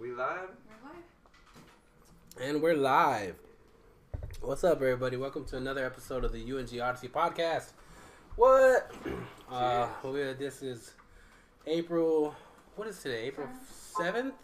We 0.00 0.12
live? 0.12 0.48
We're 0.66 0.88
live. 0.88 1.04
And 2.40 2.62
we're 2.62 2.74
live. 2.74 3.34
What's 4.40 4.64
up, 4.64 4.76
everybody? 4.76 5.18
Welcome 5.18 5.44
to 5.44 5.58
another 5.58 5.84
episode 5.84 6.24
of 6.24 6.32
the 6.32 6.40
UNG 6.40 6.80
Odyssey 6.80 7.08
podcast. 7.08 7.72
What? 8.36 8.90
Uh, 9.52 9.88
we, 10.04 10.32
this 10.34 10.62
is 10.62 10.92
April. 11.66 12.34
What 12.76 12.86
is 12.88 13.02
today? 13.02 13.24
April 13.24 13.48
seventh 13.68 14.36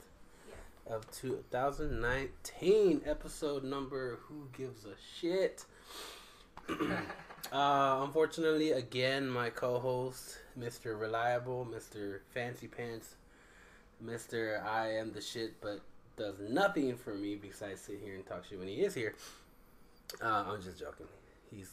of 0.86 1.10
2019. 1.12 3.00
Episode 3.06 3.64
number. 3.64 4.18
Who 4.24 4.48
gives 4.52 4.84
a 4.84 4.94
shit? 5.18 5.64
uh, 6.68 8.00
unfortunately, 8.04 8.72
again, 8.72 9.26
my 9.28 9.48
co-host, 9.48 10.38
Mr. 10.58 11.00
Reliable, 11.00 11.66
Mr. 11.72 12.18
Fancy 12.34 12.66
Pants, 12.66 13.14
Mr. 14.04 14.64
I 14.64 14.92
am 14.96 15.12
the 15.12 15.20
shit, 15.20 15.60
but 15.60 15.80
does 16.16 16.36
nothing 16.40 16.96
for 16.96 17.14
me 17.14 17.36
besides 17.36 17.80
sit 17.80 18.00
here 18.02 18.14
and 18.14 18.26
talk 18.26 18.44
shit 18.48 18.58
when 18.58 18.68
he 18.68 18.76
is 18.76 18.94
here. 18.94 19.14
Uh, 20.22 20.44
I'm 20.48 20.62
just 20.62 20.78
joking. 20.78 21.06
He's 21.50 21.68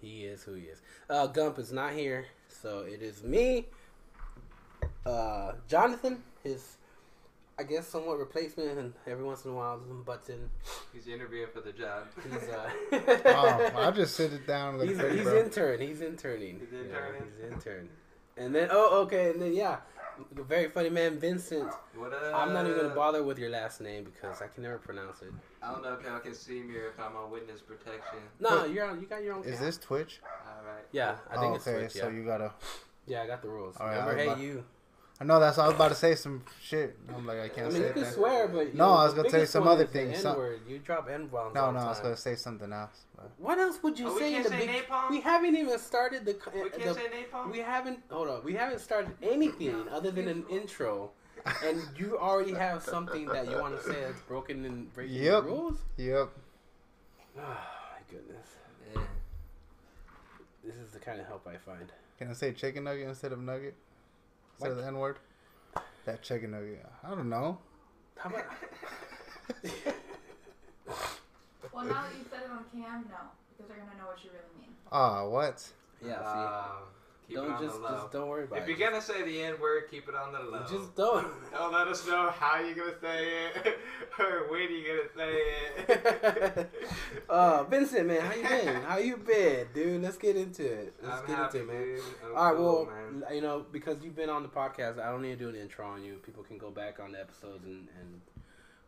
he 0.00 0.24
is 0.24 0.42
who 0.42 0.54
he 0.54 0.64
is. 0.64 0.82
Uh, 1.08 1.26
Gump 1.26 1.58
is 1.58 1.72
not 1.72 1.92
here, 1.94 2.26
so 2.48 2.80
it 2.80 3.00
is 3.02 3.22
me, 3.22 3.66
uh, 5.06 5.52
Jonathan, 5.68 6.22
his 6.44 6.76
I 7.58 7.62
guess 7.62 7.88
somewhat 7.88 8.18
replacement, 8.18 8.78
and 8.78 8.92
every 9.06 9.24
once 9.24 9.46
in 9.46 9.52
a 9.52 9.54
while 9.54 9.80
some 9.88 10.02
butts 10.02 10.28
in. 10.28 10.50
He's 10.92 11.08
interviewing 11.08 11.48
for 11.54 11.62
the 11.62 11.72
job. 11.72 12.04
He's 12.22 12.48
uh, 12.50 12.70
oh, 13.24 13.70
I'll 13.76 13.92
just 13.92 14.14
sit 14.14 14.32
it 14.34 14.46
down 14.46 14.70
and 14.74 14.78
look 14.80 14.88
he's, 14.90 14.98
pretty, 14.98 15.16
he's 15.16 15.24
bro. 15.24 15.40
intern. 15.42 15.80
He's 15.80 16.00
interning. 16.02 16.60
He's 16.60 16.70
You 16.72 16.78
know, 16.78 16.98
interning? 16.98 17.22
he's 17.42 17.52
intern. 17.52 17.88
And 18.36 18.54
then 18.54 18.68
oh 18.70 19.00
okay, 19.04 19.30
and 19.30 19.40
then 19.40 19.54
yeah, 19.54 19.78
the 20.34 20.42
very 20.42 20.68
funny 20.68 20.90
man 20.90 21.18
Vincent. 21.18 21.70
What 21.94 22.12
up? 22.12 22.34
I'm 22.34 22.52
not 22.52 22.66
even 22.66 22.78
gonna 22.78 22.94
bother 22.94 23.22
with 23.22 23.38
your 23.38 23.50
last 23.50 23.80
name 23.80 24.04
because 24.04 24.42
I 24.42 24.48
can 24.48 24.62
never 24.62 24.78
pronounce 24.78 25.22
it. 25.22 25.32
I 25.62 25.72
don't 25.72 25.82
know 25.82 25.94
if 25.94 26.04
y'all 26.04 26.18
can 26.20 26.34
see 26.34 26.62
me 26.62 26.76
or 26.76 26.88
if 26.88 27.00
I'm 27.00 27.16
on 27.16 27.30
witness 27.30 27.60
protection. 27.60 28.18
No, 28.40 28.64
you're 28.64 28.84
on. 28.84 29.00
You 29.00 29.06
got 29.06 29.22
your 29.22 29.34
own. 29.34 29.42
Is 29.42 29.54
account. 29.54 29.60
this 29.64 29.78
Twitch? 29.78 30.20
Alright. 30.46 30.84
Yeah, 30.92 31.16
I 31.30 31.36
think 31.38 31.52
oh, 31.52 31.54
it's 31.56 31.66
okay, 31.66 31.80
Twitch. 31.80 31.92
so 31.92 32.08
you 32.08 32.24
gotta. 32.24 32.52
yeah, 33.06 33.22
I 33.22 33.26
got 33.26 33.42
the 33.42 33.48
rules. 33.48 33.76
All 33.78 33.86
right, 33.86 33.98
Remember, 33.98 34.12
I 34.12 34.14
was 34.14 34.22
hey 34.24 34.28
about- 34.28 34.40
you. 34.40 34.64
I 35.18 35.24
know 35.24 35.40
that's. 35.40 35.56
what 35.56 35.64
I 35.64 35.66
was 35.68 35.76
about 35.76 35.88
to 35.88 35.94
say 35.94 36.14
some 36.14 36.42
shit. 36.62 36.94
I'm 37.14 37.26
like, 37.26 37.38
I 37.38 37.44
I 37.44 37.48
can't 37.48 37.68
I 37.68 37.70
mean, 37.70 37.80
say 37.82 37.86
you 37.88 37.92
can 37.94 38.02
that. 38.02 38.12
swear, 38.14 38.48
but 38.48 38.74
No, 38.74 38.86
you 38.88 38.92
I 38.92 39.04
was 39.06 39.14
gonna 39.14 39.30
tell 39.30 39.40
you 39.40 39.46
some 39.46 39.66
other 39.66 39.84
is 39.84 39.90
the 39.90 39.98
things. 39.98 40.18
Some- 40.20 40.38
You 40.68 40.78
drop 40.78 41.08
n 41.08 41.26
bombs. 41.28 41.54
No, 41.54 41.64
all 41.66 41.72
no, 41.72 41.78
the 41.80 41.86
I 41.86 41.88
was 41.88 42.00
gonna 42.00 42.16
say 42.18 42.34
something 42.36 42.70
else. 42.72 43.06
but- 43.16 43.30
What 43.38 43.58
else 43.58 43.82
would 43.82 43.98
you 43.98 44.08
Oh, 44.08 44.14
we 44.14 44.20
say? 44.20 44.26
in 44.34 44.42
can't 44.42 44.44
the 44.44 44.50
say 44.58 44.66
big... 44.66 44.86
napalm? 44.86 45.10
We 45.10 45.20
haven't 45.22 45.56
even 45.56 45.78
started 45.78 46.26
the. 46.26 46.34
co- 46.34 46.50
We 46.62 46.68
can't 46.68 46.94
say 46.96 47.06
napalm? 47.08 47.50
we 47.50 47.60
haven't. 47.60 48.00
Hold 48.10 48.28
on. 48.28 48.44
We 48.44 48.52
haven't 48.54 48.80
started 48.80 49.12
anything 49.22 49.88
other 49.90 50.10
than 50.10 50.28
an 50.28 50.44
intro, 50.50 51.12
and 51.64 51.80
you 51.96 52.18
already 52.18 52.52
have 52.52 52.82
something 52.82 53.24
that 53.28 53.48
you 53.50 53.56
want 53.58 53.74
to 53.78 53.82
say 53.82 53.98
that's 54.02 54.20
broken 54.22 54.66
and 54.66 54.92
breaking 54.92 55.16
Yep. 55.16 55.42
the 55.44 55.48
rules. 55.48 55.78
Yep. 55.96 56.28
Oh 57.38 57.40
my 57.40 58.02
goodness. 58.10 58.48
Yeah. 58.94 59.00
This 60.62 60.76
is 60.76 60.90
the 60.92 60.98
kind 60.98 61.20
of 61.20 61.26
help 61.26 61.46
I 61.46 61.56
find. 61.56 61.90
Can 62.18 62.28
I 62.28 62.32
say 62.34 62.52
chicken 62.52 62.84
nugget 62.84 63.08
instead 63.08 63.32
of 63.32 63.38
nugget? 63.38 63.74
Instead 64.58 64.70
of 64.72 64.76
What? 64.76 64.82
the 64.82 64.88
N 64.88 64.96
word? 64.98 65.18
That 66.06 66.22
chicken 66.22 66.52
nugget. 66.52 66.84
I 67.04 67.08
don't 67.10 67.28
know. 67.28 67.58
How 68.16 68.30
about? 68.30 68.44
Well, 71.72 71.84
now 71.84 72.04
that 72.04 72.12
you 72.16 72.24
said 72.30 72.40
it 72.44 72.50
on 72.50 72.64
cam, 72.72 73.04
no, 73.10 73.16
because 73.52 73.68
they're 73.68 73.76
gonna 73.84 73.98
know 73.98 74.06
what 74.06 74.24
you 74.24 74.30
really 74.30 74.60
mean. 74.66 74.74
Ah, 74.90 75.26
what? 75.28 75.62
yeah. 76.02 76.20
See. 76.20 76.24
Uh, 76.24 76.62
keep 77.26 77.36
don't 77.36 77.50
on 77.50 77.62
just 77.62 77.76
the 77.76 77.82
low. 77.82 77.90
just 77.90 78.12
don't 78.12 78.28
worry 78.28 78.44
about 78.44 78.58
if 78.58 78.68
it. 78.68 78.70
If 78.72 78.78
you're 78.78 78.88
gonna 78.90 79.02
say 79.02 79.22
the 79.22 79.42
N 79.42 79.60
word, 79.60 79.84
keep 79.90 80.08
it 80.08 80.14
on 80.14 80.32
the 80.32 80.40
low. 80.40 80.64
Just 80.70 80.94
don't. 80.94 81.26
Don't 81.52 81.72
let 81.72 81.88
us 81.88 82.06
know 82.06 82.30
how 82.30 82.60
you're 82.60 82.74
gonna 82.74 82.98
say 83.00 83.28
it 83.54 83.78
or 84.18 84.50
when 84.50 84.68
you're 84.70 84.96
gonna 84.96 85.08
say 85.16 85.40
it. 85.88 86.70
uh, 87.28 87.64
Vincent, 87.64 88.06
man, 88.06 88.20
how 88.20 88.34
you 88.34 88.42
been? 88.48 88.82
How 88.82 88.96
you 88.98 89.16
been, 89.16 89.66
dude? 89.74 90.02
Let's 90.02 90.18
get 90.18 90.36
into 90.36 90.64
it. 90.64 90.94
Let's 91.02 91.20
I'm 91.22 91.26
get 91.26 91.36
happy, 91.36 91.58
into 91.60 91.72
it, 91.72 91.74
man. 91.74 91.84
dude. 91.96 92.02
I'm 92.24 92.36
All 92.36 92.44
right, 92.44 92.56
cool, 92.56 92.86
well, 92.86 93.20
man. 93.20 93.34
you 93.34 93.40
know, 93.40 93.64
because 93.72 94.02
you've 94.02 94.16
been 94.16 94.30
on 94.30 94.42
the 94.42 94.48
podcast, 94.48 94.98
I 95.00 95.10
don't 95.10 95.22
need 95.22 95.38
to 95.38 95.44
do 95.44 95.48
an 95.48 95.56
intro 95.56 95.86
on 95.86 96.04
you. 96.04 96.14
People 96.24 96.42
can 96.42 96.58
go 96.58 96.70
back 96.70 97.00
on 97.00 97.12
the 97.12 97.20
episodes 97.20 97.64
and, 97.64 97.88
and 98.00 98.20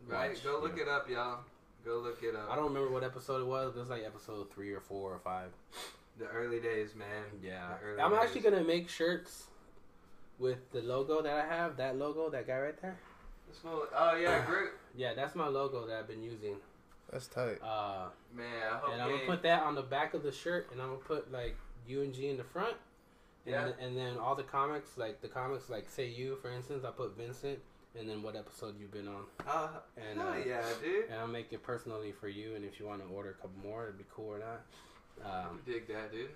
Right, 0.06 0.38
go 0.42 0.60
look 0.62 0.76
know. 0.76 0.82
it 0.82 0.88
up, 0.88 1.08
y'all. 1.10 1.40
Go 1.84 1.98
look 2.00 2.22
it 2.22 2.34
up. 2.34 2.48
I 2.50 2.56
don't 2.56 2.66
remember 2.66 2.90
what 2.90 3.04
episode 3.04 3.40
it 3.42 3.46
was. 3.46 3.76
It 3.76 3.80
was 3.80 3.88
like 3.90 4.04
episode 4.04 4.50
three 4.52 4.72
or 4.72 4.80
four 4.80 5.12
or 5.12 5.18
five. 5.20 5.50
The 6.18 6.26
early 6.26 6.60
days, 6.60 6.94
man. 6.96 7.24
Yeah, 7.42 7.74
The 7.80 7.86
early 7.86 8.00
I'm 8.00 8.10
days. 8.10 8.20
actually 8.22 8.40
gonna 8.42 8.64
make 8.64 8.88
shirts 8.88 9.46
with 10.38 10.70
the 10.72 10.80
logo 10.82 11.22
that 11.22 11.32
I 11.36 11.46
have. 11.54 11.76
That 11.76 11.96
logo, 11.96 12.28
that 12.30 12.46
guy 12.46 12.58
right 12.60 12.80
there. 12.82 12.96
This 13.48 13.60
whole- 13.62 13.86
oh 13.94 14.14
yeah, 14.16 14.44
Groot. 14.46 14.72
Yeah, 14.96 15.14
that's 15.14 15.34
my 15.34 15.48
logo 15.48 15.86
that 15.86 15.96
I've 15.98 16.08
been 16.08 16.22
using. 16.22 16.56
That's 17.10 17.26
tight. 17.28 17.58
Uh, 17.62 18.08
Man, 18.34 18.46
I 18.70 18.76
hope 18.78 18.92
and 18.92 19.00
I'm 19.02 19.10
gonna 19.10 19.26
put 19.26 19.42
that 19.42 19.62
on 19.62 19.74
the 19.74 19.82
back 19.82 20.12
of 20.14 20.22
the 20.22 20.32
shirt, 20.32 20.68
and 20.72 20.80
I'm 20.82 20.88
gonna 20.88 20.98
put 21.00 21.32
like 21.32 21.56
U 21.86 22.02
and 22.02 22.12
G 22.12 22.28
in 22.28 22.36
the 22.36 22.44
front. 22.44 22.76
And, 23.46 23.54
Yeah. 23.54 23.64
then, 23.66 23.74
and 23.80 23.96
then 23.96 24.18
all 24.18 24.34
the 24.34 24.42
comics, 24.42 24.98
like 24.98 25.22
the 25.22 25.28
comics, 25.28 25.70
like 25.70 25.88
say 25.88 26.06
you, 26.06 26.36
for 26.36 26.50
instance, 26.50 26.84
I 26.84 26.90
put 26.90 27.16
Vincent, 27.16 27.58
and 27.98 28.06
then 28.10 28.22
what 28.22 28.36
episode 28.36 28.78
you've 28.78 28.90
been 28.92 29.08
on, 29.08 29.24
Oh, 29.46 29.70
and 29.96 30.18
hell 30.18 30.28
uh, 30.28 30.36
yeah, 30.36 30.62
dude. 30.82 31.06
and 31.06 31.18
I'll 31.18 31.26
make 31.26 31.50
it 31.52 31.62
personally 31.62 32.12
for 32.12 32.28
you. 32.28 32.56
And 32.56 32.64
if 32.64 32.78
you 32.78 32.84
want 32.86 33.00
to 33.02 33.08
order 33.08 33.30
a 33.30 33.34
couple 33.34 33.52
more, 33.62 33.84
it'd 33.84 33.96
be 33.96 34.04
cool 34.12 34.34
or 34.34 34.38
not. 34.38 34.60
Um, 35.24 35.60
Dig 35.66 35.86
that, 35.88 36.12
dude. 36.12 36.30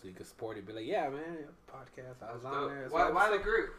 so 0.00 0.08
you 0.08 0.14
can 0.14 0.24
support 0.26 0.56
it. 0.58 0.66
Be 0.66 0.72
like, 0.72 0.86
yeah, 0.86 1.08
man, 1.08 1.22
podcast. 1.70 2.22
I 2.26 2.32
was 2.32 2.42
That's 2.42 2.54
on 2.54 2.62
dope. 2.62 2.70
there. 2.70 2.86
Why, 2.90 3.10
why 3.10 3.30
the 3.30 3.38
group? 3.38 3.70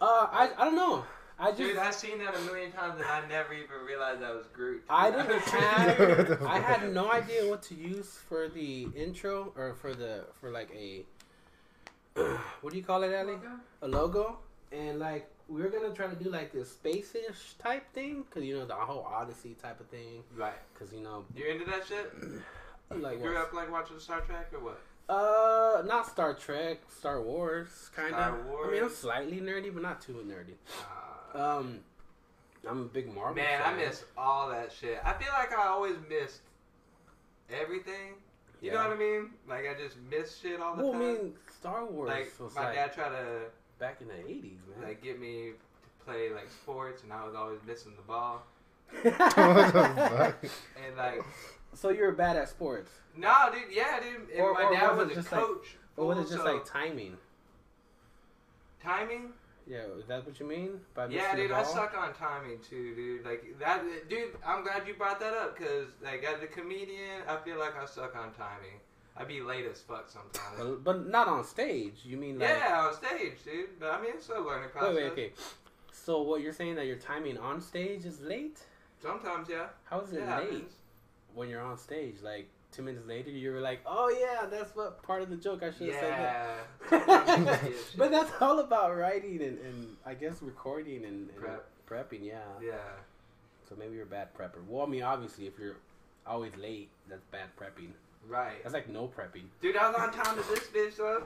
Uh, 0.00 0.26
I 0.30 0.50
I 0.58 0.64
don't 0.64 0.76
know. 0.76 1.04
I 1.38 1.48
just 1.50 1.58
Dude, 1.58 1.76
I've 1.78 1.94
seen 1.94 2.18
that 2.18 2.36
a 2.36 2.40
million 2.42 2.70
times 2.70 2.94
and 3.00 3.04
I 3.08 3.26
never 3.28 3.54
even 3.54 3.80
realized 3.84 4.20
that 4.22 4.32
was 4.34 4.46
Groot. 4.52 4.84
I 4.88 5.10
didn't 5.16 5.40
have. 5.42 6.42
I 6.46 6.60
had 6.60 6.92
no 6.92 7.10
idea 7.10 7.48
what 7.48 7.60
to 7.64 7.74
use 7.74 8.18
for 8.28 8.48
the 8.48 8.86
intro 8.94 9.52
or 9.56 9.74
for 9.74 9.94
the 9.94 10.26
for 10.40 10.50
like 10.50 10.70
a. 10.76 11.04
what 12.60 12.70
do 12.72 12.76
you 12.76 12.84
call 12.84 13.02
it, 13.02 13.12
Ellie? 13.12 13.32
Logo? 13.32 13.50
A 13.82 13.88
logo, 13.88 14.38
and 14.70 14.98
like 15.00 15.28
we 15.48 15.60
were 15.60 15.68
gonna 15.70 15.92
try 15.92 16.06
to 16.06 16.14
do 16.16 16.30
like 16.30 16.52
this 16.52 16.70
space-ish 16.70 17.54
type 17.58 17.92
thing, 17.92 18.24
cause 18.30 18.44
you 18.44 18.56
know 18.56 18.64
the 18.64 18.74
whole 18.74 19.02
Odyssey 19.02 19.56
type 19.60 19.80
of 19.80 19.86
thing, 19.88 20.22
Right. 20.36 20.54
cause 20.78 20.92
you 20.92 21.00
know 21.00 21.24
you're 21.36 21.48
into 21.48 21.64
that 21.66 21.86
shit? 21.86 22.12
like 22.90 23.20
Grew 23.20 23.36
up 23.36 23.52
like 23.52 23.70
watching 23.70 23.98
Star 23.98 24.20
Trek 24.20 24.50
or 24.52 24.60
what? 24.60 24.80
Uh, 25.08 25.82
not 25.86 26.06
Star 26.06 26.32
Trek, 26.34 26.78
Star 26.88 27.20
Wars, 27.22 27.90
kind 27.94 28.14
of. 28.14 28.34
I 28.66 28.70
mean, 28.70 28.82
I'm 28.82 28.90
slightly 28.90 29.38
nerdy, 29.40 29.72
but 29.72 29.82
not 29.82 30.00
too 30.00 30.14
nerdy. 30.26 30.54
Uh, 31.34 31.58
Um, 31.58 31.80
I'm 32.66 32.80
a 32.82 32.84
big 32.84 33.12
Marvel. 33.14 33.34
man, 33.34 33.60
I 33.64 33.74
miss 33.74 34.04
all 34.16 34.48
that 34.48 34.72
shit. 34.72 34.98
I 35.04 35.12
feel 35.14 35.28
like 35.38 35.52
I 35.52 35.66
always 35.66 35.96
missed 36.08 36.40
everything. 37.50 38.14
You 38.62 38.70
know 38.72 38.78
what 38.78 38.92
I 38.92 38.96
mean? 38.96 39.30
Like 39.46 39.64
I 39.68 39.74
just 39.78 39.96
miss 40.10 40.38
shit 40.38 40.58
all 40.60 40.74
the 40.76 40.82
Well, 40.84 40.92
I 40.94 40.98
time. 40.98 41.00
mean, 41.14 41.32
Star 41.58 41.84
Wars 41.84 42.08
like 42.08 42.32
was 42.40 42.54
my 42.54 42.64
like 42.66 42.74
dad 42.74 42.94
tried 42.94 43.10
to 43.10 43.40
back 43.78 44.00
in 44.00 44.08
the 44.08 44.14
'80s, 44.14 44.42
man. 44.78 44.88
like 44.88 45.02
get 45.02 45.20
me 45.20 45.50
to 45.50 46.04
play 46.06 46.30
like 46.32 46.48
sports, 46.50 47.02
and 47.02 47.12
I 47.12 47.26
was 47.26 47.34
always 47.34 47.58
missing 47.66 47.92
the 47.96 48.02
ball. 48.02 48.42
what 49.02 49.18
the 49.18 49.20
fuck? 50.08 50.36
And 50.86 50.96
like, 50.96 51.22
so 51.74 51.90
you 51.90 52.02
were 52.02 52.12
bad 52.12 52.36
at 52.36 52.48
sports, 52.48 52.90
no, 53.16 53.34
dude, 53.52 53.72
yeah, 53.74 54.00
dude. 54.00 54.40
Or- 54.40 54.54
my 54.54 54.70
dad 54.72 54.96
was 54.96 54.98
was, 54.98 55.08
it 55.08 55.12
a 55.12 55.14
just 55.16 55.32
like- 55.32 55.40
coach. 55.42 55.76
or 55.96 56.06
was 56.06 56.18
it 56.18 56.22
just 56.32 56.44
so 56.44 56.54
like 56.54 56.64
timing? 56.64 57.16
timing? 58.82 59.32
Yeah, 59.66 59.84
is 59.98 60.06
that 60.08 60.26
what 60.26 60.38
you 60.38 60.46
mean? 60.46 60.80
By 60.94 61.06
Yeah, 61.06 61.34
dude, 61.34 61.50
I 61.50 61.62
suck 61.62 61.96
on 61.96 62.12
timing 62.12 62.58
too, 62.68 62.94
dude. 62.94 63.24
Like 63.24 63.58
that, 63.58 63.82
dude. 64.10 64.36
I'm 64.46 64.62
glad 64.62 64.86
you 64.86 64.92
brought 64.94 65.18
that 65.20 65.32
up 65.32 65.56
because, 65.56 65.86
like, 66.02 66.22
as 66.22 66.42
a 66.42 66.46
comedian, 66.46 67.22
I 67.26 67.36
feel 67.38 67.58
like 67.58 67.74
I 67.80 67.86
suck 67.86 68.14
on 68.14 68.32
timing. 68.34 68.78
I'd 69.16 69.28
be 69.28 69.40
late 69.40 69.64
as 69.64 69.80
fuck 69.80 70.08
sometimes. 70.08 70.58
But, 70.58 70.84
but 70.84 71.06
not 71.08 71.28
on 71.28 71.44
stage. 71.44 72.00
You 72.04 72.16
mean 72.18 72.38
like? 72.38 72.48
yeah, 72.50 72.86
on 72.86 72.92
stage, 72.94 73.36
dude. 73.44 73.78
But 73.80 73.92
I 73.92 74.02
mean, 74.02 74.10
it's 74.16 74.28
a 74.28 74.38
learning 74.38 74.68
process. 74.70 74.94
Wait, 74.94 75.04
wait, 75.04 75.12
okay. 75.12 75.32
So 75.92 76.20
what 76.20 76.42
you're 76.42 76.52
saying 76.52 76.74
that 76.74 76.86
your 76.86 76.96
timing 76.96 77.38
on 77.38 77.60
stage 77.62 78.04
is 78.04 78.20
late? 78.20 78.58
Sometimes, 79.00 79.48
yeah. 79.48 79.68
How 79.84 80.00
is 80.00 80.12
it 80.12 80.16
It 80.16 80.20
late 80.20 80.28
happens. 80.28 80.72
When 81.34 81.48
you're 81.48 81.60
on 81.62 81.78
stage? 81.78 82.16
Like 82.22 82.48
two 82.72 82.82
minutes 82.82 83.06
later, 83.06 83.30
you 83.30 83.52
were 83.52 83.60
like, 83.60 83.80
"Oh 83.86 84.08
yeah, 84.08 84.46
that's 84.46 84.74
what 84.74 85.02
part 85.02 85.22
of 85.22 85.30
the 85.30 85.36
joke 85.36 85.62
I 85.62 85.70
should 85.70 85.88
have 85.88 86.00
said 86.00 86.12
that." 86.12 86.56
Yeah. 86.90 86.98
Forget 86.98 87.60
shit. 87.72 87.76
but 87.96 88.10
that's 88.10 88.30
all 88.40 88.60
about 88.60 88.96
writing 88.96 89.42
and, 89.42 89.58
and 89.58 89.96
I 90.04 90.14
guess 90.14 90.42
recording 90.42 91.04
and, 91.04 91.28
and 91.30 91.36
Prep. 91.36 91.66
prepping. 91.88 92.24
Yeah. 92.24 92.38
Yeah. 92.62 92.74
So 93.68 93.74
maybe 93.78 93.94
you're 93.94 94.04
a 94.04 94.06
bad 94.06 94.34
prepper. 94.34 94.66
Well, 94.68 94.84
I 94.86 94.88
mean, 94.88 95.02
obviously, 95.02 95.46
if 95.46 95.58
you're 95.58 95.76
always 96.26 96.54
late, 96.56 96.88
that's 97.08 97.24
bad 97.30 97.48
prepping. 97.58 97.90
Right. 98.28 98.62
That's 98.62 98.74
like 98.74 98.88
no 98.88 99.08
prepping. 99.08 99.44
Dude, 99.60 99.76
I 99.76 99.88
was 99.88 99.96
on 99.96 100.12
time 100.12 100.36
to 100.36 100.48
this 100.48 100.68
bitch, 100.74 100.96
though. 100.96 101.24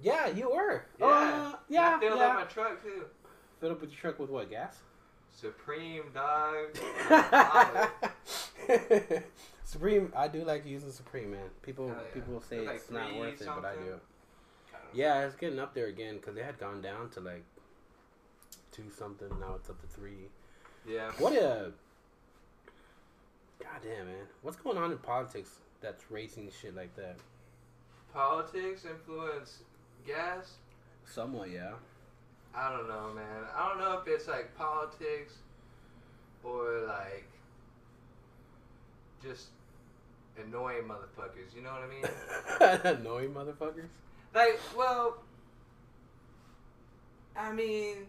Yeah, 0.00 0.28
you 0.28 0.50
were. 0.50 0.84
Yeah. 0.98 1.06
Uh, 1.06 1.56
yeah. 1.68 1.96
I 1.96 2.00
filled 2.00 2.18
yeah. 2.18 2.26
up 2.26 2.34
my 2.34 2.44
truck, 2.44 2.82
too. 2.82 3.04
Filled 3.60 3.72
up 3.72 3.80
with 3.80 3.90
your 3.90 3.98
truck 3.98 4.18
with 4.18 4.30
what 4.30 4.50
gas? 4.50 4.78
Supreme, 5.32 6.04
dog. 6.14 6.76
Supreme, 9.64 10.12
I 10.16 10.28
do 10.28 10.44
like 10.44 10.66
using 10.66 10.92
Supreme, 10.92 11.32
man. 11.32 11.48
People 11.62 11.86
oh, 11.86 12.00
yeah. 12.00 12.14
people 12.14 12.40
say 12.40 12.58
It's 12.58 12.66
like 12.66 12.76
it's 12.76 12.90
not 12.90 13.16
worth 13.16 13.40
it, 13.40 13.46
but 13.46 13.64
I 13.64 13.74
something. 13.74 13.84
do. 13.84 14.00
Yeah, 14.94 15.24
it's 15.24 15.36
getting 15.36 15.58
up 15.58 15.74
there 15.74 15.86
again 15.86 16.16
because 16.16 16.34
they 16.34 16.42
had 16.42 16.58
gone 16.58 16.80
down 16.80 17.10
to 17.10 17.20
like 17.20 17.44
two 18.72 18.90
something. 18.96 19.28
Now 19.40 19.54
it's 19.56 19.68
up 19.68 19.80
to 19.80 19.86
three. 19.86 20.30
Yeah. 20.88 21.10
What 21.18 21.32
a 21.34 21.72
goddamn 23.62 24.06
man, 24.06 24.26
what's 24.42 24.56
going 24.56 24.78
on 24.78 24.92
in 24.92 24.98
politics 24.98 25.50
that's 25.80 26.10
raising 26.10 26.50
shit 26.50 26.76
like 26.76 26.94
that? 26.96 27.16
Politics 28.12 28.84
influence 28.84 29.60
gas. 30.06 30.54
Somewhat, 31.04 31.50
yeah. 31.50 31.72
I 32.54 32.70
don't 32.70 32.88
know, 32.88 33.12
man. 33.14 33.44
I 33.54 33.68
don't 33.68 33.78
know 33.78 34.00
if 34.00 34.08
it's 34.08 34.28
like 34.28 34.56
politics 34.56 35.34
or 36.42 36.84
like 36.86 37.28
just 39.22 39.46
annoying 40.42 40.84
motherfuckers. 40.84 41.54
You 41.54 41.62
know 41.62 41.70
what 41.72 41.82
I 41.82 42.78
mean? 42.90 42.96
Annoying 42.98 43.30
motherfuckers. 43.32 43.88
like, 44.34 44.60
well, 44.76 45.18
I 47.36 47.52
mean, 47.52 48.06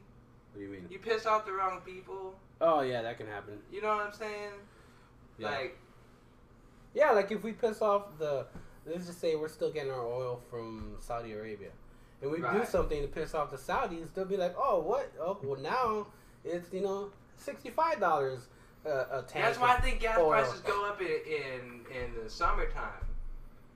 What 0.53 0.59
do 0.59 0.61
you 0.65 0.69
mean? 0.71 0.87
you 0.89 0.99
piss 0.99 1.25
off 1.25 1.45
the 1.45 1.51
wrong 1.53 1.81
people. 1.85 2.35
Oh 2.61 2.81
yeah, 2.81 3.01
that 3.01 3.17
can 3.17 3.27
happen. 3.27 3.59
You 3.71 3.81
know 3.81 3.89
what 3.89 4.07
I'm 4.07 4.13
saying? 4.13 4.51
Yeah. 5.37 5.49
Like, 5.49 5.77
Yeah, 6.93 7.11
like 7.11 7.31
if 7.31 7.43
we 7.43 7.51
piss 7.53 7.81
off 7.81 8.17
the, 8.17 8.45
let's 8.85 9.05
just 9.05 9.19
say 9.21 9.35
we're 9.35 9.47
still 9.49 9.71
getting 9.71 9.91
our 9.91 10.05
oil 10.05 10.41
from 10.49 10.95
Saudi 10.99 11.33
Arabia, 11.33 11.69
and 12.21 12.31
we 12.31 12.37
do 12.39 12.65
something 12.67 13.01
to 13.01 13.07
piss 13.07 13.33
off 13.35 13.51
the 13.51 13.57
Saudis, 13.57 14.13
they'll 14.13 14.25
be 14.25 14.37
like, 14.37 14.55
oh, 14.57 14.79
what? 14.79 15.11
Oh, 15.19 15.37
well 15.43 15.59
now 15.59 16.07
it's 16.43 16.71
you 16.73 16.81
know 16.81 17.09
sixty 17.35 17.69
five 17.69 17.99
dollars 17.99 18.47
uh, 18.85 18.89
a 18.89 19.23
that's 19.33 19.59
why 19.59 19.75
I 19.75 19.79
think 19.81 19.99
gas 19.99 20.17
oil. 20.17 20.29
prices 20.29 20.59
go 20.61 20.85
up 20.87 21.01
in 21.01 21.07
in, 21.07 21.85
in 21.95 22.23
the 22.23 22.29
summertime. 22.29 23.03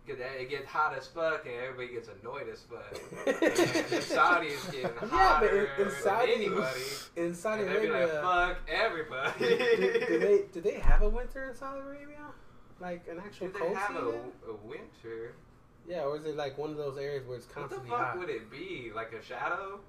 Cause 0.07 0.17
it 0.19 0.49
gets 0.49 0.65
hot 0.65 0.97
as 0.97 1.05
fuck 1.05 1.45
and 1.45 1.53
everybody 1.55 1.93
gets 1.93 2.09
annoyed 2.21 2.47
as 2.51 2.61
fuck. 2.61 2.99
and 3.27 3.35
the 3.35 3.97
Saudis 4.01 4.71
getting 4.71 4.81
Yeah, 4.81 4.89
but 4.99 5.09
hotter 5.09 5.69
in, 5.77 5.81
in 5.83 5.87
than 5.91 6.01
Saudi, 6.01 6.33
anybody. 6.33 6.81
in 7.15 7.35
Saudi 7.35 7.63
be 7.65 7.69
like, 7.69 7.77
Arabia, 7.87 8.21
fuck 8.23 8.57
everybody. 8.67 9.39
do, 9.39 10.05
do 10.07 10.19
they 10.19 10.41
do 10.51 10.61
they 10.69 10.79
have 10.79 11.03
a 11.03 11.07
winter 11.09 11.49
in 11.49 11.55
Saudi 11.55 11.81
Arabia? 11.81 12.17
Like 12.79 13.07
an 13.09 13.19
actual 13.19 13.47
Do 13.47 13.53
they 13.53 13.59
cold 13.59 13.77
have 13.77 13.95
a, 13.95 13.99
a 14.49 14.55
winter? 14.65 15.35
Yeah, 15.87 16.01
or 16.01 16.17
is 16.17 16.25
it 16.25 16.35
like 16.35 16.57
one 16.57 16.71
of 16.71 16.77
those 16.77 16.97
areas 16.97 17.27
where 17.27 17.37
it's 17.37 17.45
What 17.45 17.69
the 17.69 17.75
constantly 17.75 17.89
fuck 17.91 17.99
hot? 17.99 18.17
would 18.19 18.29
it 18.29 18.49
be? 18.49 18.91
Like 18.95 19.13
a 19.13 19.21
shadow? 19.23 19.79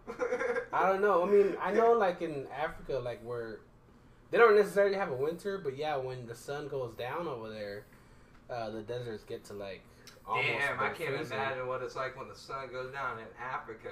I 0.75 0.89
don't 0.89 1.01
know. 1.01 1.23
I 1.27 1.31
mean, 1.31 1.57
I 1.61 1.73
know 1.73 1.93
like 1.93 2.21
in 2.21 2.47
Africa, 2.55 2.99
like 2.99 3.21
where 3.25 3.61
they 4.33 4.39
don't 4.39 4.57
necessarily 4.57 4.97
have 4.97 5.11
a 5.11 5.15
winter, 5.15 5.59
but 5.59 5.77
yeah, 5.77 5.97
when 5.97 6.27
the 6.27 6.35
sun 6.35 6.67
goes 6.67 6.95
down 6.95 7.29
over 7.29 7.49
there, 7.49 7.85
uh, 8.51 8.71
the 8.71 8.81
deserts 8.83 9.23
get 9.23 9.45
to 9.45 9.53
like 9.53 9.83
almost. 10.27 10.49
Damn, 10.49 10.81
I 10.81 10.89
can't 10.89 11.15
freezing. 11.17 11.37
imagine 11.37 11.67
what 11.69 11.83
it's 11.83 11.95
like 11.95 12.19
when 12.19 12.29
the 12.29 12.35
sun 12.35 12.73
goes 12.73 12.93
down 12.93 13.19
in 13.21 13.27
Africa. 13.41 13.91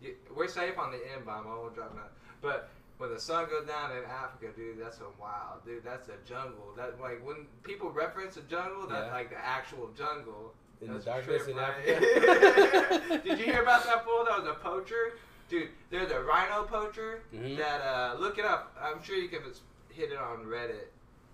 You, 0.00 0.14
we're 0.36 0.46
safe 0.48 0.78
on 0.78 0.92
the 0.92 0.98
N 0.98 1.24
bomb. 1.26 1.46
I 1.48 1.54
won't 1.56 1.74
drop 1.74 1.94
that. 1.96 2.12
But 2.40 2.68
when 2.98 3.10
the 3.12 3.18
sun 3.20 3.46
goes 3.48 3.66
down 3.66 3.90
in 3.96 4.04
Africa, 4.04 4.48
dude, 4.54 4.78
that's 4.80 4.98
a 4.98 5.10
wild, 5.20 5.64
dude. 5.64 5.82
That's 5.84 6.08
a 6.08 6.16
jungle. 6.28 6.72
That 6.76 7.00
like 7.00 7.24
when 7.26 7.46
people 7.64 7.90
reference 7.90 8.36
a 8.36 8.42
jungle, 8.42 8.86
that's 8.86 9.06
Yeah. 9.06 9.12
like 9.12 9.30
the 9.30 9.44
actual 9.44 9.90
jungle. 9.96 10.54
in 10.80 10.92
the 10.92 10.98
darkness 10.98 11.44
trip, 11.44 11.48
in 11.48 11.56
right? 11.56 11.88
Africa. 11.88 13.20
Did 13.24 13.38
you 13.38 13.44
hear 13.46 13.62
about 13.62 13.84
that 13.84 14.04
fool 14.04 14.24
that 14.24 14.38
was 14.38 14.48
a 14.48 14.54
poacher? 14.54 15.14
Dude, 15.52 15.68
there's 15.90 16.10
a 16.10 16.22
rhino 16.22 16.62
poacher 16.64 17.20
Mhm. 17.34 17.58
that 17.58 17.82
uh 17.82 18.16
look 18.18 18.38
it 18.38 18.44
up. 18.46 18.74
I'm 18.80 19.02
sure 19.02 19.16
you 19.16 19.28
can 19.28 19.42
hit 19.90 20.10
it 20.10 20.16
on 20.16 20.46
Reddit. 20.46 20.86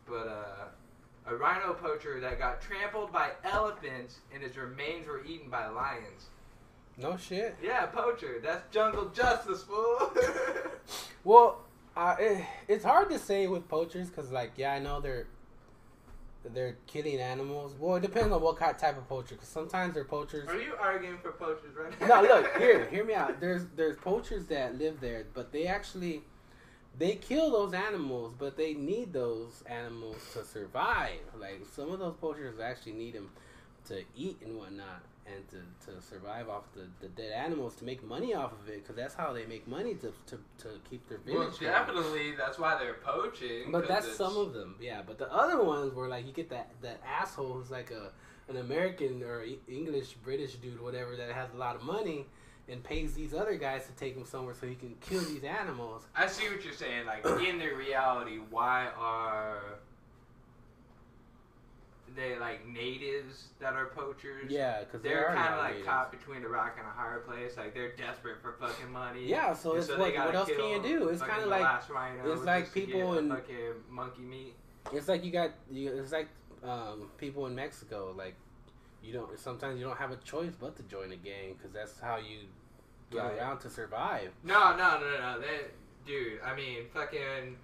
But 0.09 0.27
uh 0.27 0.65
a 1.31 1.37
rhino 1.37 1.73
poacher 1.75 2.19
that 2.19 2.37
got 2.37 2.61
trampled 2.61 3.13
by 3.13 3.31
elephants 3.45 4.17
and 4.35 4.43
his 4.43 4.57
remains 4.57 5.07
were 5.07 5.23
eaten 5.25 5.49
by 5.49 5.69
lions. 5.69 6.31
No 6.97 7.17
shit. 7.17 7.55
Yeah, 7.63 7.87
poacher. 7.87 8.41
That's 8.43 8.69
jungle 8.75 9.09
justice, 9.11 9.63
fool. 9.63 10.13
Well, 11.25 11.61
uh, 11.97 12.17
it, 12.19 12.45
it's 12.69 12.85
hard 12.85 13.11
to 13.11 13.19
say 13.19 13.47
with 13.49 13.69
poachers 13.69 14.09
because, 14.09 14.31
like, 14.33 14.53
yeah, 14.57 14.73
I 14.73 14.79
know 14.79 15.01
they're 15.01 15.27
they're 16.55 16.77
killing 16.87 17.21
animals. 17.21 17.75
Well, 17.79 17.97
it 17.97 18.03
depends 18.03 18.33
on 18.33 18.41
what 18.41 18.57
kind 18.57 18.77
type 18.79 18.97
of 18.97 19.09
poacher. 19.09 19.35
Because 19.35 19.49
sometimes 19.49 19.95
they're 19.95 20.05
poachers. 20.05 20.49
Are 20.49 20.61
you 20.61 20.75
arguing 20.81 21.19
for 21.19 21.33
poachers 21.33 21.75
right 21.77 22.01
no, 22.01 22.07
now? 22.07 22.23
look 22.23 22.57
here, 22.59 22.89
hear 22.91 23.05
me 23.05 23.15
out. 23.15 23.41
There's 23.41 23.67
there's 23.77 23.97
poachers 23.99 24.47
that 24.47 24.79
live 24.79 25.01
there, 25.01 25.27
but 25.35 25.53
they 25.53 25.67
actually 25.67 26.23
they 26.99 27.15
kill 27.15 27.51
those 27.51 27.75
animals, 27.75 28.35
but 28.39 28.57
they 28.57 28.75
need 28.75 29.13
those 29.13 29.63
animals 29.67 30.17
to 30.35 30.45
survive. 30.45 31.21
Like 31.39 31.65
some 31.75 31.91
of 31.91 31.99
those 31.99 32.15
poachers 32.21 32.59
actually 32.61 32.93
need 32.93 33.15
them 33.15 33.31
to 33.89 34.03
eat 34.17 34.39
and 34.45 34.57
whatnot, 34.57 35.03
and 35.35 35.49
to, 35.51 35.91
to 35.93 36.01
survive 36.03 36.49
off 36.49 36.65
the, 36.75 36.87
the 37.01 37.09
dead 37.09 37.33
animals 37.33 37.75
to 37.77 37.85
make 37.85 38.03
money 38.07 38.35
off 38.35 38.53
of 38.53 38.69
it, 38.69 38.83
because 38.83 38.97
that's 38.97 39.15
how 39.15 39.33
they 39.33 39.47
make 39.47 39.67
money 39.69 39.95
to, 39.95 40.13
to, 40.27 40.39
to 40.59 40.69
keep 40.89 41.09
their 41.09 41.19
Well, 41.27 41.41
village. 41.45 41.61
going. 41.61 41.73
definitely. 41.73 42.33
That's 42.37 42.59
why 42.59 42.79
they're 42.79 42.95
poaching. 42.95 43.71
But 43.71 43.89
that's 43.89 44.05
it's- 44.07 44.17
some 44.19 44.37
of 44.37 44.53
them, 44.55 44.77
yeah. 44.81 45.03
But 45.07 45.19
the 45.19 45.33
other 45.33 45.63
ones 45.63 45.95
were 45.95 46.09
like 46.09 46.27
you 46.27 46.33
get 46.33 46.51
that 46.51 46.71
that 46.83 47.01
asshole 47.07 47.53
who's 47.55 47.71
like 47.71 47.91
a 47.91 48.11
an 48.51 48.57
American 48.57 49.23
or 49.23 49.45
English 49.69 50.15
British 50.25 50.55
dude, 50.55 50.81
whatever, 50.81 51.17
that 51.17 51.31
has 51.33 51.51
a 51.53 51.57
lot 51.57 51.77
of 51.77 51.83
money 51.83 52.27
and 52.71 52.83
pays 52.83 53.15
these 53.15 53.33
other 53.35 53.57
guys 53.57 53.87
to 53.87 53.93
take 53.93 54.15
him 54.15 54.25
somewhere 54.25 54.55
so 54.55 54.67
he 54.67 54.75
can 54.75 54.95
kill 55.01 55.21
these 55.23 55.45
animals. 55.45 56.07
I 56.17 56.27
see 56.27 56.49
what 56.49 56.63
you're 56.65 56.73
saying. 56.75 57.07
Like 57.07 57.25
in 57.47 57.59
the 57.59 57.69
reality, 57.69 58.39
why 58.51 58.89
are 58.99 59.61
they 62.19 62.39
like 62.39 62.67
natives 62.69 63.49
that 63.61 63.75
are 63.75 63.87
poachers? 63.87 64.51
Yeah, 64.51 64.81
because 64.81 65.01
They're 65.03 65.33
kind 65.35 65.55
of 65.55 65.59
like 65.61 65.85
caught 65.85 66.11
between 66.11 66.45
a 66.45 66.49
rock 66.49 66.75
and 66.79 66.87
a 66.87 66.91
hard 66.91 67.27
place. 67.27 67.57
Like 67.57 67.73
they're 67.75 67.93
desperate 67.97 68.43
for 68.43 68.53
fucking 68.61 68.91
money. 68.93 69.25
Yeah, 69.27 69.55
so 69.55 69.71
And 69.71 69.79
it's 69.79 69.89
they 69.89 69.95
what, 69.97 70.15
what 70.15 70.35
else 70.35 70.49
can 70.49 70.69
you 70.71 70.83
do? 70.83 71.09
It's 71.09 71.23
kind 71.23 71.43
of 71.43 71.49
like 71.49 71.81
it's 71.81 71.91
like 71.91 72.25
just 72.25 72.75
to 72.75 72.81
get 72.81 72.87
people 72.87 73.19
in- 73.19 73.31
fucking 73.31 73.73
monkey 73.89 74.23
meat. 74.23 74.55
it's 74.93 75.09
like 75.09 75.25
you 75.25 75.31
got 75.31 75.51
you, 75.71 75.91
it's 75.93 76.13
like 76.13 76.29
um, 76.65 77.09
people 77.17 77.47
in 77.47 77.55
Mexico. 77.55 78.13
Like 78.17 78.35
you 79.03 79.13
don't 79.13 79.39
sometimes 79.39 79.79
you 79.79 79.87
don't 79.87 79.97
have 79.99 80.11
a 80.11 80.17
choice 80.17 80.53
but 80.61 80.77
to 80.77 80.83
join 80.83 81.13
a 81.13 81.17
gang 81.17 81.55
because 81.57 81.73
that's 81.73 81.99
how 82.01 82.17
you 82.17 82.41
get 83.11 83.23
Right. 83.23 83.39
around 83.39 83.61
to 83.61 83.71
survive. 83.71 84.31
No, 84.45 84.77
no, 84.77 84.99
no, 85.01 85.19
no. 85.21 85.41
That 85.41 85.71
dude. 86.07 86.41
I 86.45 86.55
mean, 86.55 86.87
fucking. 86.93 87.57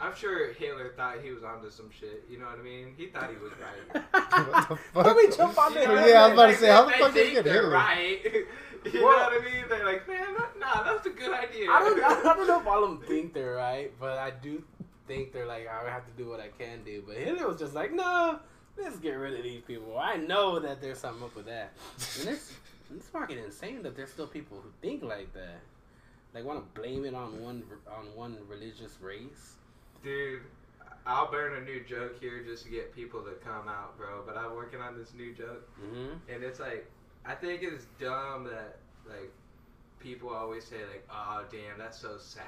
I'm 0.00 0.14
sure 0.14 0.52
Hitler 0.52 0.92
thought 0.96 1.16
he 1.22 1.30
was 1.30 1.42
onto 1.42 1.70
some 1.70 1.90
shit. 1.90 2.24
You 2.30 2.38
know 2.38 2.46
what 2.46 2.58
I 2.58 2.62
mean? 2.62 2.94
He 2.96 3.06
thought 3.06 3.30
he 3.30 3.36
was 3.36 3.52
right. 3.60 4.04
what 4.48 4.68
the 4.68 4.76
fuck? 4.76 5.06
Let 5.06 5.16
me 5.16 5.36
jump 5.36 5.58
on 5.58 5.72
You 5.74 5.86
know 5.88 6.06
Yeah, 6.06 6.22
I 6.22 6.26
was 6.26 6.32
about 6.34 6.46
to 6.46 6.56
say, 6.56 6.68
how 6.68 6.84
the 6.84 6.90
fuck 6.92 7.12
did 7.12 7.14
think 7.14 7.28
he 7.28 7.34
get 7.34 7.44
they're 7.44 7.54
Hitler? 7.54 7.70
right? 7.70 8.18
you 8.84 9.04
Well- 9.04 9.18
know 9.30 9.36
what 9.36 9.42
I 9.42 9.44
mean? 9.44 9.64
They're 9.68 9.84
like, 9.84 10.08
man, 10.08 10.34
that, 10.36 10.58
nah, 10.60 10.82
that's 10.84 11.06
a 11.06 11.10
good 11.10 11.32
idea. 11.32 11.68
I 11.70 11.80
don't, 11.80 12.02
I 12.04 12.34
don't 12.34 12.46
know 12.46 12.60
if 12.60 12.66
all 12.66 12.84
of 12.84 12.90
them 12.90 13.00
think 13.08 13.34
they're 13.34 13.54
right, 13.54 13.92
but 13.98 14.18
I 14.18 14.30
do 14.30 14.62
think 15.08 15.32
they're 15.32 15.46
like, 15.46 15.66
I 15.68 15.90
have 15.90 16.04
to 16.06 16.12
do 16.22 16.28
what 16.28 16.38
I 16.40 16.48
can 16.62 16.84
do. 16.84 17.02
But 17.06 17.16
Hitler 17.16 17.48
was 17.48 17.58
just 17.58 17.74
like, 17.74 17.92
no, 17.92 18.38
let's 18.76 18.98
get 18.98 19.12
rid 19.14 19.34
of 19.36 19.42
these 19.42 19.62
people. 19.62 19.98
I 19.98 20.16
know 20.16 20.58
that 20.60 20.80
there's 20.80 20.98
something 20.98 21.24
up 21.24 21.34
with 21.34 21.46
that. 21.46 21.72
And 22.20 22.28
it's, 22.28 22.52
it's 22.94 23.08
fucking 23.08 23.38
insane 23.38 23.82
that 23.82 23.96
there's 23.96 24.10
still 24.10 24.26
people 24.28 24.58
who 24.62 24.70
think 24.80 25.02
like 25.02 25.32
that. 25.34 25.58
Like, 26.34 26.44
want 26.44 26.60
to 26.74 26.80
blame 26.80 27.04
it 27.04 27.14
on 27.14 27.42
one 27.42 27.62
on 27.90 28.04
one 28.14 28.36
religious 28.48 28.96
race. 29.00 29.54
Dude, 30.02 30.40
I'll 31.06 31.30
burn 31.30 31.56
a 31.56 31.64
new 31.64 31.82
joke 31.84 32.18
here 32.20 32.42
just 32.44 32.64
to 32.64 32.70
get 32.70 32.94
people 32.94 33.20
to 33.22 33.32
come 33.44 33.68
out, 33.68 33.96
bro. 33.98 34.22
But 34.26 34.36
I'm 34.36 34.54
working 34.54 34.80
on 34.80 34.96
this 34.98 35.12
new 35.14 35.32
joke, 35.34 35.68
Mm-hmm. 35.82 36.32
and 36.32 36.42
it's 36.44 36.60
like, 36.60 36.90
I 37.26 37.34
think 37.34 37.62
it's 37.62 37.84
dumb 38.00 38.44
that 38.44 38.76
like 39.08 39.30
people 40.00 40.30
always 40.30 40.64
say 40.64 40.76
like, 40.92 41.06
oh 41.10 41.44
damn, 41.50 41.78
that's 41.78 41.98
so 41.98 42.16
savage. 42.18 42.44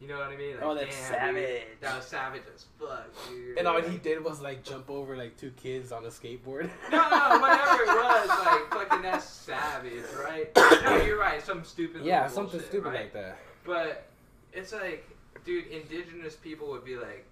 You 0.00 0.08
know 0.08 0.16
what 0.18 0.28
I 0.28 0.36
mean? 0.36 0.54
Like, 0.56 0.64
Oh, 0.64 0.74
that's 0.74 0.96
"Damn, 1.10 1.34
dude, 1.34 1.44
savage." 1.44 1.62
that 1.82 1.96
was 1.96 2.04
savage 2.06 2.42
as 2.54 2.64
fuck, 2.78 3.06
dude. 3.28 3.58
And 3.58 3.68
all 3.68 3.82
he 3.82 3.98
did 3.98 4.24
was 4.24 4.40
like 4.40 4.62
jump 4.64 4.88
over 4.88 5.14
like 5.14 5.36
two 5.36 5.50
kids 5.50 5.92
on 5.92 6.04
a 6.06 6.08
skateboard. 6.08 6.70
No, 6.90 6.96
no, 7.10 7.38
whatever 7.38 7.82
it 7.82 7.86
was, 7.88 8.28
like 8.28 8.70
fucking 8.72 9.02
that's 9.02 9.26
savage, 9.26 9.92
right? 10.24 10.50
No, 10.56 11.02
you're 11.04 11.18
right. 11.18 11.44
Some 11.44 11.64
stupid. 11.64 12.02
yeah, 12.02 12.28
something 12.28 12.52
bullshit, 12.52 12.68
stupid 12.70 12.88
right? 12.88 13.00
like 13.00 13.12
that. 13.12 13.36
But 13.66 14.06
it's 14.54 14.72
like, 14.72 15.06
dude, 15.44 15.66
indigenous 15.68 16.36
people 16.36 16.68
would 16.70 16.84
be 16.84 16.96
like, 16.96 17.26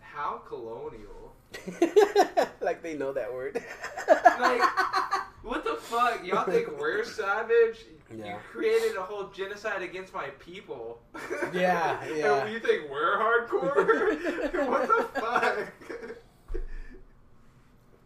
how 0.00 0.40
colonial? 0.46 1.32
like 2.60 2.82
they 2.82 2.94
know 2.94 3.12
that 3.12 3.32
word. 3.32 3.62
Like, 4.08 4.62
what 5.42 5.64
the 5.64 5.76
fuck? 5.76 6.24
Y'all 6.24 6.44
think 6.44 6.78
we're 6.78 7.04
savage? 7.04 7.84
Yeah. 8.16 8.26
You 8.26 8.36
created 8.50 8.96
a 8.96 9.02
whole 9.02 9.28
genocide 9.28 9.82
against 9.82 10.12
my 10.12 10.28
people. 10.38 11.00
Yeah, 11.52 11.98
yeah. 12.14 12.34
And 12.44 12.52
you 12.52 12.60
think 12.60 12.90
we're 12.90 13.16
hardcore? 13.18 14.68
what 14.68 14.88
the 14.88 15.20
fuck? 15.20 15.72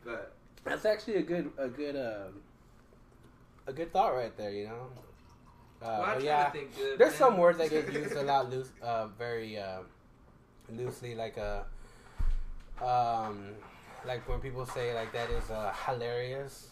but 0.05 0.35
That's 0.65 0.85
actually 0.85 1.17
a 1.17 1.23
good 1.23 1.51
a 1.59 1.69
good 1.69 1.97
um 1.97 2.41
a 3.67 3.73
good 3.73 3.93
thought 3.93 4.15
right 4.15 4.35
there, 4.37 4.51
you 4.51 4.67
know. 4.67 4.89
Uh, 5.81 5.85
well, 5.87 6.03
I 6.03 6.07
but 6.15 6.15
try 6.15 6.23
yeah, 6.25 6.51
good. 6.53 6.99
there's 6.99 7.11
man. 7.13 7.19
some 7.19 7.37
words 7.39 7.59
that 7.59 7.71
get 7.71 7.93
used 7.93 8.13
a 8.17 8.23
lot 8.23 8.51
loose, 8.51 8.71
uh, 8.83 9.07
very 9.19 9.59
uh, 9.59 9.79
loosely, 10.71 11.15
like 11.15 11.39
uh, 11.39 11.63
um, 12.85 13.55
like 14.07 14.29
when 14.29 14.41
people 14.41 14.67
say 14.67 14.95
like 14.95 15.13
that 15.13 15.31
is 15.31 15.51
uh, 15.51 15.73
hilarious. 15.87 16.71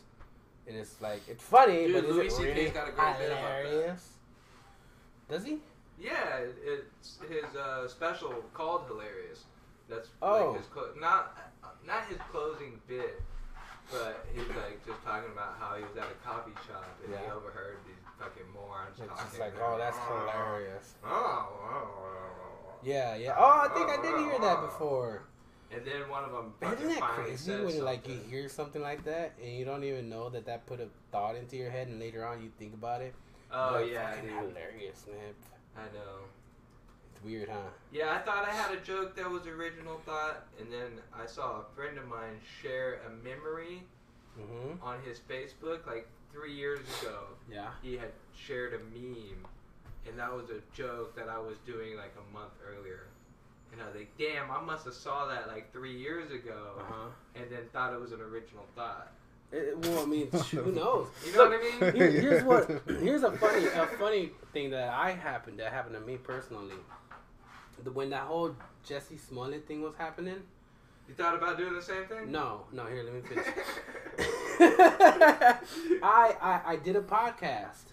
It 0.67 0.75
is 0.75 0.97
like 1.01 1.23
it's 1.29 1.45
funny, 1.45 1.87
Dude, 1.87 1.95
but 1.95 2.05
is 2.05 2.11
Louis 2.17 2.27
it 2.27 2.55
really 2.57 2.71
got 2.71 2.89
a 2.89 2.93
great 2.93 3.19
bit 3.19 3.31
about 3.31 3.43
that. 3.43 3.67
hilarious? 3.67 4.09
Does 5.29 5.45
he? 5.45 5.59
Yeah, 6.01 6.41
it's 6.65 7.19
his 7.29 7.55
uh, 7.57 7.87
special 7.89 8.35
called 8.53 8.83
Hilarious. 8.89 9.45
That's 9.89 10.09
Oh. 10.21 10.51
like 10.51 10.59
his 10.59 10.67
clo- 10.67 10.93
not 10.99 11.39
not 11.87 12.05
his 12.07 12.19
closing 12.33 12.81
bit, 12.89 13.23
but 13.93 14.27
he's 14.35 14.49
like 14.49 14.85
just 14.85 15.03
talking 15.05 15.31
about 15.33 15.55
how 15.61 15.77
he 15.77 15.83
was 15.85 15.97
at 15.97 16.11
a 16.11 16.19
coffee 16.27 16.51
shop 16.67 16.85
and 17.05 17.15
he 17.15 17.31
overheard 17.31 17.79
these 17.87 17.96
fucking 18.19 18.43
morons 18.55 18.99
It's 18.99 19.09
talking. 19.09 19.25
just 19.29 19.41
like, 19.41 19.55
oh, 19.61 19.77
that's 19.79 19.99
hilarious. 19.99 20.95
Oh, 21.05 21.09
oh, 21.11 21.49
oh, 21.71 21.89
oh. 22.01 22.75
Yeah, 22.83 23.17
yeah. 23.17 23.35
Oh, 23.39 23.69
I 23.71 23.75
think 23.75 23.89
I 23.91 23.97
did 24.03 24.19
hear 24.21 24.39
that 24.41 24.61
before. 24.63 25.23
And 25.73 25.85
then 25.85 26.09
one 26.09 26.23
of 26.25 26.31
them 26.31 26.55
Isn't 26.63 26.89
that 26.89 27.01
crazy 27.03 27.53
when 27.53 27.85
like 27.85 28.07
you 28.09 28.19
hear 28.31 28.49
something 28.49 28.81
like 28.81 29.05
that 29.05 29.33
and 29.43 29.53
you 29.53 29.65
don't 29.65 29.83
even 29.83 30.09
know 30.09 30.29
that 30.31 30.47
that 30.47 30.65
put 30.67 30.81
a 30.81 30.87
thought 31.11 31.35
into 31.35 31.57
your 31.57 31.71
head 31.71 31.89
and 31.89 31.99
later 31.99 32.25
on 32.25 32.43
you 32.43 32.51
think 32.59 32.73
about 32.75 33.03
it? 33.03 33.15
Oh 33.53 33.81
Like, 33.83 33.91
yeah, 33.93 34.15
dude. 34.21 34.31
hilarious, 34.31 35.05
man. 35.09 35.35
I 35.77 35.83
know. 35.95 36.21
It's 37.13 37.25
weird, 37.25 37.49
huh? 37.49 37.59
Yeah, 37.93 38.13
I 38.15 38.19
thought 38.19 38.47
I 38.49 38.53
had 38.53 38.73
a 38.77 38.81
joke 38.81 39.17
that 39.17 39.29
was 39.29 39.47
original 39.47 40.01
thought, 40.07 40.47
and 40.61 40.71
then 40.73 41.01
I 41.13 41.27
saw 41.27 41.61
a 41.61 41.65
friend 41.75 41.99
of 41.99 42.07
mine 42.07 42.41
share 42.63 43.01
a 43.07 43.11
memory 43.27 43.83
Mm-hmm. 44.39 44.85
on 44.87 45.01
his 45.03 45.19
Facebook 45.19 45.87
like 45.87 46.07
three 46.33 46.53
years 46.55 46.81
ago. 47.03 47.21
Yeah. 47.51 47.69
He 47.83 47.95
had 47.97 48.11
shared 48.35 48.75
a 48.75 48.79
meme, 48.79 49.45
and 50.09 50.19
that 50.19 50.33
was 50.35 50.51
a 50.51 50.61
joke 50.75 51.17
that 51.17 51.29
I 51.29 51.39
was 51.39 51.57
doing 51.67 51.97
like 51.97 52.15
a 52.19 52.33
month 52.35 52.53
earlier. 52.67 53.07
And 53.73 53.83
I 53.83 53.87
was 53.87 53.97
like, 53.97 54.11
damn, 54.19 54.51
I 54.51 54.61
must 54.61 54.85
have 54.85 54.95
saw 54.95 55.27
that 55.27 55.49
like 55.49 55.73
three 55.73 55.97
years 55.97 56.31
ago, 56.31 56.73
Uh 56.79 56.83
huh. 56.89 57.07
and 57.35 57.51
then 57.51 57.61
thought 57.73 57.93
it 57.93 58.01
was 58.01 58.13
an 58.13 58.21
original 58.21 58.65
thought. 58.75 59.13
It, 59.53 59.77
well, 59.79 60.03
I 60.03 60.07
mean, 60.07 60.29
who 60.31 60.73
knows? 60.73 61.07
You 61.27 61.37
know 61.37 61.49
what 61.49 61.61
I 61.61 61.63
mean? 61.91 61.95
Here, 61.95 62.11
here's 62.11 62.43
what. 62.45 62.69
Here's 63.01 63.23
a 63.23 63.31
funny, 63.33 63.67
a 63.67 63.87
funny 63.99 64.31
thing 64.53 64.71
that 64.71 64.89
I 64.91 65.13
happened 65.13 65.59
that 65.61 65.73
happened 65.73 65.95
to 65.95 66.01
me 66.01 66.17
personally. 66.17 66.75
The, 67.85 67.93
when 67.93 68.11
that 68.11 68.23
whole 68.23 68.57
Jussie 68.89 69.21
Smollett 69.21 69.69
thing 69.69 69.83
was 69.83 69.95
happening. 69.97 70.43
You 71.09 71.15
thought 71.15 71.35
about 71.37 71.57
doing 71.57 71.75
the 71.75 71.83
same 71.83 72.05
thing? 72.07 72.33
No, 72.33 72.63
no. 72.73 72.87
Here, 72.87 73.03
let 73.05 73.15
me 73.15 73.21
finish. 73.21 73.47
I, 76.03 76.35
I 76.41 76.61
I 76.73 76.77
did 76.77 76.97
a 76.97 77.01
podcast, 77.01 77.85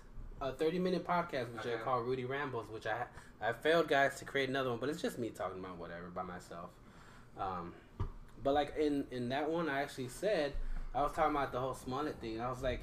a 0.41 0.51
thirty 0.51 0.79
minute 0.79 1.05
podcast, 1.05 1.53
which 1.55 1.65
I 1.65 1.70
Okay. 1.75 1.84
call 1.84 2.01
Rudy 2.01 2.25
Rambles, 2.25 2.70
which 2.70 2.86
I 2.88 3.05
I 3.41 3.53
failed 3.53 3.88
guys 3.88 4.17
to 4.20 4.25
create 4.25 4.50
another 4.50 4.70
one, 4.70 4.79
but 4.79 4.89
it's 4.89 5.01
just 5.01 5.20
me 5.20 5.29
talking 5.29 5.60
about 5.60 5.77
whatever 5.77 6.08
by 6.08 6.24
myself. 6.24 6.70
Um, 7.38 7.74
but 8.43 8.53
like 8.53 8.74
in 8.77 9.05
in 9.12 9.29
that 9.29 9.50
one, 9.50 9.70
I 9.70 9.82
actually 9.82 10.08
said 10.08 10.53
I 10.96 11.01
was 11.01 11.12
talking 11.12 11.36
about 11.36 11.51
the 11.51 11.60
whole 11.60 11.74
Smollett 11.74 12.20
thing. 12.20 12.39
I 12.41 12.50
was 12.50 12.63
like, 12.63 12.82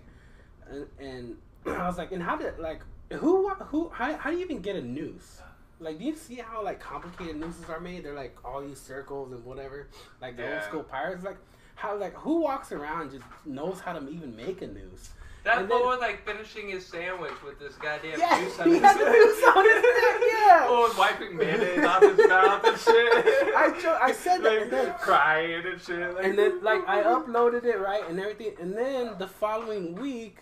and, 0.68 0.86
and 1.00 1.36
I 1.66 1.86
was 1.86 1.98
like, 1.98 2.12
and 2.12 2.22
how 2.22 2.36
did 2.36 2.58
like 2.58 2.82
who 3.14 3.48
who 3.48 3.88
how 3.88 4.16
how 4.16 4.30
do 4.30 4.36
you 4.36 4.44
even 4.44 4.60
get 4.60 4.76
a 4.76 4.82
noose? 4.82 5.40
Like, 5.80 5.98
do 5.98 6.04
you 6.04 6.14
see 6.14 6.36
how 6.36 6.62
like 6.62 6.78
complicated 6.78 7.36
nooses 7.36 7.64
are 7.68 7.80
made? 7.80 8.04
They're 8.04 8.14
like 8.14 8.36
all 8.44 8.60
these 8.60 8.78
circles 8.80 9.32
and 9.32 9.44
whatever. 9.44 9.88
Like 10.20 10.36
the 10.36 10.52
old 10.54 10.62
school 10.64 10.82
pirates, 10.82 11.24
like 11.24 11.38
how 11.74 11.96
like 11.96 12.14
who 12.14 12.42
walks 12.42 12.70
around 12.72 13.00
and 13.02 13.10
just 13.12 13.24
knows 13.46 13.80
how 13.80 13.94
to 13.94 14.08
even 14.10 14.36
make 14.36 14.60
a 14.62 14.66
noose? 14.66 15.10
That 15.42 15.66
boy 15.70 15.78
was 15.78 16.00
like 16.00 16.26
finishing 16.26 16.68
his 16.68 16.84
sandwich 16.84 17.32
with 17.42 17.58
this 17.58 17.74
goddamn 17.76 18.18
Yeah, 18.20 18.44
juice 18.44 18.60
on 18.60 18.68
he 18.68 18.74
his 18.74 18.82
had 18.82 18.98
the 18.98 19.04
noose 19.06 19.42
on 19.56 19.64
his 19.64 19.74
neck, 19.74 20.20
yeah. 20.30 20.66
Oh, 20.68 20.86
and 20.90 20.98
wiping 20.98 21.34
mayonnaise 21.34 21.82
off 21.82 22.02
his 22.02 22.28
mouth 22.28 22.62
and 22.62 22.78
shit. 22.78 23.54
I 23.56 23.78
jo- 23.80 23.98
I 24.02 24.12
said 24.12 24.42
that, 24.42 24.60
like, 24.60 24.70
then- 24.70 24.94
crying 25.00 25.64
and 25.66 25.80
shit. 25.80 26.14
Like, 26.14 26.24
And 26.26 26.38
then 26.38 26.62
like 26.62 26.86
I 26.86 27.02
uploaded 27.04 27.64
it 27.64 27.78
right 27.80 28.02
and 28.06 28.20
everything, 28.20 28.52
and 28.60 28.76
then 28.76 29.14
the 29.18 29.26
following 29.26 29.94
week. 29.94 30.40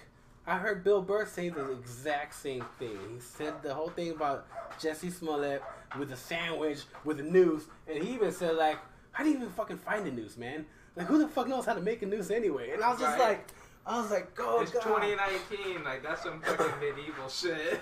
I 0.49 0.57
heard 0.57 0.83
Bill 0.83 1.03
Burr 1.03 1.27
say 1.27 1.51
the 1.51 1.73
exact 1.73 2.35
same 2.35 2.65
thing. 2.79 2.97
He 3.15 3.21
said 3.21 3.63
the 3.63 3.75
whole 3.75 3.91
thing 3.91 4.13
about 4.13 4.47
Jussie 4.81 5.13
Smollett 5.13 5.63
with 5.99 6.11
a 6.11 6.17
sandwich 6.17 6.81
with 7.05 7.21
a 7.21 7.23
noose, 7.23 7.65
and 7.87 8.03
he 8.03 8.15
even 8.15 8.33
said 8.33 8.57
like, 8.57 8.79
"How 9.13 9.25
do 9.25 9.31
you 9.31 9.37
even 9.37 9.51
fucking 9.51 9.77
find 9.79 10.07
a 10.07 10.11
noose, 10.11 10.39
man? 10.39 10.65
Like, 10.97 11.07
who 11.07 11.19
the 11.19 11.29
fuck 11.29 11.49
knows 11.49 11.67
how 11.67 11.75
to 11.75 11.83
make 11.83 12.01
a 12.03 12.07
noose 12.07 12.31
anyway?" 12.31 12.71
And 12.71 12.83
I 12.83 12.91
was 12.91 12.99
just 12.99 13.19
Right. 13.19 13.29
like, 13.29 13.47
I 13.87 14.01
was 14.01 14.11
like, 14.11 14.29
"Oh 14.39 14.63
it's 14.63 14.71
god." 14.73 14.83
2019. 14.85 15.85
Like 15.85 16.03
that's 16.03 16.23
some 16.23 16.41
fucking 16.41 16.81
medieval 16.81 17.29
shit. 17.29 17.81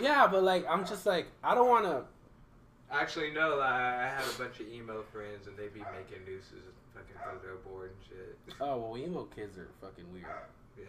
Yeah, 0.02 0.26
but 0.30 0.42
like, 0.42 0.66
I'm 0.66 0.86
just 0.86 1.04
like, 1.04 1.26
I 1.44 1.54
don't 1.54 1.68
want 1.68 1.84
to. 1.84 2.04
Actually, 2.90 3.32
no. 3.32 3.56
Like, 3.56 3.68
I 3.70 4.08
had 4.08 4.24
a 4.24 4.38
bunch 4.38 4.60
of 4.60 4.68
emo 4.68 5.02
friends, 5.12 5.46
and 5.46 5.56
they 5.58 5.68
be 5.68 5.80
making 5.92 6.24
nooses, 6.24 6.72
fucking 6.94 7.12
because 7.12 7.42
they're 7.42 7.56
bored 7.56 7.90
and 7.90 8.00
shit. 8.08 8.38
Oh 8.62 8.78
well, 8.78 8.96
emo 8.96 9.24
kids 9.24 9.58
are 9.58 9.68
fucking 9.82 10.10
weird. 10.10 10.24
Yeah, 10.78 10.84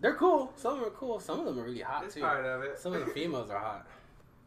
They're 0.00 0.14
cool. 0.14 0.52
Some 0.56 0.74
of 0.74 0.78
them 0.80 0.88
are 0.88 0.92
cool. 0.92 1.18
Some 1.20 1.40
of 1.40 1.44
them 1.46 1.58
are 1.58 1.64
really 1.64 1.80
hot 1.80 2.04
it's 2.04 2.14
too. 2.14 2.20
part 2.20 2.44
of 2.44 2.62
it. 2.62 2.78
Some 2.78 2.92
of 2.94 3.04
the 3.04 3.12
females 3.12 3.50
are 3.50 3.58
hot. 3.58 3.86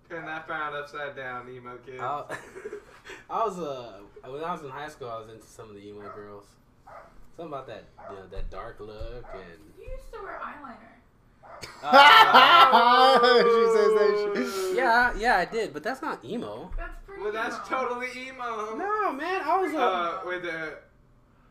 Turn 0.10 0.25
that 0.25 0.46
frown 0.48 0.74
upside 0.75 1.15
down, 1.15 1.50
emo 1.50 1.77
kids. 1.77 2.01
I'll- 2.01 2.29
I 3.29 3.46
was 3.46 3.60
uh 3.60 4.00
when 4.29 4.43
I 4.43 4.51
was 4.53 4.62
in 4.63 4.70
high 4.70 4.88
school, 4.89 5.10
I 5.10 5.20
was 5.20 5.29
into 5.29 5.46
some 5.48 5.70
of 5.70 5.75
the 5.75 5.81
emo 5.88 6.01
girls. 6.13 6.46
Something 7.36 7.53
about 7.53 7.67
that, 7.67 7.86
you 8.10 8.15
know, 8.17 8.27
that 8.27 8.50
dark 8.50 8.79
look 8.79 9.25
and. 9.34 9.60
You 9.79 9.89
used 9.91 10.12
to 10.13 10.22
wear 10.22 10.39
eyeliner. 10.43 10.75
Uh, 11.84 13.20
she 13.43 13.65
says 13.74 13.93
that 13.93 14.55
shit. 14.67 14.75
yeah, 14.75 15.13
yeah, 15.17 15.38
I 15.38 15.46
did, 15.46 15.74
but 15.74 15.84
that's 15.84 16.01
not 16.01 16.24
emo. 16.24 16.72
That's 16.77 16.93
pretty. 17.05 17.24
Well, 17.24 17.31
that's 17.31 17.55
emo. 17.55 17.65
totally 17.65 18.08
emo. 18.27 18.75
No, 18.75 19.12
man, 19.13 19.41
I 19.43 19.58
was 19.62 19.74
a, 19.74 19.77
Uh, 19.79 20.20
with 20.25 20.43
the, 20.43 20.77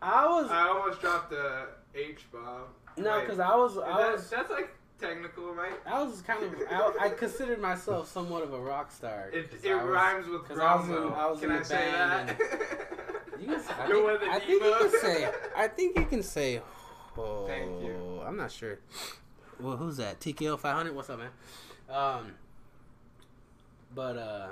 I 0.03 0.27
was 0.27 0.51
I 0.51 0.69
almost 0.69 1.01
dropped 1.01 1.31
the 1.31 1.67
H 1.95 2.27
bomb. 2.33 2.65
No, 3.03 3.21
because 3.21 3.39
I 3.41 3.55
was, 3.57 3.79
I 3.79 4.03
that- 4.03 4.13
was, 4.13 4.31
that's 4.31 4.51
like 4.51 4.71
technical, 5.01 5.55
right? 5.55 5.73
I 5.87 6.03
was 6.03 6.21
kind 6.23 6.43
of, 6.45 6.55
I, 6.71 7.07
I 7.07 7.09
considered 7.11 7.61
myself 7.61 8.09
somewhat 8.11 8.43
of 8.43 8.53
a 8.53 8.59
rock 8.61 8.93
star. 8.93 9.31
It, 9.33 9.51
it 9.63 9.71
I 9.73 9.75
was- 9.83 9.85
rhymes 9.93 10.27
with 10.29 10.45
'cause 10.47 10.59
I 10.59 10.75
was 10.75 10.89
in- 10.89 10.95
I 11.13 11.27
was 11.31 11.41
Can 11.41 11.51
in 11.51 11.57
I 11.59 11.63
say 11.63 11.75
band 11.77 12.29
that? 12.29 12.39
You 13.41 13.47
can 13.47 13.63
say, 13.63 13.73
I, 13.73 13.87
think, 13.87 14.23
I 14.29 14.39
think 14.39 14.51
you 14.63 14.77
can 14.79 15.01
say. 15.01 15.31
I 15.57 15.69
think 15.77 15.99
you 15.99 16.05
can 16.05 16.23
say. 16.23 16.61
Oh, 17.17 17.47
Thank 17.47 17.83
you. 17.83 18.21
I'm 18.27 18.37
not 18.37 18.53
sure. 18.53 18.79
Well, 19.59 19.79
who's 19.79 19.97
that? 19.97 20.21
TKL 20.21 20.59
500. 20.59 20.95
What's 20.95 21.09
up, 21.09 21.19
man? 21.21 21.31
Um, 21.89 22.33
but 23.95 24.17
uh, 24.19 24.49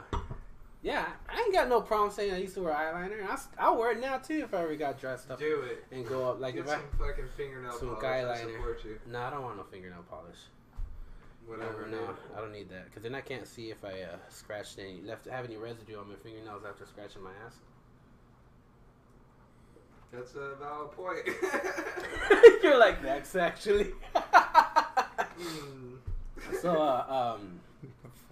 yeah, 0.83 1.07
I 1.29 1.41
ain't 1.41 1.53
got 1.53 1.69
no 1.69 1.81
problem 1.81 2.11
saying 2.11 2.33
I 2.33 2.39
used 2.39 2.55
to 2.55 2.63
wear 2.63 2.73
eyeliner. 2.75 3.27
I 3.59 3.71
will 3.71 3.79
wear 3.79 3.93
it 3.93 4.01
now 4.01 4.19
too 4.19 4.43
if 4.45 4.55
I 4.55 4.63
ever 4.63 4.77
got 4.77 5.01
dressed 5.01 5.31
up 5.31 5.39
Do 5.39 5.63
it. 5.63 5.85
and 5.91 6.07
go 6.07 6.29
up. 6.31 6.41
Like 6.41 6.55
Get 6.55 6.65
if 6.65 6.71
I. 6.71 6.75
some 6.75 6.83
fucking 6.99 7.25
fingernail 7.37 7.73
some 7.73 7.89
polish. 7.89 8.03
guy 8.03 8.19
I 8.19 8.25
liner. 8.25 8.53
support 8.53 8.85
you. 8.85 8.99
No, 9.11 9.21
I 9.21 9.31
don't 9.31 9.43
want 9.43 9.57
no 9.57 9.65
fingernail 9.65 10.05
polish. 10.09 10.39
Whatever. 11.47 11.87
No, 11.91 11.97
no. 11.99 12.17
I 12.37 12.41
don't 12.41 12.53
need 12.53 12.69
that 12.71 12.85
because 12.87 13.03
then 13.03 13.15
I 13.15 13.21
can't 13.23 13.47
see 13.47 13.71
if 13.71 13.85
I 13.85 14.03
uh, 14.03 14.17
scratched 14.29 14.79
any 14.79 15.01
left 15.03 15.27
have 15.29 15.45
any 15.47 15.57
residue 15.57 15.99
on 15.99 16.09
my 16.09 16.15
fingernails 16.23 16.63
after 16.69 16.85
scratching 16.87 17.23
my 17.23 17.31
ass. 17.47 17.57
That's 20.13 20.35
a 20.37 20.55
valid 20.57 20.93
point. 20.93 21.21
You're 22.63 22.79
like 22.79 23.03
that's 23.03 23.35
actually. 23.37 23.93
Hmm. 25.41 25.95
so 26.61 26.71
uh, 26.83 27.37
um. 27.39 27.61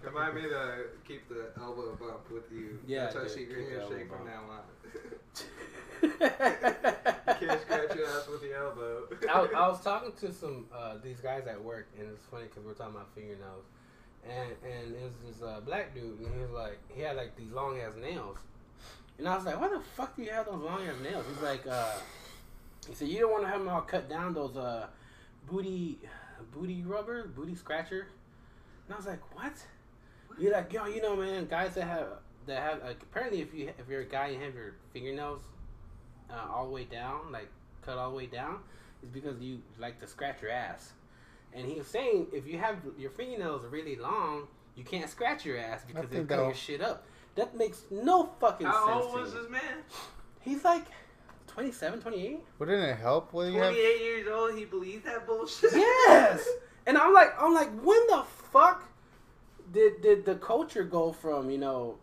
Remind 0.03 0.35
me 0.35 0.41
to 0.43 0.85
keep 1.07 1.27
the 1.27 1.49
elbow 1.59 1.95
bump 1.99 2.29
with 2.31 2.51
you. 2.51 2.79
Yeah, 2.87 3.05
That's 3.05 3.15
dude, 3.15 3.49
secret 3.49 3.69
handshake 3.79 4.09
from 4.09 4.25
now 4.25 4.43
on. 4.49 4.61
you 6.01 6.09
can't 6.19 7.61
scratch 7.61 7.95
your 7.95 8.07
ass 8.07 8.27
with 8.29 8.41
the 8.41 8.55
elbow. 8.55 9.03
I, 9.29 9.41
was- 9.41 9.49
I 9.55 9.67
was 9.67 9.81
talking 9.83 10.11
to 10.19 10.31
some 10.33 10.65
uh, 10.73 10.95
these 11.03 11.19
guys 11.19 11.47
at 11.47 11.61
work, 11.61 11.87
and 11.97 12.07
it's 12.09 12.25
funny 12.27 12.43
because 12.45 12.63
we're 12.63 12.73
talking 12.73 12.95
about 12.95 13.13
fingernails, 13.15 13.65
and 14.23 14.51
and 14.63 14.95
it 14.95 15.01
was 15.03 15.35
this 15.35 15.41
uh, 15.43 15.59
black 15.65 15.93
dude, 15.95 16.19
and 16.19 16.33
he 16.33 16.41
was 16.41 16.51
like, 16.51 16.77
he 16.89 17.01
had 17.01 17.15
like 17.17 17.35
these 17.35 17.51
long 17.51 17.79
ass 17.79 17.93
nails, 17.99 18.37
and 19.17 19.27
I 19.27 19.35
was 19.35 19.45
like, 19.45 19.59
why 19.59 19.67
the 19.69 19.81
fuck 19.95 20.15
do 20.15 20.21
you 20.23 20.29
have 20.29 20.45
those 20.45 20.61
long 20.61 20.81
ass 20.87 20.95
nails? 21.03 21.25
He's 21.33 21.41
like, 21.43 21.65
uh, 21.67 21.93
he 22.87 22.93
said 22.93 23.07
you 23.07 23.19
don't 23.21 23.31
want 23.31 23.43
to 23.43 23.49
have 23.49 23.59
them 23.59 23.69
all 23.69 23.81
cut 23.81 24.07
down, 24.07 24.33
those 24.35 24.55
uh, 24.55 24.87
booty 25.49 25.99
booty 26.53 26.83
rubber, 26.83 27.27
booty 27.27 27.55
scratcher, 27.55 28.07
and 28.85 28.93
I 28.93 28.97
was 28.97 29.07
like, 29.07 29.35
what? 29.35 29.53
You're 30.39 30.53
like, 30.53 30.71
yo, 30.71 30.85
you 30.85 31.01
know, 31.01 31.15
man, 31.15 31.47
guys 31.47 31.73
that 31.75 31.85
have 31.85 32.07
that 32.45 32.61
have 32.61 32.83
like, 32.83 33.01
apparently 33.01 33.41
if 33.41 33.53
you 33.53 33.69
if 33.77 33.87
you're 33.89 34.01
a 34.01 34.05
guy 34.05 34.27
and 34.27 34.41
have 34.43 34.53
your 34.55 34.73
fingernails 34.93 35.41
uh, 36.29 36.51
all 36.53 36.65
the 36.65 36.71
way 36.71 36.83
down, 36.85 37.31
like 37.31 37.49
cut 37.81 37.97
all 37.97 38.11
the 38.11 38.17
way 38.17 38.27
down, 38.27 38.59
is 39.03 39.09
because 39.09 39.39
you 39.41 39.59
like 39.79 39.99
to 39.99 40.07
scratch 40.07 40.41
your 40.41 40.51
ass. 40.51 40.93
And 41.53 41.65
he 41.65 41.75
was 41.75 41.87
saying 41.87 42.27
if 42.33 42.45
you 42.47 42.57
have 42.59 42.77
your 42.97 43.09
fingernails 43.11 43.65
really 43.71 43.95
long, 43.95 44.47
you 44.75 44.83
can't 44.83 45.09
scratch 45.09 45.45
your 45.45 45.57
ass 45.57 45.81
because 45.87 46.07
they 46.09 46.17
think 46.17 46.29
cut 46.29 46.37
your 46.39 46.53
shit 46.53 46.81
up. 46.81 47.05
That 47.35 47.55
makes 47.57 47.83
no 47.91 48.29
fucking 48.39 48.65
How 48.67 48.87
sense. 48.87 49.05
old 49.05 49.13
to 49.15 49.21
was 49.21 49.33
me. 49.33 49.39
this 49.41 49.49
man? 49.51 49.77
He's 50.41 50.63
like 50.63 50.85
27, 51.47 52.01
28? 52.01 52.39
Wouldn't 52.59 52.83
it 52.83 52.97
help 52.97 53.33
when 53.33 53.53
you 53.53 53.59
have? 53.59 53.73
28 53.73 54.01
years 54.01 54.27
old. 54.27 54.55
He 54.57 54.65
believes 54.65 55.05
that 55.05 55.25
bullshit. 55.25 55.71
yes. 55.73 56.47
And 56.85 56.97
I'm 56.97 57.13
like, 57.13 57.29
I'm 57.41 57.53
like, 57.53 57.69
when 57.83 57.99
the 58.07 58.23
fuck 58.51 58.87
did 59.71 60.01
did 60.01 60.25
the 60.25 60.35
culture 60.35 60.83
go 60.83 61.11
from 61.11 61.49
you 61.49 61.57
know 61.57 61.95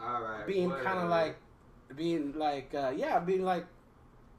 All 0.00 0.22
right. 0.22 0.46
being 0.46 0.70
kind 0.70 0.98
of 0.98 1.08
like 1.08 1.36
being 1.96 2.34
like 2.36 2.72
uh, 2.74 2.92
yeah 2.96 3.18
being 3.18 3.44
like 3.44 3.66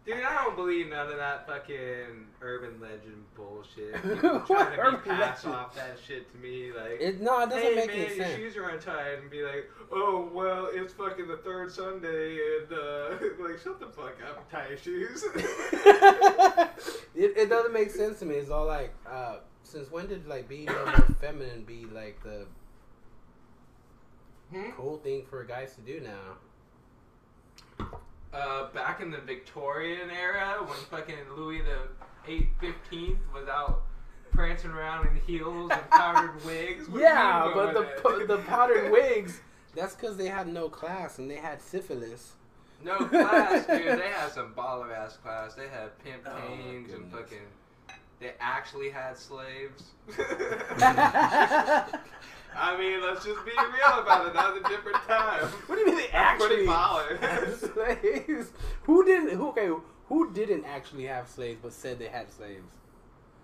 Dude, 0.06 0.16
I 0.16 0.44
don't 0.44 0.58
believe 0.58 0.90
none 0.90 1.10
of 1.10 1.16
that 1.16 1.48
fucking 1.48 2.28
urban 2.42 2.78
legend 2.82 3.24
bullshit. 3.38 3.94
People 4.04 4.42
trying 4.42 4.76
to 4.76 4.98
be 4.98 5.10
pass 5.10 5.46
legend? 5.46 5.54
off 5.56 5.74
that 5.76 5.98
shit 6.06 6.30
to 6.34 6.38
me, 6.40 6.74
like. 6.74 7.00
It, 7.00 7.22
no, 7.22 7.42
it 7.42 7.50
doesn't 7.50 7.64
hey 7.64 7.76
make 7.76 7.88
man, 7.88 8.06
any 8.08 8.16
your 8.18 8.28
shoes 8.36 8.58
are 8.58 8.68
untied, 8.68 9.20
and 9.20 9.32
be 9.32 9.44
like, 9.44 9.70
oh 9.94 10.30
well, 10.34 10.68
it's 10.74 10.92
fucking 10.94 11.30
the 11.30 11.38
third 11.38 11.72
Sunday, 11.72 12.34
and 12.34 12.74
uh, 12.74 13.16
like, 13.40 13.60
shut 13.64 13.80
the 13.80 13.86
fuck 13.86 14.18
up, 14.30 14.52
tie 14.52 14.68
your 14.68 14.78
shoes. 14.78 15.24
it, 17.16 17.38
it 17.38 17.50
doesn't 17.50 17.72
make 17.72 17.90
sense 17.90 18.20
to 18.20 18.26
me. 18.26 18.36
It's 18.36 18.50
all 18.50 18.66
like, 18.66 18.94
uh, 19.10 19.38
since 19.74 19.92
when 19.92 20.08
did 20.08 20.28
like 20.28 20.48
being 20.48 20.66
more 20.66 20.86
feminine 21.22 21.64
be 21.64 21.86
like 21.94 22.22
the 22.24 22.46
Hmm? 24.54 24.70
cool 24.78 24.98
thing 25.00 25.26
for 25.30 25.44
guys 25.44 25.74
to 25.76 25.82
do 25.82 26.00
now? 26.00 26.38
Uh, 28.32 28.68
back 28.72 29.02
in 29.02 29.10
the 29.10 29.18
Victorian 29.20 30.10
era, 30.12 30.58
when 30.64 30.78
fucking 30.92 31.16
Louis 31.36 31.62
the 31.62 31.88
Eight 32.32 32.50
Fifteenth 32.60 33.20
was 33.34 33.48
out 33.48 33.82
prancing 34.32 34.72
around 34.72 35.08
in 35.08 35.16
heels 35.26 35.72
and 35.72 35.90
powdered 35.90 36.36
wigs. 36.46 36.88
What 36.90 37.02
yeah, 37.02 37.52
but 37.54 37.74
the 37.74 37.84
po- 38.02 38.26
the 38.28 38.38
powdered 38.40 38.92
wigs. 38.92 39.42
That's 39.76 39.96
because 39.96 40.18
they 40.18 40.28
had 40.28 40.48
no 40.48 40.70
class 40.70 41.18
and 41.18 41.30
they 41.32 41.36
had 41.38 41.60
syphilis. 41.62 42.34
No 42.84 42.98
class, 43.08 43.66
dude. 43.66 44.00
They 44.00 44.10
had 44.16 44.32
some 44.32 44.54
baller 44.54 44.96
ass 44.96 45.18
class. 45.18 45.56
They 45.56 45.68
had 45.68 45.98
pimp 46.04 46.28
Oh, 46.28 46.54
and 46.54 47.12
fucking. 47.12 47.40
They 48.24 48.34
actually 48.40 48.90
had 48.90 49.18
slaves. 49.18 49.84
I 50.18 51.86
mean, 52.80 53.02
let's 53.02 53.26
just 53.26 53.44
be 53.44 53.52
real 53.52 54.00
about 54.00 54.28
it. 54.28 54.34
That 54.34 54.54
was 54.54 54.62
a 54.64 54.68
different 54.70 54.96
time. 55.06 55.44
What 55.68 55.76
do 55.76 55.82
you 55.82 55.88
mean 55.88 55.98
they 55.98 56.08
actually 56.14 56.66
had 56.66 57.54
slaves? 57.54 58.54
Who 58.84 59.04
didn't? 59.04 59.32
Who, 59.36 59.50
okay, 59.50 59.70
who 60.08 60.32
didn't 60.32 60.64
actually 60.64 61.04
have 61.04 61.28
slaves 61.28 61.60
but 61.62 61.74
said 61.74 62.00
they 62.00 62.08
had 62.08 62.32
slaves? 62.32 62.64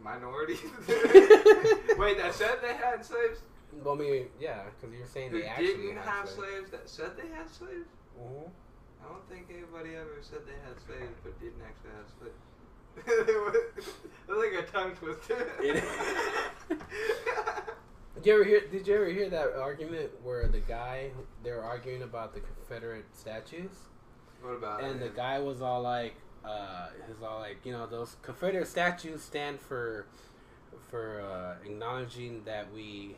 Minorities. 0.01 0.62
Wait, 0.88 2.17
that 2.17 2.33
said 2.33 2.59
they 2.62 2.74
had 2.75 3.03
slaves. 3.03 3.41
Well, 3.83 3.95
I 3.95 3.98
mean, 3.98 4.27
yeah, 4.39 4.63
because 4.79 4.95
you're 4.95 5.05
saying 5.07 5.31
Who 5.31 5.41
they 5.41 5.48
actually 5.48 5.75
didn't 5.75 5.98
have 6.03 6.29
slaves. 6.29 6.51
slaves 6.51 6.69
that 6.71 6.88
said 6.89 7.17
they 7.17 7.27
had 7.36 7.50
slaves? 7.50 7.89
Mhm. 8.17 8.50
I 9.03 9.07
don't 9.12 9.27
think 9.27 9.50
anybody 9.51 9.98
ever 9.98 10.21
said 10.21 10.45
they 10.48 10.55
had 10.63 10.79
slaves 10.88 11.19
but 11.21 11.38
didn't 11.41 11.63
actually 11.67 11.91
have 11.98 12.07
slaves. 12.17 12.39
That's 12.96 13.88
like 14.27 14.53
a 14.53 14.63
tongue 14.72 14.96
twister. 14.96 15.48
It- 15.60 15.84
Did 18.15 18.25
you 18.25 18.34
ever 18.34 18.43
hear? 18.43 18.62
Did 18.67 18.86
you 18.88 18.96
ever 18.96 19.05
hear 19.08 19.29
that 19.29 19.53
argument 19.58 20.10
where 20.24 20.48
the 20.50 20.60
guy 20.60 21.12
they 21.41 21.51
were 21.51 21.63
arguing 21.63 22.01
about 22.03 22.34
the 22.34 22.41
Confederate 22.41 23.05
statues, 23.13 23.72
what 24.41 24.51
about 24.51 24.84
and 24.84 25.00
the 25.00 25.05
it? 25.05 25.15
guy 25.15 25.39
was 25.39 25.62
all 25.62 25.81
like, 25.81 26.15
uh, 26.43 26.88
he's 27.08 27.24
all 27.24 27.39
like, 27.39 27.65
you 27.65 27.72
know, 27.72 27.88
those 27.88 28.17
Confederate 28.22 28.67
statues 28.67 29.22
stand 29.24 29.62
for 29.62 30.05
for 30.89 31.22
uh, 31.22 31.65
acknowledging 31.65 32.43
that 32.43 32.72
we 32.74 33.15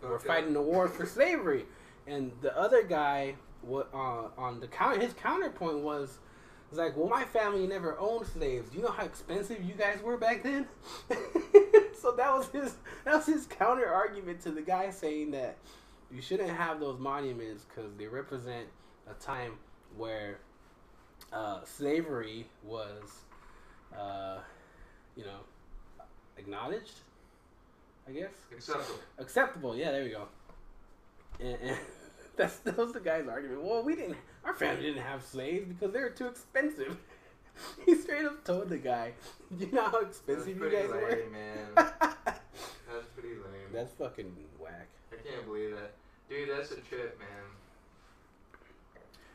were 0.00 0.14
Okay. 0.16 0.28
fighting 0.28 0.52
the 0.52 0.62
war 0.62 0.86
for 0.86 1.06
slavery, 1.06 1.64
and 2.06 2.30
the 2.40 2.56
other 2.56 2.84
guy, 2.84 3.34
what 3.62 3.88
uh, 3.92 4.28
on 4.38 4.60
the 4.60 4.68
counter, 4.68 5.00
his 5.00 5.12
counterpoint 5.14 5.78
was. 5.80 6.18
Was 6.74 6.84
like, 6.84 6.96
well, 6.96 7.08
my 7.08 7.24
family 7.24 7.66
never 7.66 7.96
owned 8.00 8.26
slaves. 8.26 8.70
Do 8.70 8.78
you 8.78 8.84
know 8.84 8.90
how 8.90 9.04
expensive 9.04 9.62
you 9.62 9.74
guys 9.74 10.02
were 10.02 10.16
back 10.16 10.42
then? 10.42 10.66
so 12.00 12.12
that 12.12 12.32
was 12.36 12.48
his 12.48 12.74
that 13.04 13.14
was 13.14 13.26
his 13.26 13.46
counter 13.46 13.86
argument 13.86 14.40
to 14.42 14.50
the 14.50 14.62
guy 14.62 14.90
saying 14.90 15.30
that 15.32 15.56
you 16.12 16.20
shouldn't 16.20 16.50
have 16.50 16.80
those 16.80 16.98
monuments 16.98 17.64
because 17.64 17.94
they 17.96 18.06
represent 18.06 18.66
a 19.08 19.14
time 19.22 19.52
where 19.96 20.38
uh, 21.32 21.60
slavery 21.64 22.46
was, 22.64 23.20
uh, 23.96 24.38
you 25.16 25.24
know, 25.24 25.38
acknowledged. 26.36 26.92
I 28.06 28.12
guess 28.12 28.32
Acceptable. 28.52 28.98
acceptable. 29.18 29.76
Yeah, 29.76 29.92
there 29.92 30.04
we 30.04 30.10
go. 30.10 30.26
And, 31.40 31.56
and 31.62 31.78
that's 32.36 32.56
that 32.58 32.76
was 32.76 32.92
the 32.92 33.00
guy's 33.00 33.28
argument. 33.28 33.62
Well, 33.62 33.82
we 33.84 33.94
didn't. 33.94 34.16
Our 34.44 34.54
family 34.54 34.82
didn't 34.82 35.02
have 35.02 35.22
slaves 35.24 35.66
because 35.68 35.92
they 35.92 36.00
were 36.00 36.10
too 36.10 36.26
expensive. 36.26 36.96
he 37.86 37.94
straight 37.94 38.24
up 38.26 38.44
told 38.44 38.68
the 38.68 38.78
guy, 38.78 39.12
"You 39.58 39.70
know 39.72 39.84
how 39.88 40.00
expensive 40.00 40.48
you 40.58 40.70
guys 40.70 40.90
lame, 40.90 41.00
were." 41.00 41.30
man. 41.32 41.66
That's 41.76 43.06
pretty 43.16 43.34
lame. 43.36 43.72
that's 43.72 43.92
fucking 43.94 44.32
whack. 44.58 44.88
I 45.12 45.16
can't 45.16 45.46
believe 45.46 45.70
that. 45.74 45.92
Dude, 46.28 46.48
that's 46.50 46.70
a 46.70 46.76
trip, 46.80 47.18
man. 47.18 47.28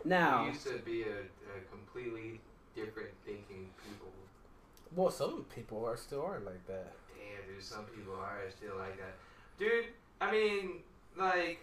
Now, 0.05 0.43
We 0.43 0.49
used 0.51 0.65
to 0.67 0.79
be 0.79 1.03
a, 1.03 1.19
a 1.19 1.59
completely 1.71 2.39
different 2.75 3.09
thinking 3.25 3.69
people. 3.83 4.07
well, 4.95 5.11
some 5.11 5.45
people 5.53 5.85
are 5.85 5.97
still 5.97 6.21
are 6.23 6.39
like 6.39 6.65
that. 6.67 6.93
Damn, 7.15 7.53
dude, 7.53 7.63
some 7.63 7.85
people 7.85 8.15
are 8.15 8.39
still 8.49 8.77
like 8.77 8.97
that. 8.97 9.15
Dude, 9.57 9.85
I 10.21 10.31
mean, 10.31 10.79
like, 11.17 11.59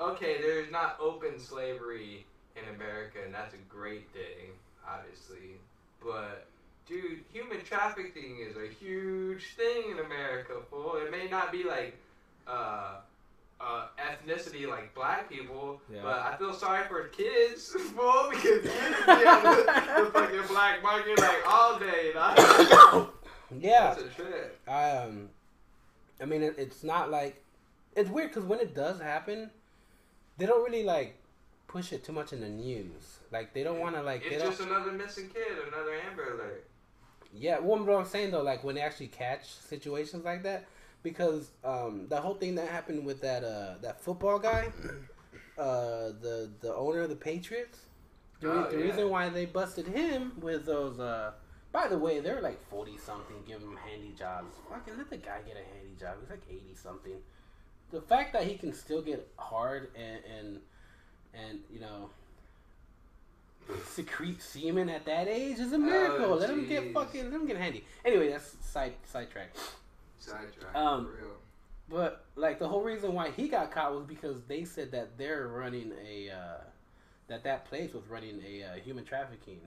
okay, 0.00 0.40
there's 0.40 0.70
not 0.70 0.96
open 1.00 1.38
slavery 1.38 2.26
in 2.56 2.74
America, 2.74 3.18
and 3.24 3.34
that's 3.34 3.54
a 3.54 3.58
great 3.68 4.10
thing, 4.12 4.48
obviously. 4.88 5.56
But, 6.02 6.46
dude, 6.88 7.20
human 7.32 7.62
trafficking 7.64 8.38
is 8.48 8.56
a 8.56 8.72
huge 8.72 9.54
thing 9.56 9.90
in 9.92 9.98
America, 10.04 10.54
fool. 10.70 10.96
It 10.96 11.10
may 11.10 11.28
not 11.28 11.52
be 11.52 11.64
like, 11.64 11.96
uh, 12.48 12.96
uh, 13.60 13.86
ethnicity 13.98 14.66
like 14.66 14.94
black 14.94 15.28
people, 15.28 15.80
Yeah. 15.92 16.00
but 16.02 16.18
I 16.20 16.34
feel 16.38 16.54
sorry 16.54 16.86
for 16.88 17.04
kids, 17.08 17.66
fool, 17.94 18.28
because 18.30 18.62
kids 18.62 18.96
be 19.06 19.12
on 19.12 19.42
the, 19.42 20.02
the 20.04 20.10
fucking 20.12 20.46
black 20.48 20.82
market 20.82 21.18
like 21.18 21.46
all 21.46 21.78
day. 21.78 22.12
Yeah, 23.58 23.94
That's 23.94 24.02
a 24.02 24.08
trip. 24.08 24.60
I 24.68 24.90
um, 24.92 25.28
I 26.22 26.24
mean, 26.24 26.42
it, 26.44 26.54
it's 26.56 26.84
not 26.84 27.10
like 27.10 27.42
it's 27.96 28.08
weird 28.08 28.30
because 28.30 28.44
when 28.44 28.60
it 28.60 28.76
does 28.76 29.00
happen, 29.00 29.50
they 30.38 30.46
don't 30.46 30.64
really 30.64 30.84
like 30.84 31.16
push 31.68 31.92
it 31.92 32.04
too 32.04 32.12
much 32.12 32.32
in 32.32 32.40
the 32.40 32.48
news. 32.48 33.18
Like 33.30 33.54
they 33.54 33.62
don't 33.62 33.78
want 33.80 33.94
to 33.96 34.02
like 34.02 34.22
It's 34.24 34.42
just 34.42 34.60
another 34.60 34.92
missing 34.92 35.28
kid, 35.28 35.58
another 35.68 35.94
Amber 36.08 36.34
Alert. 36.34 36.66
Yeah, 37.32 37.60
well, 37.60 37.84
what 37.84 37.96
I'm 38.00 38.06
saying 38.06 38.32
though, 38.32 38.42
like 38.42 38.64
when 38.64 38.74
they 38.74 38.80
actually 38.80 39.06
catch 39.08 39.48
situations 39.52 40.24
like 40.24 40.42
that, 40.42 40.66
because 41.02 41.50
um, 41.64 42.06
the 42.08 42.20
whole 42.20 42.34
thing 42.34 42.56
that 42.56 42.68
happened 42.68 43.06
with 43.06 43.20
that 43.22 43.44
uh, 43.44 43.74
that 43.82 44.00
football 44.00 44.38
guy, 44.38 44.68
uh, 45.58 46.10
the 46.20 46.50
the 46.60 46.74
owner 46.74 47.00
of 47.02 47.08
the 47.08 47.16
Patriots, 47.16 47.78
the, 48.40 48.48
re- 48.48 48.54
Oh, 48.56 48.70
the 48.70 48.78
yeah. 48.78 48.84
reason 48.84 49.10
why 49.10 49.28
they 49.28 49.46
busted 49.46 49.86
him 49.86 50.32
with 50.40 50.66
those. 50.66 50.98
Uh, 50.98 51.32
by 51.72 51.86
the 51.86 51.96
way, 51.98 52.18
they're 52.18 52.40
like 52.40 52.60
forty 52.68 52.98
something, 52.98 53.36
giving 53.46 53.68
him 53.68 53.76
handy 53.76 54.12
jobs. 54.18 54.56
Fucking 54.68 54.98
let 54.98 55.08
the 55.08 55.18
guy 55.18 55.38
get 55.46 55.54
a 55.56 55.74
handy 55.76 55.94
job. 56.00 56.16
He's 56.20 56.30
like 56.30 56.42
eighty 56.50 56.74
something. 56.74 57.14
The 57.92 58.00
fact 58.00 58.32
that 58.32 58.44
he 58.44 58.56
can 58.56 58.72
still 58.72 59.02
get 59.02 59.26
hard 59.36 59.90
and 59.96 60.20
and 60.38 60.60
and 61.34 61.60
you 61.72 61.80
know 61.80 62.10
secrete 63.84 64.42
semen 64.42 64.88
at 64.88 65.04
that 65.06 65.28
age 65.28 65.58
is 65.58 65.72
a 65.72 65.78
miracle. 65.78 66.32
Oh, 66.32 66.34
let 66.34 66.50
him 66.50 66.68
get 66.68 66.92
fucking 66.92 67.24
let 67.24 67.32
him 67.32 67.46
get 67.46 67.56
handy. 67.56 67.84
Anyway, 68.04 68.30
that's 68.30 68.56
side 68.64 68.94
sidetrack. 69.04 69.50
Sidetrack. 70.18 70.74
Um, 70.74 71.06
for 71.06 71.12
real. 71.12 71.34
But 71.88 72.24
like 72.36 72.58
the 72.58 72.68
whole 72.68 72.82
reason 72.82 73.14
why 73.14 73.30
he 73.30 73.48
got 73.48 73.72
caught 73.72 73.94
was 73.94 74.04
because 74.04 74.42
they 74.42 74.64
said 74.64 74.92
that 74.92 75.18
they're 75.18 75.48
running 75.48 75.92
a 76.06 76.30
uh, 76.30 76.60
that 77.28 77.42
that 77.44 77.64
place 77.64 77.92
was 77.92 78.06
running 78.08 78.40
a 78.46 78.62
uh, 78.62 78.74
human 78.74 79.04
trafficking 79.04 79.60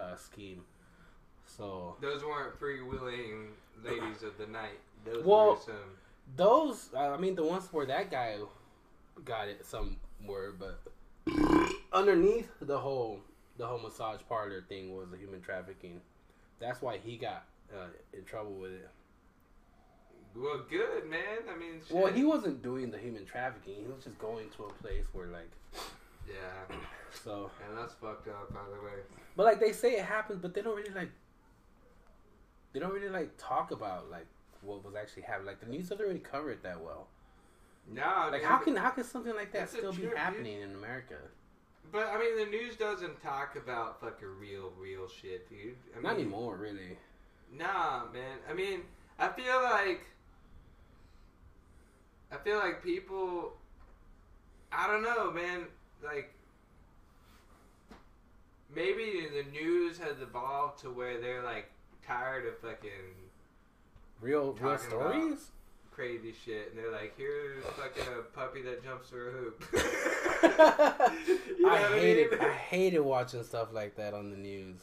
uh, 0.00 0.16
scheme. 0.16 0.62
So 1.46 1.96
Those 2.00 2.24
weren't 2.24 2.58
free 2.58 2.82
willing 2.82 3.48
ladies 3.84 4.22
of 4.22 4.38
the 4.38 4.46
night. 4.46 4.78
Those 5.04 5.24
Well- 5.24 5.50
were 5.50 5.60
some. 5.60 5.74
Those, 6.36 6.90
uh, 6.94 7.10
I 7.10 7.16
mean, 7.18 7.34
the 7.34 7.44
ones 7.44 7.68
where 7.72 7.86
that 7.86 8.10
guy 8.10 8.36
got 9.24 9.48
it 9.48 9.64
somewhere, 9.66 10.52
but 10.58 10.80
underneath 11.92 12.48
the 12.60 12.78
whole 12.78 13.20
the 13.58 13.66
whole 13.66 13.78
massage 13.78 14.20
parlor 14.28 14.62
thing 14.68 14.96
was 14.96 15.10
the 15.10 15.16
human 15.16 15.40
trafficking. 15.40 16.00
That's 16.58 16.80
why 16.80 16.98
he 16.98 17.16
got 17.16 17.44
uh, 17.72 17.88
in 18.12 18.24
trouble 18.24 18.52
with 18.52 18.72
it. 18.72 18.88
Well, 20.34 20.62
good 20.70 21.08
man. 21.10 21.20
I 21.54 21.58
mean, 21.58 21.80
shit. 21.86 21.94
Well, 21.94 22.10
he 22.10 22.24
wasn't 22.24 22.62
doing 22.62 22.90
the 22.90 22.98
human 22.98 23.26
trafficking. 23.26 23.74
He 23.76 23.86
was 23.86 24.02
just 24.02 24.18
going 24.18 24.48
to 24.56 24.64
a 24.64 24.72
place 24.74 25.04
where 25.12 25.26
like 25.26 25.50
Yeah, 26.26 26.76
so. 27.24 27.50
and 27.68 27.76
that's 27.76 27.92
fucked 27.94 28.28
up, 28.28 28.52
by 28.54 28.60
the 28.74 28.82
way. 28.84 29.02
But 29.36 29.44
like 29.44 29.60
they 29.60 29.72
say 29.72 29.92
it 29.96 30.04
happens, 30.04 30.40
but 30.40 30.54
they 30.54 30.62
don't 30.62 30.76
really 30.76 30.94
like. 30.94 31.10
They 32.72 32.80
don't 32.80 32.92
really 32.94 33.10
like 33.10 33.32
talk 33.36 33.70
about 33.70 34.10
like 34.10 34.26
what 34.62 34.84
was 34.84 34.94
actually 34.94 35.22
happening. 35.22 35.46
Like 35.46 35.60
the 35.60 35.66
news 35.66 35.88
doesn't 35.88 36.04
really 36.04 36.18
cover 36.20 36.50
it 36.50 36.62
that 36.62 36.80
well. 36.80 37.08
Nah, 37.90 38.26
Like 38.26 38.40
dude, 38.42 38.50
how 38.50 38.58
can 38.58 38.76
how 38.76 38.90
can 38.90 39.04
something 39.04 39.34
like 39.34 39.52
that 39.52 39.68
still 39.68 39.92
be 39.92 40.02
dude. 40.02 40.16
happening 40.16 40.60
in 40.62 40.70
America? 40.74 41.16
But 41.90 42.08
I 42.08 42.18
mean, 42.18 42.38
the 42.38 42.46
news 42.50 42.76
doesn't 42.76 43.20
talk 43.22 43.56
about 43.56 44.00
fucking 44.00 44.28
real, 44.40 44.72
real 44.78 45.08
shit, 45.08 45.48
dude. 45.48 45.74
I 45.92 45.96
mean, 45.96 46.02
Not 46.04 46.14
anymore, 46.14 46.56
really. 46.56 46.96
Nah, 47.52 48.04
man. 48.12 48.38
I 48.48 48.54
mean, 48.54 48.82
I 49.18 49.28
feel 49.28 49.60
like 49.62 50.00
I 52.30 52.36
feel 52.38 52.58
like 52.58 52.82
people 52.82 53.52
I 54.70 54.86
don't 54.86 55.02
know, 55.02 55.30
man, 55.30 55.66
like 56.02 56.32
maybe 58.74 59.26
the 59.34 59.44
news 59.50 59.98
has 59.98 60.20
evolved 60.20 60.78
to 60.80 60.90
where 60.90 61.20
they're 61.20 61.42
like 61.42 61.70
tired 62.06 62.46
of 62.46 62.58
fucking 62.58 62.90
Real, 64.22 64.52
real 64.60 64.78
stories. 64.78 65.50
crazy 65.90 66.32
shit, 66.44 66.70
and 66.70 66.78
they're 66.78 66.92
like, 66.92 67.14
"Here's 67.18 67.62
fucking 67.64 68.04
a 68.18 68.22
puppy 68.22 68.62
that 68.62 68.82
jumps 68.84 69.08
through 69.10 69.28
a 69.28 69.32
hoop." 69.32 69.64
You 71.58 71.62
know 71.66 71.68
I 71.68 71.98
hated, 71.98 72.30
mean? 72.30 72.40
I 72.40 72.52
hated 72.52 73.00
watching 73.00 73.42
stuff 73.44 73.72
like 73.72 73.96
that 73.96 74.14
on 74.14 74.30
the 74.30 74.36
news, 74.36 74.78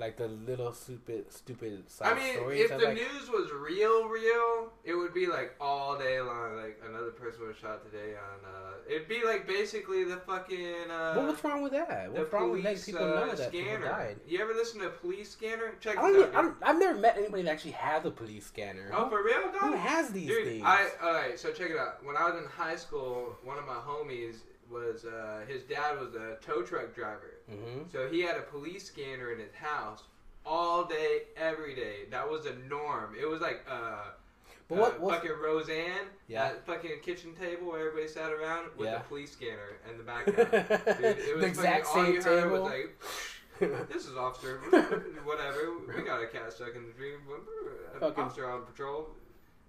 like 0.00 0.16
the 0.16 0.28
little 0.28 0.72
stupid, 0.72 1.30
stupid 1.30 1.88
side 1.90 2.12
I 2.12 2.14
mean, 2.14 2.36
if 2.58 2.70
the 2.70 2.78
like, 2.78 2.94
news 2.94 3.28
was 3.28 3.50
real, 3.52 4.08
real, 4.08 4.72
it 4.82 4.94
would 4.94 5.12
be 5.12 5.26
like 5.26 5.54
all 5.60 5.98
day 5.98 6.18
long. 6.20 6.56
Like 6.56 6.80
another 6.88 7.10
person 7.10 7.46
was 7.46 7.56
shot 7.56 7.84
today 7.84 8.14
on. 8.14 8.50
Uh, 8.50 8.72
it'd 8.88 9.08
be 9.08 9.22
like 9.24 9.46
basically 9.46 10.04
the 10.04 10.16
fucking. 10.16 10.90
Uh, 10.90 11.22
what's 11.22 11.44
wrong 11.44 11.62
with 11.62 11.72
that? 11.72 12.12
the 12.14 12.20
What's 12.20 12.32
wrong 12.32 12.50
with 12.50 12.64
letting 12.64 12.80
police 12.80 12.86
people 12.86 13.04
uh, 13.04 13.26
know 13.26 13.34
that 13.34 13.52
people 13.52 13.66
scanner. 13.68 13.86
died? 13.86 14.16
You 14.26 14.40
ever 14.40 14.54
listen 14.54 14.80
to 14.80 14.86
a 14.86 14.90
police 14.90 15.30
scanner? 15.30 15.74
Check 15.80 15.98
I 15.98 16.12
this 16.12 16.34
out. 16.34 16.56
I 16.62 16.70
I've 16.70 16.78
never 16.78 16.98
met 16.98 17.18
anybody 17.18 17.42
that 17.42 17.50
actually 17.52 17.72
has 17.72 18.04
a 18.06 18.10
police 18.10 18.46
scanner. 18.46 18.90
Oh, 18.94 19.10
for 19.10 19.22
real, 19.22 19.52
Who 19.60 19.74
has 19.74 20.10
these 20.10 20.28
Dude, 20.28 20.46
things? 20.46 20.62
I 20.64 20.88
all 21.02 21.12
right. 21.12 21.38
So 21.38 21.52
check 21.52 21.70
it 21.70 21.76
out. 21.78 22.04
When 22.04 22.16
I 22.16 22.24
was 22.24 22.42
in 22.42 22.48
high 22.48 22.76
school, 22.76 23.36
one 23.44 23.58
of 23.58 23.66
my 23.66 23.74
homies 23.74 24.36
was 24.70 25.04
uh, 25.04 25.40
his 25.46 25.62
dad 25.64 25.98
was 25.98 26.14
a 26.14 26.36
tow 26.40 26.62
truck 26.62 26.94
driver. 26.94 27.34
Hmm 27.50 27.82
So 27.92 28.08
he 28.08 28.20
had 28.20 28.36
a 28.36 28.42
police 28.42 28.84
scanner 28.86 29.32
in 29.32 29.38
his 29.40 29.52
house 29.54 30.02
all 30.46 30.84
day, 30.84 31.22
every 31.36 31.74
day. 31.74 32.06
That 32.10 32.28
was 32.30 32.44
the 32.44 32.54
norm. 32.68 33.14
It 33.20 33.26
was 33.28 33.40
like 33.40 33.64
uh, 33.70 34.04
But 34.68 34.74
uh, 34.76 34.78
what? 34.80 35.00
What's, 35.00 35.16
fucking 35.16 35.36
Roseanne, 35.42 36.06
Yeah. 36.28 36.44
that 36.48 36.66
fucking 36.66 37.00
kitchen 37.02 37.34
table 37.34 37.68
where 37.68 37.80
everybody 37.88 38.08
sat 38.08 38.32
around 38.32 38.68
with 38.76 38.88
Yeah. 38.88 38.98
the 38.98 39.04
police 39.04 39.32
scanner 39.32 39.76
in 39.90 39.98
the 39.98 40.04
background. 40.04 40.50
Dude, 40.98 41.18
it 41.18 41.34
was 41.36 41.40
the 41.42 41.46
exact 41.46 41.86
fucking, 41.86 42.00
all 42.00 42.06
same 42.06 42.14
you 42.14 42.22
heard 42.22 42.42
table. 42.44 42.62
was 42.62 42.72
like, 42.72 43.88
"This 43.92 44.06
is 44.06 44.16
officer, 44.16 44.56
whatever. 45.24 45.72
We 45.94 46.02
got 46.02 46.22
a 46.22 46.26
cat 46.26 46.52
stuck 46.52 46.74
in 46.74 46.86
the 46.86 46.92
tree. 46.92 47.12
Fucking 48.00 48.24
Officer 48.24 48.48
on 48.50 48.62
patrol. 48.64 49.08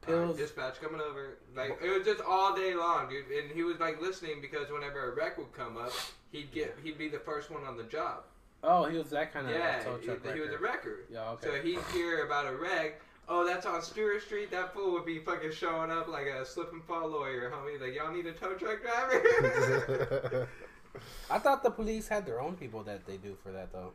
Pills. 0.01 0.35
Uh, 0.35 0.41
dispatch 0.41 0.81
coming 0.81 1.01
over. 1.01 1.37
Like 1.55 1.77
it 1.83 1.89
was 1.89 2.05
just 2.05 2.21
all 2.21 2.55
day 2.55 2.73
long, 2.75 3.09
dude. 3.09 3.25
And 3.27 3.51
he 3.51 3.63
was 3.63 3.79
like 3.79 4.01
listening 4.01 4.41
because 4.41 4.69
whenever 4.71 5.11
a 5.11 5.15
wreck 5.15 5.37
would 5.37 5.53
come 5.53 5.77
up, 5.77 5.91
he'd 6.31 6.51
get 6.51 6.77
he'd 6.83 6.97
be 6.97 7.07
the 7.09 7.19
first 7.19 7.51
one 7.51 7.63
on 7.63 7.77
the 7.77 7.83
job. 7.83 8.23
oh, 8.63 8.85
he 8.85 8.97
was 8.97 9.09
that 9.11 9.33
kind 9.33 9.47
of 9.47 9.53
yeah, 9.55 9.79
tow 9.83 9.97
he, 9.97 10.05
truck 10.05 10.33
he 10.33 10.39
was 10.39 10.49
a 10.49 10.57
wrecker. 10.57 10.61
wrecker. 10.61 10.99
Yeah, 11.11 11.29
okay. 11.31 11.47
So 11.47 11.61
he'd 11.61 11.79
hear 11.93 12.25
about 12.25 12.47
a 12.47 12.55
wreck. 12.55 13.01
Oh, 13.29 13.45
that's 13.45 13.65
on 13.65 13.81
Stewart 13.81 14.21
Street. 14.21 14.51
That 14.51 14.73
fool 14.73 14.91
would 14.91 15.05
be 15.05 15.19
fucking 15.19 15.51
showing 15.53 15.89
up 15.89 16.07
like 16.07 16.25
a 16.25 16.45
slip 16.45 16.73
and 16.73 16.83
fall 16.83 17.07
lawyer, 17.07 17.49
homie. 17.53 17.79
Like 17.79 17.95
y'all 17.95 18.11
need 18.11 18.25
a 18.25 18.33
tow 18.33 18.55
truck 18.55 18.81
driver. 18.81 20.47
I 21.29 21.39
thought 21.39 21.63
the 21.63 21.71
police 21.71 22.07
had 22.09 22.25
their 22.25 22.41
own 22.41 22.55
people 22.55 22.83
that 22.83 23.05
they 23.07 23.15
do 23.17 23.37
for 23.41 23.51
that 23.51 23.71
though. 23.71 23.93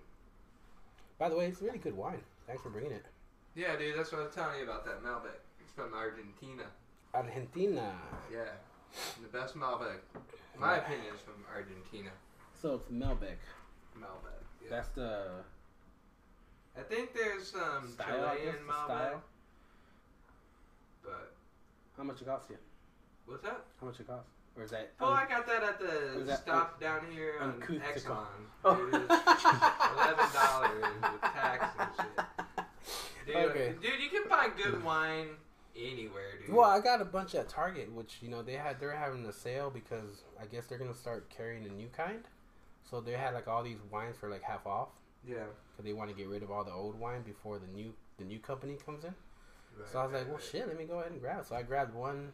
By 1.18 1.28
the 1.28 1.36
way, 1.36 1.46
it's 1.46 1.60
really 1.60 1.78
good 1.78 1.96
wine. 1.96 2.20
Thanks 2.46 2.62
for 2.62 2.70
bringing 2.70 2.92
it. 2.92 3.04
yeah, 3.54 3.76
dude. 3.76 3.98
That's 3.98 4.12
what 4.12 4.20
I 4.20 4.24
was 4.24 4.34
telling 4.34 4.58
you 4.58 4.64
about 4.64 4.84
that 4.86 5.02
Malbec. 5.02 5.36
It's 5.76 5.82
from 5.84 5.92
Argentina. 5.98 6.62
Argentina. 7.12 7.92
Yeah, 8.32 8.38
the 9.20 9.28
best 9.28 9.54
Malbec. 9.58 9.98
My 10.58 10.76
opinion 10.78 11.06
is 11.14 11.20
from 11.20 11.44
Argentina. 11.54 12.08
So 12.54 12.76
it's 12.76 12.88
Malbec. 12.90 13.36
Malbec. 13.98 14.40
Yeah. 14.62 14.70
That's 14.70 14.88
the 14.90 15.26
I 16.78 16.80
think 16.82 17.12
there's 17.14 17.50
some 17.50 17.88
style. 17.90 18.24
I 18.24 18.36
guess, 18.36 18.44
Chilean 18.44 18.54
Malbec, 18.66 18.84
style. 18.86 19.22
but 21.04 21.32
How 21.98 22.02
much 22.04 22.22
it 22.22 22.26
cost 22.26 22.48
you? 22.50 22.56
what's 23.26 23.42
that? 23.42 23.60
How 23.80 23.86
much 23.86 24.00
it 24.00 24.06
cost? 24.06 24.28
Or 24.56 24.62
is 24.64 24.70
that? 24.70 24.92
Oh, 25.00 25.10
I 25.10 25.26
got 25.28 25.46
that 25.46 25.62
at 25.62 25.78
the 25.78 26.24
that 26.24 26.38
stop 26.38 26.80
down 26.80 27.00
here 27.12 27.34
on 27.40 27.50
uncouth 27.50 27.82
Exxon. 27.82 28.04
call? 28.62 28.74
Dude, 28.76 28.94
it 28.94 29.08
was 29.08 29.92
Eleven 29.92 30.26
dollars 30.32 30.84
with 31.12 31.20
tax 31.20 31.66
and 31.78 31.88
shit. 31.96 32.66
Dude, 33.26 33.36
Okay. 33.36 33.74
dude, 33.82 34.00
you 34.00 34.08
can 34.08 34.26
find 34.30 34.52
good 34.56 34.82
wine 34.84 35.26
anywhere, 35.76 36.38
dude. 36.44 36.54
Well, 36.54 36.68
I 36.68 36.80
got 36.80 37.00
a 37.00 37.04
bunch 37.04 37.34
at 37.34 37.48
Target, 37.48 37.92
which 37.92 38.18
you 38.22 38.28
know 38.28 38.42
they 38.42 38.54
had. 38.54 38.80
They're 38.80 38.96
having 38.96 39.24
a 39.26 39.32
sale 39.32 39.70
because 39.70 40.22
I 40.40 40.46
guess 40.46 40.66
they're 40.66 40.78
gonna 40.78 40.94
start 40.94 41.28
carrying 41.30 41.64
a 41.66 41.68
new 41.68 41.88
kind. 41.88 42.24
So 42.90 43.00
they 43.00 43.12
had 43.12 43.34
like 43.34 43.48
all 43.48 43.62
these 43.62 43.78
wines 43.90 44.16
for 44.16 44.28
like 44.30 44.42
half 44.42 44.64
off 44.66 44.88
Yeah. 45.26 45.44
because 45.72 45.84
they 45.84 45.92
want 45.92 46.08
to 46.10 46.16
get 46.16 46.28
rid 46.28 46.42
of 46.44 46.50
all 46.52 46.62
the 46.62 46.72
old 46.72 46.98
wine 47.00 47.22
before 47.22 47.58
the 47.58 47.66
new 47.66 47.92
the 48.18 48.24
new 48.24 48.38
company 48.38 48.76
comes 48.84 49.04
in. 49.04 49.14
So 49.92 49.98
I 49.98 50.04
was 50.04 50.14
like, 50.14 50.28
well, 50.28 50.38
shit, 50.38 50.66
let 50.68 50.78
me 50.78 50.84
go 50.84 51.00
ahead 51.00 51.12
and 51.12 51.20
grab. 51.20 51.44
So 51.44 51.54
I 51.54 51.62
grabbed 51.62 51.94
one. 51.94 52.32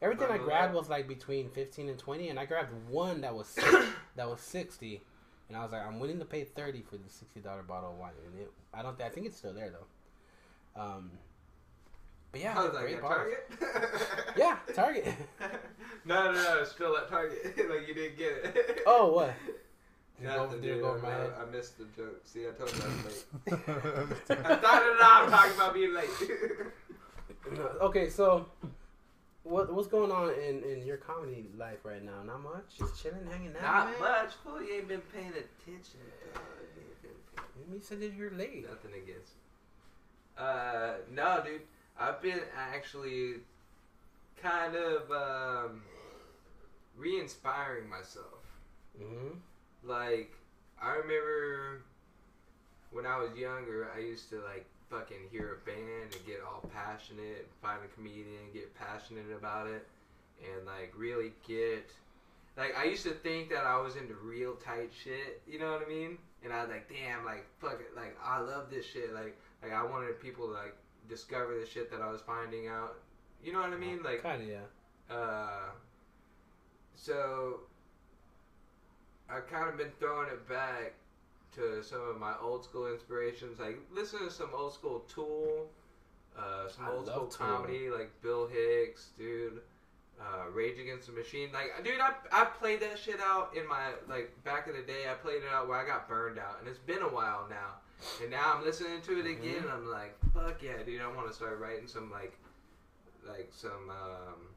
Everything 0.00 0.26
I 0.30 0.38
grabbed 0.38 0.72
that. 0.72 0.76
was 0.76 0.88
like 0.88 1.06
between 1.06 1.48
fifteen 1.50 1.88
and 1.88 1.98
twenty, 1.98 2.28
and 2.30 2.38
I 2.40 2.46
grabbed 2.46 2.72
one 2.88 3.20
that 3.20 3.34
was 3.34 3.54
that 4.16 4.28
was 4.28 4.40
sixty, 4.40 5.00
and 5.48 5.56
I 5.56 5.62
was 5.62 5.70
like, 5.70 5.86
I'm 5.86 6.00
willing 6.00 6.18
to 6.18 6.24
pay 6.24 6.42
thirty 6.44 6.82
for 6.82 6.96
the 6.96 7.08
sixty 7.08 7.38
dollar 7.40 7.62
bottle 7.62 7.90
of 7.92 7.98
wine. 7.98 8.12
And 8.26 8.40
it, 8.42 8.50
I 8.74 8.82
don't, 8.82 8.96
think 8.96 9.08
I 9.08 9.12
think 9.12 9.26
it's 9.26 9.36
still 9.36 9.52
there 9.54 9.70
though. 9.70 10.80
Um, 10.82 11.10
but 12.32 12.40
yeah, 12.40 12.52
How's 12.54 12.72
they're 12.72 12.80
that 12.80 12.80
great 12.82 12.96
at 12.96 13.02
bottles. 13.02 13.34
Target? 13.60 14.00
Yeah, 14.36 14.56
Target. 14.74 15.14
no, 16.06 16.32
no, 16.32 16.42
no, 16.42 16.58
it's 16.62 16.72
still 16.72 16.96
at 16.96 17.08
Target. 17.08 17.44
like 17.70 17.86
you 17.86 17.94
didn't 17.94 18.16
get 18.18 18.32
it. 18.56 18.80
Oh, 18.86 19.12
what? 19.12 19.34
Did 20.20 20.28
it 20.30 20.34
go, 20.34 20.44
Nothing, 20.44 20.60
dude. 20.62 20.80
go 20.82 21.00
I- 21.04 21.10
head? 21.10 21.32
I 21.40 21.50
missed 21.50 21.78
the 21.78 21.84
joke. 21.96 22.20
See, 22.24 22.46
I 22.48 22.52
told 22.52 22.72
you 22.74 22.82
I 22.82 22.86
was 22.88 23.04
late. 23.04 23.24
I 24.46 24.56
thought 24.56 24.82
it 24.82 25.00
out 25.02 25.28
talking 25.30 25.54
about 25.56 25.74
being 25.74 25.92
late. 25.94 26.08
Okay, 27.80 28.08
so 28.08 28.46
what 29.42 29.72
what's 29.74 29.88
going 29.88 30.12
on 30.12 30.30
in, 30.34 30.62
in 30.62 30.86
your 30.86 30.96
comedy 30.96 31.46
life 31.58 31.78
right 31.84 32.02
now? 32.04 32.22
Not 32.24 32.40
much. 32.42 32.78
Just 32.78 33.02
chilling, 33.02 33.26
hanging 33.30 33.52
out. 33.56 33.62
Not 33.62 33.90
man? 33.90 34.00
much, 34.00 34.32
fool. 34.44 34.62
You 34.62 34.74
ain't 34.76 34.88
been 34.88 35.00
paying 35.12 35.28
attention. 35.32 36.00
dog. 36.34 36.42
You 37.68 37.74
You 37.74 37.80
said 37.80 38.00
that 38.00 38.12
you're 38.14 38.30
late. 38.30 38.66
Nothing 38.68 38.92
against. 39.02 39.32
Uh, 40.38 40.94
no, 41.10 41.42
dude. 41.44 41.60
I've 41.98 42.20
been 42.22 42.40
actually 42.56 43.34
kind 44.42 44.74
of 44.74 45.10
um, 45.10 45.82
re-inspiring 46.96 47.88
myself. 47.88 48.26
Mm-hmm. 49.00 49.38
Like, 49.84 50.32
I 50.80 50.90
remember 50.96 51.82
when 52.92 53.06
I 53.06 53.18
was 53.18 53.36
younger, 53.36 53.90
I 53.94 54.00
used 54.00 54.28
to 54.30 54.40
like 54.42 54.66
fucking 54.90 55.28
hear 55.30 55.58
a 55.62 55.66
band 55.66 56.12
and 56.12 56.26
get 56.26 56.40
all 56.46 56.68
passionate, 56.74 57.48
find 57.62 57.78
a 57.84 57.88
comedian, 57.94 58.52
get 58.52 58.74
passionate 58.74 59.32
about 59.36 59.66
it, 59.66 59.86
and 60.44 60.66
like 60.66 60.92
really 60.96 61.32
get. 61.46 61.90
Like 62.56 62.76
I 62.76 62.84
used 62.84 63.04
to 63.04 63.10
think 63.12 63.48
that 63.48 63.64
I 63.64 63.80
was 63.80 63.96
into 63.96 64.14
real 64.14 64.54
tight 64.56 64.90
shit, 64.92 65.40
you 65.48 65.58
know 65.58 65.72
what 65.72 65.82
I 65.86 65.88
mean? 65.88 66.18
And 66.44 66.52
I 66.52 66.60
was 66.60 66.70
like, 66.70 66.88
damn, 66.88 67.24
like 67.24 67.46
fuck 67.60 67.80
it, 67.80 67.96
like 67.96 68.16
I 68.22 68.40
love 68.40 68.66
this 68.70 68.84
shit. 68.84 69.14
Like 69.14 69.36
like 69.62 69.72
I 69.72 69.82
wanted 69.82 70.20
people 70.20 70.48
to 70.48 70.52
like 70.52 70.76
discover 71.08 71.58
the 71.58 71.66
shit 71.66 71.90
that 71.90 72.00
I 72.00 72.10
was 72.10 72.20
finding 72.20 72.68
out. 72.68 72.96
You 73.42 73.52
know 73.52 73.60
what 73.60 73.72
I 73.72 73.76
mean? 73.76 74.02
Like 74.02 74.22
Kind 74.22 74.42
of, 74.42 74.48
yeah. 74.48 75.14
uh, 75.14 75.70
so 76.94 77.60
I've 79.28 79.46
kind 79.48 79.68
of 79.68 79.76
been 79.76 79.90
throwing 79.98 80.28
it 80.28 80.48
back 80.48 80.94
to 81.56 81.82
some 81.82 82.00
of 82.08 82.18
my 82.18 82.34
old 82.40 82.64
school 82.64 82.90
inspirations, 82.92 83.58
like 83.58 83.78
listen 83.94 84.20
to 84.20 84.30
some 84.30 84.50
old 84.54 84.72
school 84.74 85.04
Tool, 85.12 85.66
uh, 86.38 86.68
some 86.68 86.86
I 86.86 86.90
old 86.90 87.06
school 87.06 87.26
Tool. 87.26 87.46
comedy 87.46 87.90
like 87.90 88.10
Bill 88.22 88.46
Hicks, 88.46 89.10
dude. 89.18 89.60
Uh, 90.20 90.48
Rage 90.54 90.78
Against 90.78 91.08
the 91.08 91.12
Machine, 91.14 91.48
like, 91.52 91.82
dude, 91.82 91.98
I, 91.98 92.12
I 92.30 92.44
played 92.44 92.78
that 92.80 92.96
shit 92.96 93.18
out 93.20 93.56
in 93.56 93.66
my 93.66 93.90
like 94.08 94.30
back 94.44 94.68
in 94.68 94.74
the 94.76 94.82
day. 94.82 95.10
I 95.10 95.14
played 95.14 95.38
it 95.42 95.48
out 95.52 95.66
where 95.66 95.76
I 95.78 95.84
got 95.84 96.08
burned 96.08 96.38
out, 96.38 96.58
and 96.60 96.68
it's 96.68 96.78
been 96.78 97.02
a 97.02 97.08
while 97.08 97.46
now. 97.50 97.81
And 98.20 98.30
now 98.30 98.54
I'm 98.56 98.64
listening 98.64 99.00
to 99.02 99.20
it 99.20 99.26
again, 99.26 99.62
and 99.62 99.70
I'm 99.70 99.88
like, 99.90 100.16
fuck 100.34 100.62
yeah, 100.62 100.82
dude, 100.84 101.00
I 101.00 101.06
want 101.08 101.28
to 101.28 101.34
start 101.34 101.58
writing 101.60 101.86
some 101.86 102.10
like, 102.10 102.36
like 103.26 103.50
some 103.52 103.90
um, 103.90 104.48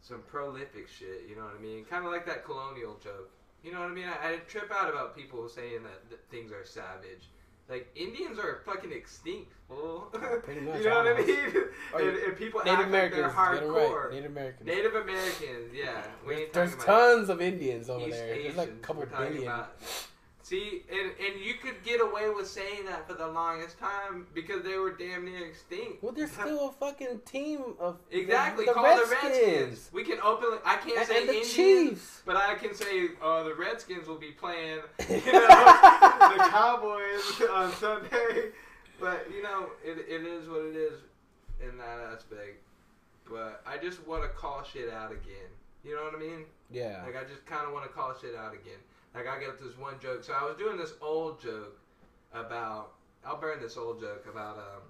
some 0.00 0.22
prolific 0.26 0.88
shit. 0.88 1.24
You 1.28 1.36
know 1.36 1.42
what 1.42 1.56
I 1.58 1.62
mean? 1.62 1.84
Kind 1.84 2.04
of 2.04 2.12
like 2.12 2.26
that 2.26 2.44
colonial 2.44 2.98
joke. 3.02 3.30
You 3.62 3.72
know 3.72 3.80
what 3.80 3.90
I 3.90 3.94
mean? 3.94 4.06
I, 4.06 4.34
I 4.34 4.36
trip 4.46 4.70
out 4.72 4.88
about 4.88 5.16
people 5.16 5.48
saying 5.48 5.82
that, 5.82 6.08
that 6.10 6.20
things 6.30 6.52
are 6.52 6.64
savage. 6.64 7.28
Like 7.68 7.90
Indians 7.94 8.38
are 8.38 8.62
fucking 8.64 8.92
extinct, 8.92 9.52
fool. 9.68 10.08
Pretty 10.44 10.62
much, 10.62 10.78
you 10.78 10.88
know 10.88 11.04
what 11.04 11.06
I 11.08 11.18
mean? 11.18 11.36
And, 11.94 12.16
and 12.16 12.36
people 12.36 12.60
Native 12.64 12.80
act 12.80 12.92
like 12.92 13.12
they're 13.12 13.28
Americans, 13.28 13.32
hardcore. 13.34 14.04
right. 14.04 14.12
Native 14.12 14.30
Americans. 14.30 14.66
Native 14.66 14.94
Americans, 14.94 15.74
yeah. 15.74 16.02
We 16.26 16.34
There's, 16.34 16.40
ain't 16.40 16.52
there's 16.52 16.76
tons 16.84 17.28
of 17.30 17.40
Indians 17.40 17.88
over 17.88 18.06
East 18.06 18.18
there. 18.18 18.34
Asians. 18.34 18.56
There's 18.56 18.68
like 18.68 18.76
a 18.76 18.80
couple 18.80 19.06
billion. 19.06 19.42
about. 19.44 19.74
See, 20.48 20.82
and, 20.90 21.10
and 21.10 21.44
you 21.44 21.54
could 21.62 21.84
get 21.84 22.00
away 22.00 22.30
with 22.30 22.46
saying 22.46 22.86
that 22.86 23.06
for 23.06 23.12
the 23.12 23.26
longest 23.26 23.78
time 23.78 24.26
because 24.32 24.62
they 24.62 24.78
were 24.78 24.92
damn 24.92 25.26
near 25.26 25.46
extinct. 25.46 26.02
Well, 26.02 26.12
there's 26.12 26.30
still 26.40 26.70
a 26.70 26.72
fucking 26.72 27.20
team 27.26 27.74
of 27.78 27.98
Exactly, 28.10 28.64
the, 28.64 28.72
call 28.72 28.84
Redskins. 28.84 29.20
the 29.20 29.28
Redskins. 29.28 29.90
We 29.92 30.04
can 30.04 30.18
openly. 30.24 30.56
I 30.64 30.76
can't 30.76 30.96
and, 30.96 31.06
say 31.06 31.20
and 31.20 31.28
the 31.28 31.34
Indians, 31.34 31.52
Chiefs. 31.52 32.22
but 32.24 32.36
I 32.36 32.54
can 32.54 32.72
say 32.74 33.08
uh, 33.22 33.42
the 33.42 33.54
Redskins 33.56 34.08
will 34.08 34.18
be 34.18 34.30
playing, 34.30 34.78
you 35.10 35.16
know, 35.16 35.48
the 35.48 36.48
Cowboys 36.48 37.42
on 37.52 37.70
Sunday. 37.74 38.48
But 38.98 39.26
you 39.30 39.42
know, 39.42 39.66
it, 39.84 39.98
it 40.08 40.26
is 40.26 40.48
what 40.48 40.64
it 40.64 40.76
is 40.76 40.94
in 41.60 41.76
that 41.76 41.98
aspect. 42.10 42.62
But 43.30 43.62
I 43.66 43.76
just 43.76 44.06
want 44.06 44.22
to 44.22 44.30
call 44.30 44.64
shit 44.64 44.90
out 44.90 45.12
again. 45.12 45.52
You 45.84 45.94
know 45.94 46.04
what 46.04 46.14
I 46.14 46.18
mean? 46.18 46.46
Yeah. 46.70 47.02
Like 47.04 47.16
I 47.16 47.28
just 47.28 47.44
kind 47.44 47.66
of 47.66 47.74
want 47.74 47.84
to 47.84 47.90
call 47.90 48.14
shit 48.18 48.34
out 48.34 48.54
again. 48.54 48.80
Like 49.18 49.26
I 49.26 49.40
got 49.44 49.58
this 49.58 49.76
one 49.76 49.94
joke. 50.00 50.22
So 50.22 50.32
I 50.32 50.44
was 50.44 50.56
doing 50.56 50.76
this 50.76 50.92
old 51.02 51.42
joke 51.42 51.76
about. 52.32 52.92
I'll 53.26 53.40
burn 53.40 53.60
this 53.60 53.76
old 53.76 54.00
joke 54.00 54.26
about 54.30 54.56
um. 54.56 54.82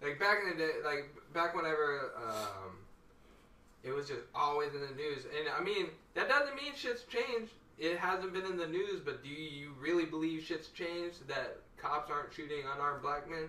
Like 0.00 0.18
back 0.18 0.38
in 0.42 0.50
the 0.50 0.64
day, 0.64 0.70
like 0.84 1.10
back 1.34 1.54
whenever 1.54 2.12
um, 2.16 2.76
it 3.82 3.90
was 3.90 4.08
just 4.08 4.20
always 4.34 4.72
in 4.74 4.80
the 4.80 4.94
news, 4.94 5.24
and 5.24 5.48
I 5.56 5.62
mean 5.62 5.88
that 6.14 6.28
doesn't 6.28 6.54
mean 6.56 6.72
shit's 6.76 7.02
changed. 7.04 7.52
It 7.78 7.98
hasn't 7.98 8.32
been 8.32 8.44
in 8.44 8.56
the 8.56 8.66
news, 8.66 9.00
but 9.04 9.22
do 9.24 9.28
you 9.28 9.72
really 9.80 10.04
believe 10.04 10.42
shit's 10.42 10.68
changed 10.68 11.26
that 11.28 11.56
cops 11.76 12.10
aren't 12.10 12.32
shooting 12.32 12.62
unarmed 12.74 13.02
black 13.02 13.28
men? 13.28 13.48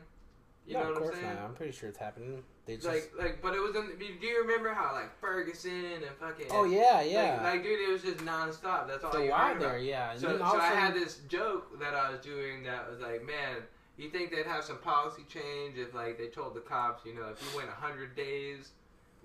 You 0.65 0.75
no, 0.75 0.83
know 0.83 0.89
of 0.89 0.95
what 0.95 1.03
course 1.03 1.15
I'm 1.15 1.21
saying? 1.21 1.35
not. 1.35 1.43
I'm 1.43 1.53
pretty 1.53 1.71
sure 1.73 1.89
it's 1.89 1.97
happening. 1.97 2.43
They 2.65 2.75
just. 2.75 2.87
Like, 2.87 3.11
like, 3.17 3.41
but 3.41 3.53
it 3.53 3.59
was 3.59 3.75
in. 3.75 3.97
Do 3.99 4.25
you 4.27 4.41
remember 4.41 4.73
how 4.73 4.93
like 4.93 5.11
Ferguson 5.19 5.71
and 5.95 6.05
fucking? 6.19 6.47
oh 6.51 6.63
yeah, 6.63 7.01
yeah. 7.01 7.33
Like, 7.43 7.55
like, 7.55 7.63
dude, 7.63 7.79
it 7.89 7.91
was 7.91 8.01
just 8.03 8.17
nonstop. 8.19 8.87
That's 8.87 9.03
all 9.03 9.15
a 9.15 9.25
you 9.25 9.31
heard 9.33 9.59
there, 9.59 9.69
about. 9.71 9.83
yeah. 9.83 10.11
And 10.11 10.21
So, 10.21 10.37
so 10.37 10.43
all 10.43 10.55
of 10.55 10.61
a 10.61 10.63
I 10.63 10.67
had 10.67 10.93
this 10.93 11.17
joke 11.27 11.77
that 11.79 11.93
I 11.93 12.11
was 12.11 12.19
doing 12.21 12.63
that 12.63 12.89
was 12.89 13.01
like, 13.01 13.25
man, 13.25 13.57
you 13.97 14.09
think 14.09 14.31
they'd 14.31 14.45
have 14.45 14.63
some 14.63 14.77
policy 14.77 15.23
change 15.27 15.77
if 15.77 15.93
like 15.93 16.17
they 16.17 16.27
told 16.27 16.55
the 16.55 16.61
cops, 16.61 17.05
you 17.05 17.13
know, 17.13 17.27
if 17.29 17.41
you 17.51 17.57
went 17.57 17.69
hundred 17.69 18.15
days 18.15 18.71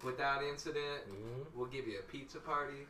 without 0.03 0.43
incident, 0.43 1.09
Mhm. 1.09 1.47
we'll 1.55 1.67
give 1.67 1.87
you 1.87 1.99
a 2.01 2.03
pizza 2.03 2.39
party. 2.39 2.87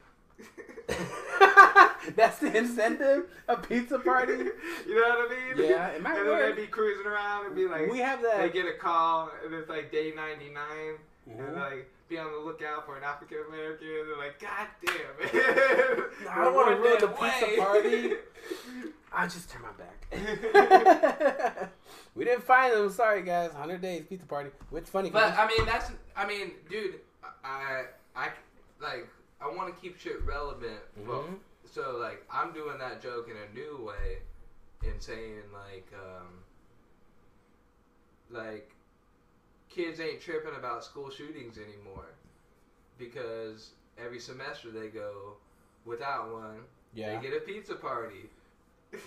That's 2.16 2.38
the 2.38 2.57
incentive? 2.57 3.24
A 3.48 3.57
pizza 3.57 3.98
party? 3.98 4.33
you 4.33 4.94
know 4.94 5.09
what 5.09 5.31
I 5.31 5.55
mean? 5.55 5.68
Yeah, 5.70 5.88
it 5.88 6.03
might 6.03 6.16
and 6.18 6.27
then 6.27 6.35
work. 6.38 6.57
they'd 6.57 6.62
be 6.62 6.68
cruising 6.68 7.07
around 7.07 7.46
and 7.46 7.55
be 7.55 7.66
like, 7.66 7.90
we 7.90 7.98
have 7.98 8.22
they 8.22 8.29
that. 8.29 8.53
get 8.53 8.66
a 8.66 8.72
call 8.79 9.31
and 9.44 9.53
it's 9.55 9.68
like 9.68 9.92
day 9.92 10.12
ninety 10.16 10.51
nine. 10.51 10.96
Mhm. 11.29 11.48
And 11.48 11.57
like 11.57 11.90
be 12.09 12.16
on 12.18 12.33
the 12.33 12.38
lookout 12.38 12.87
for 12.87 12.96
an 12.96 13.05
African 13.05 13.38
American. 13.48 13.87
They're 13.87 14.16
like, 14.16 14.38
God 14.40 14.66
damn, 14.87 14.96
man. 15.20 16.05
No, 16.24 16.31
I 16.31 16.44
don't 16.44 16.55
wanna 16.55 16.77
ruin 16.77 16.98
the 17.01 17.09
pizza 17.09 17.46
party. 17.62 18.12
I 19.12 19.27
just 19.27 19.51
turn 19.51 19.62
my 19.62 19.72
back. 19.72 21.70
we 22.14 22.24
didn't 22.24 22.44
find 22.44 22.72
them. 22.74 22.90
Sorry, 22.90 23.22
guys. 23.22 23.51
100 23.53 23.81
days 23.81 24.05
pizza 24.09 24.27
party. 24.27 24.51
Which 24.70 24.85
funny? 24.87 25.11
but 25.11 25.35
I 25.38 25.46
mean, 25.46 25.66
that's 25.66 25.90
I 26.16 26.27
mean, 26.27 26.53
dude, 26.70 27.01
I 27.44 27.85
I 28.16 28.29
like 28.81 29.07
I 29.40 29.48
want 29.48 29.74
to 29.74 29.81
keep 29.81 29.98
shit 29.98 30.20
relevant. 30.24 30.81
Well, 30.96 31.22
Mhm. 31.22 31.38
so 31.64 31.96
like 31.98 32.24
I'm 32.31 32.53
doing 32.53 32.79
that 32.79 33.01
joke 33.01 33.29
in 33.29 33.37
a 33.37 33.48
new 33.53 33.77
way, 33.85 34.18
and 34.85 35.01
saying 35.03 35.42
like 35.53 35.88
um 35.94 36.44
like 38.31 38.70
kids 39.68 40.01
ain't 40.01 40.20
tripping 40.20 40.55
about 40.57 40.85
school 40.85 41.11
shootings 41.11 41.59
anymore 41.59 42.07
because 42.98 43.70
every 43.96 44.18
semester 44.18 44.70
they 44.70 44.88
go 44.88 45.37
without 45.85 46.31
one. 46.33 46.64
yeah. 46.94 47.16
They 47.20 47.29
get 47.29 47.37
a 47.37 47.40
pizza 47.40 47.74
party. 47.74 48.31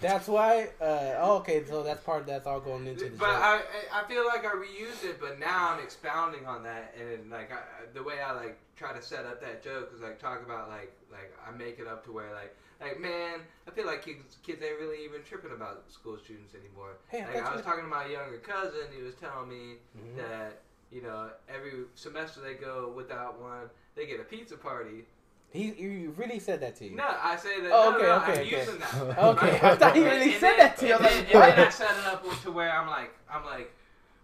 That's 0.00 0.28
why. 0.28 0.68
Uh, 0.80 1.14
oh, 1.18 1.36
okay, 1.38 1.64
so 1.64 1.82
that's 1.82 2.02
part. 2.02 2.26
That's 2.26 2.46
all 2.46 2.60
going 2.60 2.86
into 2.86 3.04
the 3.04 3.16
but 3.16 3.26
joke. 3.26 3.42
I, 3.42 3.60
I 3.94 4.02
I 4.02 4.08
feel 4.08 4.26
like 4.26 4.44
I 4.44 4.50
reused 4.50 5.04
it, 5.04 5.18
but 5.18 5.38
now 5.40 5.72
I'm 5.72 5.82
expounding 5.82 6.46
on 6.46 6.62
that, 6.64 6.94
and 7.00 7.30
like 7.30 7.50
I, 7.50 7.60
the 7.94 8.02
way 8.02 8.20
I 8.20 8.32
like 8.32 8.58
try 8.76 8.92
to 8.92 9.00
set 9.00 9.24
up 9.24 9.40
that 9.40 9.64
joke 9.64 9.90
is 9.94 10.02
like 10.02 10.18
talk 10.20 10.44
about 10.44 10.68
like 10.68 10.92
like 11.10 11.32
I 11.46 11.50
make 11.56 11.78
it 11.78 11.86
up 11.86 12.04
to 12.04 12.12
where 12.12 12.32
like 12.34 12.54
like 12.80 13.00
man, 13.00 13.40
I 13.66 13.70
feel 13.70 13.86
like 13.86 14.04
kids 14.04 14.36
kids 14.42 14.62
ain't 14.62 14.78
really 14.78 15.02
even 15.04 15.22
tripping 15.22 15.52
about 15.52 15.90
school 15.90 16.18
shootings 16.18 16.54
anymore. 16.54 16.98
Hey, 17.08 17.22
I 17.22 17.34
like, 17.34 17.50
I 17.50 17.54
was 17.54 17.64
talking 17.64 17.84
to 17.84 17.90
my 17.90 18.06
younger 18.06 18.38
cousin, 18.38 18.82
he 18.94 19.02
was 19.02 19.14
telling 19.14 19.48
me 19.48 19.76
Mhm. 19.96 20.16
that 20.18 20.60
you 20.92 21.02
know 21.02 21.30
every 21.48 21.84
semester 21.94 22.40
they 22.40 22.54
go 22.54 22.92
without 22.94 23.40
one, 23.40 23.70
they 23.94 24.06
get 24.06 24.20
a 24.20 24.24
pizza 24.24 24.56
party. 24.56 25.06
He, 25.50 25.72
you 25.72 26.14
really 26.16 26.38
said 26.38 26.60
that 26.60 26.76
to 26.76 26.84
you. 26.84 26.96
No, 26.96 27.04
I 27.22 27.36
said 27.36 27.64
that. 27.64 27.70
Oh, 27.72 27.90
no, 27.90 27.96
okay, 27.96 28.06
no, 28.06 28.16
okay, 28.16 28.32
I'm 28.32 28.40
okay. 28.40 28.58
using 28.58 28.78
that. 28.78 29.18
Okay, 29.18 29.60
I 29.62 29.76
thought 29.76 29.96
And- 29.96 30.04
really 30.04 30.32
and 30.32 30.40
said 30.40 30.50
then- 30.50 30.58
that 30.58 30.76
to 30.78 30.86
you. 30.86 30.94
And 30.96 31.04
then, 31.04 31.18
and 31.18 31.28
then 31.28 31.66
I 31.66 31.68
set 31.70 31.96
it 31.96 32.04
up 32.06 32.42
to 32.42 32.52
where 32.52 32.70
I'm 32.70 32.86
like, 32.86 33.14
I'm 33.30 33.44
like, 33.44 33.72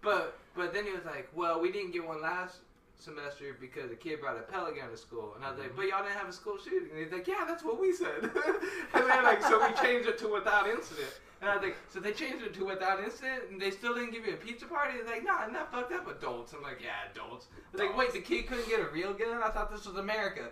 but 0.01 0.37
but 0.55 0.73
then 0.73 0.85
he 0.85 0.91
was 0.91 1.05
like, 1.05 1.29
well, 1.33 1.59
we 1.59 1.71
didn't 1.71 1.91
get 1.91 2.05
one 2.05 2.21
last 2.21 2.57
semester 2.99 3.57
because 3.59 3.91
a 3.91 3.95
kid 3.95 4.21
brought 4.21 4.37
a 4.37 4.41
pellet 4.41 4.77
gun 4.77 4.89
to 4.89 4.97
school, 4.97 5.33
and 5.35 5.43
I 5.43 5.49
was 5.49 5.59
like, 5.59 5.69
mm-hmm. 5.69 5.77
but 5.77 5.87
y'all 5.87 6.03
didn't 6.03 6.17
have 6.17 6.29
a 6.29 6.33
school 6.33 6.57
shooting. 6.57 6.89
And 6.91 6.99
he's 6.99 7.11
like, 7.11 7.27
yeah, 7.27 7.43
that's 7.47 7.63
what 7.63 7.79
we 7.79 7.91
said. 7.93 8.23
and 8.93 9.09
then 9.09 9.23
like, 9.23 9.41
so 9.41 9.59
we 9.59 9.73
changed 9.81 10.07
it 10.07 10.17
to 10.19 10.27
without 10.27 10.67
incident. 10.69 11.19
And 11.43 11.51
I 11.51 11.55
was 11.57 11.63
like, 11.65 11.75
so 11.89 11.99
they 11.99 12.13
changed 12.13 12.41
it 12.45 12.53
to 12.53 12.63
without 12.65 13.03
incident, 13.03 13.41
and 13.51 13.59
they 13.61 13.69
still 13.69 13.93
didn't 13.93 14.11
give 14.13 14.25
you 14.25 14.31
a 14.33 14.37
pizza 14.37 14.65
party. 14.65 14.93
They're 15.03 15.13
like, 15.15 15.25
nah, 15.25 15.45
not 15.47 15.73
fucked 15.73 15.91
up 15.91 16.07
adults. 16.09 16.53
I'm 16.53 16.63
like, 16.63 16.79
yeah, 16.81 17.11
adults. 17.11 17.47
I 17.51 17.71
was 17.73 17.81
like, 17.81 17.97
wait, 17.97 18.13
the 18.13 18.21
kid 18.21 18.47
couldn't 18.47 18.69
get 18.69 18.79
a 18.79 18.87
real 18.93 19.11
gun? 19.11 19.41
I 19.43 19.49
thought 19.49 19.69
this 19.69 19.85
was 19.85 19.97
America. 19.97 20.49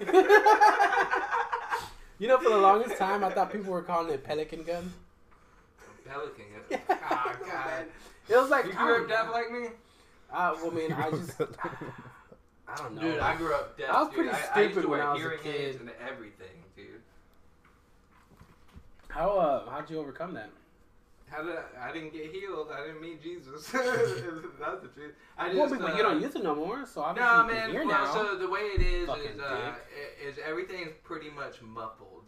You 2.20 2.28
know, 2.28 2.38
for 2.38 2.50
the 2.50 2.58
longest 2.58 2.96
time, 2.96 3.24
I 3.24 3.30
thought 3.30 3.50
people 3.52 3.72
were 3.72 3.82
calling 3.82 4.12
it 4.14 4.22
pelican 4.22 4.62
gun. 4.62 4.92
Pelican. 6.06 6.44
Yeah. 6.70 6.78
Oh, 7.10 7.32
God. 7.44 7.86
It 8.28 8.36
was 8.36 8.50
like 8.50 8.66
You 8.66 8.72
grew 8.72 9.02
up 9.02 9.08
deaf 9.08 9.32
like 9.32 9.50
me? 9.50 9.66
Uh, 10.32 10.54
well, 10.62 10.70
I 10.70 10.74
mean, 10.74 10.92
I 10.92 11.10
just, 11.10 11.40
I 12.68 12.76
don't 12.76 12.94
know. 12.94 13.02
Dude, 13.02 13.18
I 13.18 13.36
grew 13.36 13.52
up 13.52 13.76
deaf. 13.76 13.90
I 13.90 14.00
was 14.02 14.08
dude. 14.10 14.16
pretty 14.16 14.30
I, 14.30 14.32
I 14.32 14.38
used 14.38 14.52
stupid 14.52 14.82
to 14.82 14.88
when 14.88 14.98
wear 15.00 15.08
I 15.08 15.12
was 15.12 15.18
a 15.20 15.22
hearing 15.24 15.38
kid. 15.42 15.54
aids 15.56 15.80
and 15.80 15.90
everything, 16.08 16.46
dude. 16.62 16.63
How 19.14 19.38
uh, 19.38 19.70
how'd 19.70 19.88
you 19.88 20.00
overcome 20.00 20.34
that? 20.34 20.50
How 21.30 21.42
did 21.44 21.54
I, 21.54 21.88
I 21.88 21.92
didn't 21.92 22.12
get 22.12 22.32
healed? 22.32 22.68
I 22.74 22.84
didn't 22.84 23.00
meet 23.00 23.22
Jesus. 23.22 23.64
That's 23.72 23.86
the 23.86 24.88
truth. 24.92 25.14
I 25.38 25.46
just. 25.46 25.58
well, 25.58 25.68
but, 25.68 25.80
but 25.80 25.96
you 25.96 26.02
uh, 26.02 26.10
don't 26.10 26.20
use 26.20 26.34
it 26.34 26.42
no 26.42 26.56
more, 26.56 26.84
so 26.84 27.02
obviously 27.02 27.32
No, 27.32 27.44
man. 27.46 27.74
Well, 27.74 27.86
now. 27.86 28.12
so 28.12 28.36
the 28.36 28.48
way 28.48 28.60
it 28.60 28.82
is 28.82 29.06
Fucking 29.06 29.24
is 29.24 29.40
uh, 29.40 29.74
is 30.26 30.36
everything's 30.44 30.94
pretty 31.04 31.30
much 31.30 31.62
muffled, 31.62 32.24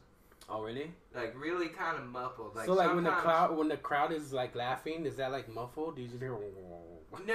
oh, 0.49 0.62
really? 0.62 0.92
like 1.12 1.35
really 1.37 1.66
kind 1.66 1.99
of 1.99 2.07
muffled. 2.07 2.55
Like 2.55 2.66
so, 2.66 2.75
like 2.75 2.94
when 2.94 3.03
the 3.03 3.11
crowd 3.11 3.57
when 3.57 3.66
the 3.66 3.77
crowd 3.79 4.12
is 4.12 4.33
like 4.33 4.55
laughing, 4.55 5.07
is 5.07 5.16
that 5.16 5.33
like 5.33 5.53
muffled? 5.53 5.96
Do 5.96 6.03
you 6.03 6.09
just 6.09 6.20
hear? 6.20 6.31
No, 6.31 7.35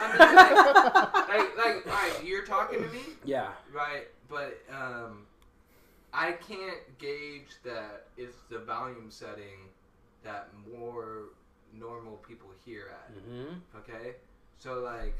I 0.00 0.06
mean 0.12 0.18
like, 0.28 1.28
like, 1.28 1.56
like, 1.56 1.86
right, 1.86 2.24
you're 2.24 2.44
talking 2.44 2.80
to 2.80 2.88
me, 2.90 3.00
Yeah. 3.24 3.48
right? 3.72 4.06
But 4.28 4.60
um, 4.70 5.26
I 6.14 6.32
can't 6.32 6.96
gauge 6.98 7.48
that 7.64 8.06
it's 8.16 8.36
the 8.48 8.60
volume 8.60 9.10
setting 9.10 9.68
that 10.22 10.48
more 10.72 11.30
normal 11.76 12.16
people 12.18 12.48
hear 12.64 12.84
at. 12.92 13.14
Mm-hmm. 13.16 13.54
Okay, 13.78 14.14
so 14.58 14.80
like, 14.80 15.16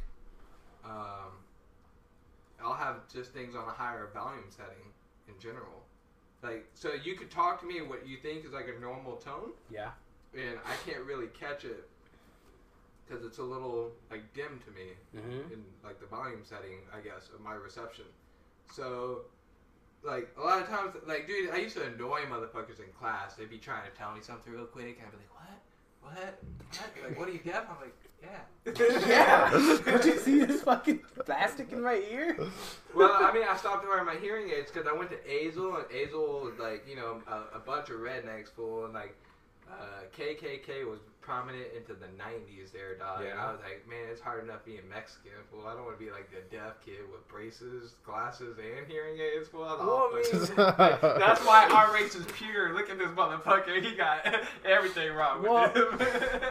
um, 0.85 1.33
I'll 2.65 2.75
have 2.75 3.09
just 3.13 3.33
things 3.33 3.57
on 3.57 3.67
a 3.69 3.73
higher 3.73 4.09
volume 4.15 4.45
setting 4.51 4.93
in 5.29 5.35
general. 5.41 5.83
Like, 6.43 6.67
so 6.75 6.91
you 7.03 7.17
could 7.17 7.31
talk 7.31 7.61
to 7.61 7.67
me 7.67 7.81
what 7.83 8.07
you 8.07 8.19
think 8.19 8.45
is 8.45 8.53
like 8.53 8.67
a 8.75 8.81
normal 8.81 9.17
tone, 9.17 9.51
Yeah. 9.71 9.91
and 10.35 10.59
I 10.65 10.89
can't 10.89 11.05
really 11.05 11.27
catch 11.29 11.65
it 11.65 11.89
because 13.07 13.25
it's 13.25 13.39
a 13.39 13.43
little 13.43 13.91
like 14.11 14.33
dim 14.33 14.61
to 14.65 14.71
me 14.71 14.91
Mm-hmm. 15.17 15.53
in 15.55 15.65
like 15.83 15.99
the 16.01 16.07
volume 16.07 16.43
setting, 16.45 16.79
I 16.97 17.01
guess, 17.01 17.31
of 17.35 17.41
my 17.41 17.55
reception. 17.55 18.05
So, 18.73 19.23
like 20.05 20.29
a 20.39 20.43
lot 20.43 20.61
of 20.63 20.69
times, 20.69 20.95
like 21.07 21.27
dude, 21.27 21.51
I 21.51 21.59
used 21.59 21.77
to 21.77 21.85
annoy 21.85 22.21
motherfuckers 22.31 22.79
in 22.79 22.93
class. 22.99 23.35
They'd 23.35 23.51
be 23.51 23.59
trying 23.59 23.91
to 23.91 23.97
tell 23.97 24.13
me 24.13 24.21
something 24.23 24.53
real 24.53 24.67
quick, 24.67 24.99
and 24.99 25.07
I'd 25.07 25.13
be 25.13 25.19
like, 25.19 25.35
"What? 25.35 26.13
What? 26.13 26.41
What? 26.71 27.09
Like, 27.09 27.19
what 27.19 27.27
do 27.27 27.33
you 27.33 27.41
deaf?" 27.41 27.65
I'm 27.71 27.77
like, 27.81 27.97
"Yeah." 28.23 28.41
Yeah. 29.09 29.51
Don't 29.85 30.05
you 30.05 30.19
see 30.19 30.45
this 30.45 30.63
fucking 30.63 31.01
plastic 31.25 31.73
in 31.73 31.83
my 31.83 32.03
ear? 32.11 32.37
well, 32.95 33.13
I 33.13 33.33
mean, 33.33 33.45
I 33.49 33.57
stopped 33.57 33.87
wearing 33.87 34.07
my 34.07 34.17
hearing 34.17 34.51
aids 34.51 34.71
because 34.71 34.87
I 34.87 34.93
went 34.97 35.11
to 35.11 35.17
Azle, 35.17 35.77
and 35.79 35.87
Azle 35.91 36.43
was 36.43 36.59
like, 36.59 36.87
you 36.89 36.97
know, 36.97 37.23
a, 37.27 37.57
a 37.57 37.61
bunch 37.61 37.91
of 37.91 37.97
rednecks 37.97 38.49
full, 38.49 38.85
and 38.85 38.95
like, 38.95 39.15
uh, 39.71 40.05
KKK 40.17 40.87
was 40.89 41.01
prominent 41.25 41.67
into 41.77 41.95
the 41.95 42.07
90s 42.21 42.71
there, 42.73 42.95
dog. 42.97 43.23
And 43.25 43.39
I 43.39 43.51
was 43.51 43.61
like, 43.63 43.89
man, 43.89 44.07
it's 44.11 44.21
hard 44.21 44.45
enough 44.45 44.65
being 44.65 44.87
Mexican, 44.89 45.33
fool. 45.51 45.67
I 45.67 45.75
don't 45.75 45.85
want 45.85 45.99
to 45.99 46.05
be 46.05 46.11
like 46.11 46.31
the 46.31 46.45
deaf 46.55 46.85
kid 46.85 47.01
with 47.11 47.27
braces, 47.29 47.95
glasses, 48.05 48.59
and 48.59 48.87
hearing 48.87 49.19
aids, 49.19 49.49
fool. 49.49 49.65
I 49.65 49.73
was 49.73 49.81
all 49.81 50.11
Well, 50.13 50.13
I 50.13 50.21
mean- 50.21 50.75
like, 50.79 51.01
that's 51.01 51.41
why 51.45 51.69
our 51.71 51.93
race 51.95 52.15
is 52.15 52.27
pure. 52.37 52.75
Look 52.75 52.91
at 52.91 52.99
this 52.99 53.09
motherfucker. 53.09 53.83
He 53.83 53.95
got 53.97 54.27
everything 54.65 55.13
wrong 55.15 55.43
with 55.43 55.51
Well- 55.51 55.73
him. 55.73 55.99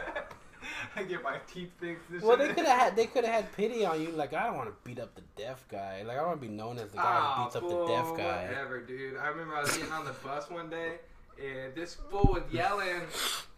I 0.96 1.02
get 1.02 1.22
my 1.22 1.38
teeth 1.52 1.70
fixed. 1.80 2.22
Well, 2.22 2.36
shit. 2.38 2.48
they 2.48 2.54
could 2.54 2.66
have 2.66 2.78
had 2.78 2.96
they 2.96 3.06
could 3.06 3.24
have 3.24 3.34
had 3.34 3.52
pity 3.52 3.84
on 3.84 4.00
you. 4.00 4.10
Like 4.10 4.32
I 4.32 4.46
don't 4.46 4.56
want 4.56 4.68
to 4.68 4.74
beat 4.88 4.98
up 5.00 5.14
the 5.14 5.22
deaf 5.36 5.64
guy. 5.68 6.02
Like 6.06 6.16
I 6.18 6.22
want 6.24 6.40
to 6.40 6.46
be 6.46 6.52
known 6.52 6.78
as 6.78 6.90
the 6.90 6.98
guy 6.98 7.02
Ah, 7.04 7.34
who 7.36 7.44
beats 7.44 7.56
up 7.56 7.68
the 7.68 7.86
deaf 7.86 8.16
guy. 8.16 8.46
Whatever, 8.48 8.80
dude. 8.80 9.16
I 9.16 9.26
remember 9.26 9.56
I 9.56 9.62
was 9.62 9.76
getting 9.76 9.92
on 9.92 10.04
the 10.04 10.12
bus 10.24 10.48
one 10.50 10.70
day, 10.70 10.94
and 11.42 11.74
this 11.74 11.94
fool 12.10 12.32
was 12.34 12.42
yelling 12.52 13.02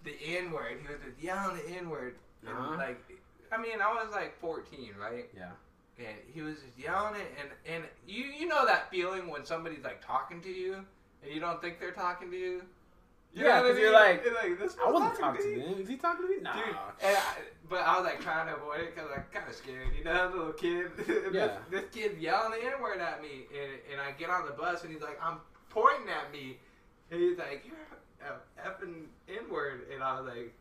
the 0.05 0.15
N 0.39 0.51
word. 0.53 0.79
He 0.83 0.89
was 0.93 1.03
just 1.05 1.21
yelling 1.23 1.57
the 1.57 1.77
N 1.77 1.89
word, 1.91 2.15
Uh-huh. 2.47 2.77
like, 2.77 2.99
I 3.53 3.57
mean, 3.59 3.81
I 3.81 3.93
was 4.03 4.13
like 4.13 4.39
14, 4.41 4.91
right? 5.01 5.29
Yeah. 5.37 5.51
And 5.99 6.17
he 6.33 6.43
was 6.43 6.57
just 6.57 6.79
yelling 6.79 7.19
it, 7.21 7.35
and 7.41 7.49
and 7.75 7.85
you 8.07 8.25
you 8.25 8.47
know 8.47 8.67
that 8.67 8.91
feeling 8.91 9.29
when 9.31 9.45
somebody's 9.47 9.83
like 9.83 10.05
talking 10.05 10.43
to 10.43 10.51
you, 10.51 10.85
and 11.23 11.33
you 11.33 11.41
don't 11.41 11.61
think 11.63 11.81
they're 11.81 11.91
talking 11.93 12.31
to 12.31 12.37
you. 12.37 12.63
You 13.33 13.45
Yeah, 13.45 13.61
know 13.61 13.63
what 13.63 13.69
'cause 13.71 13.77
I 13.79 13.81
you're 13.81 13.93
like, 13.93 14.25
You're 14.25 14.35
like, 14.35 14.59
this 14.59 14.77
I 14.85 14.91
wasn't 14.91 15.19
talking 15.19 15.43
to 15.43 15.61
him. 15.61 15.81
Is 15.81 15.89
he 15.89 15.97
talking 15.97 16.27
to 16.27 16.33
me? 16.37 16.41
Nah. 16.43 16.53
Dude, 16.55 16.65
and 17.03 17.17
I, 17.17 17.35
but 17.69 17.81
I 17.81 17.97
was 17.99 18.05
like 18.05 18.21
trying 18.21 18.47
to 18.49 18.57
avoid 18.57 18.81
it 18.81 18.95
because 18.95 19.11
I'm 19.15 19.25
kind 19.33 19.49
of 19.49 19.55
scared, 19.55 19.89
you 19.97 20.05
know, 20.05 20.31
little 20.37 20.53
kid. 20.53 20.91
Yeah. 21.33 21.59
this, 21.71 21.83
this 21.83 21.85
kid 21.95 22.19
yelling 22.21 22.53
the 22.61 22.67
N 22.67 22.81
word 22.83 23.01
at 23.01 23.23
me, 23.23 23.47
and 23.59 23.73
and 23.93 24.01
I 24.01 24.13
get 24.13 24.29
on 24.29 24.45
the 24.45 24.53
bus 24.53 24.85
and 24.85 24.93
he's 24.93 25.03
like, 25.03 25.19
I'm 25.23 25.39
pointing 25.71 26.09
at 26.11 26.31
me, 26.31 26.59
and 27.11 27.21
he's 27.21 27.39
like, 27.39 27.65
you're 27.67 27.77
a 28.29 28.69
effing 28.69 29.05
N 29.29 29.51
word, 29.51 29.87
and 29.93 30.03
I 30.03 30.21
was 30.21 30.29
like, 30.35 30.53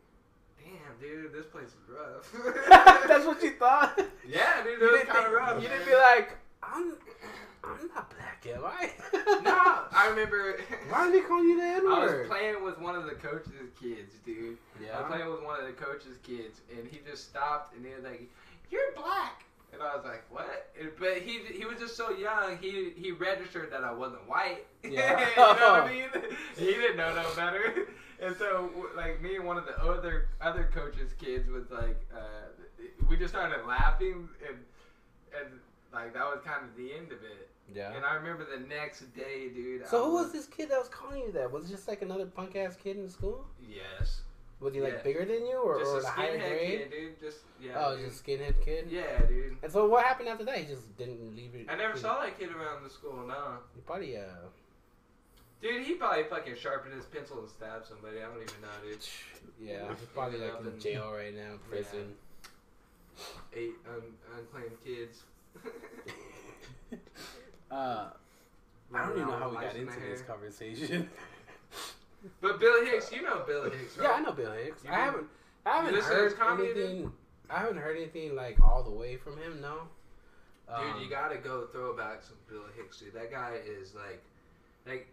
damn, 0.60 1.00
dude, 1.02 1.34
this 1.34 1.46
place 1.46 1.68
is 1.68 1.90
rough. 1.90 2.32
That's 3.08 3.26
what 3.26 3.42
you 3.44 3.52
thought. 3.52 4.00
yeah, 4.28 4.64
dude, 4.64 4.82
it 4.82 4.86
You 4.86 4.92
was 4.92 5.04
kind 5.08 5.26
of 5.28 5.32
rough. 5.34 5.62
you 5.64 5.70
didn't 5.70 5.86
be 5.86 5.94
like, 5.96 6.38
I'm, 6.64 6.94
I'm 7.64 7.88
not 7.94 8.12
black, 8.16 8.46
am 8.48 8.64
I? 8.66 8.92
no, 9.44 9.84
I 9.92 10.08
remember. 10.10 10.60
Why 10.90 11.06
did 11.12 11.16
he 11.16 11.22
call 11.22 11.44
you 11.44 11.58
the 11.58 11.64
N 11.64 11.82
I 11.88 12.06
was 12.06 12.28
playing 12.28 12.64
with 12.64 12.80
one 12.80 12.96
of 12.96 13.06
the 13.06 13.16
coach's 13.16 13.70
kids, 13.80 14.14
dude. 14.26 14.58
Yeah. 14.84 14.98
I 14.98 15.02
was 15.02 15.12
playing 15.12 15.32
with 15.32 15.44
one 15.44 15.60
of 15.60 15.66
the 15.66 15.74
coach's 15.74 16.18
kids, 16.24 16.62
and 16.76 16.88
he 16.88 17.00
just 17.10 17.30
stopped 17.30 17.76
and 17.76 17.86
he 17.86 17.94
was 17.94 18.04
like, 18.04 18.30
"You're 18.72 18.92
black," 18.96 19.44
and 19.80 19.84
I 19.84 19.96
was 19.96 20.06
like, 20.06 20.24
"What?" 20.30 20.72
But 21.00 21.18
he 21.20 21.40
he 21.54 21.66
was 21.66 21.80
just 21.80 21.96
so 21.96 22.12
young. 22.12 22.58
He 22.60 22.92
he 22.96 23.12
registered 23.12 23.72
that 23.72 23.84
I 23.84 23.92
wasn't 23.92 24.28
white. 24.28 24.66
Yeah. 24.84 25.20
you 25.20 25.36
know 25.36 25.48
what 25.74 25.84
I 25.84 25.88
mean? 25.92 26.10
He 26.58 26.66
didn't 26.66 26.98
know 26.98 27.14
no 27.16 27.28
better. 27.36 27.88
And 28.18 28.34
so, 28.38 28.72
like 28.96 29.22
me 29.22 29.36
and 29.36 29.46
one 29.46 29.58
of 29.58 29.66
the 29.66 29.78
other 29.84 30.30
other 30.40 30.70
coaches' 30.74 31.12
kids 31.20 31.50
was 31.50 31.70
like, 31.70 32.00
uh, 32.16 32.48
we 33.10 33.18
just 33.18 33.34
started 33.34 33.66
laughing, 33.68 34.30
and 34.48 34.58
and 35.38 35.60
like 35.92 36.14
that 36.14 36.24
was 36.24 36.40
kind 36.46 36.64
of 36.64 36.74
the 36.78 36.94
end 36.94 37.12
of 37.12 37.18
it. 37.24 37.50
Yeah. 37.74 37.92
And 37.94 38.06
I 38.06 38.14
remember 38.16 38.46
the 38.46 38.66
next 38.68 39.14
day, 39.14 39.50
dude. 39.54 39.86
So 39.88 40.02
I 40.02 40.06
who 40.06 40.14
was 40.14 40.32
this 40.32 40.46
kid 40.46 40.70
that 40.70 40.80
was 40.80 40.88
calling 40.88 41.24
you 41.24 41.32
that? 41.34 41.52
Was 41.52 41.66
it 41.66 41.72
just 41.72 41.90
like 41.90 42.02
another 42.04 42.26
punk 42.26 42.56
ass 42.56 42.78
kid 42.82 42.96
in 42.96 43.10
school? 43.10 43.46
Yes. 43.60 44.22
Was 44.66 44.74
he 44.74 44.82
like 44.82 44.94
Yeah. 44.94 45.04
bigger 45.04 45.26
than 45.26 45.46
you 45.46 45.58
or, 45.58 45.78
just 45.80 45.92
or 45.92 46.00
a 46.00 46.02
the 46.02 46.08
higher 46.08 46.40
skinhead 46.40 46.50
grade? 46.50 46.80
kid, 46.80 46.92
dude. 46.92 47.20
Just 47.20 47.38
yeah. 47.62 47.72
oh, 47.78 47.96
dude. 47.96 48.06
just 48.10 48.26
skinhead 48.26 48.66
kid. 48.66 48.88
yeah, 48.90 49.22
dude. 49.28 49.58
And 49.62 49.72
so 49.72 49.88
what 49.88 50.04
happened 50.04 50.28
after 50.28 50.44
that? 50.46 50.58
He 50.58 50.66
just 50.66 50.98
didn't 50.98 51.36
leave 51.36 51.54
it. 51.54 51.68
I 51.70 51.76
never 51.76 51.96
saw 51.98 52.20
that 52.22 52.40
kid 52.40 52.50
around 52.50 52.84
the 52.84 52.90
school. 52.90 53.24
No, 53.28 53.58
He 53.76 53.82
probably 53.82 54.18
uh. 54.18 54.22
dude. 55.62 55.84
He 55.86 55.94
probably 55.94 56.24
fucking 56.24 56.56
sharpened 56.56 56.96
his 56.96 57.06
pencil 57.06 57.40
and 57.42 57.48
stabbed 57.50 57.86
somebody. 57.86 58.18
I 58.18 58.22
don't 58.26 58.42
even 58.42 58.62
know, 58.62 58.90
dude. 58.90 58.98
Yeah, 59.62 59.88
he's 59.98 60.08
probably 60.16 60.40
like 60.40 60.60
in 60.62 60.68
in- 60.68 60.80
jail 60.80 61.12
right 61.14 61.36
now, 61.36 61.58
prison. 61.70 62.16
Eight 63.54 63.76
un- 63.88 64.18
unclaimed 64.38 64.78
kids. 64.84 65.24
Uh, 67.72 68.10
I 68.94 69.06
don't 69.08 69.18
even 69.18 69.28
know 69.28 69.38
how 69.38 69.50
we 69.50 69.56
got 69.56 69.76
into 69.76 70.00
this 70.00 70.22
conversation. 70.22 71.10
But 72.42 72.60
Bill 72.60 72.86
Hicks, 72.86 73.12
you 73.12 73.22
know 73.22 73.44
Bill 73.46 73.64
Hicks, 73.70 73.98
right? 73.98 74.10
yeah, 74.10 74.16
I 74.16 74.22
know 74.22 74.32
Bill 74.32 74.52
Hicks. 74.54 74.84
You 74.84 74.92
I 74.92 74.96
haven't, 74.96 75.28
I 75.66 75.78
haven't 75.78 75.94
listen 75.94 76.16
to 76.16 76.24
his 76.24 76.34
heard 76.34 76.60
anything. 76.60 77.12
I 77.50 77.60
haven't 77.60 77.78
heard 77.78 77.98
anything 77.98 78.36
like 78.36 78.60
all 78.62 78.84
the 78.84 78.92
way 78.92 79.16
from 79.18 79.38
him. 79.38 79.62
No. 79.62 79.82
Dude, 80.68 80.76
Um, 80.96 81.02
you 81.02 81.10
gotta 81.10 81.38
go 81.38 81.68
throw 81.68 81.96
back 81.96 82.24
some 82.24 82.38
Bill 82.50 82.64
Hicks, 82.76 83.00
dude. 83.00 83.14
That 83.14 83.30
guy 83.32 83.60
is 83.66 83.94
like, 83.94 84.22
like, 84.88 85.08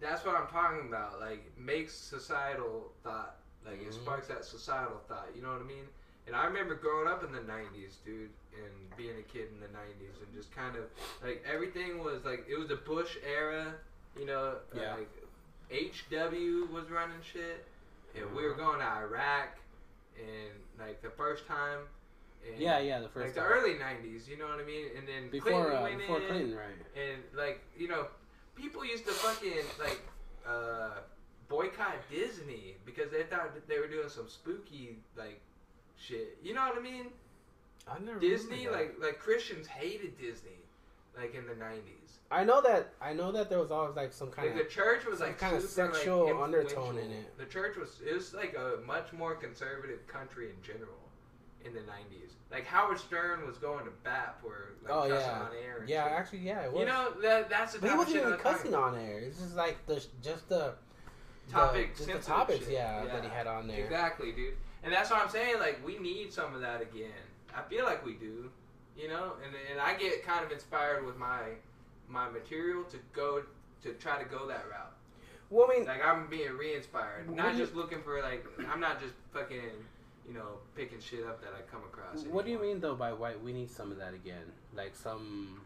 that's 0.00 0.24
what 0.24 0.36
I'm 0.36 0.48
talking 0.48 0.88
about. 0.88 1.20
Like, 1.20 1.50
makes 1.58 1.94
societal 1.94 2.92
thought. 3.02 3.36
Like, 3.64 3.80
it 3.80 3.88
Mhm. 3.90 3.94
sparks 3.94 4.28
that 4.28 4.44
societal 4.44 4.98
thought. 5.08 5.28
You 5.34 5.40
know 5.42 5.52
what 5.52 5.60
I 5.60 5.64
mean? 5.64 5.88
And 6.26 6.34
I 6.36 6.44
remember 6.46 6.74
growing 6.74 7.06
up 7.06 7.22
in 7.22 7.32
the 7.32 7.40
'90s, 7.42 7.96
dude, 8.04 8.30
and 8.54 8.96
being 8.96 9.18
a 9.18 9.22
kid 9.22 9.48
in 9.52 9.60
the 9.60 9.68
'90s, 9.68 10.18
and 10.22 10.32
just 10.34 10.50
kind 10.52 10.76
of 10.76 10.84
like 11.22 11.42
everything 11.46 12.02
was 12.02 12.24
like 12.24 12.46
it 12.48 12.58
was 12.58 12.68
the 12.68 12.76
Bush 12.76 13.16
era. 13.26 13.74
You 14.18 14.26
know, 14.26 14.58
Yeah. 14.74 14.94
like 14.96 15.10
HW 15.70 16.72
was 16.72 16.90
running 16.90 17.20
shit, 17.22 17.64
and 18.14 18.34
we 18.34 18.42
were 18.44 18.54
Mhm. 18.54 18.58
going 18.58 18.78
to 18.80 18.84
Iraq, 18.86 19.56
and 20.16 20.52
like 20.78 21.02
the 21.02 21.10
first 21.10 21.46
time. 21.46 21.88
And 22.46 22.58
Yeah, 22.60 22.78
yeah, 22.78 23.00
the 23.00 23.08
first 23.08 23.24
like 23.24 23.34
the 23.34 23.42
early 23.42 23.74
'90s, 23.78 24.28
you 24.28 24.36
know 24.36 24.46
what 24.46 24.60
I 24.60 24.64
mean? 24.64 24.94
And 24.96 25.08
then 25.08 25.30
before 25.30 25.50
Clinton 25.50 25.76
uh, 25.76 25.82
went 25.82 25.98
before 25.98 26.20
in, 26.20 26.26
Clinton, 26.26 26.56
right? 26.56 26.76
and 26.94 27.22
like 27.34 27.60
you 27.76 27.88
know, 27.88 28.08
people 28.54 28.84
used 28.84 29.06
to 29.06 29.12
fucking 29.12 29.64
like 29.78 30.00
uh, 30.46 31.00
boycott 31.48 31.96
Disney 32.10 32.76
because 32.84 33.10
they 33.10 33.22
thought 33.24 33.54
that 33.54 33.66
they 33.66 33.78
were 33.78 33.86
doing 33.86 34.08
some 34.10 34.28
spooky 34.28 34.98
like 35.16 35.40
shit. 35.96 36.36
You 36.42 36.52
know 36.54 36.66
what 36.68 36.76
I 36.76 36.80
mean? 36.80 37.12
I 37.88 37.98
never 37.98 38.18
Disney, 38.20 38.68
like 38.68 38.96
like 39.00 39.18
Christians 39.18 39.66
hated 39.66 40.18
Disney, 40.18 40.58
like 41.16 41.34
in 41.34 41.46
the 41.46 41.54
'90s. 41.54 42.18
I 42.30 42.44
know 42.44 42.60
that 42.62 42.92
I 43.00 43.12
know 43.12 43.32
that 43.32 43.48
there 43.48 43.58
was 43.58 43.70
always 43.70 43.96
like 43.96 44.12
some 44.12 44.30
kind 44.30 44.48
Like 44.48 44.60
of 44.60 44.66
the 44.66 44.72
church 44.72 45.04
was 45.06 45.20
like 45.20 45.38
super, 45.38 45.54
like, 45.54 45.62
sexual 45.62 46.42
undertone 46.42 46.98
in 46.98 47.10
it. 47.10 47.38
The 47.38 47.44
church 47.44 47.76
was 47.76 48.00
it 48.06 48.14
was 48.14 48.34
like 48.34 48.56
a 48.56 48.84
much 48.86 49.12
more 49.12 49.34
conservative 49.34 50.06
country 50.06 50.50
in 50.50 50.62
general 50.62 51.10
in 51.64 51.74
the 51.74 51.80
'90s. 51.80 52.32
Like 52.50 52.66
Howard 52.66 52.98
Stern 52.98 53.46
was 53.46 53.58
going 53.58 53.84
to 53.84 53.90
bat 54.02 54.36
for 54.40 54.74
like 54.82 54.92
oh 54.92 55.08
cussing 55.08 55.30
yeah, 55.30 55.40
on 55.40 55.50
air. 55.64 55.78
And 55.80 55.88
yeah. 55.88 56.04
shit. 56.04 56.12
Actually, 56.12 56.38
yeah, 56.40 56.60
it 56.60 56.72
was. 56.72 56.80
You 56.80 56.86
know 56.86 57.12
that 57.22 57.50
that's 57.50 57.74
the 57.74 57.80
but 57.80 57.86
he 57.88 57.92
of 57.92 57.98
wasn't 57.98 58.16
even 58.16 58.38
cussing 58.38 58.74
on 58.74 58.96
air. 58.96 59.18
It's 59.18 59.38
just 59.38 59.56
like 59.56 59.84
the 59.86 60.04
just 60.22 60.48
the 60.48 60.74
Topic, 61.50 61.94
the, 61.96 62.06
just 62.06 62.26
the 62.26 62.26
topics, 62.26 62.64
shit. 62.64 62.74
yeah, 62.74 63.04
that 63.04 63.22
he 63.22 63.28
had 63.28 63.46
on 63.46 63.68
there. 63.68 63.84
Exactly, 63.84 64.32
dude. 64.32 64.54
And 64.82 64.92
that's 64.92 65.10
what 65.10 65.20
I'm 65.20 65.28
saying. 65.28 65.58
Like 65.58 65.84
we 65.84 65.98
need 65.98 66.32
some 66.32 66.54
of 66.54 66.60
that 66.60 66.80
again. 66.80 67.10
I 67.54 67.62
feel 67.62 67.84
like 67.84 68.04
we 68.04 68.14
do. 68.14 68.50
You 68.96 69.08
know, 69.08 69.32
and 69.44 69.54
and 69.70 69.80
I 69.80 69.94
get 69.94 70.24
kind 70.24 70.44
of 70.44 70.52
inspired 70.52 71.04
with 71.04 71.16
my 71.16 71.40
my 72.08 72.28
material 72.28 72.84
to 72.84 72.98
go 73.12 73.42
to 73.82 73.92
try 73.94 74.22
to 74.22 74.28
go 74.28 74.46
that 74.48 74.64
route. 74.70 74.92
Well, 75.50 75.68
I 75.70 75.76
mean, 75.78 75.86
Like 75.86 76.04
I'm 76.04 76.26
being 76.28 76.52
re-inspired, 76.56 77.30
not 77.34 77.52
you- 77.54 77.60
just 77.60 77.74
looking 77.74 78.02
for 78.02 78.20
like 78.22 78.46
I'm 78.70 78.80
not 78.80 79.00
just 79.00 79.14
fucking 79.32 79.70
you 80.26 80.34
know 80.34 80.58
picking 80.74 81.00
shit 81.00 81.24
up 81.26 81.40
that 81.42 81.50
I 81.56 81.62
come 81.70 81.82
across. 81.84 82.24
what 82.26 82.44
do 82.44 82.50
you 82.50 82.58
mean 82.58 82.80
though 82.80 82.94
by 82.94 83.12
white? 83.12 83.42
We 83.42 83.52
need 83.52 83.70
some 83.70 83.90
of 83.92 83.98
that 83.98 84.14
again, 84.14 84.44
like 84.74 84.94
some. 84.94 85.60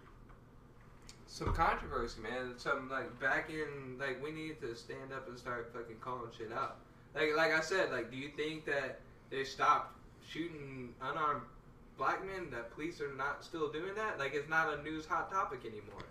Some 1.30 1.52
controversy, 1.54 2.20
man. 2.22 2.54
Some 2.56 2.88
like 2.90 3.20
back 3.20 3.50
in 3.50 3.98
like 3.98 4.22
we 4.22 4.30
need 4.32 4.60
to 4.62 4.74
stand 4.74 5.12
up 5.14 5.28
and 5.28 5.38
start 5.38 5.70
fucking 5.74 5.96
calling 6.00 6.30
shit 6.36 6.50
out. 6.52 6.78
Like 7.14 7.36
like 7.36 7.52
I 7.52 7.60
said, 7.60 7.92
like 7.92 8.10
do 8.10 8.16
you 8.16 8.30
think 8.30 8.64
that 8.64 9.00
they 9.30 9.44
stopped 9.44 9.94
shooting 10.26 10.94
unarmed 11.02 11.42
black 11.98 12.24
men? 12.24 12.50
That 12.50 12.72
police 12.74 13.00
are 13.00 13.12
not 13.14 13.44
still 13.44 13.70
doing 13.70 13.94
that? 13.96 14.18
Like 14.18 14.34
it's 14.34 14.48
not 14.48 14.78
a 14.78 14.82
news 14.82 15.04
hot 15.04 15.30
topic 15.30 15.60
anymore. 15.66 16.04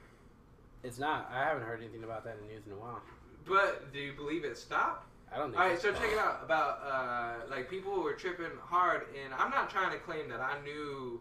It's 0.83 0.99
not. 0.99 1.31
I 1.33 1.43
haven't 1.43 1.63
heard 1.63 1.81
anything 1.81 2.03
about 2.03 2.23
that 2.25 2.37
in 2.39 2.47
the 2.47 2.53
news 2.53 2.65
in 2.67 2.73
a 2.73 2.75
while. 2.75 3.01
But 3.47 3.91
do 3.93 3.99
you 3.99 4.13
believe 4.13 4.43
it 4.43 4.57
stopped? 4.57 5.07
I 5.33 5.37
don't 5.37 5.49
think. 5.51 5.61
All 5.61 5.67
right, 5.69 5.81
so 5.81 5.91
check 5.91 6.11
it 6.11 6.17
out 6.17 6.41
about 6.43 6.79
uh, 6.85 7.49
like 7.49 7.69
people 7.69 8.01
were 8.01 8.13
tripping 8.13 8.45
hard, 8.61 9.07
and 9.23 9.33
I'm 9.33 9.49
not 9.49 9.69
trying 9.69 9.91
to 9.91 9.97
claim 9.97 10.29
that 10.29 10.39
I 10.39 10.61
knew 10.63 11.19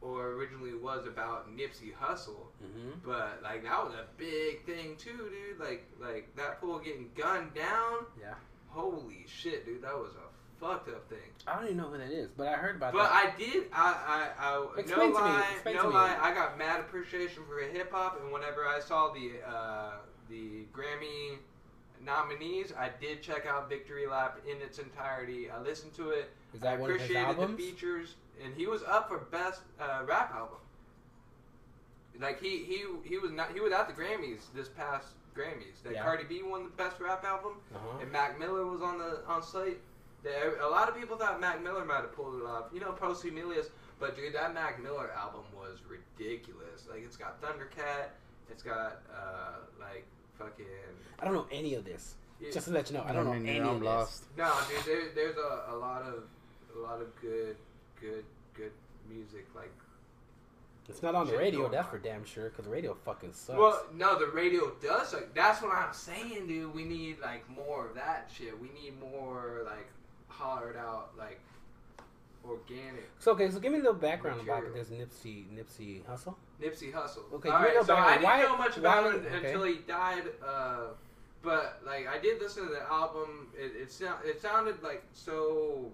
or 0.00 0.28
originally 0.32 0.74
was 0.74 1.06
about 1.06 1.54
Nipsey 1.56 1.92
Hussle, 2.00 2.46
hmm 2.60 2.90
but 3.04 3.40
like 3.42 3.64
that 3.64 3.84
was 3.84 3.94
a 3.94 4.04
big 4.16 4.64
thing 4.64 4.96
too, 4.96 5.30
dude. 5.30 5.58
Like 5.58 5.84
like 6.00 6.34
that 6.36 6.60
fool 6.60 6.78
getting 6.78 7.10
gunned 7.16 7.54
down. 7.54 8.06
Yeah. 8.20 8.34
Holy 8.68 9.24
shit, 9.26 9.64
dude, 9.64 9.82
that 9.82 9.94
was 9.94 10.12
a 10.12 10.28
fucked 10.60 10.88
up 10.88 11.08
thing. 11.08 11.18
I 11.46 11.54
don't 11.56 11.64
even 11.66 11.76
know 11.78 11.88
who 11.88 11.98
that 11.98 12.10
is, 12.10 12.28
but 12.36 12.48
I 12.48 12.52
heard 12.54 12.76
about 12.76 12.92
But 12.92 13.04
that. 13.04 13.12
I 13.12 13.38
did, 13.38 13.64
I, 13.72 14.28
I, 14.38 14.50
I 14.50 14.80
Explain 14.80 15.12
no 15.12 15.18
to 15.18 15.24
me, 15.24 15.30
lie, 15.30 15.46
explain 15.52 15.76
no 15.76 15.82
to 15.84 15.88
me. 15.88 15.94
lie, 15.94 16.16
I 16.20 16.34
got 16.34 16.58
mad 16.58 16.80
appreciation 16.80 17.42
for 17.48 17.58
hip 17.60 17.92
hop, 17.92 18.20
and 18.22 18.32
whenever 18.32 18.66
I 18.66 18.80
saw 18.80 19.12
the 19.12 19.32
uh, 19.46 19.90
the 20.28 20.66
Grammy 20.74 21.38
nominees, 22.04 22.72
I 22.78 22.90
did 23.00 23.22
check 23.22 23.46
out 23.46 23.68
Victory 23.68 24.06
Lap 24.06 24.38
in 24.50 24.60
its 24.60 24.78
entirety. 24.78 25.50
I 25.50 25.60
listened 25.60 25.94
to 25.94 26.10
it. 26.10 26.30
Is 26.54 26.60
that 26.60 26.74
I 26.74 26.76
one 26.76 26.90
of 26.90 27.00
his 27.00 27.10
appreciated 27.10 27.38
the 27.40 27.56
features, 27.56 28.14
and 28.44 28.54
he 28.54 28.66
was 28.66 28.82
up 28.82 29.08
for 29.08 29.18
best 29.18 29.62
uh, 29.80 30.02
rap 30.06 30.32
album. 30.34 30.58
Like 32.20 32.40
he 32.42 32.64
he 32.64 32.84
he 33.04 33.18
was 33.18 33.30
not 33.30 33.52
he 33.52 33.60
was 33.60 33.72
at 33.72 33.86
the 33.86 33.94
Grammys 33.94 34.40
this 34.54 34.68
past 34.68 35.06
Grammys. 35.36 35.82
That 35.84 35.92
Yeah. 35.94 36.02
Cardi 36.02 36.24
B 36.24 36.42
won 36.42 36.64
the 36.64 36.70
best 36.70 37.00
rap 37.00 37.24
album, 37.24 37.52
Uh-huh. 37.74 37.98
and 38.02 38.10
Mac 38.10 38.38
Miller 38.40 38.66
was 38.66 38.82
on 38.82 38.98
the 38.98 39.20
on 39.28 39.40
site. 39.42 39.78
There, 40.28 40.60
a 40.60 40.68
lot 40.68 40.88
of 40.88 40.96
people 40.96 41.16
thought 41.16 41.40
Mac 41.40 41.62
Miller 41.62 41.84
might 41.84 42.02
have 42.02 42.14
pulled 42.14 42.40
it 42.40 42.44
off. 42.44 42.64
You 42.72 42.80
know, 42.80 42.92
Post 42.92 43.24
Humilius, 43.24 43.70
but 43.98 44.14
dude, 44.14 44.34
that 44.34 44.52
Mac 44.52 44.82
Miller 44.82 45.10
album 45.16 45.42
was 45.56 45.78
ridiculous. 45.88 46.86
Like 46.90 47.02
it's 47.04 47.16
got 47.16 47.40
Thundercat, 47.40 48.08
it's 48.50 48.62
got 48.62 49.00
uh 49.14 49.60
like 49.80 50.04
fucking. 50.38 50.66
I 51.18 51.24
don't 51.24 51.34
know 51.34 51.46
any 51.50 51.74
of 51.74 51.84
this. 51.84 52.14
Yeah. 52.40 52.50
Just 52.52 52.66
to 52.68 52.72
let 52.72 52.90
you 52.90 52.96
know, 52.96 53.04
I 53.06 53.12
don't 53.12 53.24
know 53.24 53.32
mean, 53.34 53.48
any 53.48 53.60
I'm 53.60 53.68
of 53.68 53.80
this. 53.80 53.86
lost. 53.86 54.24
No, 54.36 54.52
dude, 54.68 54.84
there, 54.84 55.08
there's 55.14 55.36
a, 55.36 55.72
a 55.72 55.76
lot 55.76 56.02
of 56.02 56.24
a 56.76 56.78
lot 56.78 57.00
of 57.00 57.08
good, 57.20 57.56
good, 58.00 58.24
good 58.54 58.70
music. 59.08 59.46
Like, 59.56 59.72
It's 60.88 61.02
not 61.02 61.14
on 61.16 61.26
the 61.26 61.36
radio, 61.36 61.68
that's 61.68 61.88
for 61.88 61.98
damn 61.98 62.24
sure, 62.24 62.50
because 62.50 62.66
the 62.66 62.70
radio 62.70 62.94
fucking 63.04 63.32
sucks. 63.32 63.58
well, 63.58 63.84
no, 63.94 64.18
the 64.18 64.28
radio 64.28 64.70
does. 64.80 65.12
Like, 65.14 65.34
that's 65.34 65.60
what 65.62 65.74
I'm 65.74 65.92
saying, 65.92 66.46
dude. 66.46 66.72
We 66.74 66.84
need 66.84 67.18
like 67.20 67.48
more 67.50 67.86
of 67.88 67.94
that 67.96 68.30
shit. 68.32 68.54
We 68.60 68.68
need 68.68 69.00
more 69.00 69.62
like 69.64 69.88
hollered 70.28 70.76
out, 70.76 71.10
like 71.18 71.40
organic 72.46 73.10
so 73.18 73.32
okay, 73.32 73.50
so 73.50 73.58
give 73.60 73.72
me 73.72 73.78
a 73.78 73.82
little 73.82 73.94
background 73.94 74.40
about 74.40 74.62
Material. 74.62 74.84
this 74.84 74.88
Nipsey 74.88 75.44
Nipsey 75.54 76.02
Hussle. 76.04 76.34
Nipsey 76.62 76.92
Hussle. 76.92 77.30
Okay, 77.34 77.50
All 77.50 77.58
give 77.60 77.60
me 77.60 77.66
right, 77.68 77.74
no 77.76 77.82
so 77.82 77.96
I 77.96 78.12
didn't 78.12 78.24
Why- 78.24 78.42
know 78.42 78.56
much 78.56 78.76
about 78.78 79.04
why- 79.04 79.10
him 79.12 79.26
okay. 79.26 79.36
until 79.46 79.62
he 79.64 79.74
died 79.86 80.22
uh, 80.46 80.80
but 81.42 81.80
like 81.84 82.06
I 82.08 82.18
did 82.18 82.40
listen 82.40 82.64
to 82.66 82.70
the 82.72 82.82
album. 82.90 83.48
It 83.56 83.72
it, 83.82 83.92
sound, 83.92 84.24
it 84.24 84.40
sounded 84.40 84.82
like 84.82 85.02
so 85.12 85.90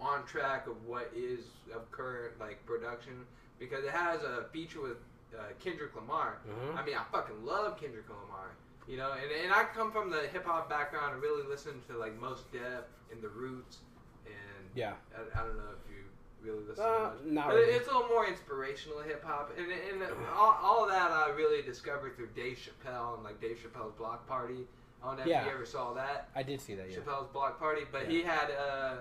on 0.00 0.24
track 0.26 0.66
of 0.66 0.84
what 0.86 1.10
is 1.16 1.40
of 1.74 1.90
current 1.90 2.38
like 2.38 2.64
production 2.66 3.24
because 3.58 3.84
it 3.84 3.90
has 3.90 4.22
a 4.22 4.44
feature 4.52 4.80
with 4.82 4.98
uh, 5.36 5.42
Kendrick 5.62 5.94
Lamar. 5.96 6.38
Mhm. 6.48 6.76
I 6.76 6.84
mean, 6.84 6.96
I 6.96 7.02
fucking 7.10 7.44
love 7.46 7.80
Kendrick 7.80 8.08
Lamar. 8.08 8.50
You 8.88 8.96
know, 8.96 9.12
and, 9.12 9.30
and 9.44 9.52
I 9.52 9.64
come 9.74 9.92
from 9.92 10.10
the 10.10 10.22
hip 10.32 10.44
hop 10.44 10.68
background 10.68 11.14
and 11.14 11.22
really 11.22 11.46
listen 11.48 11.80
to 11.88 11.96
like 11.96 12.18
Mos 12.20 12.42
Def 12.52 12.84
and 13.12 13.22
The 13.22 13.28
Roots, 13.28 13.78
and 14.26 14.68
Yeah. 14.74 14.94
I, 15.16 15.40
I 15.40 15.44
don't 15.46 15.56
know 15.56 15.70
if 15.84 15.90
you 15.90 16.02
really 16.42 16.64
listen 16.68 16.84
Uh, 16.84 17.10
to 17.10 17.14
much. 17.14 17.24
not 17.24 17.46
But 17.48 17.56
really. 17.56 17.72
it's 17.74 17.88
a 17.88 17.92
little 17.92 18.08
more 18.08 18.26
inspirational 18.26 19.00
hip 19.00 19.22
hop, 19.24 19.52
and, 19.56 19.70
and 19.70 20.10
all, 20.34 20.58
all 20.60 20.86
that 20.88 21.10
I 21.12 21.30
really 21.30 21.62
discovered 21.62 22.16
through 22.16 22.30
Dave 22.34 22.58
Chappelle 22.58 23.14
and 23.14 23.22
like 23.22 23.40
Dave 23.40 23.58
Chappelle's 23.62 23.92
Block 23.96 24.26
Party. 24.26 24.66
I 25.02 25.06
don't 25.06 25.18
know 25.18 25.24
Yeah. 25.26 25.40
if 25.42 25.46
you 25.46 25.52
ever 25.52 25.66
saw 25.66 25.92
that 25.94 26.28
I 26.34 26.42
did 26.42 26.60
see 26.60 26.74
that. 26.74 26.90
Yeah. 26.90 26.98
Chappelle's 26.98 27.28
Block 27.32 27.58
Party, 27.60 27.82
but 27.90 28.08
he 28.08 28.22
had 28.22 28.50
uh, 28.50 28.96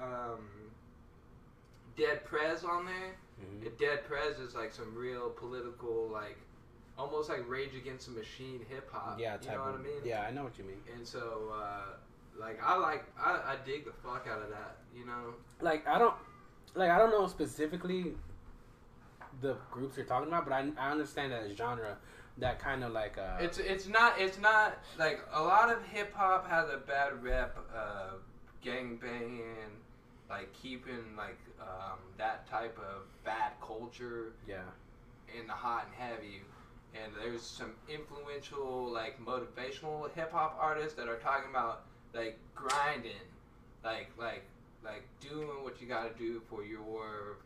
um, 0.00 0.40
Dead 1.96 2.24
Prez 2.24 2.64
on 2.64 2.86
there. 2.86 3.16
Mhm. 3.42 3.76
Dead 3.78 4.04
Prez 4.06 4.38
is 4.38 4.54
like 4.54 4.72
some 4.72 4.94
real 4.94 5.30
political, 5.30 6.08
like 6.12 6.38
almost 6.98 7.28
like 7.28 7.48
Rage 7.48 7.74
Against 7.74 8.06
the 8.06 8.12
Machine 8.12 8.60
hip 8.68 8.90
hop. 8.92 9.18
Yeah. 9.18 9.36
you 9.42 9.50
know 9.50 9.60
what 9.60 9.74
of, 9.74 9.80
I 9.80 9.82
mean? 9.82 10.00
Yeah, 10.04 10.22
I 10.22 10.30
know 10.30 10.44
what 10.44 10.58
you 10.58 10.64
mean. 10.64 10.80
And 10.94 11.06
so, 11.06 11.52
uh, 11.54 11.96
like, 12.38 12.60
I 12.62 12.76
like, 12.76 13.04
I, 13.18 13.30
I 13.30 13.56
dig 13.64 13.84
the 13.84 13.92
fuck 13.92 14.26
out 14.30 14.42
of 14.42 14.50
that. 14.50 14.78
You 14.96 15.06
know? 15.06 15.34
like 15.60 15.86
I 15.88 15.98
don't 15.98 16.14
like 16.74 16.90
I 16.90 16.98
don't 16.98 17.10
know 17.10 17.26
specifically 17.26 18.12
the 19.40 19.56
groups 19.70 19.96
you're 19.96 20.06
talking 20.06 20.28
about, 20.28 20.44
but 20.44 20.52
I, 20.52 20.70
I 20.78 20.90
understand 20.90 21.32
that 21.32 21.42
a 21.42 21.54
genre 21.54 21.96
that 22.38 22.58
kind 22.58 22.84
of 22.84 22.92
like 22.92 23.18
uh 23.18 23.36
It's 23.40 23.58
it's 23.58 23.88
not 23.88 24.20
it's 24.20 24.38
not 24.38 24.78
like 24.98 25.20
a 25.32 25.42
lot 25.42 25.70
of 25.72 25.84
hip 25.84 26.14
hop 26.14 26.48
has 26.48 26.68
a 26.68 26.78
bad 26.78 27.22
rep, 27.22 27.56
uh, 27.74 28.12
gang 28.62 28.96
banging, 28.96 29.72
like 30.30 30.52
keeping 30.52 31.16
like 31.16 31.38
um, 31.60 31.98
that 32.18 32.48
type 32.48 32.78
of 32.78 33.02
bad 33.24 33.52
culture 33.60 34.32
yeah 34.46 34.62
in 35.38 35.46
the 35.46 35.52
hot 35.52 35.86
and 35.86 35.94
heavy. 35.94 36.42
And 37.02 37.12
there's 37.20 37.42
some 37.42 37.72
influential 37.88 38.90
like 38.92 39.18
motivational 39.24 40.08
hip 40.14 40.32
hop 40.32 40.56
artists 40.60 40.94
that 40.94 41.08
are 41.08 41.16
talking 41.18 41.50
about 41.50 41.82
like 42.14 42.38
grinding, 42.54 43.12
like 43.84 44.10
like 44.18 44.44
like 44.84 45.02
doing 45.20 45.48
what 45.64 45.80
you 45.80 45.88
got 45.88 46.04
to 46.12 46.18
do 46.18 46.40
for 46.48 46.62
your 46.64 47.38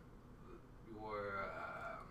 your 0.93 1.45
um, 1.45 2.05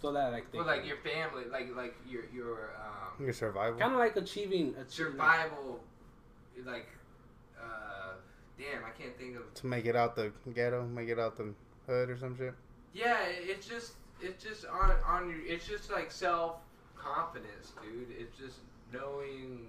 so 0.00 0.12
that 0.12 0.32
like 0.32 0.50
for 0.50 0.64
like 0.64 0.86
your 0.86 0.96
family, 0.98 1.44
like 1.50 1.74
like 1.76 1.94
your 2.08 2.22
your 2.34 2.70
um, 2.76 3.24
Your 3.24 3.32
survival. 3.34 3.78
kind 3.78 3.92
of 3.92 3.98
like 3.98 4.16
achieving, 4.16 4.74
achieving 4.80 5.12
survival, 5.12 5.80
like 6.64 6.88
uh, 7.60 8.12
damn, 8.58 8.84
I 8.84 8.90
can't 8.90 9.16
think 9.18 9.36
of. 9.36 9.52
to 9.54 9.66
make 9.66 9.84
it 9.86 9.96
out 9.96 10.16
the 10.16 10.32
ghetto, 10.54 10.86
make 10.86 11.08
it 11.08 11.18
out 11.18 11.36
the 11.36 11.52
hood 11.86 12.08
or 12.10 12.16
some 12.16 12.36
shit. 12.36 12.54
Yeah, 12.94 13.18
it's 13.26 13.66
just 13.66 13.92
it's 14.20 14.42
just 14.42 14.64
on 14.66 14.92
on 15.06 15.28
you. 15.28 15.36
It's 15.46 15.66
just 15.66 15.90
like 15.90 16.10
self 16.10 16.56
confidence, 16.96 17.72
dude. 17.82 18.08
It's 18.18 18.36
just 18.38 18.58
knowing. 18.92 19.66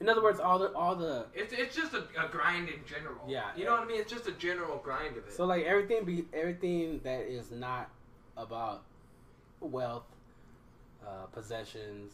in 0.00 0.08
other 0.08 0.22
words 0.22 0.40
all 0.40 0.58
the 0.58 0.72
all 0.72 0.94
the 0.94 1.26
It's 1.34 1.52
it's 1.52 1.74
just 1.74 1.94
a, 1.94 2.04
a 2.22 2.28
grind 2.30 2.68
in 2.68 2.80
general. 2.86 3.24
Yeah. 3.26 3.50
you 3.56 3.64
know 3.64 3.72
what 3.72 3.80
I 3.82 3.86
mean. 3.86 4.00
It's 4.00 4.12
just 4.12 4.26
a 4.26 4.32
general 4.32 4.78
grind 4.78 5.16
of 5.16 5.26
it. 5.26 5.32
so 5.32 5.44
like 5.44 5.64
everything 5.64 6.04
be 6.04 6.24
everything 6.32 7.00
that 7.04 7.22
is 7.22 7.50
not 7.50 7.90
about 8.36 8.82
wealth 9.60 10.04
uh 11.04 11.26
possessions 11.32 12.12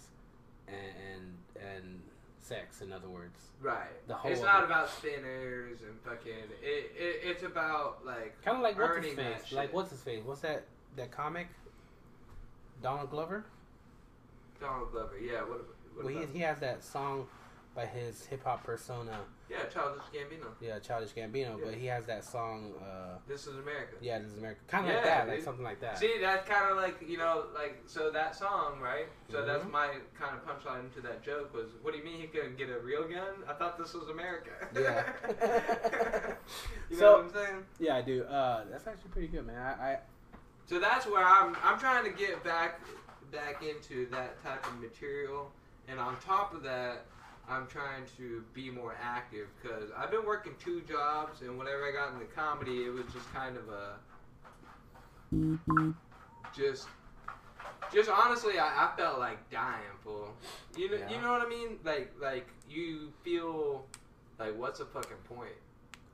and 0.67 0.77
and, 1.13 1.73
and 1.75 2.01
sex 2.39 2.83
in 2.83 2.93
other 2.93 3.09
words 3.09 3.41
right. 3.63 3.89
the 4.07 4.15
whole 4.15 4.31
it's 4.31 4.43
not 4.43 4.63
it. 4.63 4.67
about 4.67 4.89
spinners 4.91 5.79
and 5.81 5.99
fucking. 6.05 6.33
It, 6.63 6.93
it 6.97 7.21
it's 7.23 7.43
about 7.43 8.05
like 8.05 8.41
kind 8.43 8.59
of 8.59 8.63
like 8.63 8.79
what's 8.79 9.05
his 9.07 9.15
face 9.15 9.53
like 9.53 9.73
what's 9.73 9.91
his 9.91 10.01
face 10.01 10.21
what's 10.25 10.41
that 10.41 10.65
that 10.97 11.11
comic 11.11 11.49
Donald 12.83 13.11
Glover 13.11 13.45
Donald 14.61 14.93
Glover. 14.93 15.19
Yeah. 15.21 15.41
What? 15.41 15.65
what 15.95 16.05
well, 16.07 16.15
he, 16.27 16.39
he 16.39 16.41
has 16.41 16.59
that 16.61 16.83
song 16.85 17.27
by 17.75 17.87
his 17.87 18.25
hip 18.27 18.45
hop 18.45 18.63
persona 18.65 19.19
yeah, 19.51 19.65
Childish 19.65 20.03
Gambino. 20.15 20.47
yeah 20.61 20.79
Childish 20.79 21.11
Gambino 21.13 21.59
but 21.63 21.75
he 21.75 21.87
has 21.87 22.07
that 22.07 22.25
song 22.25 22.73
uh 22.81 23.19
This 23.29 23.49
is 23.49 23.57
America. 23.59 23.97
yeah 24.01 24.19
this 24.21 24.29
is 24.31 24.39
America 24.39 24.61
kind 24.69 24.87
of 24.89 24.95
like 24.95 25.05
Yeah, 25.05 25.25
that 25.25 25.29
like 25.29 25.43
something 25.43 25.65
like 25.65 25.81
that 25.81 25.99
See, 25.99 26.15
that's 26.21 26.49
kind 26.49 26.71
of 26.71 26.77
like 26.77 26.97
you 27.07 27.19
know, 27.19 27.47
like 27.53 27.83
so 27.87 28.11
that 28.13 28.37
song, 28.37 28.79
right? 28.81 29.07
So 29.31 29.45
that's 29.45 29.65
Mhm. 29.65 29.73
my 29.73 29.89
kind 30.19 30.37
of 30.37 30.47
punchline 30.47 30.93
to 30.95 31.01
that 31.03 31.23
joke 31.25 31.53
was, 31.53 31.67
"What 31.83 31.93
do 31.93 31.99
you 31.99 32.05
mean 32.05 32.21
he 32.21 32.27
couldn't 32.29 32.57
get 32.57 32.71
a 32.71 32.79
real 32.79 33.03
gun? 33.09 33.35
I 33.49 33.53
thought 33.55 33.77
this 33.77 33.93
was 33.93 34.09
America." 34.09 34.51
Yeah. 34.75 35.05
you 36.91 36.97
know 36.97 37.01
So- 37.01 37.13
what 37.17 37.25
I'm 37.25 37.33
saying? 37.33 37.65
yeah 37.81 37.97
I 37.97 38.03
do 38.03 38.23
uh 38.25 38.65
that's 38.71 38.87
actually 38.87 39.11
pretty 39.11 39.29
good 39.29 39.47
man 39.47 39.61
I, 39.61 39.93
I 39.93 39.99
So 40.67 40.79
that's 40.79 41.07
where 41.07 41.25
I'm. 41.25 41.57
I'm 41.63 41.79
trying 41.79 42.05
to 42.05 42.11
get 42.11 42.43
back, 42.43 42.81
back 43.31 43.63
into 43.63 44.09
that 44.11 44.43
type 44.43 44.67
of 44.67 44.81
material, 44.81 45.51
and 45.89 46.01
on 46.01 46.17
top 46.21 46.55
of 46.55 46.63
that, 46.63 47.05
I'm 47.49 47.67
trying 47.67 48.05
to 48.17 48.43
be 48.55 48.71
more 48.71 48.97
active 49.03 49.49
because 49.61 49.91
I've 49.97 50.11
been 50.11 50.25
working 50.25 50.55
two 50.59 50.81
jobs, 50.83 51.43
and 51.43 51.59
whenever 51.59 51.87
I 51.87 51.93
got 51.93 52.15
into 52.15 52.27
comedy, 52.35 52.85
it 52.85 52.93
was 52.93 53.05
just 53.13 53.33
kind 53.35 53.57
of 53.57 53.69
a 53.69 53.97
just 56.57 56.87
just 57.93 58.09
honestly 58.09 58.59
I, 58.59 58.87
I 58.87 58.97
felt 58.97 59.19
like 59.19 59.51
dying 59.51 59.83
fool. 60.03 60.35
You 60.77 60.91
know 60.91 60.97
you 61.11 61.21
know 61.21 61.33
what 61.33 61.43
i 61.43 61.49
mean? 61.49 61.79
Like 61.85 62.13
like 62.21 62.49
you 62.69 63.13
feel 63.23 63.85
like 64.39 64.57
what's 64.57 64.79
the 64.79 64.87
fucking 64.87 65.17
point 65.29 65.53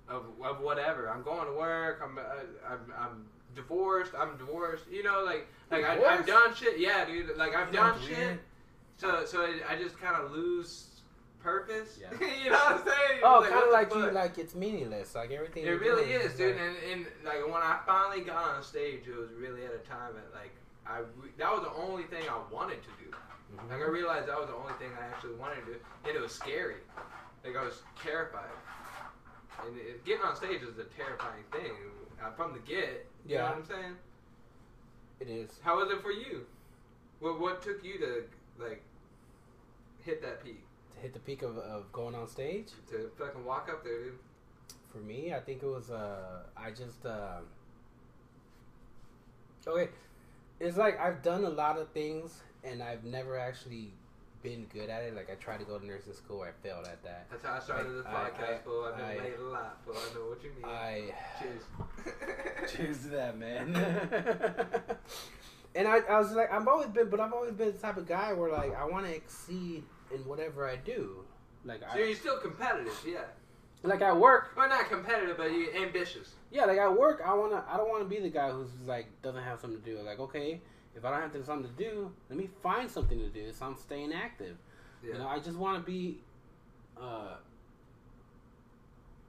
of, 0.09 0.25
of 0.43 0.61
whatever? 0.61 1.09
I'm 1.09 1.23
going 1.23 1.47
to 1.47 1.53
work 1.53 2.01
i'm 2.03 2.19
uh, 2.19 2.23
I'm, 2.69 2.93
I'm 2.99 3.27
divorced 3.55 4.13
i'm 4.19 4.37
divorced 4.37 4.85
you 4.91 5.03
know 5.03 5.23
like 5.25 5.47
like 5.71 5.85
I, 5.85 6.01
i've 6.05 6.27
done 6.27 6.55
shit 6.55 6.79
yeah 6.79 7.05
dude 7.05 7.37
like 7.37 7.55
i've 7.55 7.73
done 7.73 8.01
shit 8.01 8.17
weird. 8.17 8.39
so 8.97 9.25
so 9.25 9.43
I, 9.43 9.73
I 9.73 9.77
just 9.77 9.99
kind 10.01 10.17
of 10.17 10.31
lose 10.33 10.87
purpose 11.43 11.99
Yeah. 12.01 12.11
you 12.45 12.51
know 12.51 12.57
what 12.59 12.73
i'm 12.73 12.85
saying 12.87 13.21
oh 13.25 13.41
Like, 13.41 13.51
kind 13.51 13.65
of 13.65 13.73
like 13.73 13.95
you 13.95 14.11
like 14.13 14.39
it's 14.39 14.55
meaningless 14.55 15.15
like 15.15 15.31
everything 15.31 15.65
It 15.65 15.71
really 15.81 16.13
is, 16.13 16.35
dude. 16.35 16.55
like- 16.57 16.65
And, 16.65 16.77
and 16.93 17.07
like 17.25 17.43
when 17.47 17.63
I 17.63 17.79
finally 17.87 18.23
got 18.25 18.57
on 18.57 18.63
stage, 18.63 19.09
it 19.09 19.17
was 19.17 19.31
really 19.33 19.65
at 19.65 19.73
a 19.73 19.79
time 19.89 20.13
that 20.15 20.29
like 20.39 20.53
I 20.87 20.99
re- 21.17 21.33
that 21.39 21.51
was 21.51 21.63
the 21.63 21.73
only 21.73 22.05
thing 22.05 22.25
I 22.29 22.39
wanted 22.53 22.83
to 22.83 22.89
do. 23.03 23.11
Mhm. 23.57 23.71
Like 23.71 23.81
I 23.81 23.89
realized 23.89 24.29
that 24.29 24.39
was 24.39 24.49
the 24.49 24.55
only 24.55 24.75
thing 24.79 24.91
I 25.01 25.07
actually 25.07 25.35
wanted 25.37 25.65
to 25.67 25.73
do, 25.73 25.77
and 26.07 26.15
it 26.17 26.21
was 26.21 26.33
scary. 26.33 26.77
Like 27.45 27.57
I 27.57 27.65
was 27.65 27.81
terrified. 28.03 28.51
And 29.67 29.77
it, 29.77 30.05
getting 30.05 30.23
on 30.23 30.37
stage 30.37 30.63
is 30.63 30.79
a 30.79 30.85
terrifying 30.85 31.45
thing 31.53 31.73
uh, 32.23 32.31
from 32.33 32.53
the 32.53 32.61
get. 32.61 33.07
You 33.27 33.37
know 33.37 33.43
Yeah. 33.43 33.49
what 33.51 33.59
I'm 33.59 33.65
saying? 33.67 33.97
it 35.21 35.29
is 35.29 35.51
How 35.63 35.77
was 35.79 35.91
it 35.91 36.01
for 36.03 36.11
you? 36.13 36.47
What 37.21 37.39
what 37.41 37.63
took 37.63 37.85
you 37.85 37.99
to 37.99 38.25
like 38.59 38.83
hit 40.05 40.23
that 40.23 40.43
peak? 40.43 40.63
to 40.95 40.99
hit 41.01 41.13
the 41.13 41.19
peak 41.21 41.43
of, 41.43 41.57
of 41.59 41.91
going 41.93 42.15
on 42.15 42.27
stage 42.29 42.69
To 42.91 43.11
fucking 43.19 43.45
walk 43.45 43.69
up 43.71 43.85
there, 43.85 44.05
dude. 44.05 44.19
for 44.91 44.99
me 44.99 45.33
i 45.35 45.41
think 45.41 45.63
it 45.63 45.67
was 45.67 45.91
uh 45.91 46.43
i 46.57 46.71
just 46.71 47.05
um 47.07 47.45
okay 49.67 49.89
it's 50.59 50.77
like 50.77 50.99
i've 51.01 51.23
done 51.23 51.45
a 51.45 51.51
lot 51.51 51.79
of 51.79 51.89
things 51.91 52.41
and 52.65 52.83
i've 52.83 53.05
never 53.05 53.39
actually 53.39 53.93
been 54.43 54.65
good 54.73 54.89
at 54.89 55.03
it 55.03 55.15
like 55.15 55.29
i 55.31 55.35
tried 55.35 55.59
to 55.59 55.67
go 55.67 55.79
to 55.79 55.85
nursing 55.87 56.15
school 56.15 56.41
i 56.43 56.51
failed 56.67 56.87
at 56.87 57.03
that 57.05 57.27
That's 57.31 57.45
how 57.45 57.55
I 57.57 57.61
started 57.61 57.93
this 57.93 58.07
I- 58.07 58.31
podcast, 58.31 58.65
fool. 58.65 58.85
I've 58.85 58.97
been 58.97 59.05
I- 59.07 59.19
late 59.23 59.39
a 59.39 59.43
lot, 59.43 59.79
fool. 59.85 59.95
I 59.97 60.15
know 60.15 60.29
what 60.31 60.43
you 60.43 60.51
mean. 60.57 60.65
i 60.65 61.13
Cheers. 61.39 62.73
cheers 62.75 62.99
to 63.03 63.09
that 63.09 63.39
man 63.39 63.75
and 65.75 65.87
I, 65.87 65.99
I 65.99 66.19
was 66.19 66.33
like 66.33 66.53
i've 66.53 66.67
always 66.67 66.89
been 66.89 67.09
but 67.11 67.21
i've 67.21 67.33
always 67.33 67.53
been 67.53 67.73
the 67.73 67.79
type 67.79 67.97
of 67.97 68.07
guy 68.09 68.33
where 68.33 68.51
like 68.51 68.75
i 68.77 68.85
want 68.85 69.07
to 69.07 69.15
exceed 69.15 69.85
in 70.15 70.21
whatever 70.25 70.69
i 70.69 70.77
do 70.77 71.25
like 71.65 71.81
So 71.81 71.87
I, 71.93 71.99
you're 72.05 72.17
still 72.17 72.39
competitive, 72.39 72.99
yeah. 73.07 73.19
like 73.83 74.01
at 74.01 74.17
work 74.17 74.53
Well, 74.57 74.69
not 74.71 74.89
competitive, 74.89 75.37
but 75.37 75.53
you're 75.53 75.75
ambitious. 75.77 76.35
Yeah, 76.51 76.65
like 76.65 76.79
at 76.79 76.99
work, 76.99 77.21
I 77.25 77.35
wanna, 77.35 77.63
I 77.71 77.77
don't 77.77 77.91
want 77.91 78.03
to 78.03 78.09
be 78.09 78.19
the 78.19 78.31
guy 78.31 78.51
who's 78.51 78.71
like 78.87 79.09
doesn't 79.23 79.43
have 79.43 79.61
something 79.61 79.79
to 79.79 79.85
do. 79.97 80.01
Like, 80.03 80.19
okay, 80.21 80.63
if 80.97 81.05
I 81.05 81.11
don't 81.11 81.35
have 81.35 81.47
something 81.47 81.71
to 81.71 81.83
do, 81.83 82.11
let 82.29 82.39
me 82.39 82.49
find 82.63 82.91
something 82.91 83.19
to 83.19 83.29
do. 83.29 83.53
So 83.53 83.67
I'm 83.67 83.77
staying 83.77 84.13
active. 84.13 84.57
Yeah. 85.05 85.15
You 85.15 85.19
know, 85.21 85.29
I 85.29 85.39
just 85.39 85.57
want 85.57 85.79
to 85.79 85.91
be, 85.91 86.19
uh, 87.01 87.35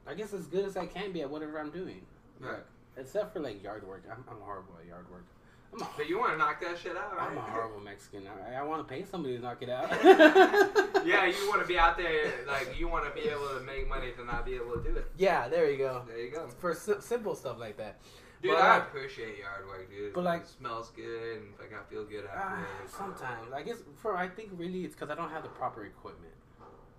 I 0.07 0.14
guess 0.14 0.34
as 0.34 0.47
good 0.47 0.66
as 0.66 0.76
I 0.76 0.86
can 0.86 1.12
be 1.12 1.22
at 1.22 1.30
whatever 1.30 1.59
I'm 1.59 1.72
doing. 1.72 2.01
Right. 2.39 2.51
Like, 2.51 2.66
except 2.97 3.34
for 3.34 3.39
like 3.39 3.64
yard 3.64 3.88
work, 3.88 4.03
I'm, 4.12 4.24
I'm 4.30 4.41
horrible 4.41 4.74
at 4.82 4.88
yard 4.88 5.09
work. 5.12 5.26
I'm 5.74 5.82
a, 5.82 5.89
but 5.95 6.09
you 6.09 6.20
want 6.20 6.34
to 6.34 6.38
knock 6.38 6.59
that 6.62 6.78
shit 6.78 6.97
out, 6.97 7.16
right? 7.16 7.32
I'm 7.32 7.38
a 7.38 7.41
horrible 7.41 7.80
Mexican. 7.80 8.24
I, 8.28 8.55
I 8.55 8.64
want 8.64 8.86
to 8.86 8.93
pay 8.93 9.05
somebody 9.05 9.38
to 9.38 9.41
knock 9.41 9.62
it 9.62 9.70
out. 9.70 9.89
yeah, 11.05 11.26
you 11.28 11.47
want 11.47 11.62
to 11.62 11.68
be 11.68 11.78
out 11.78 11.97
there, 11.97 12.30
like 12.45 12.78
you 12.78 12.89
want 12.89 13.05
to 13.05 13.22
be 13.22 13.30
able 13.30 13.47
to 13.47 13.62
make 13.62 13.88
money 13.88 14.12
to 14.18 14.26
not 14.26 14.45
be 14.45 14.55
able 14.55 14.74
to 14.74 14.84
do 14.84 14.97
it. 14.97 15.05
Yeah, 15.18 15.47
there 15.47 15.72
you 15.72 15.78
go. 15.78 16.01
There 16.05 16.20
you 16.20 16.32
go. 16.32 16.49
For 16.59 16.74
si- 16.74 16.99
simple 16.99 17.36
stuff 17.36 17.57
like 17.57 17.78
that. 17.78 17.99
Dude, 18.42 18.54
But, 18.54 18.62
I 18.62 18.78
appreciate 18.78 19.38
yard 19.38 19.68
work, 19.68 19.89
dude. 19.89 20.14
but, 20.14 20.24
like- 20.24 20.42
it 20.42 20.48
smells 20.48 20.89
good 20.96 21.38
and 21.38 21.54
like 21.60 21.72
I 21.74 21.84
feel 21.89 22.04
good 22.06 22.26
Ah, 22.34 22.58
afterwards. 22.58 22.94
sometimes 22.94 23.54
I 23.54 23.62
guess 23.62 23.78
for 23.98 24.18
I 24.18 24.28
think 24.28 24.50
really 24.54 24.84
it's 24.84 24.96
because 24.96 25.10
I 25.12 25.16
don't 25.16 25.30
have 25.30 25.44
the 25.44 25.50
proper 25.50 25.86
equipment. 25.86 26.34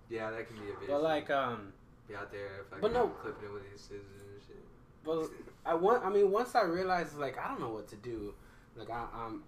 Yeah, 0.09 0.31
that 0.31 0.47
can 0.47 0.57
be 0.57 0.71
a 0.71 0.75
bit. 0.79 0.87
But 0.87 1.01
like 1.03 1.29
um, 1.29 1.73
be 2.07 2.15
out 2.15 2.31
there 2.31 2.63
fucking 2.69 2.81
But 2.81 2.93
no- 2.93 3.07
clipping 3.09 3.49
it 3.49 3.51
with 3.53 3.69
these 3.69 3.81
scissors 3.81 4.01
and 4.21 4.41
shit. 4.47 4.63
but 5.03 5.29
I 5.65 5.73
want 5.73 6.05
I 6.05 6.09
mean 6.09 6.31
once 6.31 6.55
I 6.55 6.61
realized 6.63 7.17
like 7.17 7.37
I 7.37 7.47
don't 7.49 7.59
know 7.59 7.69
what 7.69 7.87
to 7.89 7.95
do, 7.97 8.33
like 8.77 8.89
I, 8.89 9.05
I'm 9.13 9.43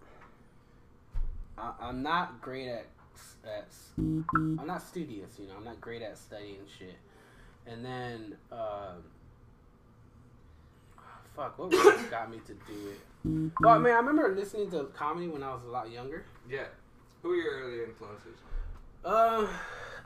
I, 1.58 1.74
I'm 1.80 2.02
not 2.04 2.42
great 2.42 2.68
at 2.68 2.88
at 3.46 3.68
I'm 3.98 4.66
not 4.68 4.82
studious, 4.82 5.38
you 5.40 5.48
know. 5.48 5.54
I'm 5.58 5.64
not 5.64 5.80
great 5.80 6.02
at 6.02 6.18
studying 6.18 6.66
shit. 6.78 6.96
And 7.68 7.86
then 7.86 8.36
um, 8.52 9.04
fuck, 11.36 11.58
what 11.58 11.72
really 11.72 12.04
got 12.10 12.32
me 12.32 12.40
to 12.46 12.54
do 12.54 12.90
it? 12.90 13.52
Well, 13.60 13.74
I 13.74 13.78
mean, 13.78 13.94
I 13.94 13.98
remember 13.98 14.34
listening 14.36 14.70
to 14.72 14.86
comedy 14.96 15.28
when 15.28 15.44
I 15.44 15.54
was 15.54 15.64
a 15.64 15.70
lot 15.70 15.90
younger. 15.92 16.26
Yeah. 16.50 16.66
Who 17.22 17.32
are 17.32 17.36
your 17.36 17.62
early 17.62 17.84
influences? 17.84 18.38
Um, 19.04 19.50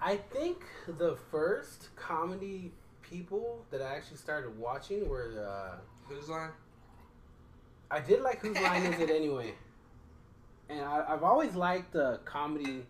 I 0.01 0.15
think 0.17 0.63
the 0.87 1.17
first 1.31 1.89
comedy 1.95 2.71
people 3.01 3.65
that 3.71 3.81
I 3.81 3.95
actually 3.95 4.17
started 4.17 4.57
watching 4.57 5.07
were 5.09 5.45
uh, 5.45 5.77
Who's 6.07 6.29
line? 6.29 6.51
I 7.91 7.99
did 7.99 8.21
like 8.21 8.39
Whose 8.39 8.59
Line 8.59 8.83
Is 8.83 8.99
It 8.99 9.09
Anyway, 9.09 9.53
and 10.69 10.81
I, 10.81 11.05
I've 11.09 11.23
always 11.23 11.55
liked 11.55 11.93
the 11.93 12.19
comedy. 12.23 12.85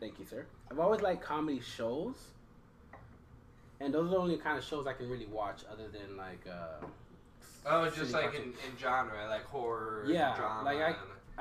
Thank 0.00 0.18
you, 0.18 0.24
sir. 0.24 0.46
I've 0.70 0.78
always 0.78 1.00
liked 1.00 1.22
comedy 1.22 1.60
shows, 1.60 2.14
and 3.80 3.92
those 3.92 4.06
are 4.06 4.10
the 4.10 4.16
only 4.16 4.36
kind 4.36 4.56
of 4.56 4.64
shows 4.64 4.86
I 4.86 4.92
can 4.92 5.08
really 5.10 5.26
watch, 5.26 5.62
other 5.70 5.88
than 5.88 6.16
like. 6.16 6.46
Uh, 6.48 6.86
Oh, 7.66 7.88
just 7.90 8.12
like 8.12 8.34
in, 8.34 8.42
in 8.42 8.78
genre, 8.78 9.26
like 9.28 9.44
horror, 9.46 10.04
Yeah, 10.06 10.34
drama. 10.36 10.64
like 10.64 10.78
I- 10.78 10.96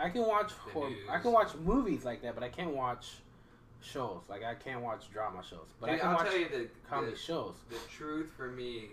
I 0.06 0.10
can 0.10 0.28
watch 0.28 0.52
horror, 0.52 0.90
news. 0.90 1.08
I 1.10 1.18
can 1.18 1.32
watch 1.32 1.56
movies 1.56 2.06
like 2.06 2.22
that, 2.22 2.36
but 2.36 2.44
I 2.44 2.50
can't 2.50 2.76
watch 2.76 3.16
shows. 3.82 4.24
Like 4.30 4.44
I 4.44 4.54
can't 4.54 4.82
watch 4.82 5.10
drama 5.12 5.42
shows, 5.44 5.68
but 5.80 5.90
I 5.90 5.94
Dude, 5.94 6.02
can 6.02 6.10
I'll 6.10 6.16
watch 6.18 6.28
tell 6.30 6.38
you 6.38 6.50
the, 6.50 6.68
comedy 6.88 7.12
the, 7.14 7.18
shows. 7.18 7.56
the 7.70 7.78
truth 7.90 8.30
for 8.38 8.48
me, 8.50 8.90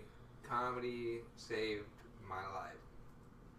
comedy 0.47 1.19
saved 1.35 1.83
my 2.27 2.41
life. 2.59 2.73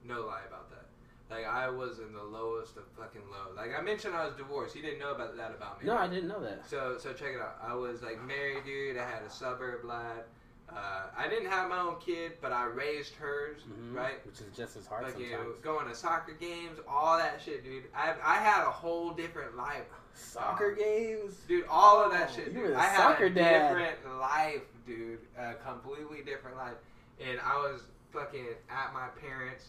No 0.05 0.23
lie 0.27 0.41
about 0.49 0.71
that. 0.71 0.87
Like 1.31 1.45
I 1.47 1.69
was 1.69 1.99
in 2.01 2.13
the 2.13 2.23
lowest 2.23 2.77
of 2.77 2.85
fucking 2.99 3.23
low. 3.31 3.55
Like 3.57 3.71
I 3.79 3.81
mentioned, 3.83 4.15
I 4.17 4.25
was 4.27 4.35
divorced. 4.37 4.75
You 4.77 4.83
didn't 4.83 4.99
know 5.01 5.13
about 5.13 5.37
that 5.37 5.51
about 5.53 5.81
me. 5.81 5.87
No, 5.87 5.97
I 5.97 6.07
didn't 6.09 6.29
know 6.29 6.43
that. 6.43 6.69
So 6.69 6.97
so 6.99 7.13
check 7.13 7.35
it 7.35 7.41
out. 7.41 7.59
I 7.65 7.75
was 7.75 8.03
like 8.03 8.21
married, 8.27 8.65
dude. 8.65 8.97
I 8.97 9.09
had 9.09 9.23
a 9.23 9.31
suburb 9.31 9.85
lad. 9.85 10.25
Uh, 10.69 11.07
I 11.17 11.29
didn't 11.29 11.49
have 11.51 11.69
my 11.71 11.79
own 11.79 11.97
kid, 12.01 12.33
but 12.43 12.53
I 12.53 12.67
raised 12.67 13.15
hers, 13.15 13.63
Mhm. 13.63 13.95
right? 13.95 14.25
Which 14.27 14.41
is 14.41 14.55
just 14.57 14.77
as 14.77 14.87
hard 14.87 15.05
Like 15.05 15.19
you 15.19 15.31
sometimes. 15.31 15.59
going 15.61 15.89
to 15.89 15.95
soccer 15.95 16.33
games, 16.33 16.79
all 16.89 17.17
that 17.19 17.41
shit, 17.41 17.63
dude. 17.65 17.85
I 17.95 18.15
I 18.23 18.35
had 18.37 18.63
a 18.67 18.71
whole 18.71 19.11
different 19.13 19.57
life. 19.57 19.87
Soccer 20.15 20.73
games. 20.73 21.37
Dude, 21.47 21.67
all 21.69 22.03
of 22.03 22.11
that 22.13 22.31
Oh, 22.33 22.35
shit. 22.37 22.55
Dude. 22.55 22.75
I 22.75 22.83
had 22.85 23.21
a 23.21 23.31
dad. 23.31 23.69
different 23.75 24.19
life, 24.19 24.63
dude. 24.87 25.21
A 25.39 25.55
completely 25.55 26.23
different 26.23 26.57
life. 26.57 26.77
And 27.21 27.39
I 27.41 27.57
was 27.59 27.83
fucking 28.13 28.49
at 28.69 28.93
my 28.93 29.09
parents, 29.21 29.69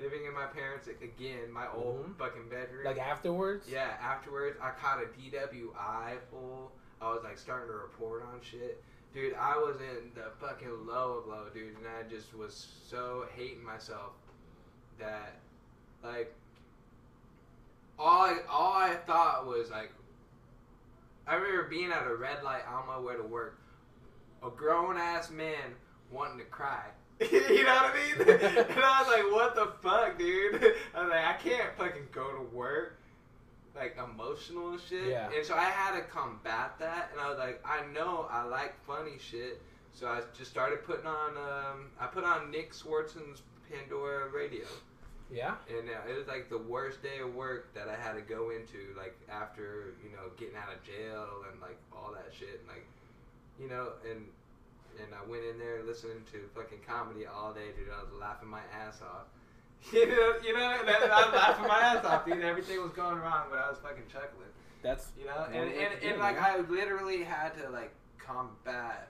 living 0.00 0.24
in 0.24 0.32
my 0.32 0.46
parents 0.46 0.86
again, 0.86 1.50
my 1.52 1.68
old 1.72 2.06
Mhm. 2.06 2.16
fucking 2.18 2.48
bedroom. 2.48 2.84
Like 2.84 2.98
afterwards. 2.98 3.68
yeah. 3.68 3.96
Afterwards, 4.00 4.56
I 4.62 4.70
caught 4.70 5.02
a 5.02 5.06
DWI 5.06 6.16
full. 6.30 6.72
I 7.00 7.10
was 7.10 7.22
like 7.22 7.38
starting 7.38 7.68
to 7.68 7.74
report 7.76 8.22
on 8.22 8.40
shit. 8.40 8.82
Dude, 9.14 9.34
I 9.34 9.56
was 9.56 9.76
in 9.80 10.10
the 10.14 10.30
fucking 10.38 10.86
low 10.86 11.18
of 11.18 11.26
low, 11.26 11.46
dude, 11.52 11.76
and 11.76 11.86
I 11.86 12.08
just 12.08 12.34
was 12.36 12.68
so 12.86 13.24
hating 13.34 13.64
myself 13.64 14.12
that, 14.98 15.36
like, 16.04 16.34
all 17.98 18.26
I, 18.26 18.38
all 18.50 18.74
I 18.74 18.96
thought 19.06 19.46
was 19.46 19.70
like, 19.70 19.90
I 21.26 21.34
remember 21.34 21.68
being 21.68 21.90
at 21.90 22.06
a 22.06 22.14
red 22.14 22.42
light 22.42 22.62
on 22.70 22.86
my 22.86 22.98
way 22.98 23.16
to 23.16 23.22
work, 23.22 23.58
a 24.44 24.50
grown 24.50 24.96
ass 24.96 25.30
man 25.30 25.74
wanting 26.10 26.38
to 26.38 26.44
cry. 26.44 26.84
you 27.20 27.64
know 27.64 27.74
what 27.74 27.94
I 27.94 28.14
mean? 28.18 28.28
and 28.28 28.80
I 28.80 29.02
was 29.02 29.08
like, 29.08 29.32
what 29.32 29.54
the 29.54 29.72
fuck, 29.82 30.18
dude? 30.18 30.54
I 30.94 31.00
was 31.00 31.10
like, 31.10 31.24
I 31.24 31.34
can't 31.42 31.76
fucking 31.76 32.08
go 32.12 32.30
to 32.30 32.42
work 32.54 32.97
like 33.78 33.96
emotional 34.02 34.72
and 34.72 34.80
shit. 34.80 35.08
Yeah. 35.08 35.30
And 35.34 35.44
so 35.44 35.54
I 35.54 35.64
had 35.64 35.96
to 35.96 36.02
combat 36.02 36.78
that, 36.78 37.10
and 37.12 37.20
I 37.20 37.30
was 37.30 37.38
like, 37.38 37.60
I 37.64 37.86
know 37.92 38.26
I 38.30 38.44
like 38.44 38.74
funny 38.86 39.18
shit, 39.18 39.62
so 39.92 40.06
I 40.06 40.20
just 40.36 40.50
started 40.50 40.84
putting 40.84 41.06
on. 41.06 41.36
Um, 41.36 41.90
I 42.00 42.06
put 42.06 42.24
on 42.24 42.50
Nick 42.50 42.72
Swardson's 42.72 43.42
Pandora 43.70 44.28
Radio. 44.30 44.66
Yeah. 45.30 45.54
And 45.68 45.88
uh, 45.88 46.10
it 46.10 46.16
was 46.16 46.26
like 46.26 46.48
the 46.48 46.58
worst 46.58 47.02
day 47.02 47.20
of 47.22 47.34
work 47.34 47.74
that 47.74 47.88
I 47.88 47.96
had 48.00 48.14
to 48.14 48.22
go 48.22 48.50
into, 48.50 48.96
like 48.96 49.16
after 49.28 49.94
you 50.02 50.10
know 50.10 50.32
getting 50.38 50.56
out 50.56 50.72
of 50.72 50.82
jail 50.82 51.44
and 51.50 51.60
like 51.60 51.78
all 51.92 52.12
that 52.12 52.32
shit, 52.32 52.60
and 52.60 52.68
like 52.68 52.86
you 53.60 53.68
know, 53.68 53.92
and 54.08 54.24
and 54.98 55.14
I 55.14 55.22
went 55.28 55.44
in 55.44 55.58
there 55.58 55.82
listening 55.84 56.24
to 56.32 56.38
fucking 56.54 56.80
comedy 56.86 57.26
all 57.26 57.52
day, 57.52 57.70
dude. 57.76 57.92
I 57.92 58.02
was 58.02 58.12
laughing 58.18 58.48
my 58.48 58.64
ass 58.72 59.00
off. 59.02 59.28
You 59.92 60.06
know, 60.06 60.34
you 60.44 60.52
know, 60.52 60.76
and 60.80 60.90
I 60.90 61.24
was 61.26 61.34
laughing 61.34 61.66
my 61.66 61.78
ass 61.80 62.04
off, 62.04 62.26
dude. 62.26 62.42
Everything 62.44 62.82
was 62.82 62.92
going 62.92 63.18
wrong, 63.18 63.44
but 63.50 63.58
I 63.58 63.70
was 63.70 63.78
fucking 63.78 64.04
chuckling. 64.12 64.48
That's 64.82 65.08
You 65.18 65.26
know, 65.26 65.34
Well, 65.36 65.44
and 65.46 65.72
and, 65.72 66.02
and 66.02 66.18
like. 66.18 66.40
I 66.40 66.58
literally 66.58 67.22
had 67.24 67.56
to 67.62 67.70
like 67.70 67.92
combat 68.18 69.08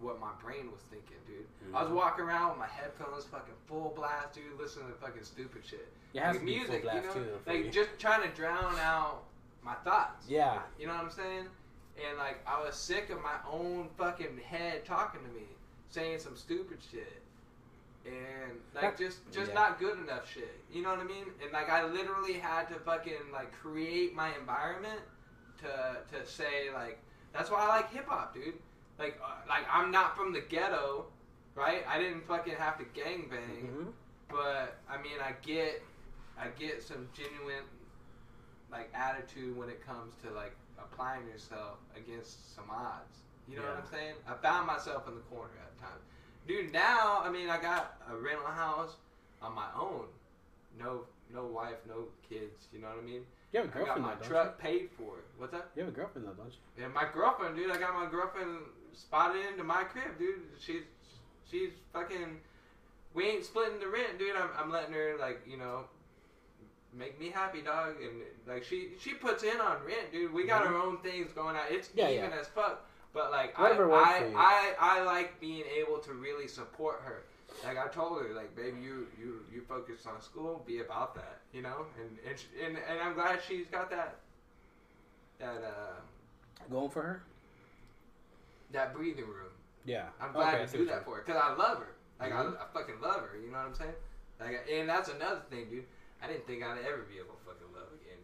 what 0.00 0.20
my 0.20 0.30
brain 0.42 0.70
was 0.70 0.80
thinking, 0.90 1.16
dude. 1.26 1.44
I 1.74 1.82
was 1.82 1.90
Mhm. 1.90 1.96
walking 1.96 2.24
around 2.24 2.50
with 2.50 2.58
my 2.58 2.66
headphones 2.68 3.24
fucking 3.24 3.54
full 3.66 3.92
blast, 3.96 4.32
dude, 4.34 4.58
listening 4.58 4.86
to 4.88 4.94
fucking 4.94 5.24
stupid 5.24 5.64
shit. 5.66 5.92
it 6.14 6.20
has 6.22 6.36
Like 6.36 6.44
music, 6.44 6.82
full 6.82 6.90
blast 6.92 7.16
you 7.16 7.20
know, 7.22 7.26
too. 7.26 7.40
like 7.46 7.64
me. 7.64 7.70
just 7.70 7.90
trying 7.98 8.22
to 8.22 8.28
drown 8.34 8.74
out 8.78 9.24
my 9.62 9.74
thoughts. 9.84 10.26
yeah. 10.28 10.62
You 10.78 10.86
know 10.86 10.94
what 10.94 11.04
I'm 11.04 11.10
saying? 11.10 11.48
And 12.08 12.16
like 12.16 12.38
I 12.46 12.62
was 12.62 12.74
sick 12.76 13.10
of 13.10 13.20
my 13.22 13.36
own 13.50 13.90
fucking 13.98 14.38
head 14.38 14.84
talking 14.86 15.20
to 15.20 15.28
me, 15.28 15.46
saying 15.90 16.20
some 16.20 16.36
stupid 16.36 16.78
shit. 16.90 17.22
And 18.08 18.58
like 18.74 18.98
just 18.98 19.18
just 19.32 19.48
yeah. 19.48 19.54
not 19.54 19.78
good 19.78 19.98
enough 19.98 20.32
shit. 20.32 20.60
You 20.72 20.82
know 20.82 20.90
what 20.90 21.00
I 21.00 21.04
mean? 21.04 21.26
And 21.42 21.52
like 21.52 21.68
I 21.68 21.84
literally 21.84 22.34
had 22.34 22.68
to 22.68 22.74
fucking 22.74 23.32
like 23.32 23.52
create 23.52 24.14
my 24.14 24.34
environment 24.38 25.00
to 25.58 26.16
to 26.16 26.26
say 26.26 26.70
like 26.74 26.98
that's 27.32 27.50
why 27.50 27.60
I 27.60 27.68
like 27.68 27.92
hip 27.92 28.06
hop, 28.08 28.34
dude. 28.34 28.54
Like 28.98 29.20
uh, 29.22 29.46
like 29.48 29.64
I'm 29.70 29.90
not 29.90 30.16
from 30.16 30.32
the 30.32 30.40
ghetto, 30.40 31.06
right? 31.54 31.82
I 31.88 31.98
didn't 31.98 32.26
fucking 32.26 32.54
have 32.54 32.78
to 32.78 32.84
gang 32.94 33.28
bang. 33.30 33.68
Mhm. 33.70 33.92
But 34.28 34.78
I 34.88 35.00
mean, 35.00 35.18
I 35.22 35.32
get, 35.44 35.82
I 36.38 36.48
get 36.58 36.82
some 36.82 37.08
genuine, 37.14 37.64
like 38.70 38.90
attitude 38.94 39.56
when 39.56 39.68
it 39.68 39.84
comes 39.84 40.14
to 40.22 40.30
like 40.30 40.54
applying 40.78 41.26
yourself 41.26 41.78
against 41.96 42.54
some 42.54 42.68
odds. 42.70 43.24
You 43.48 43.56
know 43.56 43.62
what 43.62 43.80
I'm 43.80 43.90
saying? 43.90 44.14
I 44.28 44.34
found 44.34 44.66
myself 44.66 45.08
in 45.08 45.14
the 45.14 45.24
corner 45.32 45.56
at 45.64 45.72
times, 45.80 46.04
dude. 46.48 46.72
Now, 46.72 47.20
I 47.22 47.30
mean, 47.30 47.48
I 47.50 47.60
got 47.60 48.00
a 48.10 48.16
rental 48.16 48.46
house 48.46 48.96
on 49.40 49.54
my 49.54 49.66
own, 49.78 50.06
no, 50.78 51.02
no 51.32 51.46
wife, 51.46 51.76
no 51.86 52.06
kids. 52.28 52.66
You 52.72 52.80
know 52.80 52.88
what 52.88 52.98
I 52.98 53.02
mean? 53.06 53.22
You 53.52 53.60
have 53.60 53.74
a 53.74 53.80
I 53.80 53.84
got 53.84 54.00
my 54.00 54.14
though, 54.20 54.26
truck 54.28 54.58
paid 54.58 54.90
for. 54.96 55.14
What's 55.38 55.52
that? 55.52 55.68
you? 55.76 55.84
Have 55.84 55.92
a 55.92 55.96
girlfriend 55.96 56.26
though, 56.26 56.32
don't 56.32 56.52
you? 56.52 56.84
And 56.84 56.92
my 56.92 57.04
girlfriend, 57.12 57.56
dude, 57.56 57.70
I 57.70 57.78
got 57.78 57.94
my 57.94 58.10
girlfriend 58.10 58.58
spotted 58.92 59.42
into 59.50 59.64
my 59.64 59.84
crib, 59.84 60.18
dude. 60.18 60.40
She's 60.58 60.82
she's 61.50 61.70
fucking. 61.92 62.40
We 63.14 63.24
ain't 63.24 63.44
splitting 63.44 63.80
the 63.80 63.88
rent, 63.88 64.18
dude. 64.18 64.36
I'm, 64.36 64.50
I'm 64.58 64.70
letting 64.70 64.92
her 64.92 65.16
like 65.18 65.40
you 65.48 65.56
know, 65.56 65.84
make 66.94 67.18
me 67.18 67.30
happy, 67.30 67.62
dog. 67.62 67.96
And 68.02 68.20
like 68.46 68.64
she 68.64 68.88
she 69.00 69.14
puts 69.14 69.42
in 69.44 69.60
on 69.60 69.78
rent, 69.86 70.12
dude. 70.12 70.32
We 70.32 70.46
got 70.46 70.66
our 70.66 70.76
own 70.76 70.98
things 70.98 71.32
going 71.32 71.56
on. 71.56 71.62
It's 71.70 71.88
Yeah, 71.94 72.10
even 72.10 72.30
yeah. 72.30 72.38
as 72.40 72.48
fuck. 72.48 72.84
But 73.12 73.30
like 73.30 73.58
Whatever 73.58 73.92
I 73.92 74.30
I. 74.36 74.74
I 74.80 74.98
I 75.00 75.02
like 75.02 75.40
being 75.40 75.64
able 75.80 75.98
to 75.98 76.12
really 76.12 76.46
support 76.46 77.00
her. 77.04 77.22
Like 77.64 77.78
I 77.78 77.88
told 77.88 78.22
her, 78.22 78.34
like 78.34 78.54
baby, 78.54 78.78
you 78.80 79.06
you 79.18 79.40
you 79.52 79.62
focus 79.62 80.06
on 80.06 80.20
school, 80.20 80.62
be 80.66 80.80
about 80.80 81.14
that, 81.14 81.38
you 81.52 81.62
know. 81.62 81.86
And 81.98 82.18
and 82.28 82.38
sh- 82.38 82.44
and, 82.64 82.76
and 82.76 83.00
I'm 83.00 83.14
glad 83.14 83.40
she's 83.46 83.66
got 83.66 83.90
that 83.90 84.16
that 85.38 85.62
uh 85.64 86.00
Going 86.70 86.90
for 86.90 87.02
her? 87.02 87.22
that 88.72 88.94
breathing 88.94 89.24
room. 89.26 89.50
Yeah. 89.86 90.06
I'm 90.20 90.32
glad 90.32 90.54
Okay, 90.54 90.66
to 90.66 90.78
do 90.78 90.84
that 90.86 91.04
for 91.04 91.16
her 91.16 91.22
because 91.24 91.40
I 91.42 91.54
love 91.54 91.78
her. 91.78 91.94
Like 92.20 92.32
Mhm. 92.32 92.58
I, 92.58 92.62
I 92.62 92.66
fucking 92.74 93.00
love 93.00 93.22
her. 93.22 93.38
You 93.38 93.50
know 93.50 93.58
what 93.58 93.66
I'm 93.68 93.74
saying? 93.74 93.94
Like, 94.38 94.68
and 94.70 94.88
that's 94.88 95.08
another 95.08 95.40
thing, 95.50 95.70
dude. 95.70 95.84
I 96.22 96.26
didn't 96.26 96.46
think 96.46 96.62
I'd 96.62 96.78
ever 96.84 97.02
be 97.08 97.16
able 97.18 97.34
to 97.34 97.44
fucking 97.46 97.67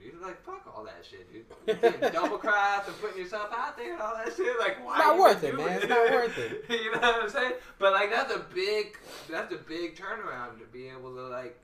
dude. 0.05 0.21
Like, 0.21 0.43
fuck 0.45 0.63
all 0.75 0.85
that 0.85 1.05
shit, 1.09 1.27
dude. 1.33 2.13
Double 2.13 2.39
cross 2.39 2.87
and 2.87 3.01
putting 3.01 3.19
yourself 3.23 3.51
out 3.57 3.77
there 3.77 3.95
and 3.95 4.03
all 4.03 4.15
that 4.17 4.35
shit. 4.37 4.59
Like, 4.59 4.85
why? 4.85 4.99
not 4.99 5.19
worth 5.19 5.43
it, 5.43 5.57
man. 5.57 5.79
It's 5.81 5.89
not 5.89 6.11
worth 6.13 6.37
it. 6.39 6.65
you 6.69 6.93
know 6.93 6.99
what 6.99 7.23
I'm 7.25 7.31
saying? 7.31 7.53
But 7.79 7.93
like, 7.93 8.11
that's 8.11 8.33
a 8.33 8.45
big, 8.55 8.97
that's 9.31 9.53
a 9.53 9.57
big 9.59 9.97
turnaround 9.97 10.59
to 10.59 10.67
be 10.73 10.89
able 10.89 11.15
to 11.15 11.23
like, 11.29 11.59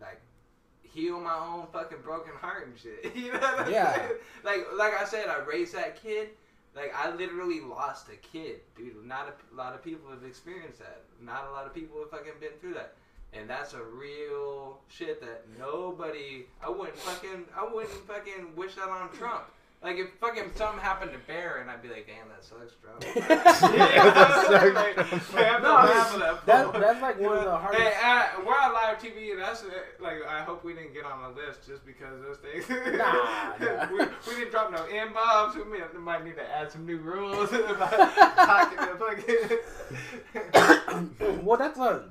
like, 0.00 0.20
heal 0.82 1.18
my 1.20 1.34
own 1.34 1.66
fucking 1.72 1.98
broken 2.04 2.32
heart 2.34 2.66
and 2.68 2.78
shit. 2.78 3.16
you 3.16 3.32
know 3.32 3.38
what 3.40 3.60
I'm 3.60 3.72
Yeah. 3.72 3.94
saying? 3.94 4.10
Like, 4.44 4.66
like 4.76 4.94
I 5.00 5.04
said, 5.04 5.28
I 5.28 5.38
raised 5.38 5.74
that 5.74 6.02
kid, 6.02 6.28
Like 6.76 6.92
I 6.94 7.10
literally 7.14 7.60
lost 7.60 8.08
a 8.08 8.16
kid, 8.16 8.60
dude. 8.76 9.04
Not 9.04 9.34
a 9.52 9.54
lot 9.56 9.74
of 9.74 9.82
people 9.82 10.10
have 10.10 10.24
experienced 10.24 10.78
that. 10.80 11.02
Not 11.20 11.46
a 11.48 11.52
lot 11.52 11.66
of 11.66 11.74
people 11.74 11.98
have 12.00 12.10
fucking 12.10 12.32
been 12.40 12.52
through 12.60 12.74
that. 12.74 12.94
And 13.34 13.48
that's 13.48 13.72
a 13.74 13.82
real 13.82 14.78
shit 14.88 15.20
that 15.22 15.44
nobody. 15.58 16.46
I 16.62 16.68
wouldn't 16.68 16.96
fucking. 16.98 17.44
I 17.56 17.64
wouldn't 17.72 17.92
fucking 18.06 18.54
wish 18.56 18.74
that 18.74 18.88
on 18.88 19.10
Trump. 19.12 19.44
Like 19.82 19.96
if 19.96 20.10
fucking 20.20 20.52
something 20.54 20.78
happened 20.78 21.10
to 21.12 21.18
Barron, 21.26 21.68
I'd 21.68 21.82
be 21.82 21.88
like, 21.88 22.06
damn, 22.06 22.28
that 22.28 22.44
sucks, 22.44 22.74
Trump. 22.80 23.02
sucks, 23.02 23.62
Like, 24.74 24.94
Trump. 24.94 25.34
I 25.34 25.42
have 25.42 25.60
No, 25.62 25.70
no 25.70 25.76
half 25.92 26.14
of 26.14 26.20
that. 26.20 26.46
That, 26.46 26.72
that's 26.80 27.02
like 27.02 27.18
one 27.18 27.38
of 27.38 27.44
the 27.44 27.56
hardest. 27.56 27.82
Hey, 27.82 27.94
uh, 28.00 28.26
we're 28.46 28.52
on 28.54 28.72
live 28.74 28.98
TV, 28.98 29.32
and 29.32 29.40
that's 29.40 29.64
uh, 29.64 29.70
like 29.98 30.22
I 30.28 30.42
hope 30.44 30.62
we 30.62 30.74
didn't 30.74 30.92
get 30.94 31.04
on 31.04 31.22
the 31.22 31.30
list 31.40 31.66
just 31.66 31.84
because 31.84 32.14
of 32.14 32.22
those 32.22 32.36
things. 32.38 32.68
Nah, 32.68 33.54
nah. 33.60 33.88
we, 33.90 33.98
we 34.28 34.34
didn't 34.38 34.52
drop 34.52 34.70
no 34.70 34.84
n 34.84 35.12
bombs. 35.12 35.56
We 35.56 35.64
may- 35.64 35.80
might 35.98 36.24
need 36.24 36.36
to 36.36 36.48
add 36.48 36.70
some 36.70 36.86
new 36.86 36.98
rules 36.98 37.52
about 37.52 37.90
talking 38.36 38.78
to 38.78 38.94
fucking. 41.16 41.40
well, 41.44 41.56
that's 41.56 41.78
a. 41.80 42.04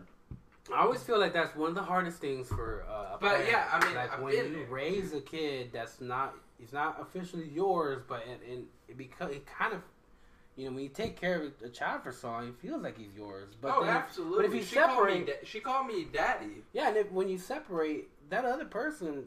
I 0.73 0.81
always 0.83 1.01
feel 1.03 1.19
like 1.19 1.33
that's 1.33 1.55
one 1.55 1.69
of 1.69 1.75
the 1.75 1.83
hardest 1.83 2.19
things 2.19 2.47
for. 2.47 2.85
Uh, 2.89 3.17
But, 3.19 3.31
parent. 3.31 3.49
yeah, 3.49 3.67
I 3.71 3.85
mean, 3.85 3.95
like 3.95 4.13
I've 4.13 4.21
when 4.21 4.33
you 4.35 4.53
there. 4.55 4.65
raise 4.69 5.13
a 5.13 5.21
kid 5.21 5.71
that's 5.73 5.99
not, 6.01 6.35
he's 6.59 6.73
not 6.73 6.99
officially 7.01 7.47
yours, 7.49 8.01
but 8.07 8.23
and, 8.25 8.39
and 8.51 8.65
it 8.87 8.97
because 8.97 9.31
it 9.31 9.45
kind 9.45 9.73
of, 9.73 9.81
you 10.55 10.65
know, 10.65 10.71
when 10.75 10.83
you 10.83 10.89
take 10.89 11.19
care 11.19 11.41
of 11.41 11.51
a 11.63 11.69
child 11.69 12.03
for 12.03 12.11
so 12.11 12.29
long, 12.29 12.47
it 12.49 12.55
feels 12.61 12.81
like 12.81 12.97
he's 12.97 13.13
yours. 13.15 13.49
But 13.61 13.73
oh, 13.75 13.85
then, 13.85 13.95
absolutely. 13.95 14.37
but 14.37 14.45
if 14.45 14.53
you 14.55 14.63
she 14.63 14.75
called 14.75 14.91
separate- 14.91 15.25
da- 15.27 15.45
she 15.45 15.59
called 15.59 15.87
me 15.87 16.07
daddy. 16.11 16.63
yeah, 16.73 16.87
and 16.89 16.97
if, 16.97 17.11
when 17.11 17.27
you 17.29 17.37
separate 17.37 18.09
that 18.29 18.45
other 18.45 18.65
person, 18.65 19.25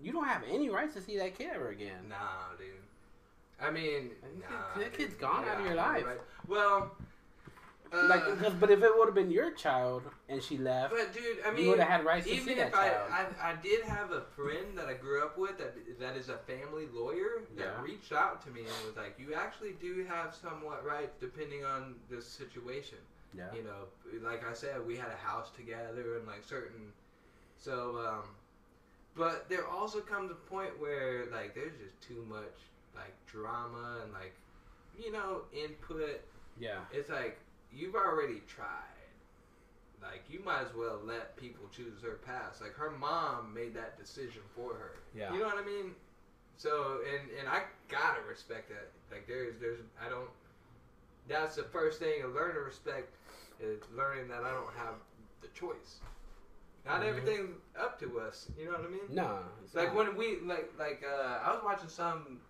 you 0.00 0.12
don't 0.12 0.26
have 0.26 0.42
any 0.50 0.68
rights 0.68 0.94
to 0.94 1.00
see 1.02 1.16
that 1.18 1.36
kid 1.38 1.50
ever 1.54 1.68
again. 1.70 2.08
Nah, 2.08 2.56
dude. 2.58 2.68
I 3.60 3.70
mean, 3.70 4.10
That 4.40 4.50
nah, 4.50 4.80
that 4.82 4.92
kid's 4.92 5.12
dude. 5.12 5.20
gone 5.20 5.44
out 5.48 5.60
of 5.60 5.66
your 5.66 5.74
life. 5.76 6.04
right. 6.04 6.20
Well, 6.48 6.90
uh, 7.92 8.06
Like, 8.08 8.24
because, 8.24 8.54
but 8.54 8.70
if 8.70 8.82
it 8.82 8.90
would 8.96 9.06
have 9.06 9.14
been 9.14 9.30
your 9.30 9.50
child 9.52 10.02
and 10.28 10.42
she 10.42 10.58
left, 10.58 10.92
but 10.94 11.12
dude, 11.12 11.38
I 11.46 11.50
mean, 11.50 11.64
you 11.64 11.70
would 11.70 11.78
have 11.78 11.88
had 11.88 12.04
rights 12.04 12.26
to 12.26 12.32
see 12.32 12.40
even 12.40 12.56
that 12.58 12.68
if 12.68 12.74
I, 12.74 12.88
child. 12.88 13.10
I, 13.12 13.52
I 13.52 13.54
did 13.56 13.82
have 13.84 14.12
a 14.12 14.22
friend 14.34 14.76
that 14.76 14.86
I 14.86 14.94
grew 14.94 15.22
up 15.22 15.36
with 15.38 15.58
that 15.58 15.74
that 16.00 16.16
is 16.16 16.28
a 16.28 16.38
family 16.38 16.86
lawyer 16.92 17.42
that 17.56 17.62
Yeah. 17.62 17.82
reached 17.82 18.12
out 18.12 18.42
to 18.44 18.50
me 18.50 18.60
and 18.60 18.86
was 18.86 18.96
like, 18.96 19.18
"You 19.18 19.34
actually 19.34 19.72
do 19.80 20.04
have 20.08 20.34
somewhat 20.34 20.84
rights 20.84 21.16
depending 21.20 21.64
on 21.64 21.96
the 22.10 22.20
situation." 22.22 22.98
yeah. 23.34 23.44
You 23.54 23.62
know, 23.64 23.88
like 24.22 24.46
I 24.48 24.52
said, 24.52 24.86
we 24.86 24.96
had 24.96 25.08
a 25.10 25.16
house 25.16 25.50
together 25.56 26.16
and 26.18 26.26
like 26.26 26.44
certain. 26.44 26.92
So, 27.56 27.98
um, 28.06 28.28
but 29.14 29.48
there 29.48 29.66
also 29.66 30.00
comes 30.00 30.30
a 30.30 30.34
point 30.34 30.78
where 30.78 31.26
like 31.30 31.54
there's 31.54 31.76
just 31.82 32.00
too 32.00 32.24
much 32.28 32.56
like 32.94 33.14
drama 33.26 34.00
and 34.02 34.12
like, 34.12 34.34
you 34.98 35.12
know, 35.12 35.42
input. 35.52 36.20
Yeah. 36.58 36.80
It's 36.92 37.08
like 37.08 37.38
you've 37.74 37.94
already 37.94 38.42
tried. 38.46 38.68
Like 40.02 40.24
you 40.28 40.40
might 40.44 40.62
as 40.62 40.74
well 40.76 41.00
let 41.04 41.36
people 41.36 41.64
choose 41.74 42.02
her 42.02 42.18
path. 42.26 42.58
Like 42.60 42.74
her 42.74 42.90
mom 42.90 43.54
made 43.54 43.74
that 43.74 43.98
decision 43.98 44.42
for 44.54 44.74
her. 44.74 44.96
Yeah. 45.14 45.32
You 45.32 45.38
know 45.40 45.46
what 45.46 45.58
I 45.58 45.64
mean? 45.64 45.92
So 46.56 46.98
and 47.08 47.30
and 47.38 47.48
I 47.48 47.62
gotta 47.88 48.20
respect 48.28 48.68
that. 48.70 48.90
Like 49.10 49.26
there's 49.28 49.54
there's 49.60 49.78
I 50.04 50.08
don't. 50.08 50.28
That's 51.28 51.54
the 51.54 51.62
first 51.62 52.00
thing 52.00 52.20
to 52.22 52.28
learn 52.28 52.54
to 52.54 52.60
respect 52.60 53.14
is 53.60 53.80
learning 53.96 54.26
that 54.28 54.42
I 54.42 54.50
don't 54.50 54.74
have 54.76 54.94
the 55.40 55.48
choice. 55.48 56.00
Not 56.84 57.02
Mhm. 57.02 57.08
everything's 57.08 57.56
up 57.78 58.00
to 58.00 58.18
us. 58.18 58.50
You 58.58 58.64
know 58.66 58.72
what 58.72 58.80
I 58.84 58.88
mean? 58.88 59.06
No. 59.08 59.38
Like 59.72 59.94
not. 59.94 59.96
when 59.96 60.16
we 60.16 60.40
like 60.40 60.72
like 60.80 61.04
uh, 61.08 61.38
I 61.44 61.52
was 61.54 61.62
watching 61.64 61.88
some 61.88 62.40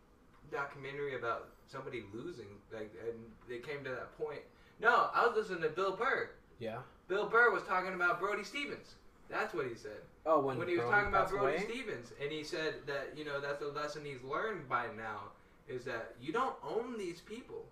documentary 0.51 1.17
about 1.17 1.51
somebody 1.69 2.05
losing 2.15 2.49
like 2.73 2.93
and 3.07 3.19
they 3.47 3.59
came 3.59 3.85
to 3.85 3.91
that 3.91 4.17
point. 4.17 4.41
No, 4.83 5.09
I 5.15 5.27
was 5.27 5.37
listening 5.37 5.63
to 5.63 5.69
Bill 5.69 5.97
Burr. 5.97 6.31
Yeah. 6.59 6.79
Bill 7.09 7.29
Burr 7.29 7.51
was 7.51 7.63
talking 7.63 7.95
about 7.95 8.19
Brody 8.21 8.43
Stevens. 8.43 8.97
That's 9.31 9.55
what 9.55 9.67
he 9.67 9.75
said 9.75 10.03
Oh, 10.27 10.41
when, 10.41 10.59
when, 10.59 10.69
he 10.69 10.77
was 10.77 10.85
talking 10.85 11.09
about 11.09 11.31
Brody 11.31 11.57
away? 11.57 11.65
Stevens, 11.65 12.13
and 12.21 12.31
he 12.31 12.45
said 12.45 12.75
that 12.87 13.17
you 13.17 13.25
know 13.25 13.41
that's 13.41 13.63
a 13.63 13.69
lesson 13.69 14.05
he's 14.05 14.23
learned 14.23 14.69
by 14.69 14.87
now 14.97 15.31
is 15.69 15.85
that 15.85 16.15
you 16.21 16.33
don't 16.33 16.57
own 16.63 16.99
these 16.99 17.21
people. 17.21 17.65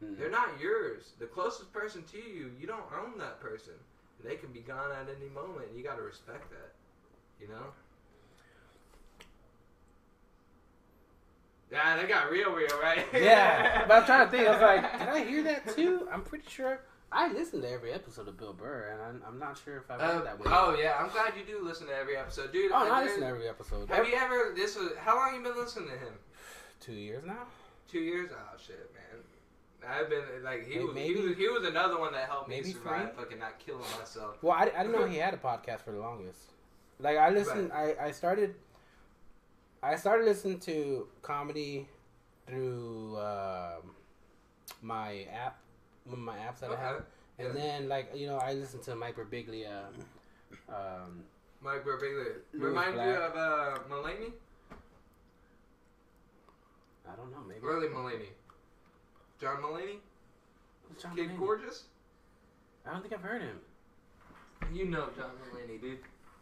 Hmm. 0.00 0.14
They're 0.18 0.30
not 0.30 0.60
yours. 0.60 1.12
The 1.20 1.26
closest 1.26 1.72
person 1.72 2.02
to 2.12 2.18
you, 2.18 2.50
you 2.58 2.66
don't 2.66 2.84
own 2.92 3.18
that 3.18 3.40
person. 3.40 3.74
They 4.24 4.36
can 4.36 4.50
be 4.52 4.60
gone 4.60 4.90
at 4.90 5.06
any 5.14 5.30
moment. 5.30 5.68
You 5.76 5.84
got 5.84 5.96
to 5.96 6.02
respect 6.02 6.50
that. 6.50 6.72
You 7.40 7.48
know. 7.48 7.72
Yeah, 11.70 11.96
that 11.96 12.08
got 12.08 12.30
real, 12.30 12.52
real, 12.52 12.68
right? 12.82 13.04
Yeah, 13.12 13.84
but 13.86 13.98
I'm 13.98 14.04
trying 14.04 14.26
to 14.26 14.30
think. 14.30 14.48
I 14.48 14.52
was 14.52 14.60
like, 14.60 14.98
did 14.98 15.08
I 15.08 15.24
hear 15.24 15.42
that 15.44 15.74
too? 15.74 16.08
I'm 16.12 16.22
pretty 16.22 16.48
sure 16.48 16.80
I 17.12 17.32
listened 17.32 17.62
to 17.62 17.70
every 17.70 17.92
episode 17.92 18.28
of 18.28 18.38
Bill 18.38 18.52
Burr, 18.52 18.90
and 18.92 19.02
I'm, 19.02 19.22
I'm 19.26 19.38
not 19.38 19.60
sure 19.62 19.78
if 19.78 19.90
I've 19.90 20.00
heard 20.00 20.18
um, 20.18 20.24
that 20.24 20.38
one. 20.38 20.48
oh 20.50 20.76
yeah, 20.80 20.96
I'm 20.98 21.10
glad 21.10 21.32
you 21.36 21.44
do 21.44 21.64
listen 21.64 21.86
to 21.86 21.94
every 21.94 22.16
episode, 22.16 22.52
dude. 22.52 22.72
Oh, 22.72 22.76
I 22.76 23.00
I 23.00 23.04
listen 23.04 23.20
to 23.20 23.26
every 23.26 23.48
episode. 23.48 23.88
Have 23.88 24.06
you 24.06 24.14
ever? 24.14 24.54
This 24.56 24.76
was 24.76 24.92
how 24.98 25.16
long 25.16 25.34
you 25.34 25.42
been 25.42 25.56
listening 25.56 25.88
to 25.88 25.98
him? 25.98 26.14
Two 26.80 26.92
years 26.92 27.24
now. 27.26 27.46
Two 27.90 28.00
years? 28.00 28.30
Oh 28.32 28.56
shit, 28.58 28.90
man. 28.94 29.22
I've 29.88 30.10
been 30.10 30.22
like 30.42 30.66
he 30.68 30.78
was, 30.80 30.96
he 30.96 31.14
was 31.14 31.36
he 31.36 31.48
was 31.48 31.64
another 31.64 31.98
one 31.98 32.12
that 32.12 32.28
helped 32.28 32.48
me 32.48 32.62
survive 32.62 33.14
three? 33.14 33.24
fucking 33.24 33.38
not 33.38 33.58
killing 33.58 33.84
myself. 33.98 34.36
Well, 34.42 34.52
I, 34.52 34.70
I 34.76 34.82
didn't 34.82 34.92
know 34.92 35.06
he 35.08 35.16
had 35.16 35.34
a 35.34 35.38
podcast 35.38 35.80
for 35.82 35.92
the 35.92 35.98
longest. 35.98 36.40
Like 37.00 37.16
I 37.16 37.30
listened, 37.30 37.72
I, 37.72 37.94
I 38.00 38.10
started, 38.10 38.56
I 39.82 39.94
started 39.96 40.24
listening 40.26 40.58
to 40.60 41.06
comedy 41.22 41.88
through 42.46 43.16
um 43.18 43.94
my 44.82 45.26
app, 45.32 45.58
one 46.04 46.14
of 46.18 46.24
my 46.24 46.36
apps 46.38 46.60
that 46.60 46.70
I 46.70 46.76
have, 46.76 47.04
and 47.38 47.48
Yeah. 47.48 47.52
then 47.54 47.88
like 47.88 48.10
you 48.14 48.26
know 48.26 48.38
I 48.38 48.54
listened 48.54 48.82
to 48.84 48.94
Mike 48.96 49.16
Birbiglia. 49.16 49.86
Um, 50.68 51.24
Mike 51.60 51.84
Birbiglia 51.84 52.36
remind 52.52 52.94
you 52.94 53.00
of 53.00 53.36
uh, 53.36 53.78
Mulaney, 53.90 54.32
I 57.10 57.16
don't 57.16 57.30
know, 57.30 57.42
maybe 57.46 57.60
early 57.64 57.88
Mulaney, 57.88 58.28
John 59.40 59.62
Mulaney, 59.62 59.98
John 61.00 61.16
Kid 61.16 61.30
Mulaney. 61.30 61.38
Gorgeous. 61.38 61.84
I 62.86 62.92
don't 62.92 63.02
think 63.02 63.12
I've 63.14 63.20
heard 63.22 63.42
him. 63.42 63.58
You 64.72 64.86
know 64.86 65.08
John 65.16 65.30
Mulaney, 65.52 65.80
dude. 65.80 65.98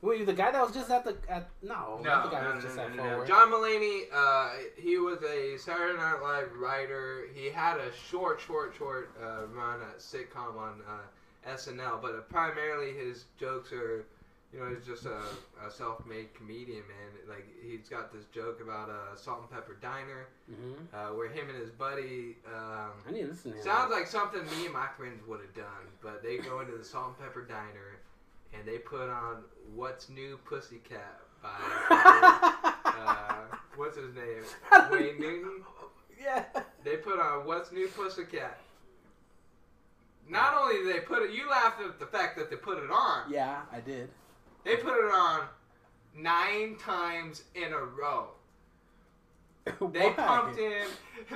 Wait, 0.06 0.24
the 0.24 0.32
guy 0.32 0.52
that 0.52 0.62
was 0.62 0.72
just 0.72 0.88
at 0.88 1.04
the 1.04 1.16
at 1.28 1.48
no, 1.62 1.98
not 2.00 2.24
the 2.24 2.30
guy 2.30 2.42
no, 2.42 2.48
that 2.48 2.54
was 2.54 2.64
no, 2.64 2.68
just 2.68 2.76
no, 2.76 2.82
at 2.84 2.94
no, 2.94 3.02
no. 3.02 3.10
Forward. 3.10 3.26
John 3.26 3.50
Mulaney, 3.50 4.02
uh, 4.14 4.50
he 4.76 4.98
was 4.98 5.18
a 5.24 5.58
Saturday 5.58 5.98
Night 5.98 6.20
Live 6.22 6.52
writer. 6.56 7.24
He 7.34 7.50
had 7.50 7.78
a 7.78 7.90
short, 8.08 8.40
short, 8.40 8.72
short 8.78 9.10
uh, 9.20 9.46
run 9.52 9.80
at 9.80 9.98
sitcom 9.98 10.56
on 10.56 10.80
uh, 10.88 11.50
SNL, 11.50 12.00
but 12.00 12.14
uh, 12.14 12.20
primarily 12.30 12.92
his 12.92 13.24
jokes 13.40 13.72
are, 13.72 14.04
you 14.52 14.60
know, 14.60 14.72
he's 14.72 14.86
just 14.86 15.06
a, 15.06 15.22
a 15.66 15.70
self-made 15.70 16.32
comedian, 16.34 16.82
man. 16.86 17.28
Like 17.28 17.48
he's 17.60 17.88
got 17.88 18.12
this 18.12 18.26
joke 18.32 18.60
about 18.62 18.88
a 18.88 19.18
Salt 19.18 19.40
and 19.40 19.50
Pepper 19.50 19.76
Diner, 19.82 20.28
hmm 20.48 20.74
uh, 20.94 21.14
where 21.14 21.28
him 21.28 21.50
and 21.50 21.58
his 21.58 21.70
buddy. 21.70 22.36
Um, 22.46 22.92
I 23.08 23.10
need 23.10 23.22
to 23.22 23.26
listen 23.30 23.54
to. 23.54 23.62
Sounds 23.62 23.90
like 23.90 24.06
something 24.06 24.44
me 24.56 24.66
and 24.66 24.72
my 24.72 24.86
friends 24.96 25.20
would 25.26 25.40
have 25.40 25.54
done, 25.54 25.90
but 26.00 26.22
they 26.22 26.38
go 26.38 26.60
into 26.60 26.78
the 26.78 26.84
Salt 26.84 27.16
and 27.18 27.26
Pepper 27.26 27.42
Diner 27.42 27.98
and 28.52 28.66
they 28.66 28.78
put 28.78 29.08
on 29.08 29.44
What's 29.74 30.08
New 30.08 30.38
Pussycat 30.44 31.20
by 31.42 31.48
uh, 32.84 33.56
what's 33.76 33.96
his 33.96 34.14
name? 34.14 34.44
Wayne 34.90 35.20
Newton. 35.20 35.62
yeah. 36.22 36.44
They 36.84 36.96
put 36.96 37.18
on 37.18 37.46
What's 37.46 37.72
New 37.72 37.88
Pussycat. 37.88 38.58
Not 40.28 40.54
only 40.60 40.76
did 40.84 40.94
they 40.96 41.00
put 41.00 41.22
it, 41.22 41.32
you 41.32 41.48
laughed 41.48 41.80
at 41.80 41.98
the 42.00 42.06
fact 42.06 42.36
that 42.38 42.50
they 42.50 42.56
put 42.56 42.78
it 42.78 42.90
on. 42.90 43.30
Yeah, 43.30 43.60
I 43.72 43.80
did. 43.80 44.08
They 44.64 44.76
put 44.76 44.96
it 44.96 45.12
on 45.12 45.42
nine 46.16 46.76
times 46.76 47.44
in 47.54 47.72
a 47.72 47.80
row. 47.80 48.28
They 49.92 50.10
pumped 50.10 50.58
in. 50.60 50.84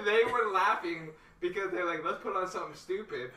They 0.04 0.20
were 0.24 0.52
laughing 0.52 1.08
because 1.40 1.72
they're 1.72 1.84
like, 1.86 2.04
let's 2.04 2.22
put 2.22 2.36
on 2.36 2.48
something 2.48 2.76
stupid. 2.76 3.32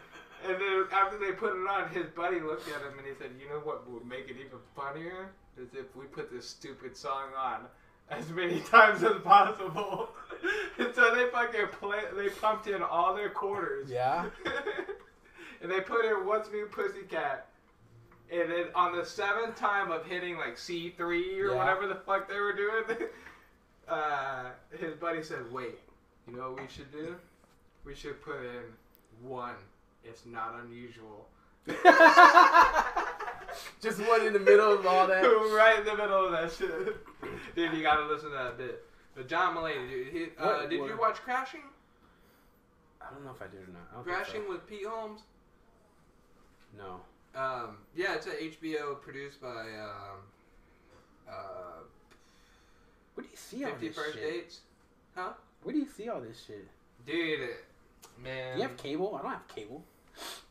And 0.46 0.56
then 0.56 0.86
after 0.92 1.18
they 1.18 1.32
put 1.32 1.54
it 1.56 1.68
on, 1.70 1.90
his 1.90 2.08
buddy 2.08 2.40
looked 2.40 2.68
at 2.68 2.82
him 2.82 2.98
and 2.98 3.08
he 3.08 3.14
said, 3.18 3.32
you 3.40 3.48
know 3.50 3.60
what 3.64 3.90
would 3.90 4.06
make 4.06 4.30
it 4.30 4.36
even 4.40 4.60
funnier? 4.76 5.30
Is 5.58 5.70
if 5.74 5.96
we 5.96 6.06
put 6.06 6.32
this 6.32 6.48
stupid 6.48 6.98
song 6.98 7.30
on 7.38 7.62
as 8.10 8.30
many 8.30 8.60
times 8.72 9.04
as 9.04 9.22
possible. 9.22 10.10
and 10.78 10.94
so 10.94 11.16
they 11.16 11.28
fucking 11.30 11.68
play, 11.80 12.02
they 12.16 12.30
pumped 12.30 12.68
in 12.68 12.82
all 12.82 13.16
their 13.16 13.30
quarters. 13.30 13.90
Yeah. 13.90 14.26
and 15.62 15.72
they 15.72 15.80
put 15.80 16.06
in 16.06 16.26
What's 16.26 16.52
New 16.52 16.66
Pussycat. 16.66 17.48
And 18.32 18.50
then 18.52 18.66
on 18.74 18.98
the 18.98 19.06
seventh 19.06 19.56
time 19.56 19.92
of 19.92 20.06
hitting 20.06 20.38
like 20.38 20.58
C3 20.58 21.00
or 21.00 21.52
Yeah. 21.52 21.56
whatever 21.56 21.88
the 21.88 21.96
fuck 21.96 22.28
they 22.28 22.40
were 22.40 22.54
doing, 22.54 22.84
uh, 23.88 24.46
his 24.80 24.96
buddy 24.96 25.22
said, 25.24 25.52
wait, 25.52 25.80
you 26.28 26.36
know 26.36 26.52
what 26.52 26.62
we 26.62 26.68
should 26.68 26.92
do? 26.92 27.16
We 27.86 27.94
should 27.96 28.22
put 28.24 28.38
in 28.40 28.64
one. 29.22 29.56
It's 30.04 30.26
not 30.26 30.56
unusual. 30.64 31.28
Just 33.82 34.00
one 34.08 34.26
in 34.26 34.34
the 34.34 34.40
middle 34.40 34.74
of 34.74 34.86
all 34.86 35.08
that. 35.08 35.22
right 35.56 35.80
in 35.80 35.86
the 35.86 35.96
middle 35.96 36.26
of 36.26 36.32
that 36.32 36.52
shit. 36.52 36.98
Dude, 37.56 37.74
you 37.74 37.82
gotta 37.84 38.06
listen 38.06 38.30
to 38.32 38.36
that 38.36 38.58
bit. 38.58 38.84
But 39.16 39.28
John 39.28 39.56
Mulaney, 39.56 39.88
dude, 39.90 40.08
he, 40.08 40.24
uh, 40.38 40.46
What- 40.60 40.70
did 40.70 40.80
what- 40.80 40.90
you 40.90 40.98
watch 40.98 41.18
Crashing? 41.18 41.62
I 43.02 43.12
don't 43.14 43.24
know 43.26 43.32
if 43.32 43.42
I 43.42 43.46
did 43.48 43.62
or 43.68 43.72
not. 43.72 43.82
I 43.92 43.96
don't 43.96 44.06
think 44.06 44.16
Crashing 44.18 44.50
with 44.50 44.66
Pete 44.68 44.86
Holmes. 44.88 45.22
so. 46.78 46.84
No. 46.84 47.02
Um, 47.40 47.78
yeah, 47.96 48.16
it's 48.16 48.28
a 48.28 48.32
HBO 48.32 48.96
produced 49.02 49.42
by 49.42 49.48
um, 49.50 50.20
uh, 51.28 51.82
Where 53.16 53.24
do 53.24 53.30
you 53.30 53.36
see 53.38 53.64
all 53.66 53.72
Fifty 53.72 53.88
this 53.90 53.98
First 53.98 54.14
shit? 54.14 54.24
Dates. 54.24 54.60
Huh? 55.16 55.34
Where 55.64 55.74
do 55.74 55.80
you 55.80 55.88
see 55.88 56.10
all 56.10 56.22
this 56.22 56.44
shit? 56.46 56.68
Dude, 57.06 57.50
man. 58.24 58.56
Do 58.56 58.62
you 58.62 58.68
have 58.68 58.78
cable? 58.78 59.16
I 59.16 59.22
don't 59.24 59.32
have 59.32 59.48
cable. 59.48 59.84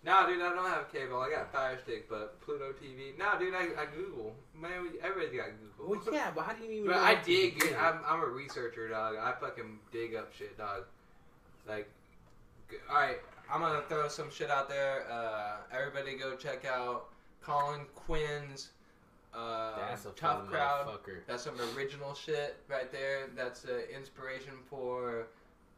No, 0.04 0.26
dude, 0.26 0.42
I 0.42 0.52
don't 0.52 0.66
have 0.66 0.92
cable. 0.92 1.20
I 1.20 1.30
got 1.30 1.52
Fire 1.52 1.78
Stick, 1.82 2.08
but 2.08 2.40
Pluto 2.40 2.72
TV. 2.72 3.16
No, 3.16 3.38
dude, 3.38 3.54
I, 3.54 3.80
I 3.80 3.86
Google. 3.94 4.34
Man, 4.60 4.82
we, 4.82 5.00
everybody's 5.00 5.38
got 5.38 5.50
Google. 5.78 5.96
Well, 5.96 6.14
yeah, 6.14 6.32
but 6.34 6.42
how 6.42 6.52
do 6.54 6.64
you 6.64 6.70
even? 6.72 6.86
But 6.88 6.96
know 6.96 7.02
I 7.02 7.14
dig. 7.22 7.60
do? 7.60 7.74
I'm, 7.78 8.00
I'm 8.06 8.20
a 8.20 8.26
researcher, 8.26 8.88
dog. 8.88 9.14
I 9.16 9.32
fucking 9.40 9.78
dig 9.92 10.16
up 10.16 10.32
shit, 10.34 10.58
dog. 10.58 10.84
Like, 11.68 11.88
all 12.90 12.96
right, 12.96 13.18
I'm 13.50 13.60
gonna 13.60 13.82
throw 13.88 14.08
some 14.08 14.30
shit 14.30 14.50
out 14.50 14.68
there. 14.68 15.06
Uh, 15.10 15.58
everybody, 15.72 16.16
go 16.16 16.34
check 16.34 16.64
out 16.64 17.10
Colin 17.40 17.82
Quinn's 17.94 18.70
uh, 19.34 19.72
That's 19.88 20.04
a 20.04 20.10
Tough 20.10 20.46
Crowd. 20.46 20.98
That's 21.26 21.44
some 21.44 21.54
original 21.76 22.14
shit 22.14 22.56
right 22.68 22.90
there. 22.92 23.28
That's 23.36 23.64
uh, 23.64 23.80
inspiration 23.94 24.54
for 24.68 25.28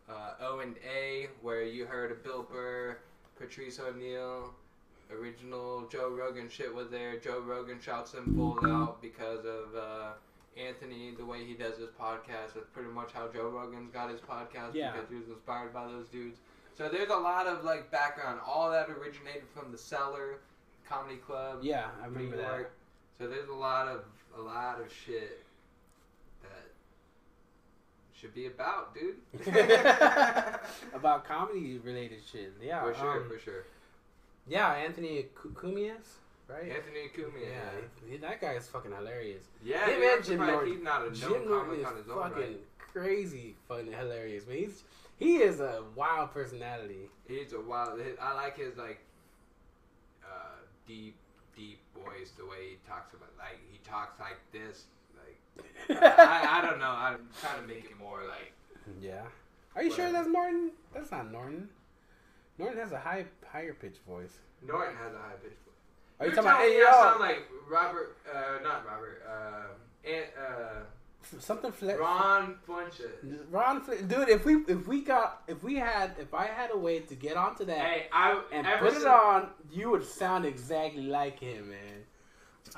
uh, 0.08 0.34
O 0.40 0.60
and 0.60 0.74
A, 0.88 1.28
where 1.40 1.62
you 1.62 1.86
heard 1.86 2.10
of 2.10 2.22
Bill 2.24 2.42
Burr, 2.42 2.98
Patrice 3.38 3.78
O'Neal. 3.80 4.52
Original 5.12 5.86
Joe 5.90 6.08
Rogan 6.08 6.48
shit 6.48 6.74
was 6.74 6.88
there. 6.90 7.18
Joe 7.18 7.40
Rogan 7.40 7.78
shouts 7.80 8.12
them 8.12 8.34
pulled 8.34 8.64
out 8.64 9.02
because 9.02 9.44
of 9.44 9.76
uh, 9.76 10.12
Anthony, 10.58 11.12
the 11.16 11.24
way 11.24 11.44
he 11.44 11.52
does 11.54 11.76
his 11.76 11.90
podcast. 11.90 12.54
That's 12.54 12.66
pretty 12.72 12.88
much 12.88 13.12
how 13.12 13.28
Joe 13.28 13.48
Rogan's 13.50 13.92
got 13.92 14.10
his 14.10 14.20
podcast 14.20 14.72
Yeah. 14.74 14.92
because 14.92 15.08
he 15.10 15.16
was 15.16 15.28
inspired 15.28 15.74
by 15.74 15.86
those 15.86 16.08
dudes. 16.08 16.38
So 16.76 16.88
there's 16.88 17.10
a 17.10 17.16
lot 17.16 17.46
of 17.46 17.64
like 17.64 17.90
background. 17.90 18.40
All 18.46 18.70
that 18.70 18.88
originated 18.88 19.44
from 19.54 19.70
the 19.70 19.78
Cellar 19.78 20.38
Comedy 20.88 21.16
Club. 21.18 21.58
Yeah, 21.62 21.88
I 22.02 22.06
remember 22.06 22.36
that. 22.38 22.70
So 23.18 23.28
there's 23.28 23.48
a 23.48 23.54
lot 23.54 23.86
of 23.86 24.04
a 24.36 24.40
lot 24.40 24.80
of 24.80 24.86
shit 24.92 25.43
should 28.24 28.34
be 28.34 28.46
about, 28.46 28.94
dude. 28.94 29.16
About 30.94 31.26
comedy 31.26 31.78
related 31.78 32.20
shit. 32.30 32.54
Yeah, 32.62 32.82
for 32.82 32.94
sure, 32.94 33.22
um, 33.22 33.28
for 33.28 33.38
sure. 33.38 33.64
Yeah, 34.48 34.72
Anthony 34.72 35.26
Cu- 35.34 35.50
Cumias, 35.50 36.20
right? 36.48 36.62
Anthony 36.70 37.10
Cumia. 37.14 37.42
yeah, 37.42 37.48
Yeah, 38.06 38.10
he- 38.10 38.16
that 38.18 38.40
guy 38.40 38.52
is 38.52 38.66
fucking 38.68 38.92
hilarious. 38.92 39.42
yeah. 39.62 39.86
Him 39.86 40.02
and 40.02 40.24
Jim 40.24 40.38
Norton. 40.38 40.72
He's 40.72 40.82
not 40.82 41.06
a 41.06 41.10
Jim 41.10 41.46
Norton 41.48 41.80
is 41.80 41.84
on 41.86 41.96
his 41.96 42.08
own 42.08 42.22
fucking 42.22 42.42
right. 42.42 42.60
crazy, 42.92 43.56
fun, 43.68 43.86
hilarious. 43.86 44.46
Man, 44.46 44.56
he's 44.56 44.82
he 45.18 45.36
is 45.36 45.60
a 45.60 45.82
wild 45.94 46.32
personality. 46.32 47.10
He's 47.28 47.52
a 47.52 47.60
wild. 47.60 48.00
I 48.20 48.34
like 48.34 48.56
his 48.56 48.76
like 48.78 49.00
uh, 50.24 50.56
deep, 50.86 51.16
deep 51.54 51.78
voice. 51.94 52.30
The 52.38 52.46
way 52.46 52.70
he 52.70 52.76
talks 52.88 53.12
about, 53.12 53.28
like 53.38 53.60
he 53.70 53.78
talks 53.86 54.18
like 54.18 54.38
this. 54.50 54.84
Like 55.88 56.02
I, 56.02 56.58
I 56.58 56.66
don't 56.68 56.78
know. 56.78 56.90
I'm 56.90 57.28
trying 57.40 57.60
to 57.62 57.66
make 57.66 57.84
it 57.90 57.98
more 57.98 58.20
like. 58.28 58.52
Yeah. 59.00 59.22
Are 59.76 59.82
you 59.82 59.92
sure 59.92 60.10
that's 60.12 60.28
Norton? 60.28 60.70
That's 60.94 61.10
not 61.10 61.30
Norton. 61.32 61.68
Norton 62.58 62.78
has 62.78 62.92
a 62.92 62.98
high, 62.98 63.24
higher 63.50 63.74
pitched 63.74 64.00
voice. 64.06 64.38
Norton 64.66 64.94
has 64.96 65.12
a 65.12 65.18
high 65.18 65.34
pitch 65.42 65.52
voice. 65.64 66.20
Are 66.20 66.26
you 66.26 66.32
You're 66.32 66.42
talking 66.42 66.50
about? 66.50 66.58
telling 66.58 66.72
Hey, 66.72 66.78
me 66.78 66.84
I 66.84 66.90
yo, 66.90 67.02
sound 67.02 67.20
like 67.20 67.48
Robert, 67.68 68.16
uh, 68.32 68.62
not 68.62 68.86
Robert, 68.86 69.22
uh, 69.28 70.08
and, 70.08 70.24
uh, 70.38 70.80
something 71.40 71.72
flip. 71.72 71.98
Ron 71.98 72.56
Funches. 72.68 73.38
Ron, 73.50 73.80
Fle- 73.80 74.06
dude, 74.06 74.28
if 74.28 74.44
we 74.44 74.56
if 74.68 74.86
we 74.86 75.00
got 75.02 75.42
if 75.48 75.62
we 75.64 75.74
had 75.76 76.12
if 76.20 76.32
I 76.34 76.46
had 76.46 76.70
a 76.72 76.78
way 76.78 77.00
to 77.00 77.14
get 77.14 77.36
onto 77.36 77.64
that 77.64 77.78
Hey, 77.78 78.06
I 78.12 78.40
and 78.52 78.66
put 78.78 78.94
it 78.94 79.06
on, 79.06 79.48
you 79.72 79.90
would 79.90 80.04
sound 80.04 80.44
exactly 80.46 81.02
like 81.02 81.40
him, 81.40 81.70
man. 81.70 82.04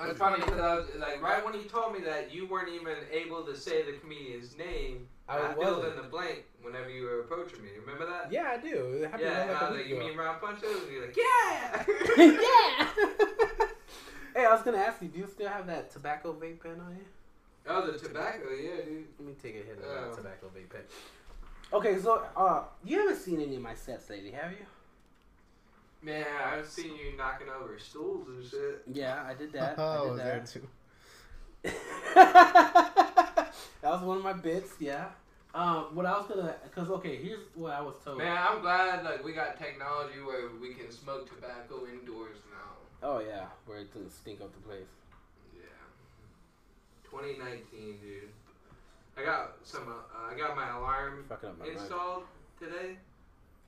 It's 0.00 0.18
funny 0.18 0.36
because 0.44 0.60
I 0.60 0.74
was 0.76 0.86
like, 0.98 1.22
right 1.22 1.44
when 1.44 1.54
you 1.54 1.62
told 1.62 1.94
me 1.94 2.00
that, 2.00 2.32
you 2.34 2.46
weren't 2.46 2.68
even 2.68 2.94
able 3.10 3.42
to 3.44 3.56
say 3.56 3.82
the 3.82 3.92
comedian's 3.92 4.56
name. 4.56 5.08
I 5.28 5.38
I, 5.50 5.54
filled 5.54 5.84
in 5.86 5.96
the 5.96 6.02
blank 6.02 6.44
whenever 6.62 6.90
you 6.90 7.04
were 7.04 7.20
approaching 7.20 7.62
me. 7.62 7.70
Remember 7.80 8.06
that? 8.06 8.30
Yeah, 8.30 8.52
I 8.52 8.58
do. 8.58 9.00
It 9.02 9.04
happened 9.10 9.22
Yeah, 9.22 9.38
like 9.38 9.48
and 9.48 9.50
a 9.50 9.54
I 9.58 9.70
was 9.70 9.78
like, 9.78 9.88
you 9.88 9.98
mean 9.98 10.16
Ron 10.16 10.38
Funches? 10.38 10.82
And 10.82 10.92
you're 10.92 11.06
like, 11.06 11.16
yeah. 11.16 11.84
yeah. 12.18 13.66
hey, 14.34 14.44
I 14.44 14.52
was 14.52 14.62
gonna 14.62 14.78
ask 14.78 15.00
you, 15.02 15.08
do 15.08 15.18
you 15.20 15.26
still 15.26 15.48
have 15.48 15.66
that 15.66 15.90
tobacco 15.90 16.32
vape 16.34 16.60
pen 16.62 16.80
on 16.80 16.94
you? 16.96 17.04
Oh, 17.68 17.90
the 17.90 17.98
tobacco, 17.98 18.50
yeah, 18.50 18.84
dude. 18.84 19.06
Let 19.18 19.26
me 19.28 19.34
take 19.42 19.54
a 19.54 19.58
hit 19.66 19.78
of 19.78 19.84
Oh. 19.84 20.08
that 20.10 20.16
tobacco 20.16 20.50
vape 20.54 20.70
pen. 20.70 20.82
Okay, 21.72 21.98
so 21.98 22.22
uh, 22.36 22.62
you 22.84 22.98
haven't 22.98 23.16
seen 23.16 23.40
any 23.40 23.56
of 23.56 23.62
my 23.62 23.74
sets 23.74 24.08
lately, 24.10 24.30
have 24.30 24.52
you? 24.52 24.58
Man, 26.02 26.26
I've 26.44 26.66
seen 26.68 26.92
you 26.96 27.16
knocking 27.16 27.48
over 27.48 27.78
stools 27.78 28.28
and 28.28 28.44
shit. 28.44 28.82
Yeah, 28.92 29.24
I 29.26 29.34
did 29.34 29.52
that. 29.54 29.74
Oh, 29.78 29.82
I 29.82 29.96
I 29.96 30.00
did 30.02 30.10
was 30.10 30.18
there 30.18 30.44
too. 30.46 30.68
that 32.14 33.50
was 33.82 34.02
one 34.02 34.18
of 34.18 34.22
my 34.24 34.32
bits. 34.34 34.74
Yeah. 34.78 35.06
Um, 35.54 35.94
what 35.94 36.04
I 36.04 36.12
was 36.18 36.26
gonna, 36.26 36.54
cause 36.74 36.90
okay, 36.90 37.16
here's 37.16 37.40
what 37.54 37.72
I 37.72 37.80
was 37.80 37.94
told. 38.04 38.18
Man, 38.18 38.36
I'm 38.36 38.60
glad 38.60 39.02
like 39.04 39.24
we 39.24 39.32
got 39.32 39.56
technology 39.58 40.20
where 40.24 40.50
we 40.60 40.74
can 40.74 40.90
smoke 40.92 41.28
tobacco 41.28 41.86
indoors 41.86 42.36
now. 42.52 42.74
Oh 43.02 43.20
yeah, 43.20 43.46
where 43.64 43.78
it 43.78 43.92
doesn't 43.92 44.10
stink 44.12 44.42
up 44.42 44.52
the 44.52 44.60
place. 44.60 44.92
Yeah. 45.54 45.62
2019, 47.10 47.98
dude. 48.02 48.28
I 49.16 49.24
got 49.24 49.56
some. 49.64 49.88
Uh, 49.88 50.30
I 50.30 50.36
got 50.36 50.54
my 50.54 50.76
alarm 50.76 51.24
Fucking 51.28 51.48
up 51.48 51.58
my 51.58 51.64
mind. 51.64 51.78
installed 51.78 52.24
today. 52.60 52.98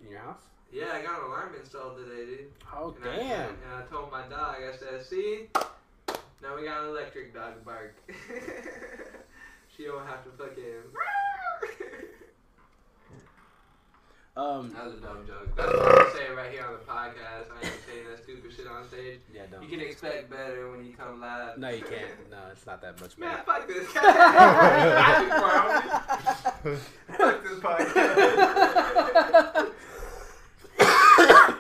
In 0.05 0.11
your 0.11 0.21
house? 0.21 0.43
Yeah, 0.73 0.93
I 0.93 1.03
got 1.03 1.19
an 1.21 1.25
alarm 1.27 1.55
installed 1.59 1.97
today, 1.97 2.25
dude. 2.27 2.53
Oh 2.75 2.95
And 3.03 3.11
I, 3.11 3.17
damn. 3.17 3.49
and 3.51 3.59
I 3.77 3.83
told 3.91 4.11
my 4.13 4.23
dog, 4.29 4.57
I 4.63 4.73
said, 4.77 5.03
"See, 5.05 5.49
now 6.43 6.55
we 6.57 6.65
got 6.65 6.83
an 6.83 6.89
electric 6.91 7.33
dog 7.35 7.65
bark. 7.65 7.95
she 9.77 9.85
don't 9.85 10.07
have 10.07 10.23
to 10.25 10.31
fucking." 10.37 10.63
Um, 14.37 14.71
that 14.73 14.85
was 14.85 14.95
a 14.95 15.01
dumb 15.01 15.27
joke. 15.27 15.49
That's 15.57 15.73
what 15.73 15.99
I'm 15.99 16.11
saying 16.17 16.35
right 16.37 16.53
here 16.53 16.65
on 16.65 16.73
the 16.75 16.79
podcast. 16.79 17.51
I 17.51 17.61
ain't 17.67 17.75
saying 17.91 18.05
that 18.09 18.23
stupid 18.23 18.53
shit 18.57 18.69
on 18.69 18.87
stage. 18.87 19.19
yeah, 19.35 19.47
don't. 19.51 19.63
You 19.65 19.69
can 19.69 19.81
expect 19.81 20.31
better 20.31 20.71
when 20.71 20.85
you 20.87 20.93
come 20.93 21.21
live. 21.21 21.59
No, 21.59 21.69
you 21.71 21.83
can't. 21.83 22.13
No, 22.31 22.37
it's 22.53 22.65
not 22.65 22.81
that 22.83 23.01
much 23.01 23.19
Man, 23.19 23.31
better. 23.33 23.43
fuck 23.45 23.67
this. 23.67 23.89
I 23.97 23.99
Fuck 27.17 27.43
this 27.43 27.59
podcast. 27.59 29.73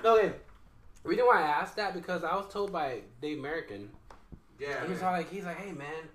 Okay. 0.04 0.32
Reason 1.04 1.24
why 1.24 1.42
I 1.42 1.46
asked 1.46 1.76
that 1.76 1.94
because 1.94 2.24
I 2.24 2.34
was 2.34 2.52
told 2.52 2.72
by 2.72 3.00
Dave 3.22 3.38
American. 3.38 3.90
Yeah. 4.58 4.86
He's 4.86 5.00
man. 5.00 5.12
like, 5.12 5.30
he's 5.30 5.44
like, 5.44 5.58
hey 5.58 5.72
man, 5.72 6.08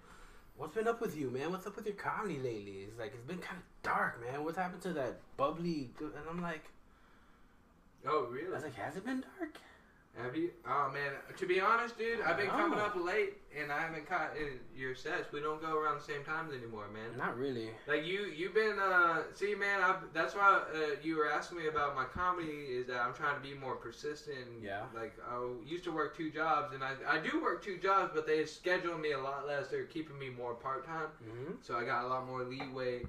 what's 0.57 0.75
been 0.75 0.87
up 0.87 1.01
with 1.01 1.17
you, 1.17 1.29
man? 1.29 1.51
What's 1.51 1.65
up 1.65 1.75
with 1.75 1.85
your 1.85 1.95
comedy 1.95 2.35
lately? 2.35 2.85
He's 2.85 2.99
like, 2.99 3.13
it's 3.13 3.25
been 3.25 3.39
kind 3.39 3.57
of 3.57 3.63
dark, 3.83 4.21
man. 4.21 4.43
What's 4.43 4.57
happened 4.57 4.81
to 4.83 4.93
that 4.93 5.19
bubbly? 5.37 5.91
And 5.99 6.11
I'm 6.29 6.41
like, 6.41 6.63
Oh, 8.05 8.27
really? 8.29 8.47
I 8.47 8.55
was 8.55 8.63
like, 8.63 8.75
has 8.75 8.97
it 8.97 9.05
been 9.05 9.23
dark? 9.39 9.57
Have 10.21 10.35
you? 10.35 10.51
Oh 10.67 10.91
man, 10.93 11.11
to 11.37 11.45
be 11.47 11.59
honest, 11.59 11.97
dude, 11.97 12.21
I've 12.21 12.37
been 12.37 12.47
coming 12.47 12.77
up 12.77 12.95
late 12.95 13.33
and 13.59 13.71
I 13.71 13.81
haven't 13.81 14.07
caught 14.07 14.37
in 14.37 14.59
your 14.75 14.93
sets. 14.93 15.31
We 15.31 15.39
don't 15.39 15.59
go 15.59 15.75
around 15.75 15.97
the 15.97 16.03
same 16.03 16.23
times 16.23 16.53
anymore, 16.53 16.87
man. 16.93 17.17
Not 17.17 17.35
really. 17.35 17.69
Like 17.87 18.05
you, 18.05 18.25
you've 18.25 18.53
been. 18.53 18.77
uh 18.79 19.23
See, 19.33 19.55
man, 19.55 19.81
I, 19.81 19.95
that's 20.13 20.35
why 20.35 20.61
uh, 20.71 20.77
you 21.01 21.17
were 21.17 21.31
asking 21.31 21.57
me 21.57 21.67
about 21.67 21.95
my 21.95 22.05
comedy. 22.05 22.51
Is 22.69 22.85
that 22.87 23.01
I'm 23.01 23.15
trying 23.15 23.35
to 23.35 23.41
be 23.41 23.55
more 23.55 23.75
persistent. 23.75 24.61
Yeah. 24.61 24.83
Like 24.93 25.17
I 25.27 25.47
used 25.65 25.83
to 25.85 25.91
work 25.91 26.15
two 26.15 26.29
jobs, 26.29 26.75
and 26.75 26.83
I 26.83 26.93
I 27.07 27.17
do 27.17 27.41
work 27.41 27.63
two 27.63 27.77
jobs, 27.79 28.11
but 28.13 28.27
they 28.27 28.45
schedule 28.45 28.97
me 28.99 29.13
a 29.13 29.19
lot 29.19 29.47
less. 29.47 29.69
They're 29.69 29.85
keeping 29.85 30.19
me 30.19 30.29
more 30.29 30.53
part 30.53 30.85
time, 30.85 31.07
hmm 31.23 31.53
so 31.61 31.75
I 31.75 31.85
got 31.85 32.05
a 32.05 32.07
lot 32.07 32.27
more 32.27 32.43
leeway 32.43 32.99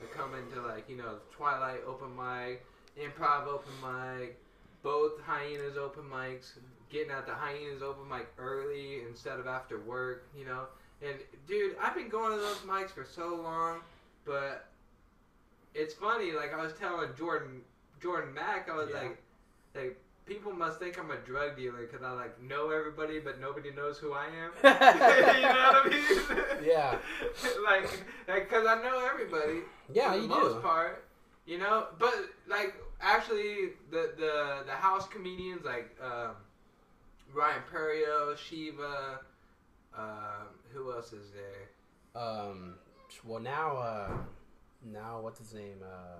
to 0.00 0.06
come 0.16 0.34
into 0.34 0.62
like 0.62 0.88
you 0.88 0.96
know 0.96 1.18
Twilight 1.30 1.80
open 1.86 2.16
mic, 2.16 2.64
improv 2.98 3.46
open 3.46 3.72
mic, 3.82 4.38
both 4.84 5.20
hyenas 5.22 5.76
open 5.76 6.04
mics. 6.04 6.52
Getting 6.90 7.10
at 7.10 7.26
the 7.26 7.34
hyenas 7.34 7.82
open 7.82 8.08
mic 8.08 8.28
early 8.38 9.00
instead 9.08 9.40
of 9.40 9.48
after 9.48 9.80
work, 9.80 10.28
you 10.38 10.44
know. 10.44 10.66
And 11.02 11.16
dude, 11.48 11.74
I've 11.82 11.96
been 11.96 12.08
going 12.08 12.30
to 12.32 12.38
those 12.38 12.58
mics 12.58 12.90
for 12.90 13.04
so 13.04 13.34
long, 13.42 13.80
but 14.24 14.68
it's 15.74 15.92
funny. 15.94 16.30
Like 16.32 16.54
I 16.54 16.62
was 16.62 16.72
telling 16.74 17.10
Jordan, 17.18 17.62
Jordan 18.00 18.32
Mack, 18.32 18.68
I 18.70 18.76
was 18.76 18.90
Yeah. 18.90 19.00
like, 19.00 19.18
like 19.74 20.00
people 20.26 20.52
must 20.52 20.78
think 20.78 20.98
I'm 20.98 21.10
a 21.10 21.16
drug 21.16 21.56
dealer 21.56 21.80
because 21.90 22.02
I 22.04 22.12
like 22.12 22.40
know 22.40 22.70
everybody, 22.70 23.18
but 23.18 23.40
nobody 23.40 23.72
knows 23.72 23.98
who 23.98 24.12
I 24.12 24.26
am. 24.26 24.52
you 24.62 25.42
know 25.42 25.72
what 25.72 25.86
I 25.86 25.88
mean? 25.88 26.64
Yeah. 26.64 26.96
like, 27.64 28.04
because 28.26 28.66
I 28.66 28.80
know 28.82 29.04
everybody. 29.10 29.60
Yeah, 29.92 30.12
for 30.12 30.18
the 30.20 30.28
most 30.28 30.54
do. 30.54 30.60
part, 30.60 31.04
you 31.44 31.58
know. 31.58 31.88
But 31.98 32.14
like, 32.48 32.74
actually, 33.04 33.70
the 33.90 34.12
the 34.16 34.62
the 34.66 34.72
house 34.72 35.06
comedians 35.08 35.64
like 35.64 35.96
um, 36.02 36.32
Ryan 37.32 37.62
Perio, 37.72 38.36
Shiva. 38.36 39.20
Um, 39.96 40.48
who 40.72 40.92
else 40.92 41.12
is 41.12 41.30
there? 41.32 42.20
Um. 42.20 42.74
Well, 43.24 43.40
now, 43.40 43.76
uh, 43.76 44.10
now 44.92 45.20
what's 45.20 45.38
his 45.38 45.54
name? 45.54 45.78
Uh, 45.82 46.18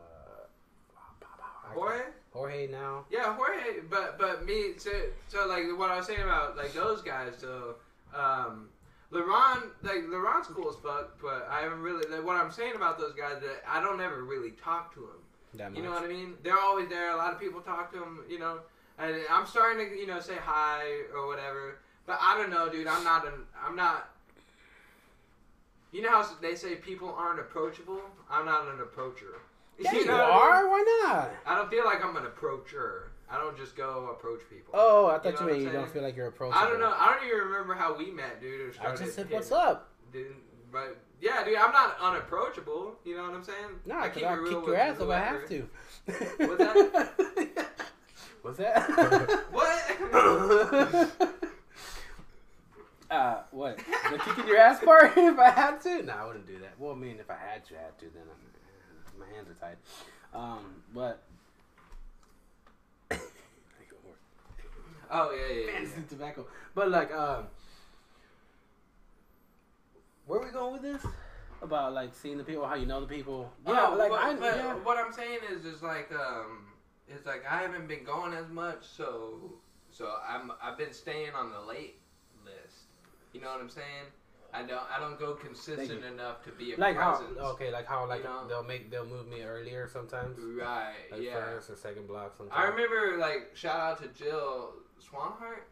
Jorge. 1.73 2.03
Jorge 2.33 2.67
now. 2.67 3.05
Yeah, 3.11 3.35
Jorge, 3.35 3.81
but 3.91 4.19
but 4.19 4.45
me 4.45 4.75
so, 4.77 4.91
so 5.29 5.47
like 5.47 5.65
what 5.77 5.91
I 5.91 5.97
was 5.97 6.07
saying 6.07 6.23
about 6.23 6.57
like 6.57 6.73
those 6.73 7.03
guys. 7.03 7.33
So 7.39 7.77
um, 8.15 8.69
LeBron, 9.13 9.71
like 9.83 10.05
LeBron's 10.07 10.49
cool 10.49 10.69
as 10.69 10.77
fuck, 10.77 11.21
but 11.21 11.49
I 11.51 11.61
haven't 11.61 11.81
really. 11.81 12.09
Like, 12.11 12.25
what 12.25 12.37
I'm 12.37 12.51
saying 12.51 12.77
about 12.77 12.99
those 12.99 13.15
guys 13.15 13.41
that 13.41 13.63
I 13.67 13.81
don't 13.81 14.01
ever 14.01 14.25
really 14.25 14.53
talk 14.53 14.93
to 14.95 15.01
them. 15.01 15.24
That 15.57 15.71
much. 15.71 15.79
You 15.79 15.85
know 15.85 15.91
what 15.91 16.03
I 16.05 16.09
mean? 16.09 16.35
They're 16.43 16.59
always 16.59 16.89
there. 16.89 17.13
A 17.13 17.17
lot 17.17 17.33
of 17.33 17.41
people 17.41 17.61
talk 17.61 17.93
to 17.93 17.99
them. 17.99 18.25
You 18.29 18.39
know, 18.39 18.61
and 18.99 19.17
I'm 19.31 19.47
starting 19.47 19.89
to 19.89 19.97
you 19.97 20.07
know 20.07 20.21
say 20.21 20.37
hi 20.41 20.85
or 21.15 21.27
whatever. 21.27 21.79
But 22.07 22.19
I 22.21 22.37
don't 22.37 22.51
know, 22.51 22.69
dude. 22.69 22.87
I'm 22.87 23.05
not 23.05 23.27
an. 23.27 23.33
I'm 23.65 23.77
not. 23.77 24.11
You 25.93 26.03
know 26.03 26.11
how 26.11 26.29
they 26.43 26.57
say 26.57 26.75
people 26.75 27.15
aren't 27.17 27.39
approachable? 27.39 28.01
I'm 28.31 28.45
not 28.45 28.67
an 28.69 28.81
approacher. 28.81 29.27
Yeah, 29.77 29.93
you, 29.93 30.07
know 30.07 30.13
what 30.13 30.23
I 30.23 30.27
mean? 30.27 30.37
are. 30.37 30.69
Why 30.71 31.03
not? 31.05 31.31
I 31.45 31.57
don't 31.57 31.69
feel 31.69 31.85
like 31.85 32.05
I'm 32.05 32.15
an 32.17 32.27
approacher. 32.27 33.11
I 33.29 33.39
don't 33.39 33.57
just 33.57 33.75
go 33.75 34.09
approach 34.17 34.43
people. 34.49 34.73
Oh, 34.73 35.07
I 35.07 35.17
You 35.17 35.21
thought 35.21 35.41
know 35.41 35.47
you, 35.49 35.53
meant 35.53 35.63
you 35.65 35.73
don't 35.73 35.91
feel 35.91 36.03
like 36.03 36.15
you're 36.17 36.29
approachable. 36.29 36.63
I 36.63 36.71
don't 36.71 36.79
know. 36.79 36.95
I 36.97 37.13
don't 37.13 37.27
even 37.27 37.39
remember 37.39 37.75
how 37.75 37.97
we 37.97 38.13
met, 38.13 38.41
dude. 38.41 38.77
I 38.81 38.95
just 38.95 39.17
said, 39.17 39.29
"What's 39.31 39.51
up?" 39.51 39.91
Didn't, 40.13 40.37
but 40.71 40.97
yeah, 41.21 41.45
dude, 41.45 41.57
I'm 41.57 41.73
not 41.73 41.97
unapproachable. 42.01 42.95
You 43.05 43.17
know 43.17 43.25
what 43.25 43.35
I'm 43.35 43.45
saying? 43.45 43.81
No, 43.87 43.99
I 43.99 44.09
keep 44.09 44.25
I'll 44.25 44.43
kick 44.43 44.67
your 44.67 44.77
ass 44.77 44.99
if 45.01 45.09
I 45.09 45.19
have 45.19 45.49
to. 45.49 45.69
What's 46.37 46.59
that? 46.59 47.13
What's 48.43 48.59
that? 48.59 49.41
What? 49.51 49.81
uh, 53.11 53.43
what? 53.53 53.79
The 53.79 54.19
kicking 54.19 54.47
your 54.49 54.59
ass 54.59 54.85
part 54.85 55.17
if 55.17 55.39
I 55.39 55.49
had 55.51 55.81
to? 55.83 56.03
No, 56.03 56.13
I 56.13 56.27
wouldn't 56.27 56.47
do 56.47 56.59
that. 56.59 56.75
Well, 56.79 56.93
I 56.93 56.97
mean, 56.97 57.19
if 57.21 57.31
I 57.31 57.37
had 57.37 57.65
to, 57.67 57.79
I 57.79 57.83
had 57.85 57.99
to. 58.01 58.07
Then 58.07 58.25
I'm, 58.31 58.37
my 59.19 59.27
hands 59.35 59.49
are 59.49 59.55
tied. 59.55 59.77
Um, 60.35 60.83
but. 60.95 61.23
oh 65.11 65.33
yeah, 65.33 65.47
yeah, 65.55 65.61
yeah. 65.61 65.73
Fancy 65.79 66.03
tobacco. 66.09 66.47
But 66.75 66.91
like, 66.91 67.13
um, 67.15 67.47
where 70.27 70.41
are 70.41 70.45
we 70.45 70.51
going 70.51 70.73
with 70.73 70.83
this? 70.83 71.05
About 71.63 71.95
like 71.95 72.15
seeing 72.15 72.37
the 72.39 72.45
people, 72.45 72.67
how 72.67 72.75
you 72.75 72.87
know 72.87 73.01
the 73.01 73.07
people. 73.07 73.51
Yeah, 73.67 73.91
Oh, 73.93 73.97
like 73.97 74.11
but, 74.11 74.21
I, 74.21 74.35
but 74.35 74.57
yeah. 74.57 74.75
what 74.75 74.99
I'm 74.99 75.13
saying 75.13 75.41
is, 75.51 75.65
is 75.65 75.83
like, 75.83 76.11
um, 76.13 76.67
it's 77.09 77.27
like 77.27 77.45
I 77.51 77.59
haven't 77.59 77.89
been 77.89 78.05
going 78.05 78.35
as 78.35 78.49
much, 78.51 78.85
so, 78.85 79.55
so 79.91 80.13
I'm, 80.29 80.53
I've 80.63 80.77
been 80.77 80.93
staying 80.93 81.31
on 81.35 81.53
the 81.53 81.61
late 81.61 82.01
list. 82.45 82.85
You 83.33 83.41
know 83.41 83.49
what 83.49 83.61
I'm 83.61 83.71
saying? 83.71 84.07
I 84.53 84.63
don't, 84.63 84.83
I 84.95 85.01
don't 85.01 85.19
go 85.19 85.33
consistent 85.35 86.05
enough 86.05 86.45
to 86.45 86.53
be 86.53 86.75
a 86.75 86.77
like 86.79 86.97
how 86.97 87.21
okay, 87.41 87.73
like 87.73 87.87
how 87.87 88.07
like 88.07 88.23
You 88.23 88.29
know? 88.29 88.47
they'll 88.47 88.63
make 88.63 88.89
they'll 88.89 89.05
move 89.05 89.27
me 89.27 89.43
earlier 89.43 89.89
sometimes. 89.93 90.39
Right. 90.39 90.93
Like 91.11 91.23
yeah. 91.23 91.35
first 91.35 91.71
or 91.71 91.77
second 91.77 92.07
block 92.07 92.37
sometimes. 92.37 92.57
I 92.57 92.69
remember, 92.69 93.19
like, 93.19 93.51
shout 93.55 93.81
out 93.81 94.03
to 94.03 94.09
Jill 94.17 94.75
Swanhart. 95.01 95.65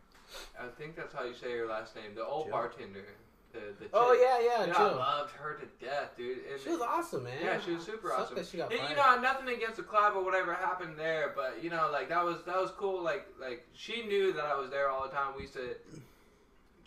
I 0.58 0.66
think 0.78 0.96
that's 0.96 1.14
how 1.14 1.24
you 1.24 1.34
say 1.34 1.52
her 1.58 1.66
last 1.66 1.94
name. 1.94 2.14
The 2.16 2.24
old 2.24 2.46
Jill? 2.46 2.52
bartender. 2.52 3.06
The, 3.52 3.58
the 3.78 3.90
Oh 3.92 4.12
chick. 4.14 4.22
yeah, 4.24 4.38
yeah, 4.60 4.64
Dude, 4.66 4.74
Jill. 4.74 4.86
I 4.86 5.18
loved 5.20 5.32
her 5.32 5.54
to 5.60 5.84
death, 5.84 6.16
dude. 6.16 6.38
And 6.50 6.60
She 6.60 6.70
was 6.70 6.80
awesome, 6.80 7.24
man. 7.24 7.34
Yeah, 7.44 7.60
she 7.60 7.72
was 7.72 7.84
super 7.84 8.12
awesome. 8.12 8.34
That 8.36 8.46
she 8.46 8.56
got 8.56 8.72
And, 8.72 8.80
you 8.88 8.96
fired. 8.96 9.22
know, 9.22 9.28
nothing 9.28 9.54
against 9.54 9.76
the 9.76 9.82
club 9.82 10.14
or 10.16 10.24
whatever 10.24 10.54
happened 10.54 10.98
there, 10.98 11.32
but 11.36 11.62
you 11.62 11.68
know, 11.70 11.90
like 11.92 12.08
that 12.08 12.24
was 12.24 12.38
that 12.46 12.56
was 12.56 12.70
cool. 12.72 13.02
Like 13.02 13.26
like 13.40 13.66
she 13.74 14.02
knew 14.06 14.32
that 14.32 14.44
I 14.44 14.58
was 14.58 14.70
there 14.70 14.88
all 14.88 15.02
the 15.02 15.10
time. 15.14 15.34
We 15.36 15.42
used 15.42 15.54
to 15.54 15.76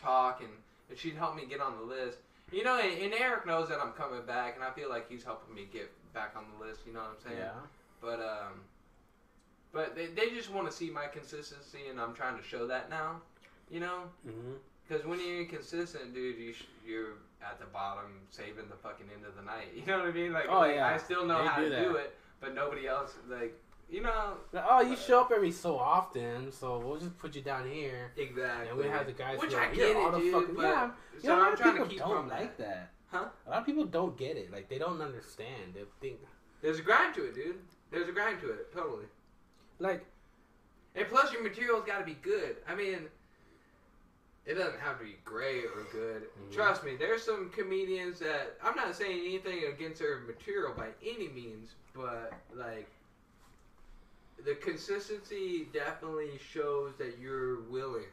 talk, 0.02 0.42
and, 0.42 0.50
and 0.90 0.98
she'd 0.98 1.16
help 1.16 1.36
me 1.36 1.44
get 1.48 1.62
on 1.62 1.78
the 1.78 1.84
list. 1.84 2.18
You 2.52 2.64
know, 2.64 2.80
and, 2.80 3.02
and 3.02 3.14
Eric 3.14 3.46
knows 3.46 3.70
that 3.70 3.80
I'm 3.80 3.92
coming 3.94 4.24
back, 4.26 4.56
and 4.56 4.64
I 4.64 4.72
feel 4.72 4.90
like 4.90 5.10
he's 5.10 5.24
helping 5.24 5.54
me 5.54 5.68
get 5.72 5.92
back 6.14 6.34
on 6.36 6.46
the 6.58 6.66
list. 6.66 6.82
You 6.86 6.94
know 6.94 7.00
what 7.00 7.18
I'm 7.20 7.24
saying? 7.30 7.38
yeah. 7.40 7.52
But 8.02 8.20
um, 8.22 8.62
but 9.72 9.96
they 9.96 10.08
they 10.08 10.30
just 10.30 10.52
want 10.52 10.70
to 10.70 10.76
see 10.76 10.90
my 10.90 11.06
consistency, 11.08 11.88
and 11.90 12.00
I'm 12.00 12.14
trying 12.14 12.38
to 12.38 12.44
show 12.44 12.68
that 12.68 12.90
now. 12.90 13.22
You 13.70 13.80
know, 13.82 14.00
Mm-hmm. 14.28 14.54
Because 14.88 15.06
when 15.06 15.20
you're 15.20 15.42
inconsistent, 15.42 16.14
dude, 16.14 16.38
you 16.38 16.54
sh- 16.54 16.66
you're 16.86 17.14
at 17.42 17.60
the 17.60 17.66
bottom, 17.66 18.06
saving 18.30 18.68
the 18.70 18.76
fucking 18.76 19.06
end 19.16 19.26
of 19.26 19.36
the 19.36 19.42
night. 19.42 19.68
You 19.76 19.86
know 19.86 20.00
what 20.00 20.08
I 20.08 20.12
mean? 20.12 20.34
Like, 20.34 20.46
Oh, 20.50 20.60
like, 20.60 20.76
yeah. 20.76 20.88
I 20.94 20.98
still 20.98 21.26
know 21.26 21.42
They 21.42 21.48
how 21.48 21.58
do 21.60 21.64
to 21.66 21.70
that. 21.76 21.84
do 21.84 21.96
it, 21.96 22.16
but 22.40 22.54
nobody 22.56 22.88
else, 22.88 23.14
like, 23.30 23.60
you 23.90 24.02
know. 24.02 24.34
Oh, 24.68 24.82
you 24.82 24.96
show 24.96 25.22
up 25.22 25.32
every 25.36 25.52
so 25.52 25.78
often, 25.78 26.52
so 26.52 26.80
we'll 26.80 26.98
just 26.98 27.18
put 27.20 27.36
you 27.36 27.42
down 27.42 27.70
here. 27.70 28.12
Exactly. 28.18 28.70
And 28.70 28.78
we 28.78 28.86
have 28.86 29.06
the 29.06 29.12
guys 29.12 29.40
Which 29.40 29.52
who 29.54 29.58
are 29.58 29.62
I 29.70 29.74
here 29.74 29.94
get 29.94 29.98
all 29.98 30.08
it, 30.10 30.12
the 30.14 30.20
dude. 30.20 30.34
fucking- 30.48 30.62
yeah. 30.62 30.90
So 30.90 31.22
You 31.24 31.30
know, 31.30 31.36
a 31.36 31.38
lot 31.40 31.48
I'm 31.48 31.54
of 31.54 31.60
trying 31.60 31.72
people 31.74 31.86
to 31.88 31.92
keep 31.94 32.00
don't 32.00 32.28
like 32.28 32.58
that. 32.58 32.68
that. 32.68 32.90
Huh? 33.12 33.26
A 33.46 33.50
lot 33.52 33.60
of 33.60 33.66
people 33.66 33.86
don't 33.86 34.18
get 34.18 34.36
it. 34.38 34.52
Like 34.52 34.68
they 34.70 34.78
don't 34.80 35.00
understand. 35.02 35.74
They 35.76 35.84
think 36.02 36.20
There's 36.62 36.80
a 36.80 36.82
grind 36.82 37.14
to 37.16 37.26
it, 37.26 37.36
dude. 37.36 37.58
There's 37.92 38.10
a 38.10 38.12
grind 38.12 38.42
to 38.42 38.50
it, 38.52 38.74
totally. 38.74 39.06
like 39.80 40.04
And 40.96 41.08
plus, 41.08 41.32
your 41.32 41.44
material's 41.44 41.86
got 41.86 42.00
to 42.00 42.06
be 42.06 42.18
good. 42.22 42.58
I 42.68 42.74
mean, 42.76 43.08
it 44.46 44.54
doesn't 44.56 44.80
have 44.80 45.00
to 45.00 45.06
be 45.06 45.18
great 45.26 45.66
or 45.66 45.84
good. 45.92 46.30
Mhm. 46.38 46.54
Trust 46.54 46.84
me, 46.84 46.96
there's 46.96 47.24
some 47.24 47.50
comedians 47.50 48.20
that 48.20 48.58
I'm 48.62 48.76
not 48.76 48.96
saying 48.96 49.26
anything 49.26 49.66
against 49.66 50.00
their 50.00 50.20
material 50.20 50.74
by 50.74 50.90
any 51.04 51.30
means, 51.30 51.74
but 51.94 52.34
like 52.54 52.88
the 54.44 54.56
consistency 54.56 55.66
definitely 55.74 56.38
shows 56.38 56.96
that 56.98 57.18
you're 57.18 57.62
willing, 57.62 58.12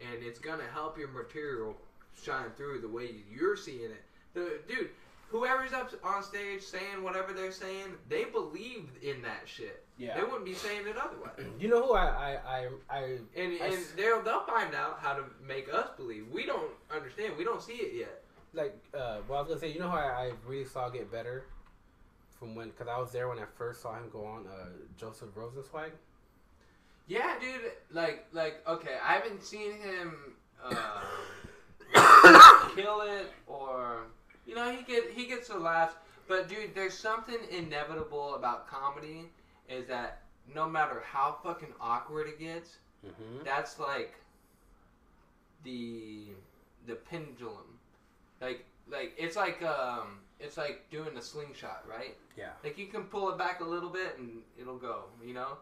and 0.00 0.22
it's 0.22 0.38
gonna 0.38 0.66
help 0.68 0.96
your 0.96 1.08
material 1.08 1.76
shine 2.20 2.50
through 2.56 2.80
the 2.80 2.88
way 2.88 3.22
you're 3.30 3.56
seeing 3.56 3.90
it. 3.90 4.04
The 4.34 4.60
dude, 4.66 4.90
whoever's 5.28 5.72
up 5.72 5.90
on 6.02 6.22
stage 6.22 6.62
saying 6.62 7.02
whatever 7.02 7.32
they're 7.32 7.52
saying, 7.52 7.86
they 8.08 8.24
believe 8.24 8.88
in 9.02 9.22
that 9.22 9.42
shit. 9.46 9.84
Yeah. 9.98 10.16
They 10.16 10.22
wouldn't 10.22 10.44
be 10.44 10.54
saying 10.54 10.86
it 10.86 10.96
otherwise. 10.96 11.32
You 11.60 11.68
know 11.68 11.82
who 11.86 11.94
I 11.94 12.06
I 12.06 12.38
I, 12.46 12.68
I 12.90 13.02
And 13.36 13.52
I 13.62 13.66
and 13.66 13.84
they'll 13.96 14.22
they'll 14.22 14.44
find 14.46 14.74
out 14.74 14.98
how 15.00 15.14
to 15.14 15.24
make 15.46 15.68
us 15.72 15.88
believe. 15.96 16.26
We 16.32 16.46
don't 16.46 16.70
understand. 16.94 17.34
We 17.36 17.44
don't 17.44 17.62
see 17.62 17.74
it 17.74 17.94
yet. 17.94 18.22
like 18.54 18.76
uh 18.94 19.18
well 19.28 19.38
I 19.38 19.42
was 19.42 19.48
gonna 19.48 19.60
say 19.60 19.72
you 19.72 19.80
know 19.80 19.90
how 19.90 19.98
I, 19.98 20.26
I 20.26 20.32
really 20.46 20.64
saw 20.64 20.88
get 20.88 21.10
better 21.12 21.44
from 22.38 22.54
when 22.54 22.68
because 22.70 22.86
I 22.88 22.98
was 22.98 23.10
there 23.12 23.28
when 23.28 23.38
I 23.38 23.44
first 23.56 23.82
saw 23.82 23.94
him 23.94 24.08
go 24.12 24.24
on 24.24 24.46
uh 24.46 24.68
Joseph 24.96 25.30
Rosenzweig. 25.34 25.90
Yeah, 27.08 27.34
dude. 27.40 27.72
Like 27.90 28.26
like 28.32 28.62
okay, 28.68 28.96
I 29.04 29.14
haven't 29.14 29.42
seen 29.42 29.72
him 29.80 30.14
uh, 30.64 31.00
kill 32.76 33.00
it 33.02 33.32
or 33.46 34.02
you 34.48 34.54
know 34.56 34.72
he 34.72 34.82
get 34.82 35.10
he 35.14 35.26
gets 35.26 35.46
the 35.48 35.58
laughs. 35.58 35.94
But 36.26 36.48
dude, 36.48 36.74
there's 36.74 36.98
something 36.98 37.38
inevitable 37.50 38.34
about 38.34 38.66
comedy 38.68 39.30
is 39.68 39.86
that 39.86 40.22
no 40.54 40.68
matter 40.68 41.02
how 41.06 41.36
fucking 41.44 41.72
awkward 41.80 42.26
it 42.28 42.38
gets, 42.40 42.78
Mm-hmm. 43.06 43.44
that's 43.44 43.78
like 43.78 44.14
the 45.64 46.24
the 46.86 46.94
pendulum. 46.94 47.78
Like 48.40 48.64
like 48.90 49.12
it's 49.16 49.36
like 49.36 49.62
um 49.62 50.18
it's 50.40 50.56
like 50.56 50.88
doing 50.90 51.16
a 51.16 51.22
slingshot, 51.22 51.84
right? 51.88 52.16
Yeah. 52.36 52.50
Like 52.64 52.78
you 52.78 52.86
can 52.86 53.04
pull 53.04 53.30
it 53.30 53.38
back 53.38 53.60
a 53.60 53.64
little 53.64 53.88
bit 53.90 54.16
and 54.18 54.30
it'll 54.60 54.78
go, 54.78 55.04
you 55.24 55.34
know? 55.34 55.58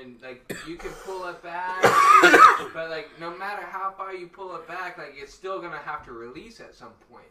And 0.00 0.20
like 0.22 0.50
you 0.66 0.76
can 0.76 0.90
pull 1.04 1.26
it 1.28 1.42
back 1.42 1.82
but 2.74 2.88
like 2.88 3.08
no 3.20 3.36
matter 3.36 3.62
how 3.66 3.90
far 3.96 4.14
you 4.14 4.26
pull 4.28 4.54
it 4.56 4.66
back, 4.66 4.96
like 4.98 5.14
it's 5.16 5.34
still 5.34 5.60
gonna 5.60 5.76
have 5.78 6.04
to 6.06 6.12
release 6.12 6.60
at 6.60 6.74
some 6.74 6.92
point. 7.10 7.26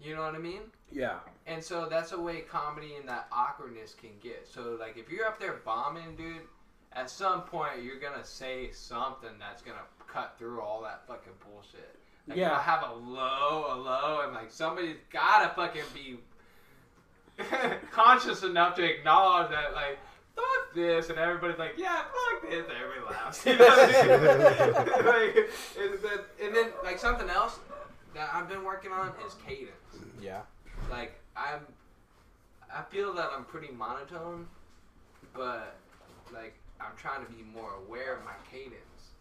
You 0.00 0.14
know 0.14 0.22
what 0.22 0.34
I 0.34 0.38
mean? 0.38 0.60
Yeah. 0.92 1.18
And 1.46 1.62
so 1.62 1.88
that's 1.90 2.12
a 2.12 2.20
way 2.20 2.40
comedy 2.42 2.94
and 2.98 3.08
that 3.08 3.26
awkwardness 3.32 3.94
can 3.94 4.10
get. 4.22 4.46
So 4.48 4.76
like 4.78 4.96
if 4.96 5.10
you're 5.10 5.26
up 5.26 5.40
there 5.40 5.60
bombing, 5.64 6.14
dude, 6.16 6.42
at 6.92 7.10
some 7.10 7.42
point 7.42 7.82
you're 7.82 7.98
gonna 7.98 8.24
say 8.24 8.70
something 8.72 9.30
that's 9.38 9.62
gonna 9.62 9.78
cut 10.06 10.34
through 10.38 10.60
all 10.60 10.82
that 10.82 11.06
fucking 11.06 11.32
bullshit. 11.44 11.96
Like 12.28 12.38
Yeah. 12.38 12.56
I 12.56 12.60
have 12.60 12.84
a 12.88 12.94
low, 12.94 13.66
a 13.70 13.76
low, 13.76 14.20
and 14.24 14.34
like 14.34 14.50
somebody's 14.52 14.96
gotta 15.12 15.52
fucking 15.54 15.82
be 15.94 16.18
conscious 17.90 18.42
enough 18.42 18.76
to 18.76 18.84
acknowledge 18.84 19.50
that 19.50 19.74
like 19.74 19.98
fuck 20.36 20.74
this, 20.74 21.08
and 21.10 21.18
everybody's 21.18 21.58
like, 21.58 21.72
yeah, 21.76 21.96
fuck 21.96 22.48
this, 22.48 22.64
and 22.68 22.78
everybody 22.78 23.12
laughs. 23.12 23.44
You 23.46 23.56
know 23.58 23.66
what 23.66 23.94
I 23.94 25.34
mean? 25.34 25.96
like, 26.06 26.30
and 26.40 26.54
then 26.54 26.70
like 26.84 26.98
something 26.98 27.28
else 27.28 27.58
that 28.14 28.30
I've 28.32 28.48
been 28.48 28.64
working 28.64 28.92
on 28.92 29.12
is 29.26 29.34
cadence 29.46 29.70
Yeah. 30.20 30.40
like 30.90 31.20
I'm 31.36 31.60
I 32.74 32.82
feel 32.90 33.14
that 33.14 33.30
I'm 33.34 33.44
pretty 33.44 33.72
monotone, 33.72 34.46
but 35.34 35.76
like 36.32 36.54
I'm 36.80 36.92
trying 36.96 37.24
to 37.24 37.32
be 37.32 37.42
more 37.42 37.72
aware 37.86 38.16
of 38.16 38.24
my 38.24 38.34
cadence. 38.50 39.14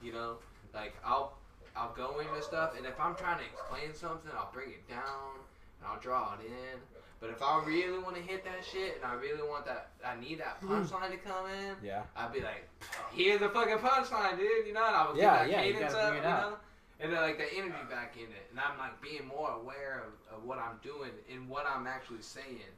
You 0.00 0.12
know? 0.12 0.36
Like 0.74 0.94
I'll 1.04 1.34
I'll 1.76 1.92
go 1.94 2.20
into 2.20 2.42
stuff 2.42 2.74
and 2.76 2.86
if 2.86 2.98
I'm 3.00 3.14
trying 3.14 3.38
to 3.38 3.44
explain 3.44 3.94
something, 3.94 4.30
I'll 4.36 4.50
bring 4.52 4.70
it 4.70 4.88
down 4.88 5.40
and 5.80 5.86
I'll 5.88 6.00
draw 6.00 6.34
it 6.34 6.46
in. 6.46 6.78
But 7.20 7.30
if 7.30 7.40
I 7.40 7.62
really 7.64 7.98
want 8.00 8.16
to 8.16 8.22
hit 8.22 8.44
that 8.44 8.64
shit 8.64 8.96
and 8.96 9.04
I 9.04 9.14
really 9.14 9.42
want 9.48 9.64
that 9.66 9.90
I 10.04 10.18
need 10.20 10.40
that 10.40 10.60
punchline 10.60 11.10
to 11.12 11.16
come 11.18 11.46
in, 11.50 11.76
Yeah. 11.82 12.02
I'd 12.16 12.32
be 12.32 12.40
like, 12.40 12.68
here's 13.12 13.38
the 13.40 13.48
fucking 13.48 13.78
punchline, 13.78 14.36
dude. 14.38 14.66
You 14.66 14.72
know, 14.72 14.84
and 14.86 14.96
I 14.96 15.08
would 15.08 15.16
Yeah, 15.16 15.22
get 15.22 15.38
that 15.38 15.50
yeah, 15.50 15.62
you 15.62 15.72
cadence 15.74 15.94
up, 15.94 16.14
you 16.16 16.20
know, 16.22 16.56
and 17.02 17.12
then 17.12 17.20
like 17.20 17.36
the 17.36 17.52
energy 17.54 17.74
back 17.90 18.14
in 18.16 18.24
it, 18.30 18.46
and 18.50 18.60
I'm 18.60 18.78
like 18.78 19.00
being 19.02 19.26
more 19.26 19.50
aware 19.50 20.04
of, 20.06 20.38
of 20.38 20.44
what 20.44 20.58
I'm 20.58 20.76
doing 20.82 21.10
and 21.32 21.48
what 21.48 21.66
I'm 21.66 21.86
actually 21.86 22.22
saying. 22.22 22.72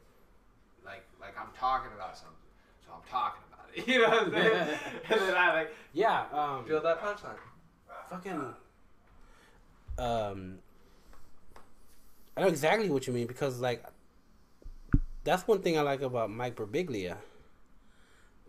Like, 0.84 1.04
like 1.20 1.34
I'm 1.38 1.48
talking 1.58 1.90
about 1.94 2.16
something, 2.16 2.34
so 2.84 2.92
I'm 2.94 3.08
talking 3.10 3.42
about 3.52 3.68
it. 3.74 3.86
You 3.88 4.02
know 4.02 4.08
what 4.08 4.22
I'm 4.24 4.30
saying? 4.32 4.78
and 5.10 5.20
then 5.20 5.34
I 5.36 5.52
like 5.52 5.74
Yeah, 5.92 6.24
um, 6.32 6.64
feel 6.64 6.80
that 6.82 7.00
punchline. 7.00 7.36
fucking. 8.08 8.54
Um, 9.98 10.58
I 12.36 12.40
know 12.42 12.48
exactly 12.48 12.88
what 12.90 13.06
you 13.06 13.12
mean 13.12 13.26
because 13.26 13.60
like, 13.60 13.84
that's 15.24 15.46
one 15.48 15.60
thing 15.60 15.78
I 15.78 15.82
like 15.82 16.02
about 16.02 16.30
Mike 16.30 16.54
Birbiglia. 16.56 17.16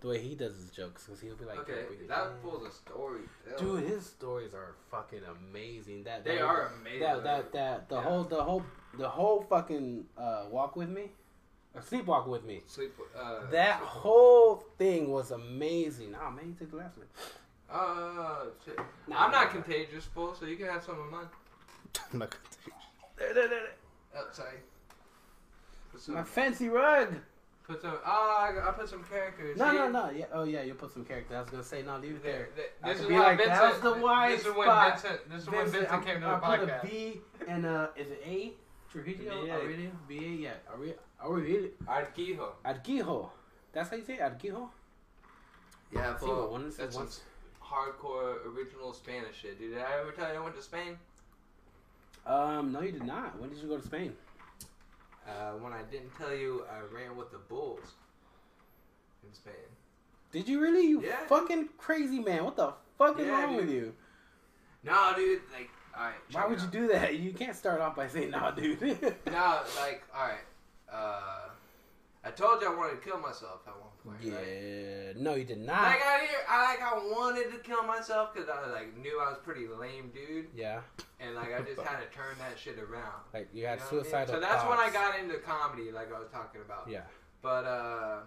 The 0.05 0.11
way 0.11 0.19
he 0.19 0.35
does 0.35 0.55
his 0.55 0.69
jokes, 0.69 1.05
because 1.05 1.19
he'll 1.19 1.35
be 1.35 1.45
like, 1.45 1.57
Okay, 1.61 1.85
"Yeah, 1.99 2.07
that 2.09 2.39
fool's 2.43 2.67
a 2.67 2.71
story. 2.71 3.21
Dude, 3.57 3.85
his 3.85 4.05
stories 4.05 4.53
are 4.53 4.75
fucking 4.91 5.21
amazing. 5.23 6.03
That 6.03 6.23
They 6.23 6.35
that- 6.35 6.43
are 6.43 6.67
amazing. 6.79 6.99
That 6.99 7.23
that 7.23 7.51
that 7.53 7.89
the 7.89 7.95
Yeah. 7.95 8.01
whole 8.03 8.23
the 8.23 8.43
whole 8.43 8.63
the 8.93 9.09
whole 9.09 9.41
fucking 9.41 10.07
uh, 10.15 10.45
walk 10.51 10.75
with 10.75 10.89
me, 10.89 11.11
or 11.73 11.81
sleepwalk 11.81 12.27
with 12.27 12.43
me. 12.43 12.61
Sleep. 12.67 12.93
Uh, 13.15 13.47
That 13.47 13.79
whole 13.79 14.57
thing 14.77 15.09
was 15.09 15.31
amazing. 15.31 16.13
Oh 16.13 16.29
man, 16.29 16.49
you 16.49 16.53
took 16.53 16.69
the 16.69 16.77
last 16.77 16.97
one. 16.99 17.07
Uh, 17.67 18.45
shit. 18.63 18.77
Nah, 19.07 19.25
I'm 19.25 19.31
not 19.31 19.49
contagious, 19.49 20.05
fool. 20.05 20.35
So 20.35 20.45
you 20.45 20.55
can 20.55 20.67
have 20.67 20.83
some 20.83 20.99
of 20.99 21.09
mine. 21.11 21.29
I'm 22.13 22.19
not 22.19 22.29
gonna 22.29 22.43
take 22.63 22.73
There, 23.15 23.33
there, 23.33 23.47
there, 23.47 23.59
there. 23.59 23.75
Oh, 24.17 24.27
sorry. 24.31 24.59
My 26.09 26.23
fancy 26.23 26.69
rug. 26.69 27.15
Put 27.67 27.81
some. 27.81 27.93
Oh, 28.05 28.37
I, 28.63 28.69
I 28.69 28.71
put 28.73 28.87
some 28.87 29.03
characters. 29.03 29.57
No, 29.57 29.71
See? 29.71 29.77
no, 29.77 29.89
no. 29.89 30.09
Yeah. 30.11 30.25
Oh 30.31 30.43
yeah, 30.43 30.61
you 30.61 30.75
put 30.75 30.91
some 30.93 31.03
character. 31.03 31.35
I 31.35 31.41
was 31.41 31.49
gonna 31.49 31.63
say 31.63 31.81
no. 31.81 31.97
Leave 31.97 32.11
it 32.17 32.23
There. 32.23 32.49
there. 32.55 32.93
This 32.93 33.01
is 33.01 33.07
be 33.07 33.17
like, 33.17 33.37
Vincent. 33.37 33.55
that 33.59 33.71
was 33.73 33.81
the 33.81 34.01
wide 34.03 34.31
this 34.33 34.45
is 34.45 34.53
when 34.55 34.67
spot. 34.67 35.01
Vincent. 35.01 35.29
This 35.31 35.41
is 35.41 35.49
when 35.49 35.61
Vincent, 35.65 35.81
Vincent 35.89 36.01
I- 36.01 36.11
came 36.11 36.21
to 36.21 36.27
I 36.27 36.31
the 36.31 36.37
put 36.45 36.69
a 36.69 36.71
podcast. 36.73 36.81
B 36.91 37.21
and 37.47 37.65
uh, 37.65 37.87
is 37.95 38.11
it 38.11 38.21
A? 38.25 38.53
Trujillo, 38.91 39.43
B 39.43 39.49
A. 39.49 39.53
Aurelio, 39.55 39.91
B 40.07 40.17
A. 40.17 40.21
Yeah, 40.29 40.49
Aurelio, 40.71 40.93
Aurelio, 41.23 41.69
Arquijo. 41.87 42.49
Arquijo. 42.63 43.29
That's 43.73 43.89
how 43.89 43.95
you 43.97 44.03
say 44.05 44.13
it, 44.13 44.19
Arquijo. 44.21 44.69
Yeah, 45.91 46.15
See 46.17 46.25
fool. 46.27 46.35
what 46.35 46.51
one 46.51 46.65
is 46.65 46.77
That's 46.77 46.95
one- 46.95 47.09
some 47.09 47.23
hardcore 47.63 48.45
original 48.55 48.93
Spanish 48.93 49.37
shit, 49.41 49.57
dude. 49.59 49.71
Did 49.73 49.81
I 49.81 49.99
ever 50.01 50.11
tell 50.11 50.31
you 50.31 50.39
I 50.39 50.43
went 50.43 50.55
to 50.55 50.61
Spain? 50.61 50.97
Um, 52.27 52.71
no, 52.71 52.81
you 52.81 52.91
did 52.91 53.05
not. 53.05 53.39
When 53.39 53.49
did 53.49 53.59
you 53.59 53.67
go 53.67 53.77
to 53.77 53.83
Spain? 53.85 54.13
Uh, 55.27 55.51
when 55.59 55.73
I 55.73 55.81
didn't 55.89 56.15
tell 56.17 56.33
you, 56.35 56.63
I 56.71 56.79
ran 56.95 57.15
with 57.17 57.31
the 57.31 57.39
Bulls 57.39 57.93
in 59.27 59.33
Spain. 59.33 59.53
Did 60.31 60.47
you 60.47 60.59
really? 60.61 60.85
You 60.85 61.01
Yeah. 61.01 61.25
fucking 61.27 61.69
crazy 61.77 62.19
man. 62.19 62.43
What 62.43 62.55
the 62.57 62.73
fuck 62.97 63.19
is 63.19 63.25
Yeah, 63.25 63.43
wrong 63.43 63.55
with 63.55 63.69
you? 63.69 63.93
No, 64.83 65.13
dude. 65.15 65.41
Like, 65.51 65.69
all 65.97 66.03
right. 66.03 66.13
Why 66.31 66.45
would 66.45 66.61
you 66.61 66.67
do 66.67 66.87
that? 66.89 67.15
You 67.15 67.33
can't 67.33 67.55
start 67.55 67.81
off 67.81 67.95
by 67.95 68.07
saying, 68.07 68.31
"Nah, 68.31 68.51
dude." 68.51 68.81
No, 69.25 69.61
like, 69.79 70.03
all 70.13 70.27
right. 70.27 70.45
Uh, 70.91 71.49
I 72.23 72.31
told 72.31 72.61
you 72.61 72.71
I 72.71 72.75
wanted 72.75 73.01
to 73.01 73.09
kill 73.09 73.19
myself 73.19 73.61
at 73.67 73.73
one 73.79 73.89
point. 74.05 74.17
yeah. 74.21 74.33
Right? 75.07 75.17
No, 75.17 75.35
you 75.35 75.43
did 75.45 75.59
not. 75.59 75.81
Like 75.81 76.01
I, 76.05 76.19
did- 76.21 76.45
I 76.49 76.65
like 76.65 76.81
I 76.81 76.93
wanted 76.97 77.51
to 77.51 77.57
kill 77.59 77.83
myself 77.83 78.33
because 78.33 78.49
I 78.49 78.69
like 78.71 78.95
knew 78.97 79.19
I 79.19 79.29
was 79.29 79.37
pretty 79.43 79.67
lame, 79.67 80.11
dude, 80.13 80.47
yeah. 80.55 80.81
and 81.19 81.35
like 81.35 81.53
I 81.53 81.61
just 81.61 81.79
had 81.81 81.99
to 81.99 82.07
turn 82.15 82.35
that 82.39 82.57
shit 82.59 82.77
around. 82.79 83.21
Like 83.33 83.47
you 83.53 83.61
You 83.61 83.67
had 83.67 83.79
know 83.79 83.85
what 83.85 84.13
I 84.13 84.17
mean? 84.19 84.27
So 84.27 84.39
that's 84.39 84.63
when 84.65 84.77
I 84.79 84.89
got 84.91 85.17
into 85.19 85.35
comedy, 85.39 85.91
like 85.91 86.13
I 86.13 86.19
was 86.19 86.29
talking 86.31 86.61
about. 86.61 86.87
Yeah. 86.89 87.01
But 87.41 87.65
uh, 87.65 88.17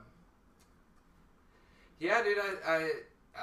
yeah, 2.01 2.23
dude, 2.23 2.39
I, 2.39 2.73
I 2.73 2.91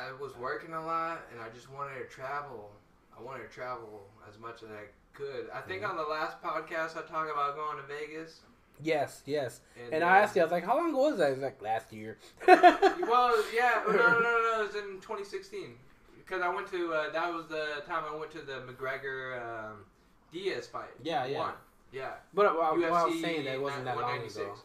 I 0.09 0.11
was 0.19 0.35
working 0.37 0.73
a 0.73 0.85
lot, 0.85 1.19
and 1.31 1.39
I 1.41 1.49
just 1.53 1.69
wanted 1.71 1.99
to 1.99 2.05
travel. 2.05 2.71
I 3.17 3.21
wanted 3.21 3.43
to 3.43 3.49
travel 3.53 4.07
as 4.29 4.37
much 4.39 4.63
as 4.63 4.69
I 4.69 4.85
could. 5.13 5.49
I 5.53 5.61
think 5.61 5.83
Mhm. 5.83 5.91
on 5.91 5.95
the 5.97 6.03
last 6.03 6.41
podcast 6.41 6.97
I 6.97 7.01
talked 7.07 7.31
about 7.31 7.55
going 7.55 7.77
to 7.77 7.83
Vegas. 7.83 8.41
Yes, 8.83 9.21
yes. 9.25 9.61
And, 9.85 9.93
And 9.95 10.03
uh, 10.03 10.07
I 10.07 10.19
asked 10.19 10.35
you, 10.35 10.41
I 10.41 10.45
was 10.45 10.51
like, 10.51 10.65
"How 10.65 10.75
long 10.77 10.89
ago 10.89 11.09
was 11.09 11.17
that?" 11.17 11.33
He's 11.33 11.41
like, 11.41 11.61
"Last 11.61 11.91
year." 11.93 12.17
Well, 12.47 13.43
yeah, 13.53 13.81
no, 13.87 13.93
no, 13.93 14.19
no, 14.19 14.19
no, 14.19 14.59
it 14.61 14.67
was 14.67 14.75
in 14.75 14.99
2016 15.01 15.75
because 16.17 16.41
I 16.41 16.49
went 16.53 16.67
to 16.71 16.93
uh, 16.93 17.11
that 17.11 17.33
was 17.33 17.47
the 17.47 17.83
time 17.87 18.03
I 18.11 18.15
went 18.15 18.31
to 18.31 18.39
the 18.39 18.61
McGregor 18.67 19.41
um, 19.41 19.85
Diaz 20.31 20.67
fight. 20.67 20.89
Yeah, 21.03 21.25
yeah. 21.25 21.37
Won. 21.39 21.53
yeah. 21.91 22.11
But 22.33 22.55
what, 22.55 22.77
what 22.77 22.91
I 22.91 23.03
was 23.05 23.21
saying 23.21 23.45
that 23.45 23.53
it 23.55 23.61
wasn't 23.61 23.85
that 23.85 23.97
long 23.97 24.17
ago. 24.25 24.55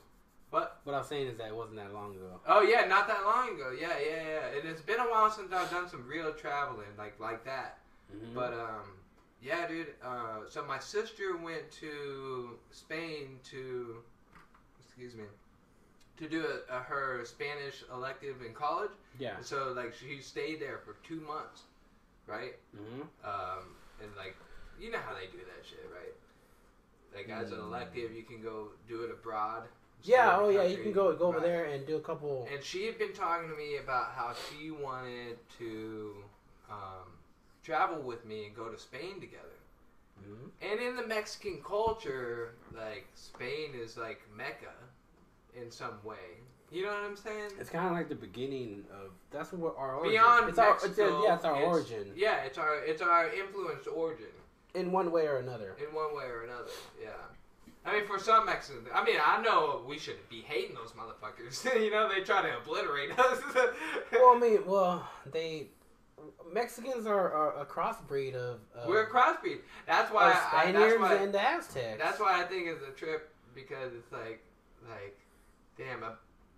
What? 0.50 0.80
What 0.82 0.94
I 0.94 0.98
was 0.98 1.06
saying 1.06 1.28
is 1.28 1.36
that 1.38 1.46
it 1.48 1.54
wasn't 1.54 1.76
that 1.76 1.92
long 1.94 2.11
ago. 2.16 2.40
Oh 2.48 2.62
yeah, 2.62 2.84
not 2.86 3.06
that 3.06 3.24
long 3.24 3.54
ago. 3.54 3.70
Yeah, 3.78 3.92
yeah, 4.04 4.22
yeah. 4.28 4.58
And 4.58 4.68
it's 4.68 4.82
been 4.82 4.98
a 4.98 5.04
while 5.04 5.30
since 5.30 5.52
I've 5.52 5.70
done 5.70 5.88
some 5.88 6.04
real 6.08 6.32
traveling 6.32 6.88
like 6.98 7.18
like 7.20 7.44
that. 7.44 7.78
Mhm. 8.12 8.34
But 8.34 8.52
um, 8.54 8.82
yeah, 9.43 9.66
dude. 9.66 9.88
Uh, 10.05 10.41
so 10.49 10.64
my 10.64 10.78
sister 10.78 11.36
went 11.36 11.70
to 11.80 12.59
Spain 12.70 13.38
to, 13.51 13.97
excuse 14.84 15.14
me, 15.14 15.24
to 16.18 16.28
do 16.28 16.45
a, 16.45 16.76
a, 16.76 16.78
her 16.80 17.22
Spanish 17.24 17.82
elective 17.93 18.36
in 18.47 18.53
college. 18.53 18.91
yeah. 19.18 19.36
And 19.36 19.45
so 19.45 19.72
like 19.74 19.95
she 19.95 20.20
stayed 20.20 20.61
there 20.61 20.78
for 20.84 20.97
two 21.07 21.20
months, 21.22 21.62
right? 22.26 22.55
hmm 22.76 23.03
Um, 23.24 23.64
and 24.03 24.11
like 24.16 24.36
you 24.78 24.91
know 24.91 24.99
how 24.99 25.14
they 25.14 25.26
do 25.26 25.38
that 25.38 25.64
shit, 25.66 25.86
right? 25.95 26.14
Like 27.14 27.28
as 27.28 27.51
an 27.53 27.59
elective, 27.59 28.12
you 28.14 28.22
can 28.22 28.41
go 28.43 28.68
do 28.88 29.03
it 29.03 29.11
abroad. 29.11 29.64
Yeah. 30.03 30.36
Oh 30.38 30.49
yeah. 30.49 30.62
You 30.62 30.78
can 30.82 30.93
go 30.93 31.14
go 31.14 31.26
over 31.26 31.38
Right. 31.38 31.47
there 31.47 31.64
and 31.66 31.86
do 31.86 31.97
a 31.97 32.01
couple. 32.01 32.49
And 32.53 32.62
she 32.62 32.86
had 32.86 32.99
been 32.99 33.12
talking 33.12 33.49
to 33.51 33.57
me 33.57 33.76
about 33.78 34.12
how 34.14 34.32
she 34.34 34.70
wanted 34.70 35.36
to 35.59 36.14
um, 36.70 37.07
travel 37.62 38.00
with 38.00 38.24
me 38.24 38.46
and 38.46 38.54
go 38.56 38.68
to 38.68 38.78
Spain 38.78 39.20
together. 39.20 39.44
Mhm. 40.22 40.50
And 40.61 40.80
in 40.80 40.96
the 40.96 41.06
Mexican 41.06 41.62
culture, 41.62 42.54
like 42.72 43.06
Spain 43.14 43.72
is 43.74 43.96
like 43.96 44.20
Mecca 44.34 44.74
in 45.54 45.70
some 45.70 46.02
way. 46.04 46.40
You 46.70 46.84
know 46.84 46.92
what 46.92 47.02
I'm 47.04 47.16
saying? 47.16 47.50
It's 47.58 47.70
kind 47.70 47.86
of 47.86 47.92
like 47.92 48.08
the 48.08 48.14
beginning 48.14 48.84
of 48.92 49.11
that's 49.30 49.52
what 49.52 49.74
our 49.76 49.96
origin. 49.96 50.12
Beyond 50.12 50.48
it's 50.50 50.58
our, 50.58 50.70
Mexico, 50.70 51.18
it's, 51.18 51.24
yeah, 51.26 51.34
it's 51.34 51.44
our 51.44 51.62
origin 51.62 52.12
Yeah, 52.14 52.36
it's 52.44 52.58
our 52.58 52.76
it's 52.76 53.02
our 53.02 53.28
influenced 53.32 53.88
origin 53.88 54.28
in 54.74 54.92
one 54.92 55.11
way 55.11 55.26
or 55.26 55.38
another. 55.38 55.76
in 55.78 55.92
one 55.94 56.14
way 56.14 56.24
or 56.24 56.44
another. 56.44 56.70
Yeah. 57.02 57.11
I 57.84 57.94
mean, 57.94 58.06
for 58.06 58.18
some 58.18 58.44
Mexicans, 58.44 58.86
I 58.94 59.02
mean, 59.02 59.16
I 59.24 59.40
know 59.40 59.82
we 59.88 59.98
should 59.98 60.28
be 60.28 60.42
hating 60.42 60.76
those 60.76 60.92
motherfuckers. 60.92 61.64
you 61.82 61.90
know, 61.90 62.08
they 62.08 62.20
try 62.20 62.42
to 62.42 62.58
obliterate 62.58 63.18
us. 63.18 63.40
Well, 64.12 64.36
I 64.36 64.38
mean, 64.38 64.66
well, 64.66 65.08
they 65.32 65.68
Mexicans 66.53 67.07
are, 67.07 67.32
are 67.32 67.61
a 67.61 67.64
crossbreed 67.64 68.34
of. 68.34 68.61
of 68.74 68.88
We're 68.88 69.05
a 69.05 69.11
crossbreed. 69.11 69.61
That's 69.86 70.12
why. 70.12 70.32
I, 70.32 70.62
Spaniards 70.62 71.01
that's 71.01 71.01
why. 71.01 71.14
and 71.16 71.34
the 71.34 71.40
Aztecs. 71.40 71.98
That's 71.98 72.20
why 72.20 72.42
I 72.42 72.44
think 72.44 72.68
it's 72.68 72.82
a 72.86 72.92
trip 72.92 73.32
because 73.55 73.92
it's 73.94 74.12
like, 74.12 74.42
like, 74.88 75.18
damn, 75.76 76.03
I, 76.03 76.12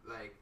like, 0.09 0.35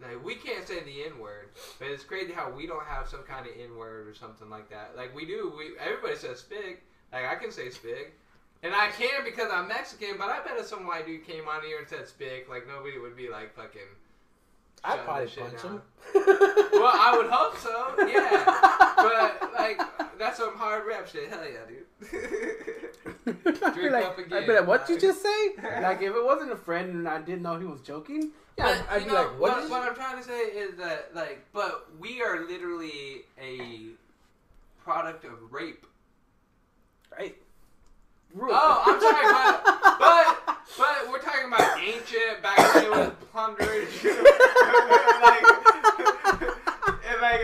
like 0.00 0.24
we 0.24 0.34
can't 0.34 0.66
say 0.66 0.82
the 0.82 1.04
N 1.04 1.18
word, 1.18 1.50
but 1.78 1.88
it's 1.88 2.04
crazy 2.04 2.32
how 2.32 2.50
we 2.50 2.66
don't 2.66 2.84
have 2.84 3.08
some 3.08 3.22
kind 3.22 3.46
of 3.46 3.52
N 3.58 3.76
word 3.76 4.08
or 4.08 4.14
something 4.14 4.50
like 4.50 4.68
that. 4.70 4.96
Like 4.96 5.14
we 5.14 5.24
do. 5.24 5.52
We 5.56 5.72
everybody 5.78 6.16
says 6.16 6.42
spig. 6.42 6.78
Like 7.12 7.26
I 7.26 7.36
can 7.36 7.52
say 7.52 7.68
spig. 7.68 8.10
And 8.62 8.74
I 8.74 8.88
can 8.90 9.24
because 9.24 9.50
I'm 9.52 9.68
Mexican, 9.68 10.16
but 10.18 10.30
I 10.30 10.42
bet 10.42 10.56
if 10.58 10.66
some 10.66 10.86
white 10.86 11.04
dude 11.04 11.26
came 11.26 11.46
on 11.48 11.62
here 11.62 11.78
and 11.78 11.86
said 11.86 12.06
spig, 12.06 12.48
like 12.48 12.66
nobody 12.66 12.98
would 12.98 13.16
be 13.16 13.28
like 13.28 13.54
fucking. 13.54 13.82
I'd 14.84 15.04
probably 15.04 15.26
punch 15.28 15.62
down. 15.62 15.72
him. 15.72 15.82
Well, 16.74 16.92
I 16.92 17.16
would 17.16 17.30
hope 17.30 17.56
so, 17.58 17.94
yeah. 18.06 18.44
But 18.96 19.52
like, 19.54 19.80
that's 20.18 20.38
some 20.38 20.56
hard 20.56 20.86
rap 20.86 21.06
shit. 21.08 21.28
Hell 21.28 21.40
yeah, 21.44 21.64
dude. 21.68 21.84
I'd 23.62 23.74
Drink 23.74 23.92
like, 23.92 24.04
up 24.04 24.18
I'd 24.18 24.26
again. 24.26 24.46
be 24.46 24.52
like, 24.54 24.66
what 24.66 24.88
you 24.88 24.98
just 24.98 25.22
say? 25.22 25.50
like, 25.82 26.02
if 26.02 26.14
it 26.14 26.24
wasn't 26.24 26.52
a 26.52 26.56
friend 26.56 26.90
and 26.94 27.08
I 27.08 27.20
didn't 27.20 27.42
know 27.42 27.58
he 27.58 27.64
was 27.66 27.80
joking, 27.80 28.32
yeah, 28.58 28.64
But, 28.64 28.86
I'd, 28.90 28.96
I'd 28.96 29.04
be 29.04 29.08
know, 29.08 29.14
like, 29.14 29.40
what? 29.40 29.56
what, 29.62 29.70
what 29.70 29.82
I'm 29.88 29.94
trying 29.94 30.18
to 30.18 30.24
say 30.24 30.38
is 30.40 30.76
that, 30.76 31.14
like, 31.14 31.44
but 31.52 31.86
we 31.98 32.20
are 32.22 32.44
literally 32.46 33.22
a 33.40 33.78
product 34.82 35.24
of 35.24 35.32
rape. 35.50 35.86
Right. 37.16 37.36
Oh, 38.36 38.82
I'm 38.86 39.00
sorry, 39.00 39.26
but 39.32 39.98
but 39.98 40.43
but 40.78 41.08
we're 41.10 41.18
talking 41.20 41.46
about 41.48 41.78
ancient 41.80 42.42
back 42.42 42.58
when 42.74 42.84
it 42.84 42.90
was 42.90 43.12
plunderage. 43.34 44.04
like, 45.22 45.44
and 47.10 47.20
like, 47.20 47.40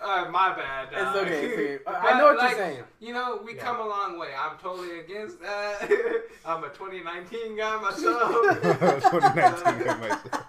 uh, 0.00 0.04
uh, 0.04 0.30
my 0.30 0.54
bad. 0.54 0.88
It's 0.92 1.16
okay. 1.16 1.44
It's 1.74 1.86
okay. 1.86 1.96
I- 1.96 2.12
I 2.14 2.18
know 2.18 2.24
what 2.26 2.38
like, 2.38 2.50
you're 2.50 2.58
saying. 2.58 2.84
You 3.00 3.12
know, 3.12 3.40
we 3.44 3.56
Yeah. 3.56 3.64
come 3.64 3.80
a 3.80 3.86
long 3.86 4.18
way. 4.18 4.28
I'm 4.38 4.56
totally 4.58 5.00
against 5.00 5.40
that. 5.40 5.82
I'm 6.46 6.62
a 6.64 6.68
2019 6.68 7.56
guy 7.56 7.76
myself. 7.80 8.32
2019 8.32 9.84
got 9.84 10.00
myself. 10.00 10.44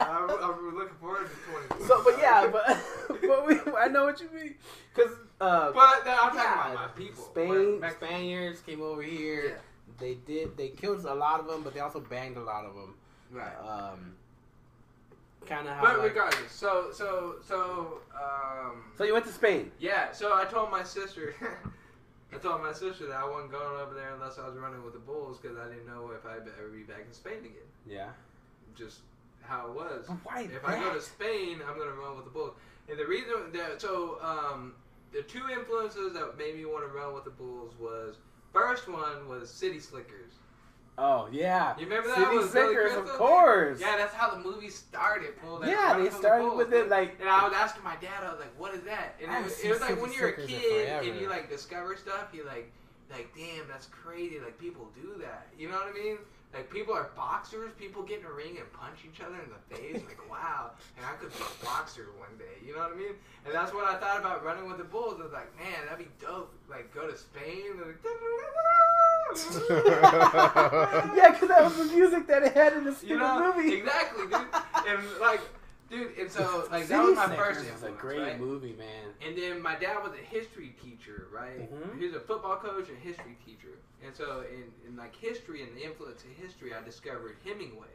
I'm, 0.00 0.30
I'm 0.30 0.76
looking 0.76 0.96
forward 1.00 1.28
to 1.28 1.76
2020. 1.78 1.84
So, 1.86 2.02
but 2.04 2.18
yeah, 2.18 2.46
but 2.50 3.20
but 3.26 3.46
we, 3.46 3.58
I 3.78 3.88
know 3.88 4.04
what 4.04 4.20
you 4.20 4.28
mean, 4.34 4.54
cause 4.94 5.10
uh, 5.40 5.72
But 5.72 6.06
uh, 6.06 6.10
I'm 6.10 6.30
talking 6.34 6.36
yeah, 6.36 6.72
about 6.72 6.74
my 6.74 6.86
people. 6.96 7.24
Spain, 7.24 7.82
Spaniards 7.90 8.60
came 8.60 8.80
over 8.82 9.02
here. 9.02 9.44
Yeah. 9.48 9.54
They 9.98 10.14
did. 10.26 10.56
They 10.56 10.68
killed 10.68 11.04
a 11.04 11.14
lot 11.14 11.40
of 11.40 11.46
them, 11.46 11.62
but 11.62 11.74
they 11.74 11.80
also 11.80 12.00
banged 12.00 12.36
a 12.36 12.42
lot 12.42 12.64
of 12.64 12.74
them. 12.74 12.94
Right. 13.30 13.56
Um, 13.60 14.14
kind 15.46 15.68
of 15.68 15.74
how. 15.76 15.82
But 15.82 15.98
like- 15.98 16.08
regardless, 16.10 16.52
so 16.52 16.90
so 16.92 17.36
so 17.46 17.98
um 18.14 18.84
so 18.96 19.04
you 19.04 19.12
went 19.12 19.26
to 19.26 19.32
Spain. 19.32 19.70
yeah, 19.78 20.12
so 20.12 20.34
I 20.34 20.44
told 20.44 20.70
my 20.70 20.82
sister 20.82 21.34
I 22.32 22.38
told 22.38 22.62
my 22.62 22.72
sister 22.72 23.06
that 23.06 23.16
I 23.16 23.28
wasn't 23.28 23.52
going 23.52 23.80
over 23.80 23.94
there 23.94 24.12
unless 24.14 24.38
I 24.38 24.46
was 24.48 24.56
running 24.56 24.82
with 24.84 24.94
the 24.94 24.98
Bulls 25.00 25.38
because 25.40 25.56
I 25.56 25.68
didn't 25.68 25.86
know 25.86 26.10
if 26.16 26.26
I'd 26.26 26.48
ever 26.58 26.68
be 26.68 26.82
back 26.82 27.04
in 27.06 27.12
Spain 27.12 27.38
again. 27.38 27.68
Yeah. 27.88 28.08
Just 28.74 29.00
how 29.42 29.68
it 29.68 29.74
was. 29.74 30.08
If 30.08 30.64
I 30.64 30.80
go 30.80 30.94
to? 30.94 31.00
Spain, 31.00 31.60
I'm 31.68 31.78
gonna 31.78 31.92
run 31.92 32.16
with 32.16 32.24
the 32.24 32.30
Bulls. 32.30 32.54
And 32.88 32.98
the 32.98 33.06
reason 33.06 33.52
that 33.52 33.80
so 33.80 34.18
um, 34.20 34.74
the 35.12 35.22
two 35.22 35.48
influences 35.52 36.12
that 36.14 36.36
made 36.36 36.56
me 36.56 36.64
want 36.64 36.84
to 36.84 36.92
run 36.92 37.14
with 37.14 37.24
the 37.24 37.30
Bulls 37.30 37.72
was 37.78 38.16
first 38.54 38.88
one 38.88 39.28
was 39.28 39.50
City 39.50 39.78
Slickers. 39.80 40.32
Oh 40.96 41.28
yeah. 41.32 41.74
You 41.76 41.84
remember 41.86 42.08
that 42.08 42.18
City 42.18 42.36
was 42.38 42.50
Slickers, 42.50 42.96
of 42.96 43.08
course. 43.08 43.80
Yeah, 43.80 43.96
that's 43.96 44.14
how 44.14 44.30
the 44.30 44.38
movie 44.40 44.70
started. 44.70 45.34
Yeah, 45.66 45.94
they 45.98 46.04
from 46.04 46.04
the 46.04 46.10
started 46.12 46.54
with 46.54 46.72
it 46.72 46.88
like 46.88 47.18
And 47.20 47.28
I 47.28 47.44
was 47.46 47.52
asking 47.52 47.82
my 47.82 47.96
dad, 47.96 48.22
I 48.22 48.30
was 48.30 48.38
like, 48.38 48.58
"What 48.58 48.74
is 48.74 48.82
that?" 48.84 49.16
And 49.20 49.30
I 49.30 49.40
it, 49.40 49.44
was- 49.44 49.60
it 49.60 49.70
was 49.70 49.80
like 49.80 50.00
when 50.00 50.12
you're 50.12 50.28
a 50.28 50.46
kid 50.46 50.88
and 51.04 51.20
you 51.20 51.28
like 51.28 51.50
discover 51.50 51.96
stuff, 51.96 52.28
you 52.32 52.44
like, 52.44 52.70
like, 53.10 53.28
damn, 53.36 53.66
that's 53.68 53.86
crazy. 53.86 54.38
Like 54.38 54.58
people 54.58 54.88
do 54.94 55.14
that. 55.20 55.48
You 55.58 55.68
know 55.68 55.74
what 55.78 55.88
I 55.88 55.92
mean? 55.92 56.18
Like 56.54 56.70
people 56.70 56.94
are 56.94 57.10
boxers. 57.16 57.72
People 57.78 58.02
get 58.02 58.20
in 58.20 58.26
a 58.26 58.32
ring 58.32 58.56
and 58.58 58.72
punch 58.72 58.98
each 59.04 59.20
other 59.20 59.34
in 59.34 59.50
the 59.50 59.58
face. 59.74 60.00
Like 60.06 60.30
wow, 60.30 60.70
and 60.96 61.04
I 61.04 61.14
could 61.18 61.32
be 61.32 61.42
a 61.42 61.64
boxer 61.64 62.06
one 62.16 62.38
day. 62.38 62.64
You 62.64 62.74
know 62.74 62.80
what 62.80 62.92
I 62.92 62.96
mean? 62.96 63.14
And 63.44 63.52
that's 63.52 63.74
what 63.74 63.84
I 63.84 63.96
thought 63.98 64.20
about 64.20 64.44
running 64.44 64.68
with 64.68 64.78
the 64.78 64.84
Bulls. 64.84 65.18
I 65.18 65.24
was 65.24 65.32
like, 65.32 65.50
man, 65.58 65.84
that'd 65.84 65.98
be 65.98 66.10
dope. 66.24 66.54
Like 66.70 66.94
go 66.94 67.10
to 67.10 67.16
Spain. 67.18 67.72
And 67.72 67.80
like, 67.80 67.98
yeah, 71.16 71.30
because 71.32 71.48
that 71.48 71.64
was 71.64 71.76
the 71.76 71.84
music 71.96 72.26
that 72.28 72.44
it 72.44 72.54
had 72.54 72.74
in 72.74 72.84
the 72.84 72.90
you 72.90 72.96
stupid 72.96 73.18
know 73.18 73.52
movie. 73.56 73.74
exactly, 73.74 74.26
dude. 74.26 74.46
And 74.86 75.00
like, 75.20 75.40
dude, 75.90 76.18
and 76.18 76.30
so 76.30 76.66
like 76.70 76.88
that 76.88 77.02
was 77.02 77.16
my 77.16 77.34
first 77.36 77.70
was 77.70 77.82
a 77.82 77.90
great 77.90 78.20
right? 78.20 78.40
movie, 78.40 78.74
man. 78.78 79.12
And 79.26 79.36
then 79.36 79.60
my 79.60 79.74
dad 79.76 80.02
was 80.02 80.12
a 80.12 80.24
history 80.24 80.74
teacher, 80.82 81.28
right? 81.32 81.70
Mhm. 81.72 81.98
He 81.98 82.06
was 82.06 82.14
a 82.14 82.20
football 82.20 82.56
coach 82.56 82.88
and 82.88 82.98
history 82.98 83.36
teacher. 83.44 83.78
And 84.04 84.14
so 84.14 84.44
in, 84.50 84.72
in 84.86 84.96
like 84.96 85.14
history 85.16 85.62
and 85.62 85.76
the 85.76 85.84
influence 85.84 86.22
of 86.24 86.30
history, 86.30 86.74
I 86.74 86.82
discovered 86.82 87.36
Hemingway. 87.44 87.88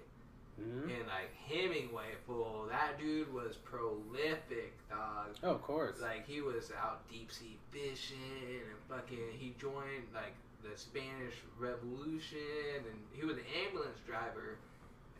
Mhm. 0.59 0.83
And 0.83 1.07
like 1.07 1.33
Hemingway, 1.47 2.15
fool, 2.25 2.67
that 2.69 2.99
dude 2.99 3.31
was 3.33 3.55
prolific, 3.57 4.73
dog. 4.89 5.35
Oh, 5.43 5.51
of 5.51 5.61
course. 5.61 6.01
Like 6.01 6.27
he 6.27 6.41
was 6.41 6.71
out 6.71 7.07
deep 7.09 7.31
sea 7.31 7.57
fishing 7.71 8.17
and 8.67 8.79
fucking. 8.89 9.31
He 9.37 9.55
joined 9.59 10.07
like 10.13 10.33
the 10.63 10.77
Spanish 10.77 11.35
Revolution 11.57 12.83
and 12.85 12.99
he 13.13 13.25
was 13.25 13.37
an 13.37 13.45
ambulance 13.65 13.99
driver 14.05 14.57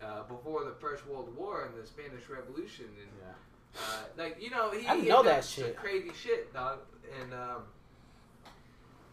uh, 0.04 0.24
before 0.24 0.64
the 0.66 0.74
First 0.80 1.06
World 1.08 1.36
War 1.36 1.66
and 1.66 1.82
the 1.82 1.88
Spanish 1.88 2.28
Revolution. 2.30 2.86
And 2.86 3.10
yeah. 3.20 3.82
uh, 3.82 4.04
like 4.18 4.42
you 4.42 4.50
know, 4.50 4.72
he 4.72 4.88
I 4.88 4.96
he 4.98 5.08
know 5.08 5.24
that 5.24 5.44
shit. 5.46 5.76
Crazy 5.76 6.12
shit, 6.14 6.54
dog. 6.54 6.80
And 7.22 7.34
um, 7.34 7.64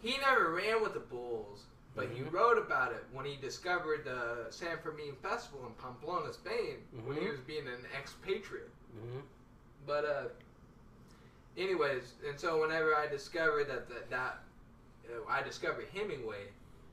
he 0.03 0.16
never 0.18 0.53
ran 0.53 0.82
with 0.82 0.95
the 0.95 1.01
Bulls, 1.01 1.64
but 1.95 2.09
he 2.09 2.20
Mhm. 2.20 2.32
wrote 2.32 2.59
about 2.59 2.93
it 2.93 3.05
when 3.12 3.24
he 3.24 3.37
discovered 3.37 4.05
the 4.05 4.47
San 4.51 4.78
Fermin 4.78 5.16
Festival 5.22 5.66
in 5.66 5.72
Pamplona, 5.74 6.32
Spain, 6.32 6.76
when 7.05 7.16
he 7.16 7.24
Mhm. 7.26 7.30
was 7.30 7.41
being 7.41 7.66
an 7.66 7.84
expatriate. 7.99 8.70
hmm 8.93 9.20
But 9.87 10.05
uh, 10.05 10.28
anyways, 11.57 12.14
and 12.28 12.39
so 12.39 12.61
whenever 12.61 12.95
I 12.95 13.07
discovered 13.07 13.68
that 13.68 13.89
that, 13.89 14.11
that 14.11 14.39
uh, 15.09 15.24
I 15.28 15.43
discovered 15.43 15.87
Hemingway, 15.95 16.49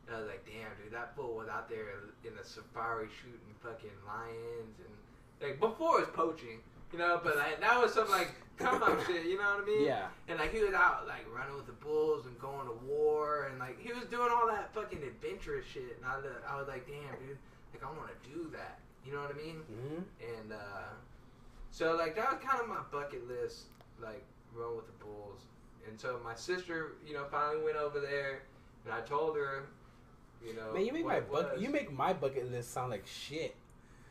and 0.07 0.15
I 0.15 0.19
was 0.19 0.27
like, 0.27 0.45
damn, 0.45 0.69
dude, 0.83 0.93
that 0.93 1.15
fool 1.15 1.35
was 1.35 1.47
out 1.49 1.69
there 1.69 1.95
in 2.27 2.35
the 2.35 2.43
safari 2.43 3.07
shooting 3.21 3.39
fucking 3.63 3.95
lions 4.05 4.75
and 4.79 4.93
like 5.41 5.59
before 5.59 5.99
it 5.99 6.07
was 6.07 6.15
poaching, 6.15 6.59
you 6.91 6.99
know. 6.99 7.19
But 7.23 7.37
like 7.37 7.59
that 7.61 7.81
was 7.81 7.93
some 7.93 8.09
like 8.09 8.31
come 8.57 8.83
up 8.83 8.99
shit, 9.07 9.25
you 9.25 9.37
know 9.37 9.55
what 9.55 9.63
I 9.63 9.65
mean? 9.65 9.85
Yeah. 9.85 10.07
And 10.27 10.39
like 10.39 10.53
he 10.53 10.59
was 10.63 10.73
out 10.73 11.07
like 11.07 11.25
running 11.33 11.55
with 11.55 11.65
the 11.67 11.77
bulls 11.79 12.25
and 12.25 12.37
going 12.39 12.67
to 12.67 12.73
war 12.85 13.47
and 13.49 13.59
like 13.59 13.79
he 13.79 13.91
was 13.93 14.05
doing 14.05 14.29
all 14.31 14.47
that 14.47 14.73
fucking 14.73 15.01
adventurous 15.03 15.65
shit. 15.65 15.97
And 15.97 16.05
I, 16.05 16.17
was- 16.17 16.25
I 16.47 16.55
was 16.59 16.67
like, 16.67 16.85
damn, 16.85 17.15
dude, 17.25 17.37
like 17.73 17.83
I 17.83 17.87
want 17.97 18.09
to 18.11 18.29
do 18.29 18.49
that. 18.53 18.79
You 19.05 19.11
know 19.13 19.21
what 19.21 19.31
I 19.35 19.37
mean? 19.37 19.55
hmm 19.67 20.01
And 20.39 20.53
uh, 20.53 20.91
so 21.71 21.95
like 21.95 22.15
that 22.15 22.31
was 22.31 22.41
kind 22.43 22.61
of 22.61 22.67
my 22.67 22.79
bucket 22.91 23.27
list, 23.27 23.63
like 24.01 24.23
run 24.53 24.75
with 24.75 24.85
the 24.87 25.05
bulls. 25.05 25.41
And 25.87 25.99
so 25.99 26.19
my 26.23 26.35
sister, 26.35 26.93
you 27.05 27.13
know, 27.13 27.25
finally 27.29 27.61
went 27.63 27.75
over 27.75 27.99
there, 27.99 28.43
and 28.85 28.93
I 28.93 29.01
told 29.01 29.35
her, 29.35 29.65
you 30.45 30.53
know, 30.55 30.73
Man, 30.73 30.85
you 30.85 30.93
make 30.93 31.05
my 31.05 31.19
bucket. 31.19 31.59
You 31.59 31.69
make 31.69 31.91
my 31.91 32.13
bucket 32.13 32.51
list 32.51 32.71
sound 32.73 32.91
like 32.91 33.05
shit. 33.07 33.55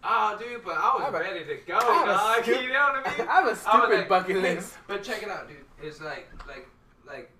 Oh, 0.04 0.36
dude, 0.38 0.64
but 0.64 0.72
I 0.76 0.94
was 0.94 1.00
I 1.00 1.04
have 1.04 1.14
a- 1.14 1.18
ready 1.20 1.44
to 1.44 1.56
go, 1.66 1.76
I 1.78 1.82
have 1.84 2.02
a 2.02 2.06
dog. 2.06 2.42
stu- 2.42 2.50
you 2.66 2.72
know 2.72 2.92
what 2.92 3.06
I 3.06 3.18
mean? 3.18 3.28
I 3.28 3.32
have 3.40 3.46
a 3.46 3.56
stupid 3.56 3.98
like- 3.98 4.08
bucket 4.08 4.36
list. 4.42 4.74
But 4.88 5.02
check 5.04 5.22
it 5.22 5.28
out, 5.28 5.46
dude. 5.48 5.58
It's 5.82 6.00
like, 6.00 6.28
like, 6.48 6.66
like, 7.06 7.30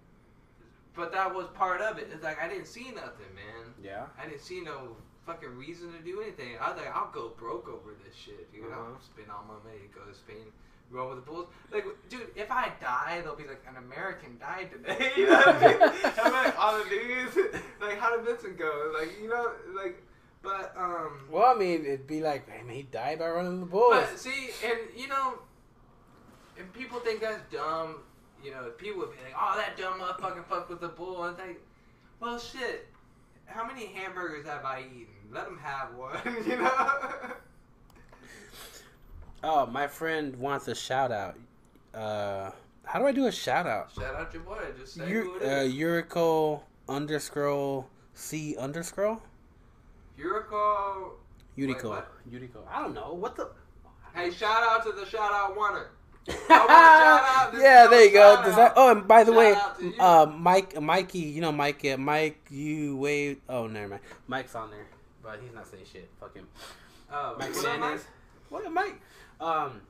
but 0.95 1.11
that 1.13 1.35
was 1.35 1.47
part 1.55 1.81
of 1.81 1.99
it. 1.99 2.09
It's 2.13 2.23
like 2.23 2.41
I 2.41 2.49
didn't 2.49 2.67
see 2.67 2.91
nothing, 2.95 3.33
man. 3.35 3.73
Yeah. 3.83 4.05
I 4.21 4.29
didn't 4.29 4.43
see 4.43 4.61
no 4.61 4.97
fucking 5.27 5.57
reason 5.57 5.93
to 5.93 5.99
do 6.01 6.21
anything. 6.21 6.57
I 6.61 6.71
was 6.71 6.77
like, 6.79 6.95
I'll 6.95 7.11
go 7.11 7.31
broke 7.39 7.69
over 7.69 7.95
this 8.05 8.15
shit, 8.15 8.53
dude. 8.53 8.65
I'll 8.73 8.81
Uh-huh. 8.81 9.01
spend 9.01 9.29
all 9.31 9.45
my 9.49 9.55
money 9.69 9.81
to 9.89 9.99
go 9.99 10.05
to 10.05 10.15
Spain, 10.15 10.53
roll 10.93 11.11
with 11.11 11.25
the 11.25 11.31
Bulls. 11.31 11.47
Like, 11.73 11.85
dude, 12.09 12.29
if 12.37 12.51
I 12.51 12.73
die, 12.81 13.21
they'll 13.23 13.37
be 13.37 13.45
like, 13.45 13.65
an 13.69 13.77
American 13.77 14.39
died 14.39 14.71
today. 14.71 15.13
you 15.17 15.27
know 15.27 15.39
what 15.39 15.63
I 15.63 15.69
mean? 15.69 16.13
I'm 16.23 16.33
like, 16.33 16.59
all 16.59 16.79
the 16.79 16.91
news. 16.91 17.63
like, 17.81 17.99
how 17.99 18.17
did 18.17 18.25
Vincent 18.25 18.59
go? 18.59 18.93
Like, 18.99 19.11
you 19.21 19.29
know, 19.29 19.51
like, 19.75 20.03
but, 20.43 20.75
um. 20.77 21.29
Well, 21.31 21.55
I 21.55 21.59
mean, 21.59 21.85
it'd 21.85 22.07
be 22.07 22.21
like, 22.21 22.49
man, 22.49 22.69
he 22.69 22.83
died 22.83 23.21
by 23.21 23.29
running 23.29 23.61
the 23.61 23.67
bulls. 23.67 23.95
But 23.95 24.19
see, 24.19 24.51
and 24.65 24.79
you 24.97 25.09
know, 25.09 25.39
and 26.59 26.73
people 26.73 26.99
think 27.01 27.21
that's 27.21 27.41
dumb. 27.53 28.01
You 28.43 28.51
know, 28.51 28.71
people 28.77 29.01
would 29.01 29.13
be 29.13 29.19
like, 29.25 29.35
"Oh, 29.41 29.55
that 29.57 29.77
dumb 29.77 30.01
motherfucker 30.01 30.45
fucked 30.47 30.69
with 30.69 30.81
the 30.81 30.89
bull." 30.89 31.23
And 31.25 31.39
it's 31.39 31.47
like, 31.47 31.61
well, 32.21 32.39
shit. 32.39 32.89
How 33.47 33.67
many 33.67 33.87
hamburgers 33.87 34.47
have 34.47 34.65
I 34.65 34.81
eaten? 34.81 35.15
Let 35.31 35.47
him 35.47 35.59
have 35.59 35.95
one. 35.95 36.19
You 36.47 36.57
know. 36.57 37.01
Oh, 39.43 39.67
my 39.67 39.87
friend 39.87 40.37
wants 40.37 40.69
a 40.69 40.75
shout 40.75 41.13
out. 41.13 41.37
Uh, 41.95 42.51
how 42.85 42.99
do 42.99 43.07
I 43.07 43.13
do 43.13 43.27
a 43.27 43.33
shout 43.33 43.67
out? 43.67 43.91
Shout 43.95 44.15
out 44.15 44.33
your 44.33 44.43
boy. 44.43 44.59
Just 44.79 44.95
say 44.95 45.05
Ur- 45.13 45.23
who 45.25 45.37
it 45.37 45.43
uh, 45.43 45.47
is. 45.63 45.75
Urico 45.75 46.61
underscroll 46.89 47.85
C 48.15 48.57
underscore. 48.57 49.21
Yuriko. 50.19 51.11
Unico. 51.59 51.89
what? 51.91 52.13
Unico. 52.31 52.61
I 52.71 52.83
don't 52.83 52.95
know 52.95 53.13
what 53.15 53.37
the. 53.37 53.51
Hey, 54.15 54.31
shout 54.31 54.63
out 54.63 54.85
to 54.85 54.93
the 54.93 55.07
shout 55.07 55.33
out 55.33 55.57
winner. 55.57 55.91
Want 56.29 56.39
a 56.49 56.49
shout 56.49 57.23
out. 57.25 57.53
This 57.53 57.63
yeah, 57.63 57.87
there 57.89 58.05
you 58.05 58.13
go. 58.13 58.43
Does 58.45 58.55
that, 58.57 58.75
oh, 58.77 58.93
and 58.93 59.09
by 59.09 59.25
the 59.25 59.33
Shout 59.33 59.39
way, 59.39 59.55
out 59.55 59.79
to 59.79 59.85
you. 59.87 59.95
uh, 60.01 60.27
Mike, 60.39 60.81
Mikey, 60.81 61.19
you 61.19 61.41
know 61.41 61.51
Mike, 61.51 61.85
uh, 61.85 61.97
Mike, 61.97 62.39
you 62.51 62.97
wave. 62.97 63.39
Oh, 63.49 63.67
never 63.67 63.89
mind. 63.89 64.03
Mike's 64.29 64.55
on 64.55 64.71
there, 64.71 64.87
but 65.23 65.41
he's 65.43 65.53
not 65.53 65.67
saying 65.67 65.83
shit. 65.91 66.09
Fuck 66.21 66.37
him. 66.37 66.47
Oh, 67.13 67.35
Mike 67.39 67.49
what 67.49 67.57
up, 67.57 67.63
Sanders. 67.65 68.05
What 68.51 68.67
up, 68.67 68.73
Mike? 68.73 69.01
Um, 69.43 69.81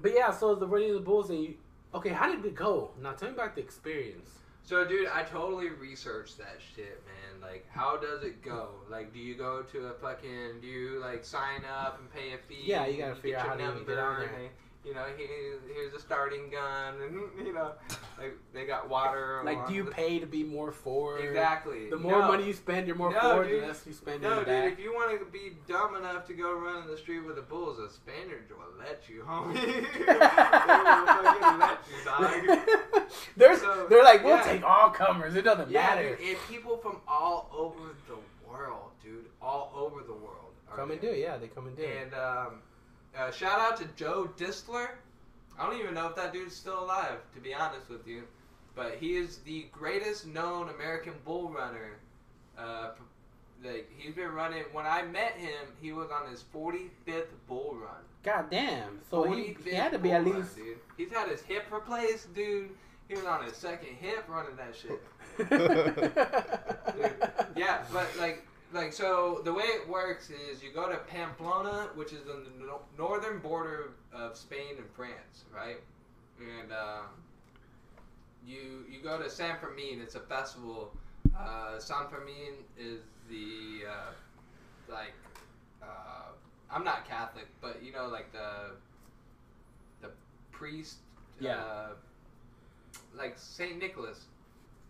but 0.00 0.14
yeah, 0.14 0.30
so 0.32 0.54
the 0.54 0.66
running 0.66 0.90
of 0.90 0.96
the 0.96 1.02
bulls 1.02 1.30
and 1.30 1.42
you. 1.42 1.54
Okay, 1.94 2.08
how 2.08 2.34
did 2.34 2.44
it 2.44 2.54
go? 2.54 2.90
Now 3.00 3.12
tell 3.12 3.28
me 3.28 3.34
about 3.34 3.54
the 3.54 3.60
experience. 3.60 4.30
So, 4.64 4.86
dude, 4.86 5.08
I 5.08 5.24
totally 5.24 5.68
researched 5.68 6.38
that 6.38 6.58
shit, 6.74 7.02
man. 7.04 7.40
Like, 7.42 7.66
how 7.70 7.98
does 7.98 8.22
it 8.22 8.42
go? 8.42 8.68
Like, 8.88 9.12
do 9.12 9.18
you 9.18 9.34
go 9.34 9.62
to 9.62 9.86
a 9.88 9.92
fucking? 9.94 10.60
Do 10.60 10.66
you 10.66 11.00
like 11.00 11.24
sign 11.24 11.62
up 11.64 11.98
and 12.00 12.10
pay 12.10 12.32
a 12.32 12.38
fee? 12.38 12.62
Yeah, 12.64 12.86
you 12.86 12.98
gotta 12.98 13.16
figure 13.16 13.38
out 13.38 13.48
how 13.48 13.54
to 13.54 13.84
get 13.84 13.98
on 13.98 14.20
there. 14.20 14.50
You 14.84 14.94
know, 14.94 15.04
here, 15.16 15.28
here's 15.72 15.94
a 15.94 16.00
starting 16.00 16.50
gun, 16.50 16.94
and 17.02 17.14
you 17.46 17.52
know, 17.52 17.72
like 18.18 18.34
they 18.52 18.64
got 18.66 18.88
water. 18.88 19.40
Like, 19.44 19.68
do 19.68 19.74
you 19.74 19.84
pay 19.84 20.18
to 20.18 20.26
be 20.26 20.42
more 20.42 20.72
forward? 20.72 21.20
Exactly. 21.24 21.88
The 21.88 21.96
more 21.96 22.18
No. 22.20 22.28
money 22.28 22.46
you 22.46 22.52
spend, 22.52 22.86
you're 22.88 22.96
more 22.96 23.12
No, 23.12 23.20
forward. 23.20 23.48
dude. 23.48 23.62
The 23.62 23.66
less 23.68 23.86
you 23.86 23.92
spend 23.92 24.22
No, 24.22 24.38
dude, 24.38 24.46
back. 24.46 24.72
if 24.72 24.78
you 24.80 24.92
want 24.92 25.18
to 25.18 25.24
be 25.26 25.52
dumb 25.68 25.94
enough 25.94 26.26
to 26.26 26.34
go 26.34 26.52
run 26.54 26.82
in 26.82 26.88
the 26.88 26.96
street 26.96 27.20
with 27.20 27.36
the 27.36 27.42
bulls, 27.42 27.76
the 27.78 27.88
Spaniards 27.90 28.50
will 28.50 28.58
let 28.78 29.08
you, 29.08 29.22
homie. 29.22 29.54
they 29.62 30.14
will 30.14 31.06
fucking 31.06 31.58
let 31.60 31.78
you, 31.88 32.04
dog. 32.04 33.02
they're, 33.36 33.56
So, 33.56 33.86
they're 33.88 34.02
like, 34.04 34.24
we'll 34.24 34.36
yeah. 34.36 34.42
take 34.42 34.64
all 34.64 34.90
comers. 34.90 35.36
It 35.36 35.42
doesn't 35.42 35.70
Yeah, 35.70 35.82
matter. 35.94 36.16
dude, 36.16 36.28
and 36.28 36.38
people 36.48 36.76
from 36.78 36.96
all 37.06 37.48
over 37.56 37.94
the 38.08 38.16
world, 38.50 38.90
dude, 39.02 39.26
all 39.40 39.72
over 39.76 40.02
the 40.04 40.12
world. 40.12 40.52
are 40.70 40.76
Come 40.76 40.90
and 40.90 41.00
do 41.00 41.08
Yeah, 41.14 41.36
they 41.36 41.46
come 41.48 41.66
and 41.68 41.76
do. 41.76 41.84
And 41.84 42.12
um, 42.14 42.60
uh, 43.18 43.30
shout 43.30 43.60
out 43.60 43.76
to 43.78 43.84
Joe 43.96 44.30
Distler. 44.38 44.88
I 45.58 45.66
don't 45.68 45.78
even 45.78 45.94
know 45.94 46.08
if 46.08 46.16
that 46.16 46.32
dude's 46.32 46.56
still 46.56 46.82
alive, 46.82 47.18
to 47.34 47.40
be 47.40 47.54
honest 47.54 47.88
with 47.88 48.06
you. 48.06 48.24
But 48.74 48.96
he 48.98 49.16
is 49.16 49.38
the 49.38 49.66
greatest 49.70 50.26
known 50.26 50.70
American 50.70 51.12
bull 51.24 51.50
runner. 51.50 51.98
Uh, 52.58 52.90
like 53.64 53.90
he's 53.96 54.14
been 54.14 54.32
running. 54.32 54.64
When 54.72 54.86
I 54.86 55.02
met 55.02 55.34
him, 55.36 55.66
he 55.80 55.92
was 55.92 56.08
on 56.10 56.30
his 56.30 56.44
45th 56.54 57.26
bull 57.48 57.76
run. 57.80 58.00
God 58.22 58.50
damn. 58.50 59.00
So 59.10 59.24
he, 59.30 59.56
he 59.64 59.74
had 59.74 59.92
to 59.92 59.98
be 59.98 60.08
bull 60.08 60.18
at 60.18 60.24
run, 60.26 60.40
least. 60.40 60.56
dude. 60.56 60.78
He's 60.96 61.12
had 61.12 61.28
his 61.28 61.42
hip 61.42 61.64
replaced, 61.70 62.34
dude. 62.34 62.70
He 63.08 63.14
was 63.14 63.24
on 63.24 63.44
his 63.44 63.56
second 63.56 63.88
hip 64.00 64.24
running 64.28 64.56
that 64.56 64.74
shit. 64.74 65.02
yeah, 67.56 67.82
but 67.92 68.08
like, 68.18 68.46
like 68.72 68.92
so 68.92 69.40
the 69.44 69.52
way 69.52 69.64
it 69.64 69.88
works 69.88 70.30
is 70.30 70.62
you 70.62 70.70
go 70.72 70.88
to 70.88 70.96
Pamplona, 70.98 71.90
which 71.94 72.12
is 72.12 72.28
on 72.28 72.44
the 72.44 72.64
no- 72.66 72.82
northern 72.98 73.38
border 73.38 73.90
of 74.12 74.36
Spain 74.36 74.76
and 74.78 74.88
France, 74.94 75.44
right? 75.54 75.76
And 76.40 76.72
um, 76.72 77.06
you 78.46 78.84
you 78.90 79.00
go 79.02 79.18
to 79.18 79.28
San 79.30 79.56
Fermin. 79.60 80.00
It's 80.02 80.14
a 80.14 80.20
festival. 80.20 80.92
Uh, 81.38 81.78
San 81.78 82.08
Fermin 82.10 82.54
is 82.78 83.00
the 83.30 83.86
uh, 83.88 84.92
like 84.92 85.14
uh, 85.82 86.32
I'm 86.70 86.84
not 86.84 87.06
Catholic, 87.08 87.48
but 87.60 87.82
you 87.82 87.92
know, 87.92 88.06
like 88.08 88.32
the 88.32 88.72
the 90.00 90.10
priest, 90.50 90.96
Yeah. 91.40 91.56
uh, 91.56 91.88
like 93.16 93.34
Saint 93.38 93.78
Nicholas 93.78 94.24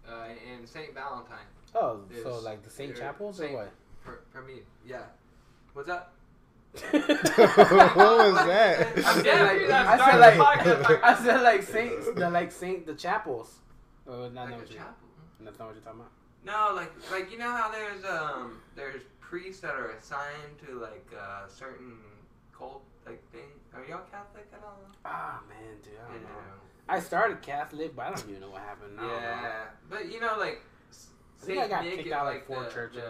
uh, 0.08 0.28
and 0.54 0.68
Saint 0.68 0.94
Valentine. 0.94 1.46
Oh, 1.74 2.00
Is- 2.10 2.22
so 2.22 2.38
like 2.40 2.62
the 2.62 2.70
Saint 2.70 2.94
they're 2.94 3.04
Chapels 3.04 3.38
Saint- 3.38 3.52
or 3.52 3.56
what? 3.56 3.72
For, 4.00 4.20
for 4.30 4.42
me, 4.42 4.60
yeah. 4.86 5.02
What's 5.72 5.88
up? 5.88 6.12
what 6.90 7.96
was 7.96 8.34
that? 8.46 8.86
I'm 8.96 9.02
said 9.02 9.24
dead, 9.24 9.62
like- 9.68 9.70
I 9.70 9.92
I'm 9.92 9.98
said 10.10 10.18
like- 10.18 10.64
the 10.64 10.70
podcast 10.70 11.02
I 11.02 11.24
said 11.24 11.42
like 11.42 11.62
Saints, 11.62 12.06
the 12.14 12.30
like 12.30 12.52
Saint 12.52 12.86
the 12.86 12.94
chapels. 12.94 13.58
Oh, 14.08 14.28
not 14.28 14.46
like 14.46 14.54
a 14.54 14.58
what 14.58 14.70
you- 14.70 14.76
chapel. 14.76 14.94
That's 15.40 15.58
not 15.58 15.66
what 15.68 15.74
you're 15.74 15.84
talking 15.84 16.00
about. 16.00 16.12
No, 16.44 16.74
like 16.74 16.92
like 17.10 17.30
you 17.30 17.38
know 17.38 17.50
how 17.50 17.70
there's 17.70 18.04
um 18.04 18.60
there's 18.74 19.02
priests 19.20 19.60
that 19.62 19.74
are 19.74 19.90
assigned 19.92 20.58
to 20.66 20.78
like 20.80 21.06
uh, 21.18 21.46
certain 21.48 21.94
cult 22.56 22.82
like 23.06 23.22
thing. 23.32 23.48
Are 23.74 23.84
y'all 23.88 24.00
Catholic 24.10 24.46
at 24.52 24.60
all? 24.64 24.78
Ah 25.04 25.40
man, 25.48 25.76
dude, 25.82 25.92
I 26.08 26.12
don't 26.12 26.22
know. 26.22 26.28
I 26.88 27.00
started 27.00 27.42
Catholic, 27.42 27.94
but 27.94 28.06
I 28.06 28.10
don't 28.10 28.28
even 28.28 28.40
know 28.40 28.50
what 28.50 28.62
happened. 28.62 28.98
I 28.98 29.02
don't 29.02 29.10
know. 29.10 29.16
Yeah, 29.20 29.64
but 29.88 30.12
you 30.12 30.20
know 30.20 30.34
like 30.38 30.54
s- 30.56 30.71
I 31.42 31.46
think 31.46 31.58
I 31.58 31.68
got 31.68 31.84
Nick 31.84 31.96
kicked 31.96 32.12
out, 32.12 32.24
like 32.26 32.34
like, 32.34 32.46
four 32.46 32.64
the, 32.64 32.70
churches. 32.70 33.02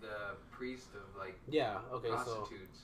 The, 0.00 0.06
the 0.06 0.16
priest 0.50 0.88
of 0.94 1.18
like 1.18 1.38
Yeah. 1.48 1.78
Okay. 1.92 2.08
So. 2.08 2.14
prostitutes. 2.14 2.78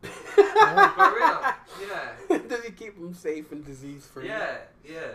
For 0.00 0.08
For 0.08 1.14
real, 1.14 1.40
yeah. 1.88 2.38
Does 2.48 2.64
he 2.64 2.72
keep 2.72 2.96
them 2.98 3.14
safe 3.14 3.52
and 3.52 3.64
disease 3.64 4.04
free? 4.06 4.26
Yeah, 4.26 4.56
yeah. 4.84 5.12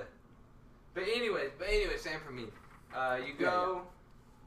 But 0.94 1.03
anyways, 1.14 1.52
but 1.60 1.68
anyway, 1.68 1.98
same 1.98 2.19
for 2.26 2.32
me. 2.32 2.45
Uh, 2.95 3.18
you 3.19 3.34
Yeah, 3.38 3.45
go, 3.48 3.82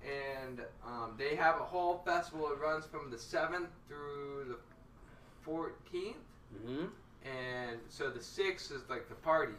and 0.02 0.60
um, 0.86 1.12
they 1.18 1.36
have 1.36 1.56
a 1.60 1.64
whole 1.64 2.00
festival. 2.06 2.50
It 2.52 2.58
runs 2.58 2.86
from 2.86 3.10
the 3.10 3.18
seventh 3.18 3.68
through 3.88 4.46
the 4.48 4.56
fourteenth, 5.42 6.16
Mm-hmm. 6.66 6.86
and 7.24 7.78
so 7.88 8.10
the 8.10 8.20
sixth 8.22 8.72
is 8.72 8.80
like 8.88 9.08
the 9.08 9.14
party. 9.16 9.52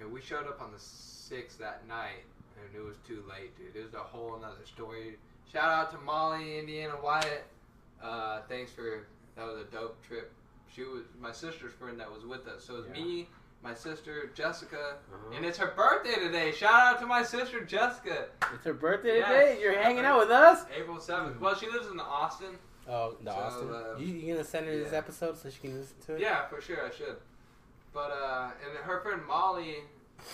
And 0.00 0.10
we 0.10 0.20
showed 0.22 0.46
up 0.48 0.62
on 0.62 0.72
the 0.72 0.78
sixth 0.78 1.58
that 1.58 1.86
night, 1.86 2.24
and 2.66 2.74
it 2.76 2.84
was 2.86 2.96
too 3.06 3.22
late, 3.28 3.56
dude. 3.56 3.74
It 3.76 3.84
was 3.84 3.94
a 3.94 3.98
whole 3.98 4.36
another 4.36 4.64
story. 4.64 5.16
Shout 5.52 5.68
out 5.70 5.90
to 5.92 5.98
Molly, 5.98 6.58
Indiana 6.58 6.94
Wyatt. 7.02 7.44
Uh, 8.02 8.40
thanks 8.48 8.72
for 8.72 9.06
that 9.36 9.46
was 9.46 9.58
a 9.60 9.64
dope 9.64 10.00
trip. 10.06 10.32
She 10.74 10.82
was 10.82 11.02
my 11.20 11.32
sister's 11.32 11.72
friend 11.72 11.98
that 12.00 12.10
was 12.10 12.24
with 12.24 12.46
us. 12.46 12.64
So 12.64 12.74
it 12.74 12.78
was 12.78 12.86
Yeah. 12.94 13.02
me, 13.02 13.28
my 13.62 13.74
sister 13.74 14.30
Jessica, 14.34 14.96
Uh-huh. 15.12 15.34
and 15.34 15.44
it's 15.44 15.58
her 15.58 15.72
birthday 15.76 16.14
today. 16.14 16.52
Shout 16.52 16.72
out 16.94 17.00
to 17.00 17.06
my 17.06 17.22
sister 17.22 17.64
Jessica. 17.64 18.28
It's 18.54 18.64
her 18.64 18.74
birthday 18.74 19.18
Yeah. 19.18 19.28
today. 19.28 19.60
You're 19.60 19.78
hanging 19.82 20.04
out 20.04 20.18
with 20.20 20.30
us. 20.30 20.64
April 20.74 21.00
seventh. 21.00 21.40
Well, 21.40 21.54
she 21.56 21.68
lives 21.70 21.88
in 21.88 21.98
Austin. 22.00 22.58
Oh, 22.88 23.16
the 23.22 23.30
So, 23.32 23.36
Austin. 23.38 23.70
uh, 23.74 23.96
you, 23.98 24.06
you 24.14 24.32
gonna 24.34 24.44
send 24.44 24.66
her 24.66 24.76
this 24.76 24.92
episode 24.92 25.36
so 25.36 25.50
she 25.50 25.60
can 25.60 25.78
listen 25.78 25.96
to 26.06 26.14
it? 26.14 26.20
Yeah, 26.20 26.46
for 26.48 26.60
sure 26.60 26.84
I 26.86 26.90
should. 26.90 27.16
But 27.92 28.10
uh, 28.12 28.50
and 28.64 28.78
her 28.78 29.00
friend 29.00 29.24
Molly, 29.26 29.78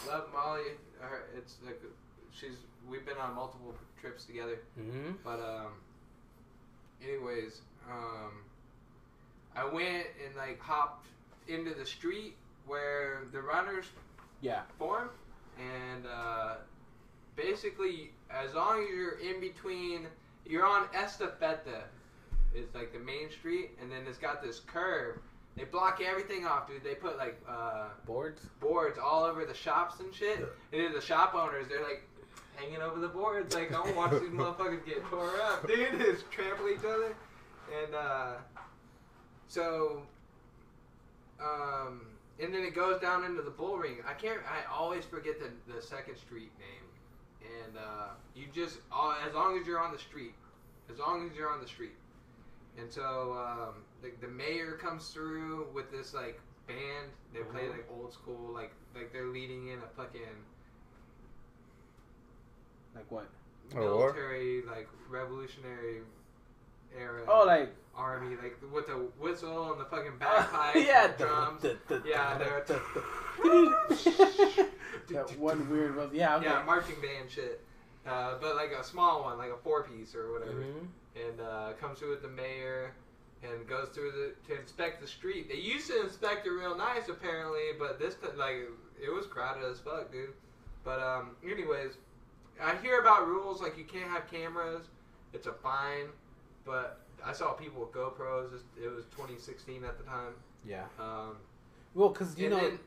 love 0.06 0.30
Molly. 0.32 0.62
Her, 1.00 1.24
it's 1.36 1.56
like 1.64 1.80
she's 2.38 2.56
we've 2.88 3.04
been 3.06 3.16
on 3.18 3.34
multiple 3.34 3.74
trips 4.00 4.24
together. 4.24 4.58
Mm-hmm. 4.78 5.12
But 5.24 5.40
um, 5.40 5.72
anyways, 7.02 7.60
um, 7.90 8.32
I 9.54 9.64
went 9.64 10.06
and 10.24 10.34
like 10.36 10.60
hopped 10.60 11.06
into 11.48 11.74
the 11.74 11.86
street 11.86 12.36
where 12.66 13.22
the 13.32 13.40
runners 13.40 13.86
Yeah. 14.40 14.62
form, 14.78 15.10
and 15.58 16.04
uh, 16.06 16.54
basically, 17.36 18.10
as 18.30 18.54
long 18.54 18.82
as 18.82 18.88
you're 18.90 19.18
in 19.18 19.40
between, 19.40 20.06
you're 20.44 20.66
on 20.66 20.86
Estafeta, 20.88 21.82
it's 22.54 22.74
like 22.74 22.92
the 22.92 22.98
main 22.98 23.30
street, 23.30 23.70
and 23.80 23.90
then 23.90 24.02
it's 24.08 24.18
got 24.18 24.42
this 24.42 24.60
curve. 24.60 25.18
They 25.56 25.64
block 25.64 26.00
everything 26.06 26.44
off, 26.44 26.68
dude. 26.68 26.84
They 26.84 26.94
put 26.94 27.16
like 27.16 27.40
uh, 27.48 27.88
Boards. 28.04 28.42
boards 28.60 28.98
all 29.02 29.24
over 29.24 29.44
the 29.46 29.54
shops 29.54 30.00
and 30.00 30.12
shit. 30.14 30.38
And 30.40 30.48
then 30.84 30.92
the 30.92 31.00
shop 31.00 31.34
owners, 31.34 31.66
they're 31.68 31.82
like 31.82 32.02
hanging 32.56 32.82
over 32.82 32.98
the 33.00 33.08
boards, 33.08 33.54
like 33.54 33.72
I 33.72 33.80
want 33.80 33.88
to 33.90 33.96
watch 33.96 34.10
these 34.12 34.30
motherfuckers 34.30 34.84
get 34.86 35.04
tore 35.10 35.30
up, 35.42 35.66
dude. 35.66 35.98
Just 35.98 36.30
trample 36.30 36.68
each 36.68 36.78
other, 36.84 37.14
and 37.84 37.94
uh, 37.94 38.32
so, 39.48 40.02
um, 41.40 42.02
and 42.40 42.52
then 42.54 42.62
it 42.62 42.74
goes 42.74 43.00
down 43.00 43.24
into 43.24 43.42
the 43.42 43.50
bull 43.50 43.78
ring. 43.78 43.96
I 44.06 44.12
can't. 44.14 44.40
I 44.46 44.70
always 44.72 45.04
forget 45.04 45.34
the 45.38 45.50
the 45.72 45.80
second 45.82 46.16
street 46.16 46.52
name, 46.58 47.50
and 47.64 47.76
uh, 47.76 48.08
you 48.34 48.46
just 48.52 48.78
uh, 48.92 49.16
as 49.26 49.34
long 49.34 49.58
as 49.58 49.66
you're 49.66 49.80
on 49.80 49.92
the 49.92 49.98
street, 49.98 50.34
as 50.92 50.98
long 50.98 51.28
as 51.30 51.36
you're 51.36 51.50
on 51.50 51.60
the 51.60 51.68
street, 51.68 51.94
and 52.78 52.90
so 52.90 53.36
um, 53.38 53.74
the 54.02 54.10
the 54.20 54.32
mayor 54.32 54.72
comes 54.72 55.08
through 55.08 55.68
with 55.74 55.90
this 55.90 56.14
like 56.14 56.40
band. 56.66 57.10
They 57.32 57.40
play 57.40 57.62
Mhm. 57.62 57.70
like 57.72 57.86
old 57.90 58.12
school, 58.12 58.52
like 58.52 58.72
like 58.94 59.12
they're 59.12 59.26
leading 59.28 59.68
in 59.68 59.78
a 59.78 59.88
fucking 59.96 60.22
Like 62.96 63.10
what? 63.10 63.28
Military, 63.74 64.62
like 64.62 64.88
revolutionary 65.08 66.00
era. 66.98 67.22
Oh, 67.28 67.44
like 67.46 67.74
army, 67.94 68.36
like 68.42 68.56
with 68.72 68.86
the 68.86 68.94
whistle 69.18 69.72
and 69.72 69.80
the 69.80 69.84
fucking 69.84 70.16
bagpipes, 70.18 70.78
yeah, 70.86 71.04
and 71.06 71.14
the 71.18 71.24
drums. 71.24 71.62
the- 71.62 71.76
the- 71.88 72.02
Yeah, 72.06 72.38
they're- 72.38 72.64
the- 72.66 72.80
that 75.12 75.38
one 75.38 75.68
weird. 75.70 75.96
Was, 75.96 76.10
yeah. 76.12 76.36
Okay. 76.36 76.46
Yeah, 76.46 76.62
marching 76.64 76.96
band 77.00 77.30
shit. 77.30 77.60
Uh, 78.06 78.34
but 78.40 78.54
like 78.56 78.70
a 78.70 78.84
small 78.84 79.24
one, 79.24 79.36
like 79.38 79.50
a 79.50 79.56
four 79.58 79.82
piece 79.82 80.14
or 80.14 80.32
whatever. 80.32 80.60
Mhm. 80.60 80.86
And 81.16 81.40
uh, 81.40 81.72
comes 81.80 81.98
through 81.98 82.10
with 82.10 82.22
the 82.22 82.28
mayor 82.28 82.92
and 83.42 83.66
goes 83.68 83.88
through 83.88 84.12
the 84.12 84.34
to 84.54 84.60
inspect 84.60 85.00
the 85.00 85.06
street. 85.08 85.48
They 85.48 85.56
used 85.56 85.88
to 85.88 86.02
inspect 86.02 86.46
it 86.46 86.50
real 86.50 86.76
nice 86.76 87.08
apparently, 87.08 87.72
but 87.78 87.98
this 87.98 88.14
like 88.36 88.56
it 89.02 89.10
was 89.12 89.26
crowded 89.26 89.64
as 89.64 89.80
fuck, 89.80 90.12
dude. 90.12 90.30
But 90.84 91.00
um, 91.00 91.30
anyways, 91.44 91.92
I 92.62 92.76
hear 92.76 93.00
about 93.00 93.26
rules 93.26 93.60
like 93.60 93.76
you 93.76 93.84
can't 93.84 94.10
have 94.10 94.30
cameras. 94.30 94.86
It's 95.32 95.46
a 95.46 95.52
fine, 95.52 96.06
but 96.64 97.00
I 97.24 97.32
saw 97.32 97.52
people 97.52 97.80
with 97.80 97.92
GoPros. 97.92 98.52
It 98.82 98.88
was 98.88 99.04
2016 99.06 99.84
at 99.84 99.98
the 99.98 100.04
time. 100.04 100.34
Yeah. 100.64 100.84
Um, 100.98 101.36
Well, 101.94 102.10
because 102.10 102.38
you 102.38 102.48
know, 102.50 102.56
then- 102.60 102.78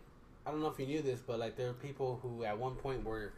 I 0.46 0.52
don't 0.52 0.62
know 0.62 0.68
if 0.68 0.80
you 0.80 0.88
knew 0.88 1.02
this, 1.02 1.20
but 1.22 1.38
like 1.40 1.56
there 1.56 1.70
are 1.70 1.74
people 1.74 2.20
who 2.24 2.44
at 2.44 2.58
one 2.58 2.76
point 2.76 3.04
were, 3.04 3.34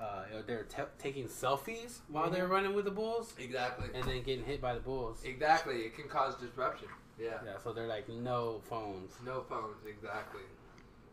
uh, 0.00 0.24
they're 0.46 0.64
t- 0.64 0.82
taking 0.98 1.26
selfies 1.26 2.00
while 2.08 2.30
they're 2.30 2.46
Mhm. 2.46 2.50
running 2.50 2.74
with 2.74 2.84
the 2.84 2.90
bulls, 2.90 3.34
exactly. 3.38 3.90
and 3.94 4.04
then 4.04 4.22
getting 4.22 4.44
hit 4.44 4.60
by 4.60 4.74
the 4.74 4.80
bulls. 4.80 5.24
Exactly. 5.24 5.84
It 5.86 5.94
can 5.96 6.08
cause 6.08 6.36
disruption. 6.36 6.88
Yeah. 7.18 7.40
Yeah. 7.44 7.58
So 7.58 7.72
they're 7.72 7.86
like 7.88 8.08
no 8.08 8.60
phones. 8.68 9.12
No 9.24 9.42
phones. 9.42 9.84
Exactly. 9.86 10.42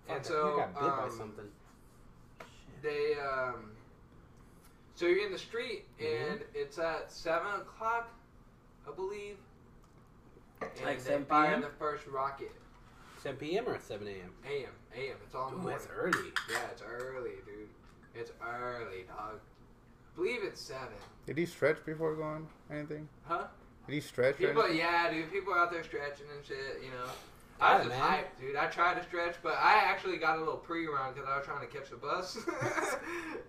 Fuck, 0.08 0.18
And 0.18 0.26
so, 0.26 0.54
I 0.54 0.58
got 0.58 0.74
bit 0.74 0.82
by 0.82 1.04
um, 1.06 1.18
something. 1.18 1.52
They 2.82 3.16
um. 3.20 3.72
So 4.96 5.06
you're 5.08 5.26
in 5.26 5.32
the 5.32 5.40
street 5.40 5.86
Mhm. 6.00 6.32
and 6.32 6.46
it's 6.54 6.78
at 6.78 7.12
seven 7.12 7.52
o'clock, 7.62 8.10
I 8.88 8.92
believe. 8.92 9.38
And 10.62 10.72
Like 10.86 10.98
they 11.00 11.04
7 11.04 11.26
fire 11.26 11.50
p.m.? 11.50 11.62
the 11.62 11.70
first 11.70 12.06
rocket. 12.08 12.52
7 13.22 13.38
p.m. 13.38 13.68
or 13.68 13.80
7 13.80 14.08
a.m. 14.08 14.34
A.M. 14.46 14.70
A.M. 14.94 15.18
It's 15.26 15.34
all 15.36 15.48
in 15.50 15.56
the 15.56 15.60
Ooh, 15.60 15.64
morning. 15.64 15.80
that's 15.80 15.92
early. 15.92 16.32
Yeah, 16.50 16.68
it's 16.72 16.82
early, 16.82 17.32
dude. 17.46 17.70
It's 18.14 18.32
early, 18.42 19.04
dog. 19.04 19.40
I 19.40 20.16
believe 20.16 20.44
it's 20.44 20.62
seven. 20.62 20.94
Did 21.26 21.38
he 21.38 21.46
stretch 21.46 21.84
before 21.86 22.16
going? 22.16 22.48
Anything? 22.70 23.10
Huh? 23.26 23.48
Did 23.88 23.94
he 23.96 24.02
stretch? 24.02 24.36
or 24.36 24.48
People, 24.48 24.62
anything? 24.64 24.80
yeah, 24.80 25.10
dude. 25.12 25.32
People 25.32 25.54
out 25.54 25.72
there 25.72 25.84
stretching 25.84 26.28
and 26.36 26.46
shit. 26.46 26.82
You 26.84 26.92
know. 26.92 27.10
I 27.62 27.78
was 27.78 27.88
Yeah, 27.88 27.90
just 27.92 28.02
man. 28.02 28.20
hyped, 28.24 28.40
dude. 28.42 28.56
I 28.56 28.66
tried 28.68 28.96
to 28.96 29.04
stretch, 29.04 29.36
but 29.42 29.54
I 29.54 29.76
actually 29.86 30.18
got 30.18 30.38
a 30.38 30.40
little 30.40 30.58
pre-run 30.58 31.14
because 31.14 31.30
I 31.30 31.38
was 31.38 31.46
trying 31.46 31.62
to 31.66 31.68
catch 31.74 31.90
the 31.90 31.96
bus. 31.98 32.38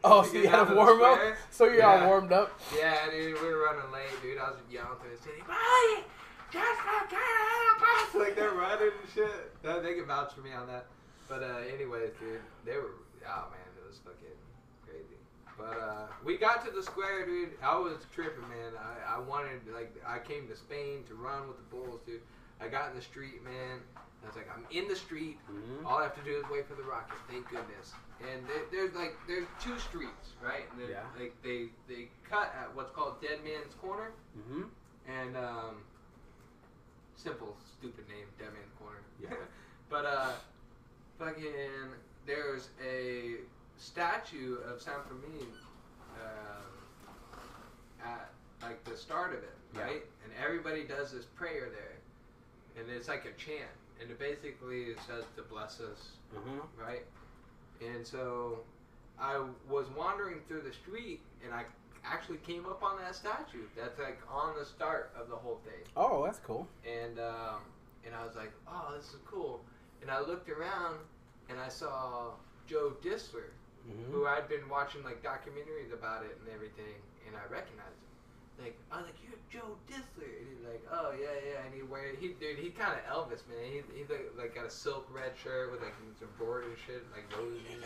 Oh, 0.07 0.23
To 0.23 0.29
so 0.29 0.37
you 0.37 0.49
had 0.49 0.59
to 0.61 0.65
to 0.67 0.71
the 0.73 0.77
warm 0.77 1.01
up? 1.03 1.19
So 1.51 1.65
you're 1.65 1.77
Yeah. 1.79 2.03
all 2.03 2.07
warmed 2.09 2.31
up? 2.33 2.61
Yeah, 2.77 3.09
dude, 3.11 3.41
we 3.41 3.49
were 3.49 3.65
running 3.65 3.91
late, 3.91 4.13
dude. 4.23 4.37
I 4.39 4.51
was 4.51 4.59
yelling 4.71 4.99
through 5.01 5.17
the 5.17 5.23
city, 5.23 5.41
Molly, 5.49 6.05
just 6.53 6.81
get 7.09 7.19
on 7.19 7.65
the 7.73 7.81
bus! 7.81 8.15
Like 8.21 8.37
they're 8.37 8.51
running 8.53 8.91
and 9.01 9.11
shit. 9.15 9.63
They- 9.63 9.81
They 9.81 9.95
can 9.95 10.05
vouch 10.07 10.35
for 10.35 10.43
me 10.43 10.53
on 10.53 10.67
that. 10.67 10.87
But 11.29 11.43
uh, 11.43 11.65
anyways, 11.73 12.11
dude, 12.21 12.41
they 12.67 12.77
were. 12.77 12.93
Oh 13.27 13.49
man, 13.51 13.65
it 13.81 13.89
was 13.89 13.97
fucking 14.05 14.37
crazy. 14.87 15.17
But 15.57 15.81
uh, 15.81 16.07
we 16.23 16.37
got 16.37 16.63
to 16.67 16.71
the 16.71 16.83
square, 16.83 17.25
dude. 17.25 17.53
I 17.63 17.79
was 17.79 17.97
tripping, 18.15 18.43
man. 18.43 18.73
I, 18.79 19.17
I 19.17 19.19
wanted 19.21 19.63
like 19.73 19.91
I 20.07 20.19
came 20.19 20.47
to 20.49 20.55
Spain 20.57 21.03
to 21.09 21.15
run 21.15 21.49
with 21.49 21.57
the 21.57 21.65
bulls, 21.75 22.03
dude. 22.07 22.21
I 22.61 22.69
got 22.69 22.91
in 22.91 22.97
the 22.97 23.03
street, 23.03 23.43
man. 23.45 23.81
I 23.97 24.27
was 24.27 24.37
like, 24.37 24.49
I'm 24.55 24.65
in 24.71 24.89
the 24.89 24.97
street. 24.97 25.39
Mm-hmm. 25.53 25.87
All 25.87 25.99
I 25.99 26.05
have 26.05 26.15
to 26.17 26.23
do 26.25 26.37
is 26.37 26.45
wait 26.51 26.67
for 26.67 26.75
the 26.75 26.83
rocket. 26.83 27.17
Thank 27.31 27.49
goodness. 27.51 27.93
And 28.33 28.41
there's 28.73 28.95
like 28.95 29.15
there's 29.29 29.47
two 29.61 29.79
streets, 29.79 30.33
right? 30.43 30.65
And 30.81 30.89
Yeah. 30.89 31.01
Like 31.19 31.35
they 31.43 31.67
they 31.89 32.09
cut 32.29 32.55
at 32.59 32.75
what's 32.75 32.91
called 32.93 33.21
Dead 33.21 33.41
Man's 33.45 33.75
Corner, 33.83 34.13
Mm-hmm. 34.39 34.63
and 35.11 35.37
um, 35.37 35.75
simple 37.17 37.55
stupid 37.79 38.09
name, 38.09 38.27
Dead 38.39 38.49
Man's 38.55 38.73
Corner. 38.79 39.01
Yeah. 39.21 39.35
but 39.91 40.07
uh, 40.07 40.33
fucking 41.19 41.53
there's 42.27 42.71
a 42.83 43.35
statue 43.77 44.57
of 44.73 44.81
San 44.81 44.95
Fermin 45.07 45.49
uh, 46.19 48.07
at 48.09 48.31
like 48.63 48.83
the 48.85 48.97
start 48.97 49.33
of 49.35 49.43
it, 49.43 49.53
right? 49.75 49.81
Yeah. 49.81 49.83
right? 49.83 50.03
And 50.25 50.33
everybody 50.43 50.85
does 50.85 51.13
this 51.13 51.25
prayer 51.27 51.69
there. 51.71 51.99
And 52.79 52.91
it's 52.91 53.09
like 53.09 53.25
a 53.25 53.33
chant, 53.39 53.71
and 54.01 54.11
it 54.11 54.19
basically 54.19 54.95
says 55.07 55.25
to 55.37 55.43
bless 55.43 55.81
us, 55.81 56.17
Uh-huh. 56.37 56.67
right? 56.77 57.05
And 57.81 58.07
so 58.07 58.61
I 59.19 59.39
was 59.69 59.87
wandering 59.97 60.41
through 60.49 60.63
the 60.63 60.73
street, 60.73 61.21
and 61.45 61.55
I 61.55 61.65
actually 62.05 62.39
came 62.39 62.67
up 62.67 62.83
on 62.83 62.99
that 62.99 63.15
statue. 63.15 63.63
That's 63.77 63.99
like 63.99 64.19
on 64.31 64.55
the 64.59 64.65
start 64.65 65.13
of 65.19 65.29
the 65.29 65.37
whole 65.37 65.61
thing, 65.65 65.83
Oh, 65.97 66.25
that's 66.25 66.39
cool. 66.41 66.67
and 66.85 67.19
um, 67.19 67.61
and 68.05 68.15
I 68.15 68.25
was 68.27 68.35
like, 68.37 68.53
oh, 68.69 68.93
this 68.97 69.07
is 69.07 69.21
cool. 69.25 69.65
And 70.03 70.11
I 70.11 70.21
looked 70.21 70.51
around, 70.51 70.99
and 71.49 71.59
I 71.59 71.69
saw 71.69 72.33
Joe 72.67 72.93
Distler, 73.03 73.51
hmm 73.87 74.13
who 74.13 74.27
I'd 74.27 74.49
been 74.49 74.69
watching 74.69 75.03
like 75.05 75.23
documentaries 75.23 75.93
about 75.93 76.25
it 76.25 76.37
and 76.41 76.49
everything, 76.55 76.97
and 77.27 77.37
I 77.37 77.43
recognized 77.53 77.97
him. 78.03 78.04
Like 78.61 78.79
I 78.93 78.97
was 78.99 79.07
like, 79.07 79.17
"You're 79.23 79.39
Joe 79.51 79.77
Distler," 79.91 80.31
and 80.39 80.47
he's 80.49 80.65
like, 80.67 80.83
"Oh 80.93 81.13
yeah, 81.19 81.27
yeah." 81.45 81.65
And 81.67 81.75
he 81.75 81.83
wear 81.83 82.15
he 82.21 82.29
dude, 82.39 82.57
he 82.59 82.71
kind 82.71 82.93
of 82.95 83.03
Elvis 83.13 83.43
man. 83.49 83.59
He 83.65 83.83
he 83.99 84.05
like, 84.39 84.55
got 84.55 84.65
a 84.67 84.71
silk 84.71 85.09
red 85.13 85.33
shirt 85.43 85.73
with 85.73 85.81
like 85.83 85.95
some 85.95 86.29
embroidered 86.29 86.77
shit, 86.87 87.03
like 87.13 87.27
roses. 87.37 87.61
and 87.67 87.83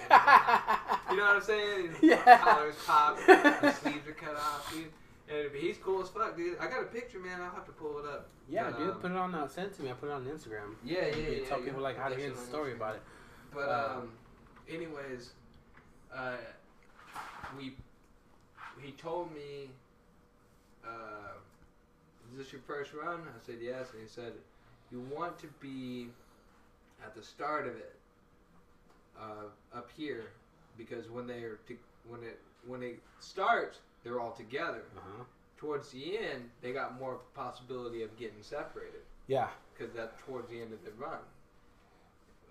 you 1.10 1.16
know 1.16 1.24
what 1.24 1.36
I'm 1.36 1.42
saying? 1.42 1.88
His 2.00 2.10
Yeah. 2.10 2.38
collars 2.38 2.74
pop, 2.86 3.18
his 3.62 3.74
sleeves 3.76 4.06
are 4.06 4.12
cut 4.12 4.36
off, 4.36 4.70
dude. 4.72 4.92
And 5.30 5.50
he's 5.54 5.76
cool 5.78 6.02
as 6.02 6.08
fuck, 6.08 6.36
dude. 6.36 6.58
I 6.58 6.68
got 6.68 6.82
a 6.82 6.86
picture, 6.86 7.18
man. 7.18 7.40
I'll 7.42 7.50
have 7.50 7.66
to 7.66 7.72
pull 7.72 7.98
it 7.98 8.06
up. 8.06 8.28
yeah, 8.48 8.70
But, 8.70 8.78
dude, 8.78 8.90
um, 8.90 9.00
put 9.00 9.10
it 9.10 9.16
on. 9.16 9.34
Uh, 9.34 9.46
send 9.46 9.66
it 9.68 9.76
to 9.76 9.82
me. 9.82 9.90
I 9.90 9.92
put 9.92 10.08
it 10.08 10.12
on 10.12 10.24
Instagram. 10.24 10.74
Yeah, 10.82 11.06
yeah, 11.06 11.16
You 11.16 11.40
yeah. 11.42 11.48
tell 11.48 11.58
yeah. 11.60 11.64
people 11.66 11.82
like 11.82 11.98
how 11.98 12.08
to 12.08 12.14
hear 12.16 12.30
the 12.30 12.36
story 12.36 12.72
about 12.72 12.94
it. 12.96 13.02
But 13.52 13.68
Uh, 13.68 13.88
um, 13.98 14.12
anyways, 14.70 15.32
uh, 16.14 16.36
we 17.58 17.74
he 18.80 18.92
told 18.92 19.34
me, 19.34 19.68
uh, 20.88 21.34
"Is 22.32 22.38
this 22.38 22.52
your 22.52 22.62
first 22.66 22.92
run?" 22.94 23.20
I 23.20 23.38
said 23.46 23.56
yes, 23.60 23.88
and 23.92 24.02
he 24.02 24.08
said, 24.08 24.32
"You 24.90 25.00
want 25.14 25.38
to 25.40 25.46
be 25.60 26.08
at 27.04 27.14
the 27.14 27.22
start 27.22 27.66
of 27.66 27.76
it, 27.76 27.94
uh, 29.20 29.76
up 29.76 29.88
here, 29.96 30.30
because 30.76 31.08
when 31.10 31.26
they're 31.26 31.58
to, 31.68 31.76
when 32.08 32.22
it 32.22 32.40
when 32.66 32.82
it 32.82 32.98
starts, 33.20 33.78
they're 34.02 34.20
all 34.20 34.32
together. 34.32 34.82
Uh 34.96 35.00
huh. 35.18 35.24
Towards 35.58 35.90
the 35.90 36.16
end, 36.18 36.50
they 36.62 36.72
got 36.72 36.98
more 36.98 37.20
possibility 37.34 38.02
of 38.02 38.16
getting 38.18 38.42
separated." 38.42 39.02
Yeah. 39.26 39.48
because 39.76 39.92
that's 39.94 40.14
towards 40.22 40.48
the 40.48 40.58
end 40.60 40.72
of 40.72 40.82
the 40.84 40.90
run. 40.92 41.20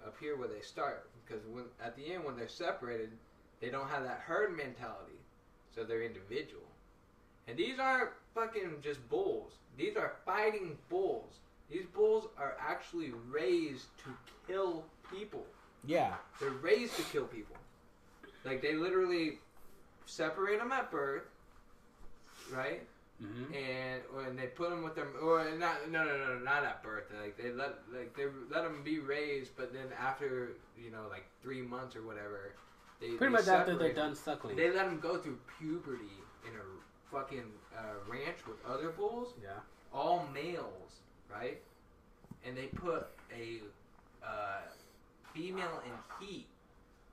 Up 0.06 0.16
here 0.20 0.38
where 0.38 0.48
they 0.48 0.62
start, 0.62 1.10
because 1.26 1.44
when 1.48 1.66
at 1.84 1.96
the 1.96 2.14
end 2.14 2.24
when 2.24 2.36
they're 2.38 2.48
separated, 2.48 3.10
they 3.60 3.70
don't 3.70 3.90
have 3.90 4.04
that 4.04 4.20
herd 4.26 4.56
mentality, 4.56 5.20
so 5.74 5.84
they're 5.84 6.04
individual. 6.04 6.62
And 7.48 7.58
these 7.58 7.80
aren't 7.80 8.12
fucking 8.38 8.76
just 8.82 9.08
bulls; 9.10 9.54
these 9.78 9.96
are 9.96 10.14
fighting 10.26 10.78
bulls. 10.90 11.40
These 11.70 11.86
bulls 11.94 12.28
are 12.38 12.56
actually 12.60 13.12
raised 13.30 13.88
to 14.04 14.10
kill 14.48 14.86
people. 15.12 15.46
Yeah. 15.86 16.14
They're 16.40 16.50
raised 16.52 16.96
to 16.96 17.02
kill 17.04 17.26
people. 17.26 17.58
Like 18.46 18.62
they 18.62 18.76
literally 18.76 19.40
separate 20.06 20.60
them 20.60 20.72
at 20.72 20.92
birth, 20.92 21.24
right? 22.54 22.82
Mm-hmm. 23.22 23.52
and 23.52 24.02
when 24.14 24.36
they 24.36 24.46
put 24.46 24.70
them 24.70 24.84
with 24.84 24.94
them, 24.94 25.08
or 25.20 25.44
not, 25.58 25.90
no, 25.90 26.06
no, 26.06 26.18
no, 26.18 26.38
not 26.38 26.64
at 26.64 26.84
birth. 26.84 27.06
Like 27.20 27.36
they 27.36 27.50
let, 27.50 27.74
like 27.92 28.16
they 28.16 28.26
let 28.52 28.64
them 28.64 28.84
be 28.84 29.00
raised, 29.00 29.58
but 29.58 29.74
then 29.74 29.88
after 30.00 30.52
you 30.80 30.92
know, 30.92 31.06
like 31.10 31.26
three 31.42 31.64
months 31.64 31.96
or 31.96 32.04
whatever, 32.04 32.54
they 33.02 33.08
Pretty 33.08 33.26
they 33.26 33.30
much 33.30 33.48
after 33.48 33.76
they're 33.76 33.92
done 33.92 34.14
suckling. 34.14 34.56
They 34.56 34.70
let 34.70 34.86
them 34.86 35.00
go 35.00 35.18
through 35.18 35.40
puberty 35.58 36.22
in 36.46 36.54
a 36.54 36.64
fucking 37.12 37.44
uh, 37.78 37.82
ranch 38.08 38.38
with 38.48 38.58
other 38.68 38.90
bulls, 38.90 39.34
yeah. 39.42 39.50
all 39.94 40.28
males, 40.34 41.02
right? 41.32 41.58
And 42.46 42.56
they 42.58 42.66
put 42.68 43.08
a 43.36 43.60
uh, 44.26 44.62
female 45.34 45.82
in 45.86 46.26
heat 46.28 46.48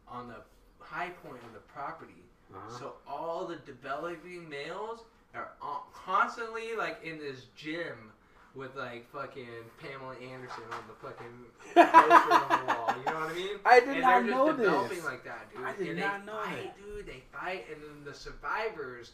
on 0.08 0.28
the 0.28 0.36
high 0.80 1.10
point 1.22 1.42
of 1.46 1.52
the 1.54 1.60
property 1.60 2.12
Uh-huh. 2.54 2.78
so 2.78 2.92
all 3.08 3.46
the 3.46 3.56
developing 3.66 4.48
males 4.48 5.00
are 5.34 5.48
constantly 5.92 6.76
like 6.76 6.98
in 7.02 7.18
this 7.18 7.46
gym 7.56 8.12
with 8.54 8.76
like 8.76 9.10
fucking 9.10 9.48
Pamela 9.82 10.14
Anderson 10.14 10.62
on 10.70 10.84
the 10.86 10.94
fucking 11.02 11.46
poster 11.74 12.32
on 12.32 12.66
the 12.66 12.66
wall. 12.74 12.94
You 12.98 13.04
know 13.12 13.20
what 13.20 13.30
I 13.30 13.34
mean? 13.34 13.56
I 13.64 13.80
did 13.80 13.88
and 13.88 14.00
not 14.02 14.24
know 14.26 14.46
this. 14.52 14.56
they're 14.58 14.66
just 14.66 14.88
developing 14.90 15.04
like 15.04 15.24
that, 15.24 15.50
dude. 15.52 15.64
I 15.64 15.72
did 15.76 15.88
and 15.88 15.98
not 15.98 16.20
they 16.20 16.26
know 16.32 16.38
fight, 16.44 16.76
that. 16.76 16.76
dude. 16.96 17.06
They 17.06 17.22
fight, 17.32 17.64
and 17.72 17.82
then 17.82 18.04
the 18.04 18.14
survivors, 18.14 19.12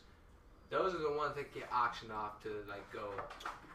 those 0.71 0.95
are 0.95 0.99
the 1.03 1.13
ones 1.13 1.35
that 1.37 1.53
get 1.55 1.69
auctioned 1.73 2.13
off 2.13 2.43
to 2.45 2.51
like 2.69 2.85
go 2.93 3.11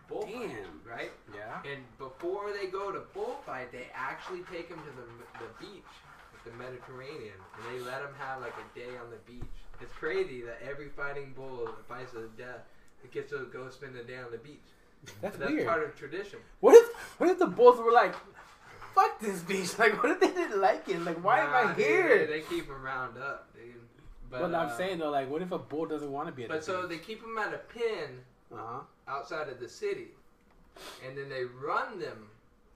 bullfight, 0.09 0.31
Damn. 0.33 0.81
right? 0.89 1.11
Yeah. 1.33 1.61
And 1.69 1.81
before 1.97 2.51
they 2.53 2.67
go 2.67 2.91
to 2.91 3.01
bullfight, 3.13 3.71
they 3.71 3.87
actually 3.93 4.41
take 4.51 4.69
them 4.69 4.79
to 4.79 4.91
the, 4.95 5.05
the 5.45 5.49
beach, 5.59 5.91
the 6.45 6.51
Mediterranean, 6.57 7.33
and 7.57 7.63
they 7.73 7.83
let 7.85 8.01
them 8.01 8.13
have 8.19 8.41
like 8.41 8.53
a 8.53 8.79
day 8.79 8.95
on 9.03 9.09
the 9.09 9.17
beach. 9.31 9.49
It's 9.81 9.91
crazy 9.93 10.41
that 10.43 10.59
every 10.67 10.89
fighting 10.89 11.33
bull 11.35 11.65
that 11.65 11.87
fights 11.87 12.11
to 12.13 12.19
the 12.19 12.29
death 12.41 12.61
it 13.03 13.11
gets 13.11 13.31
to 13.31 13.47
go 13.51 13.69
spend 13.69 13.95
a 13.97 14.03
day 14.03 14.17
on 14.17 14.31
the 14.31 14.37
beach. 14.37 14.61
That's, 15.21 15.37
that's 15.37 15.51
weird. 15.51 15.67
part 15.67 15.83
of 15.83 15.95
tradition. 15.95 16.39
What 16.61 16.73
if 16.75 16.95
what 17.19 17.29
if 17.29 17.37
the 17.39 17.45
bulls 17.47 17.77
were 17.79 17.91
like, 17.91 18.15
fuck 18.95 19.19
this 19.19 19.41
beach? 19.41 19.69
Like, 19.79 20.01
what 20.01 20.11
if 20.13 20.19
they 20.19 20.27
didn't 20.31 20.59
like 20.61 20.87
it? 20.87 21.01
Like, 21.01 21.23
why 21.23 21.37
Nah, 21.43 21.59
am 21.59 21.67
I 21.67 21.73
dude, 21.73 21.85
here? 21.85 22.19
They, 22.25 22.39
they 22.39 22.41
keep 22.41 22.67
them 22.67 22.81
round 22.81 23.17
up, 23.17 23.49
dude. 23.53 23.73
But 24.39 24.51
But 24.51 24.55
I'm 24.55 24.69
uh, 24.69 24.77
saying 24.77 24.99
though, 24.99 25.09
like, 25.11 25.29
what 25.29 25.41
if 25.41 25.51
a 25.51 25.57
bull 25.59 25.85
doesn't 25.85 26.11
want 26.11 26.27
to 26.27 26.33
be 26.33 26.43
at 26.43 26.49
But 26.49 26.59
the 26.59 26.65
so 26.65 26.87
they 26.87 26.97
keep 26.97 27.21
them 27.21 27.37
at 27.37 27.53
a 27.53 27.57
pen 27.59 28.19
Uh 28.53 28.57
huh. 28.57 28.79
outside 29.07 29.49
of 29.49 29.59
the 29.59 29.69
city, 29.69 30.07
and 31.05 31.17
then 31.17 31.29
they 31.29 31.43
run 31.45 31.99
them. 31.99 32.27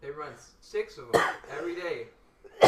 They 0.02 0.12
run 0.12 0.32
six 0.62 0.98
of 0.98 1.12
them 1.12 1.22
every 1.58 1.76
day 1.76 2.08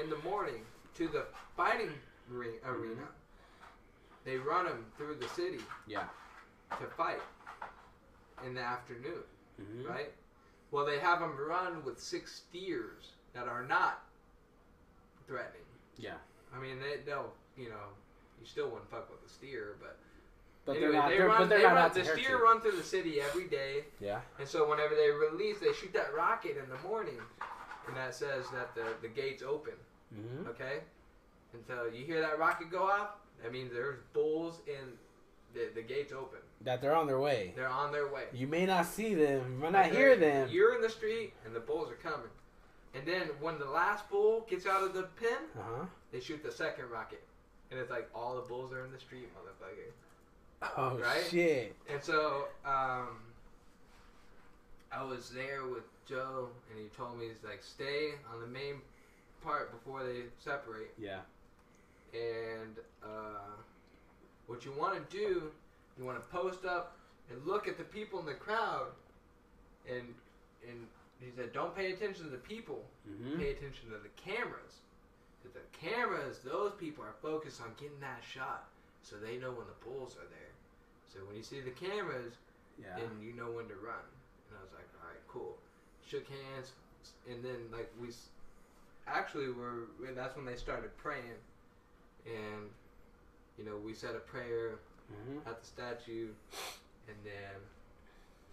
in 0.00 0.10
the 0.10 0.18
morning 0.24 0.62
to 0.96 1.08
the 1.08 1.24
fighting 1.56 1.92
re- 2.28 2.58
arena. 2.66 3.06
They 4.24 4.36
run 4.36 4.66
them 4.66 4.84
through 4.98 5.16
the 5.16 5.28
city 5.28 5.60
Yeah. 5.86 6.04
to 6.78 6.86
fight 6.96 7.20
in 8.44 8.54
the 8.54 8.60
afternoon, 8.60 9.22
Mm-hmm. 9.60 9.88
right? 9.88 10.12
Well, 10.70 10.84
they 10.84 10.98
have 10.98 11.20
them 11.20 11.34
run 11.36 11.82
with 11.82 11.98
six 11.98 12.42
steers 12.46 13.12
that 13.32 13.48
are 13.48 13.64
not 13.64 14.02
threatening. 15.26 15.62
Yeah. 15.96 16.14
I 16.54 16.60
mean, 16.60 16.78
they, 16.78 17.00
they'll, 17.06 17.32
you 17.58 17.68
know, 17.68 17.86
you 18.40 18.46
still 18.46 18.68
wouldn't 18.68 18.90
fuck 18.90 19.10
with 19.10 19.28
a 19.28 19.32
steer, 19.32 19.76
but, 19.80 19.98
But 20.64 20.76
anyway, 20.76 20.92
they're 20.92 20.98
not. 21.00 21.08
they 21.10 21.16
They're, 21.18 21.26
run. 21.28 21.48
they 21.48 21.64
run 21.64 21.90
the 21.94 22.04
steer 22.04 22.18
you. 22.38 22.42
run 22.42 22.60
through 22.60 22.76
the 22.76 22.82
city 22.84 23.20
every 23.20 23.48
day. 23.48 23.84
Yeah. 24.00 24.20
And 24.38 24.46
so 24.46 24.68
whenever 24.68 24.94
they 24.94 25.10
release, 25.10 25.58
they 25.58 25.72
shoot 25.72 25.92
that 25.94 26.14
rocket 26.14 26.56
in 26.56 26.68
the 26.70 26.88
morning, 26.88 27.18
and 27.88 27.96
that 27.96 28.14
says 28.14 28.44
that 28.52 28.74
the 28.74 28.84
the 29.02 29.08
gates 29.08 29.42
open. 29.42 29.74
Mm-hmm. 30.14 30.48
Okay, 30.50 30.78
and 31.52 31.62
so 31.66 31.84
you 31.92 32.04
hear 32.04 32.20
that 32.20 32.38
rocket 32.38 32.70
go 32.70 32.82
off, 32.84 33.08
that 33.42 33.52
means 33.52 33.72
there's 33.72 33.98
bulls 34.14 34.60
in 34.66 34.92
the 35.54 35.68
the 35.74 35.82
gates 35.82 36.12
open. 36.12 36.38
That 36.62 36.80
they're 36.80 36.96
on 36.96 37.06
their 37.06 37.20
way. 37.20 37.52
They're 37.56 37.68
on 37.68 37.92
their 37.92 38.08
way. 38.08 38.24
You 38.32 38.46
may 38.46 38.64
not 38.66 38.86
see 38.86 39.14
them. 39.14 39.54
You 39.56 39.58
But 39.60 39.70
not 39.72 39.86
hear 39.90 40.16
them. 40.16 40.48
You're 40.50 40.74
in 40.76 40.80
the 40.82 40.88
street, 40.88 41.32
and 41.44 41.54
the 41.54 41.60
bulls 41.60 41.90
are 41.90 41.94
coming. 42.10 42.30
And 42.94 43.06
then 43.06 43.28
when 43.40 43.58
the 43.58 43.66
last 43.66 44.08
bull 44.10 44.46
gets 44.48 44.66
out 44.66 44.82
of 44.82 44.94
the 44.94 45.02
pen, 45.20 45.38
Uh 45.58 45.62
huh. 45.78 45.84
they 46.10 46.20
shoot 46.20 46.42
the 46.42 46.50
second 46.50 46.88
rocket, 46.90 47.22
and 47.70 47.78
it's 47.80 47.90
like 47.90 48.08
all 48.14 48.36
the 48.36 48.42
bulls 48.48 48.72
are 48.72 48.84
in 48.84 48.92
the 48.92 48.98
street, 48.98 49.28
motherfucker. 49.34 49.90
Oh 50.76 50.98
Right? 50.98 51.24
shit. 51.30 51.74
And 51.88 52.02
so, 52.02 52.48
um, 52.64 53.18
I 54.90 55.02
was 55.04 55.30
there 55.30 55.66
with 55.66 55.84
Joe, 56.06 56.48
and 56.70 56.80
he 56.80 56.86
told 56.96 57.18
me 57.18 57.26
he's 57.28 57.44
like, 57.44 57.62
stay 57.62 58.12
on 58.32 58.40
the 58.40 58.46
main 58.46 58.76
part 59.42 59.70
before 59.72 60.02
they 60.02 60.22
separate. 60.38 60.90
Yeah. 60.98 61.20
And 62.14 62.76
uh, 63.04 63.52
what 64.46 64.64
you 64.64 64.72
want 64.72 64.94
to 65.10 65.16
do, 65.16 65.50
you 65.98 66.04
want 66.04 66.16
to 66.18 66.24
post 66.36 66.64
up 66.64 66.96
and 67.30 67.44
look 67.46 67.68
at 67.68 67.76
the 67.76 67.84
people 67.84 68.18
in 68.18 68.24
the 68.26 68.34
crowd, 68.34 68.86
and 69.88 70.14
and 70.68 70.86
he 71.20 71.26
said, 71.36 71.52
don't 71.52 71.74
pay 71.76 71.92
attention 71.92 72.24
to 72.24 72.30
the 72.30 72.38
people, 72.38 72.82
Mm-hmm. 73.08 73.38
pay 73.40 73.50
attention 73.50 73.90
to 73.90 73.96
the 74.02 74.08
cameras. 74.16 74.80
Because 75.42 75.54
the 75.54 75.66
cameras, 75.78 76.38
those 76.44 76.72
people 76.78 77.04
are 77.04 77.14
focused 77.22 77.60
on 77.60 77.68
getting 77.78 78.00
that 78.00 78.22
shot, 78.26 78.68
so 79.02 79.16
they 79.16 79.36
know 79.36 79.50
when 79.50 79.66
the 79.66 79.78
bulls 79.84 80.16
are 80.16 80.26
there. 80.28 80.52
So 81.12 81.20
when 81.26 81.36
you 81.36 81.42
see 81.42 81.60
the 81.60 81.70
cameras, 81.70 82.34
Yeah. 82.78 82.96
then 82.96 83.10
you 83.22 83.32
know 83.32 83.50
when 83.50 83.68
to 83.68 83.74
run. 83.76 84.04
And 84.50 84.58
I 84.58 84.62
was 84.62 84.72
like, 84.72 84.88
all 85.00 85.08
right, 85.08 85.22
cool. 85.28 85.56
Shook 86.06 86.26
hands, 86.28 86.72
and 87.28 87.44
then 87.44 87.68
like 87.72 87.90
we 88.00 88.08
actually 89.06 89.50
were. 89.50 89.86
That's 90.14 90.36
when 90.36 90.44
they 90.44 90.56
started 90.56 90.96
praying, 90.96 91.38
and 92.26 92.70
you 93.58 93.64
know 93.64 93.76
we 93.76 93.94
said 93.94 94.14
a 94.14 94.20
prayer 94.20 94.78
Mm-hmm. 95.08 95.48
at 95.48 95.58
the 95.62 95.66
statue, 95.66 96.28
and 97.08 97.16
then 97.24 97.56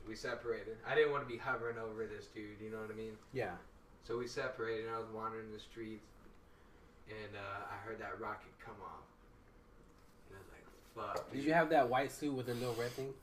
we 0.07 0.15
separated. 0.15 0.77
I 0.87 0.95
didn't 0.95 1.11
want 1.11 1.27
to 1.27 1.29
be 1.29 1.37
hovering 1.37 1.77
over 1.77 2.05
this 2.07 2.27
dude. 2.27 2.61
You 2.63 2.71
know 2.71 2.77
what 2.79 2.89
I 2.91 2.93
mean? 2.95 3.17
Yeah. 3.33 3.55
So 4.07 4.17
we 4.17 4.25
separated, 4.25 4.85
and 4.85 4.95
I 4.95 4.99
was 4.99 5.09
wandering 5.13 5.51
the 5.51 5.59
streets, 5.59 6.07
and 7.09 7.35
uh, 7.35 7.71
I 7.71 7.75
heard 7.87 7.99
that 7.99 8.19
rocket 8.19 8.51
come 8.63 8.75
off, 8.83 9.03
and 10.29 10.37
I 10.37 10.39
was 10.39 10.49
like, 10.51 11.15
fuck. 11.15 11.31
Did 11.31 11.43
you 11.43 11.53
have 11.53 11.69
that 11.69 11.87
white 11.89 12.11
suit 12.11 12.33
with 12.33 12.47
the 12.47 12.53
little 12.55 12.75
red 12.75 12.91
thing? 12.91 13.13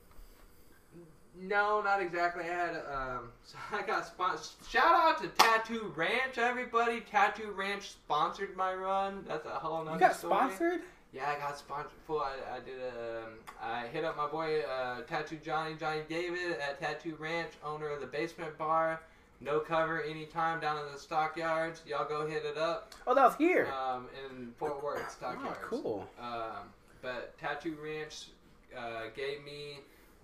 No, 1.41 1.81
not 1.81 1.99
exactly. 2.01 2.43
I 2.43 2.47
had 2.47 2.75
um, 2.75 3.29
so 3.43 3.57
I 3.71 3.81
got 3.81 4.05
sponsored. 4.05 4.51
Shout 4.69 4.93
out 4.93 5.21
to 5.21 5.27
Tattoo 5.29 5.91
Ranch, 5.95 6.37
everybody. 6.37 7.01
Tattoo 7.01 7.51
Ranch 7.55 7.89
sponsored 7.91 8.55
my 8.55 8.73
run. 8.73 9.25
That's 9.27 9.45
a 9.45 9.49
whole 9.49 9.83
nother 9.83 9.95
You 9.95 9.99
got 9.99 10.15
story. 10.15 10.33
sponsored? 10.35 10.81
Yeah, 11.11 11.29
I 11.35 11.39
got 11.39 11.57
sponsored. 11.57 11.91
Full. 12.05 12.19
I, 12.19 12.33
I 12.55 12.59
did. 12.59 12.79
Um, 12.79 13.33
I 13.61 13.87
hit 13.87 14.03
up 14.05 14.15
my 14.15 14.27
boy 14.27 14.61
uh, 14.61 15.01
Tattoo 15.01 15.37
Johnny 15.43 15.75
Johnny 15.79 16.01
David 16.07 16.51
at 16.59 16.79
Tattoo 16.79 17.15
Ranch, 17.19 17.51
owner 17.65 17.87
of 17.89 18.01
the 18.01 18.07
Basement 18.07 18.55
Bar. 18.57 18.99
No 19.43 19.59
cover 19.59 20.01
anytime 20.03 20.59
down 20.61 20.85
in 20.85 20.91
the 20.93 20.97
stockyards. 20.99 21.81
Y'all 21.85 22.07
go 22.07 22.25
hit 22.25 22.43
it 22.45 22.57
up. 22.57 22.93
Oh, 23.05 23.13
that 23.13 23.25
was 23.25 23.35
here. 23.35 23.67
Um, 23.73 24.07
in 24.29 24.53
Fort 24.57 24.81
Worth 24.83 25.11
stockyards. 25.11 25.57
oh, 25.65 25.67
cool. 25.81 26.09
Um, 26.21 26.69
but 27.01 27.37
Tattoo 27.37 27.75
Ranch 27.83 28.27
uh, 28.77 29.03
gave 29.15 29.43
me 29.43 29.79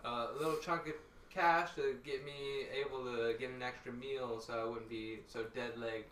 a 0.05 0.27
little 0.39 0.55
chunk 0.57 0.87
of 0.87 0.93
cash 1.33 1.69
to 1.75 1.95
get 2.05 2.23
me 2.25 2.65
able 2.79 3.03
to 3.03 3.33
get 3.37 3.49
an 3.49 3.61
extra 3.61 3.91
meal 3.91 4.39
so 4.39 4.53
I 4.53 4.63
wouldn't 4.63 4.89
be 4.89 5.19
so 5.27 5.43
dead 5.53 5.77
legged 5.77 6.05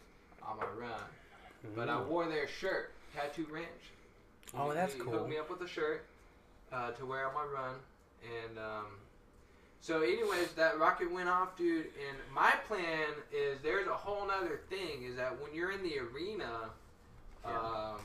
on 0.43 0.57
my 0.57 0.65
run. 0.77 0.99
But 1.75 1.89
I 1.89 1.93
Mm. 1.93 2.07
wore 2.07 2.27
their 2.27 2.47
shirt, 2.47 2.91
Tattoo 3.15 3.47
Ranch. 3.49 3.67
Oh, 4.53 4.69
He- 4.69 4.75
that's 4.75 4.93
he 4.93 4.99
cool. 4.99 5.13
hooked 5.13 5.29
me 5.29 5.37
up 5.37 5.49
with 5.49 5.61
a 5.61 5.67
shirt 5.67 6.05
uh, 6.73 6.91
to 6.91 7.05
wear 7.05 7.25
on 7.27 7.33
my 7.33 7.43
run. 7.45 7.75
And 8.47 8.59
um, 8.59 8.85
so, 9.81 10.01
anyways, 10.01 10.51
that 10.53 10.79
rocket 10.79 11.11
went 11.11 11.29
off, 11.29 11.55
dude. 11.57 11.85
And 11.85 12.17
my 12.33 12.51
plan 12.67 13.07
is 13.31 13.59
there's 13.63 13.87
a 13.87 13.93
whole 13.93 14.27
nother 14.27 14.59
thing 14.69 15.03
is 15.03 15.15
that 15.15 15.39
when 15.41 15.53
you're 15.53 15.71
in 15.71 15.81
the 15.83 15.99
arena, 15.99 16.69
Yeah. 17.45 17.57
um, 17.57 18.01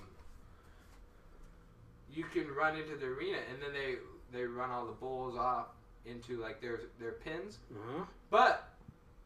you 2.14 2.24
can 2.24 2.52
run 2.54 2.76
into 2.76 2.96
the 2.96 3.06
arena, 3.06 3.38
and 3.50 3.62
then 3.62 3.72
they 3.72 3.96
they 4.36 4.44
run 4.44 4.70
all 4.70 4.86
the 4.86 4.92
bulls 4.92 5.36
off 5.36 5.66
into 6.06 6.36
like 6.40 6.60
their 6.60 6.80
their 7.00 7.12
pins. 7.12 7.58
Uh-huh. 7.74 8.04
But 8.30 8.68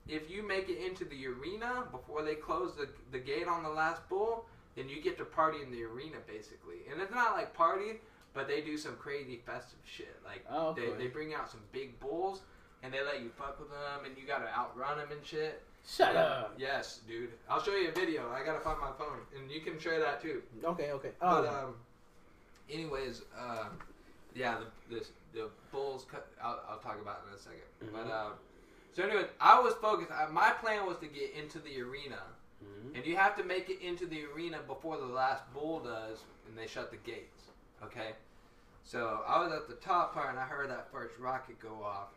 if 0.08 0.30
you 0.30 0.46
make 0.46 0.68
it 0.68 0.78
into 0.84 1.04
the 1.04 1.26
arena 1.26 1.84
before 1.90 2.22
they 2.22 2.34
close 2.36 2.74
the, 2.76 2.88
the 3.10 3.18
gate 3.18 3.48
on 3.48 3.62
the 3.64 3.68
last 3.68 4.08
bull, 4.08 4.46
then 4.76 4.88
you 4.88 5.02
get 5.02 5.18
to 5.18 5.24
party 5.24 5.58
in 5.62 5.70
the 5.72 5.82
arena 5.82 6.16
basically. 6.28 6.76
And 6.90 7.00
it's 7.00 7.12
not 7.12 7.32
like 7.34 7.54
party, 7.54 8.00
but 8.36 8.46
they 8.46 8.60
do 8.60 8.76
some 8.76 8.94
crazy 8.96 9.40
festive 9.46 9.78
shit. 9.84 10.14
Like 10.24 10.44
Oh, 10.50 10.68
okay. 10.68 10.90
they, 10.92 11.04
they 11.04 11.06
bring 11.08 11.32
out 11.34 11.50
some 11.50 11.60
big 11.72 11.98
bulls 11.98 12.42
and 12.82 12.92
they 12.92 13.02
let 13.02 13.22
you 13.22 13.30
fuck 13.30 13.58
with 13.58 13.70
them 13.70 14.04
and 14.04 14.16
you 14.16 14.24
gotta 14.26 14.46
outrun 14.54 14.98
them 14.98 15.08
and 15.10 15.24
shit. 15.26 15.62
Shut 15.88 16.14
Yeah. 16.14 16.20
up. 16.20 16.54
Yes, 16.58 17.00
dude. 17.08 17.30
I'll 17.48 17.62
show 17.62 17.74
you 17.74 17.88
a 17.88 17.92
video. 17.92 18.30
I 18.30 18.44
gotta 18.44 18.60
find 18.60 18.78
my 18.78 18.92
phone 18.98 19.20
and 19.36 19.50
you 19.50 19.62
can 19.62 19.78
share 19.80 19.98
that 20.00 20.20
too. 20.20 20.42
Okay, 20.62 20.92
okay. 20.92 21.12
But 21.18 21.26
Oh, 21.46 21.48
um, 21.68 21.74
anyways, 22.70 23.22
um, 23.38 23.78
yeah, 24.34 24.58
the 24.90 24.94
the, 24.96 25.06
the 25.32 25.48
Bulls. 25.72 26.04
Cut, 26.10 26.28
I'll, 26.42 26.60
I'll 26.68 26.78
talk 26.78 27.00
about 27.00 27.22
it 27.24 27.28
in 27.30 27.34
a 27.34 27.38
2nd 27.38 27.90
Mhm. 27.90 27.92
But 28.06 28.12
um, 28.12 28.32
so 28.94 29.02
anyway, 29.02 29.26
I 29.40 29.58
was 29.60 29.72
focused. 29.74 30.10
I, 30.12 30.26
my 30.26 30.50
plan 30.60 30.86
was 30.86 30.98
to 30.98 31.06
get 31.06 31.32
into 31.34 31.58
the 31.60 31.80
arena, 31.80 32.20
Mhm. 32.62 32.96
and 32.96 33.06
you 33.06 33.16
have 33.16 33.34
to 33.36 33.44
make 33.44 33.70
it 33.70 33.80
into 33.80 34.06
the 34.06 34.24
arena 34.26 34.58
before 34.66 34.98
the 34.98 35.06
last 35.06 35.42
bull 35.54 35.80
does, 35.80 36.24
and 36.48 36.56
they 36.58 36.66
shut 36.66 36.90
the 36.90 36.96
gates. 36.98 37.42
Okay. 37.82 38.12
So 38.86 39.20
I 39.26 39.42
was 39.42 39.52
at 39.52 39.68
the 39.68 39.74
top 39.74 40.14
part, 40.14 40.30
and 40.30 40.38
I 40.38 40.44
heard 40.44 40.70
that 40.70 40.90
first 40.92 41.18
rocket 41.18 41.58
go 41.58 41.82
off, 41.82 42.10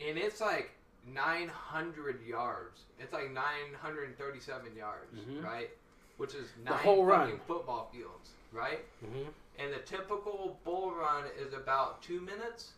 and 0.00 0.16
it's 0.16 0.40
like 0.40 0.70
900 1.04 2.24
yards. 2.24 2.82
It's 3.00 3.12
like 3.12 3.32
937 3.32 4.76
yards, 4.76 5.18
Mhm. 5.18 5.42
right? 5.44 5.70
Which 6.16 6.34
is 6.34 6.52
The 6.52 6.70
nine 6.70 6.78
whole 6.84 7.04
run. 7.04 7.40
football 7.40 7.90
fields, 7.92 8.30
right? 8.52 8.86
Mhm. 9.04 9.32
And 9.58 9.72
the 9.72 9.80
typical 9.80 10.60
bull 10.64 10.94
run 10.94 11.24
is 11.36 11.52
about 11.52 12.02
two 12.02 12.20
minutes. 12.20 12.74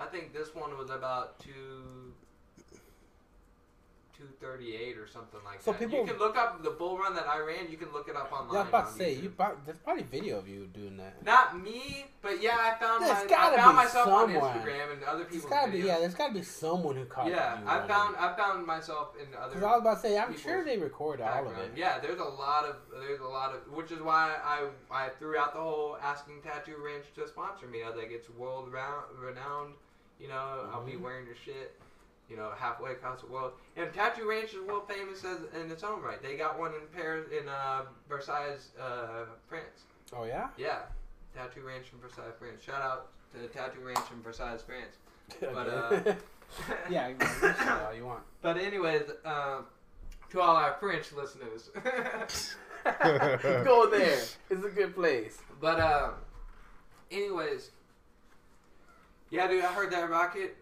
I 0.00 0.06
think 0.06 0.32
this 0.32 0.52
one 0.52 0.76
was 0.76 0.90
about 0.90 1.38
two. 1.38 2.12
238 4.40 4.98
or 4.98 5.06
something 5.06 5.40
like 5.44 5.60
So 5.60 5.72
that. 5.72 5.78
people- 5.80 5.98
you 6.00 6.04
can 6.06 6.18
look 6.18 6.36
up 6.36 6.62
the 6.62 6.70
bull 6.70 6.98
run 6.98 7.14
that 7.14 7.26
I 7.28 7.38
ran. 7.40 7.70
You 7.70 7.76
can 7.76 7.92
look 7.92 8.08
it 8.08 8.16
up 8.16 8.32
online. 8.32 8.52
Yeah, 8.54 8.58
I 8.58 8.62
was 8.62 8.68
about 8.68 8.86
to 8.88 8.92
say 8.94 9.14
YouTube. 9.16 9.22
you. 9.22 9.30
Probably, 9.30 9.56
there's 9.66 9.78
probably 9.78 10.02
video 10.04 10.38
of 10.38 10.48
you 10.48 10.66
doing 10.66 10.96
that. 10.98 11.22
Not 11.24 11.60
me, 11.60 12.06
but 12.22 12.40
yeah, 12.42 12.56
I 12.60 12.74
found 12.82 13.02
There's 13.02 13.12
my, 13.12 13.20
I 13.22 13.26
gotta 13.26 13.56
found 13.56 13.72
be 13.72 13.76
myself 13.84 14.08
on 14.08 14.32
someone. 14.32 14.54
Instagram 14.54 14.92
and 14.92 15.04
other 15.04 15.18
There's 15.24 15.32
people's 15.34 15.50
gotta 15.50 15.72
be 15.72 15.78
yeah. 15.78 15.98
There's 15.98 16.14
gotta 16.14 16.34
be 16.34 16.42
someone 16.42 16.96
who 16.96 17.04
caught 17.06 17.28
yeah. 17.28 17.58
I 17.66 17.74
running. 17.74 17.88
found 17.88 18.16
I 18.16 18.36
found 18.36 18.66
myself 18.66 19.08
in 19.20 19.34
other. 19.34 19.48
Because 19.54 19.62
I 19.64 19.70
was 19.72 19.80
about 19.80 19.94
to 19.94 20.00
say, 20.08 20.18
I'm 20.18 20.36
sure 20.36 20.64
they 20.64 20.78
record 20.78 21.20
all 21.20 21.48
of 21.48 21.58
it. 21.58 21.72
Yeah, 21.76 21.98
there's 21.98 22.20
a 22.20 22.24
lot 22.24 22.64
of 22.64 22.76
there's 23.00 23.20
a 23.20 23.24
lot 23.28 23.54
of 23.54 23.60
which 23.72 23.90
is 23.90 24.00
why 24.00 24.34
I 24.44 24.68
I 24.90 25.08
threw 25.18 25.36
out 25.38 25.54
the 25.54 25.60
whole 25.60 25.96
asking 26.02 26.42
Tattoo 26.42 26.76
Ranch 26.84 27.06
to 27.16 27.26
sponsor 27.28 27.66
me. 27.66 27.82
I 27.82 27.88
was 27.88 27.96
like, 27.96 28.10
it's 28.10 28.28
world 28.30 28.72
round, 28.72 29.04
renowned. 29.18 29.74
You 30.18 30.28
know, 30.28 30.68
I'll 30.72 30.84
be 30.84 30.92
Mhm. 30.92 31.00
wearing 31.00 31.26
your 31.26 31.34
shit. 31.34 31.74
You 32.32 32.38
know, 32.38 32.50
halfway 32.56 32.92
across 32.92 33.20
the 33.20 33.26
world. 33.26 33.52
And 33.76 33.92
Tattoo 33.92 34.26
Ranch 34.26 34.54
is 34.54 34.62
world 34.66 34.88
famous 34.88 35.22
as 35.22 35.38
in 35.60 35.70
its 35.70 35.84
own 35.84 36.00
right. 36.00 36.22
They 36.22 36.36
got 36.36 36.58
one 36.58 36.72
in 36.72 36.80
Paris, 36.96 37.26
in 37.30 37.46
uh, 37.46 37.82
Versailles, 38.08 38.56
uh, 38.80 39.26
France. 39.46 39.84
Oh 40.16 40.24
yeah. 40.24 40.48
Yeah, 40.56 40.78
Tattoo 41.34 41.60
Ranch 41.60 41.88
in 41.92 41.98
Versailles, 42.00 42.32
France. 42.38 42.62
Shout 42.64 42.80
out 42.80 43.08
to 43.34 43.46
Tattoo 43.48 43.80
Ranch 43.84 44.06
in 44.10 44.22
Versailles, 44.22 44.62
France. 44.66 44.96
But, 45.40 45.68
uh, 45.68 46.14
yeah, 46.90 47.08
you 47.08 47.16
all 47.86 47.94
you 47.94 48.06
want. 48.06 48.22
But 48.40 48.56
anyways, 48.56 49.10
um, 49.26 49.66
to 50.30 50.40
all 50.40 50.56
our 50.56 50.76
French 50.80 51.12
listeners. 51.12 51.70
Go 52.84 53.90
there. 53.90 54.20
It's 54.50 54.64
a 54.64 54.70
good 54.70 54.94
place. 54.94 55.38
but 55.60 55.78
um, 55.80 56.12
anyways, 57.10 57.70
yeah, 59.30 59.46
dude, 59.48 59.64
I 59.64 59.72
heard 59.72 59.92
that 59.92 60.10
rocket, 60.10 60.56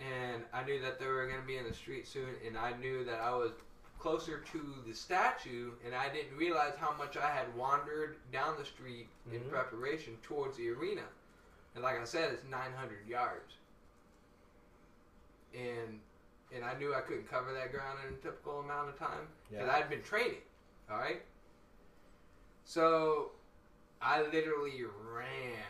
and 0.00 0.44
I 0.52 0.62
knew 0.64 0.80
that 0.82 0.98
they 0.98 1.06
were 1.06 1.26
gonna 1.26 1.42
be 1.42 1.56
in 1.56 1.64
the 1.64 1.74
street 1.74 2.06
soon, 2.06 2.34
and 2.46 2.56
I 2.56 2.72
knew 2.76 3.04
that 3.04 3.20
I 3.20 3.34
was 3.34 3.52
closer 3.98 4.40
to 4.40 4.74
the 4.86 4.94
statue, 4.94 5.72
and 5.84 5.94
I 5.94 6.08
didn't 6.10 6.36
realize 6.36 6.74
how 6.76 6.92
much 6.92 7.16
I 7.16 7.30
had 7.30 7.54
wandered 7.56 8.16
down 8.30 8.56
the 8.58 8.64
street 8.64 9.08
in 9.32 9.40
Mhm. 9.42 9.50
preparation 9.50 10.18
towards 10.22 10.56
the 10.58 10.70
arena. 10.70 11.08
And 11.74 11.82
like 11.82 11.96
I 11.98 12.04
said, 12.04 12.32
it's 12.32 12.44
900 12.44 13.06
yards, 13.06 13.56
and 15.54 16.00
and 16.52 16.64
I 16.64 16.74
knew 16.74 16.94
I 16.94 17.00
couldn't 17.00 17.28
cover 17.28 17.52
that 17.54 17.72
ground 17.72 17.98
in 18.06 18.14
a 18.14 18.16
typical 18.18 18.60
amount 18.60 18.88
of 18.88 18.96
time 18.96 19.28
because 19.50 19.66
Yeah. 19.66 19.74
I'd 19.76 19.88
been 19.90 20.02
training. 20.02 20.42
All 20.88 20.96
right. 20.98 21.26
So 22.64 23.32
I 24.00 24.22
literally 24.22 24.84
ran 24.84 25.64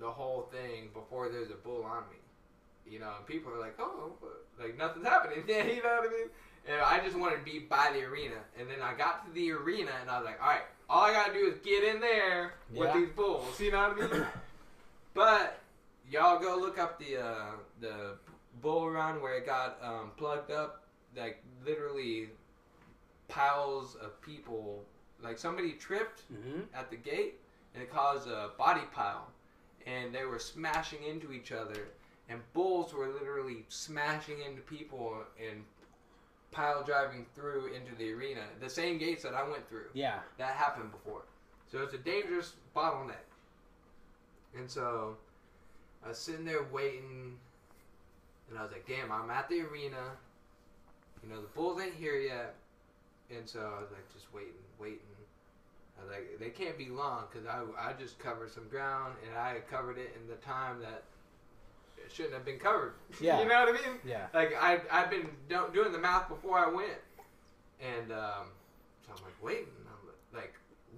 the 0.00 0.10
whole 0.10 0.42
thing 0.42 0.88
before 0.92 1.28
there's 1.28 1.50
a 1.50 1.54
bull 1.54 1.84
on 1.84 2.08
me. 2.10 2.16
You 2.88 2.98
know, 3.00 3.10
and 3.16 3.26
people 3.26 3.52
are 3.52 3.58
like, 3.60 3.76
"Oh, 3.78 4.12
like 4.58 4.76
nothing's 4.78 5.06
happening." 5.06 5.44
Yeah, 5.48 5.64
you 5.76 5.82
know 5.82 6.00
what 6.00 6.08
I 6.08 6.12
mean. 6.12 6.28
And 6.66 6.80
I 6.80 7.00
just 7.04 7.16
wanted 7.18 7.36
to 7.38 7.44
be 7.44 7.58
by 7.60 7.90
the 7.92 8.02
arena, 8.04 8.36
and 8.58 8.68
then 8.68 8.76
I 8.82 8.94
got 8.94 9.26
to 9.26 9.32
the 9.32 9.50
arena, 9.52 9.90
and 10.00 10.10
I 10.10 10.18
was 10.18 10.24
like, 10.26 10.40
"All 10.42 10.48
right, 10.48 10.62
all 10.88 11.02
I 11.02 11.12
gotta 11.12 11.32
do 11.32 11.46
is 11.46 11.58
get 11.58 11.82
in 11.84 12.00
there 12.00 12.54
with 12.70 12.88
Yeah. 12.88 12.98
these 12.98 13.10
bulls." 13.10 13.58
You 13.60 13.72
know 13.72 13.88
what 13.90 14.02
I 14.12 14.12
mean? 14.14 14.26
but 15.14 15.58
y'all 16.10 16.38
go 16.40 16.56
look 16.58 16.78
up 16.78 16.98
the 16.98 17.16
uh, 17.22 17.50
the 17.80 18.16
bull 18.62 18.90
run 18.90 19.20
where 19.22 19.34
it 19.36 19.46
got 19.46 19.78
um, 19.82 20.12
plugged 20.16 20.50
up, 20.50 20.84
like 21.16 21.42
literally 21.66 22.28
piles 23.28 23.96
of 23.96 24.20
people. 24.20 24.84
Like 25.22 25.38
somebody 25.38 25.72
tripped 25.72 26.22
Mm-hmm. 26.32 26.60
at 26.74 26.90
the 26.90 26.96
gate 26.96 27.34
and 27.74 27.82
it 27.82 27.90
caused 27.92 28.28
a 28.28 28.50
body 28.58 28.82
pile 28.92 29.28
and 29.86 30.14
they 30.14 30.24
were 30.24 30.38
smashing 30.38 31.02
into 31.02 31.32
each 31.32 31.50
other 31.52 31.88
and 32.28 32.40
bulls 32.52 32.92
were 32.94 33.08
literally 33.08 33.64
smashing 33.68 34.36
into 34.46 34.62
people 34.62 35.16
and 35.38 35.62
pile 36.50 36.82
driving 36.84 37.26
through 37.34 37.72
into 37.74 37.94
the 37.96 38.12
arena 38.12 38.40
the 38.60 38.70
same 38.70 38.96
gates 38.96 39.22
that 39.22 39.34
i 39.34 39.42
went 39.48 39.68
through. 39.68 39.86
Yeah. 39.92 40.20
that 40.38 40.52
happened 40.52 40.92
before. 40.92 41.22
So 41.70 41.82
it's 41.82 41.94
a 41.94 41.98
dangerous 41.98 42.52
bottleneck. 42.74 43.26
And 44.56 44.70
so 44.70 45.16
i 46.04 46.08
was 46.08 46.18
sitting 46.18 46.44
there 46.44 46.64
waiting 46.72 47.36
and 48.48 48.58
i 48.58 48.62
was 48.62 48.72
like 48.72 48.86
damn 48.86 49.10
i'm 49.10 49.30
at 49.30 49.48
the 49.48 49.60
arena. 49.62 50.12
You 51.22 51.30
know 51.30 51.40
the 51.40 51.48
bulls 51.48 51.80
ain't 51.80 51.94
here 51.94 52.16
yet. 52.16 52.54
And 53.36 53.48
so 53.48 53.60
i 53.60 53.80
was 53.80 53.90
like 53.90 54.12
just 54.12 54.32
waiting 54.32 54.52
waiting. 54.78 55.00
I 55.98 56.02
was 56.02 56.10
like, 56.10 56.38
they 56.40 56.50
can't 56.50 56.76
be 56.76 56.88
long 56.88 57.24
because 57.30 57.46
I, 57.46 57.62
I 57.78 57.92
just 57.92 58.18
covered 58.18 58.50
some 58.50 58.68
ground 58.68 59.14
and 59.26 59.38
I 59.38 59.52
had 59.54 59.68
covered 59.68 59.96
it 59.96 60.16
in 60.20 60.28
the 60.28 60.34
time 60.36 60.80
that 60.80 61.04
shouldn't 62.12 62.34
have 62.34 62.44
been 62.44 62.58
covered. 62.58 62.94
Yeah. 63.20 63.40
you 63.40 63.48
know 63.48 63.64
what 63.64 63.68
I 63.68 63.72
mean? 63.72 63.98
Yeah. 64.04 64.26
Like 64.34 64.54
I 64.60 64.80
I've 64.90 65.10
been 65.10 65.28
do- 65.48 65.68
doing 65.72 65.92
the 65.92 65.98
math 65.98 66.28
before 66.28 66.58
I 66.58 66.68
went, 66.68 66.98
and 67.80 68.12
um, 68.12 68.48
so 69.06 69.12
I'm 69.16 69.22
like 69.24 69.42
waiting. 69.42 69.66
I'm 69.86 70.38
like 70.38 70.54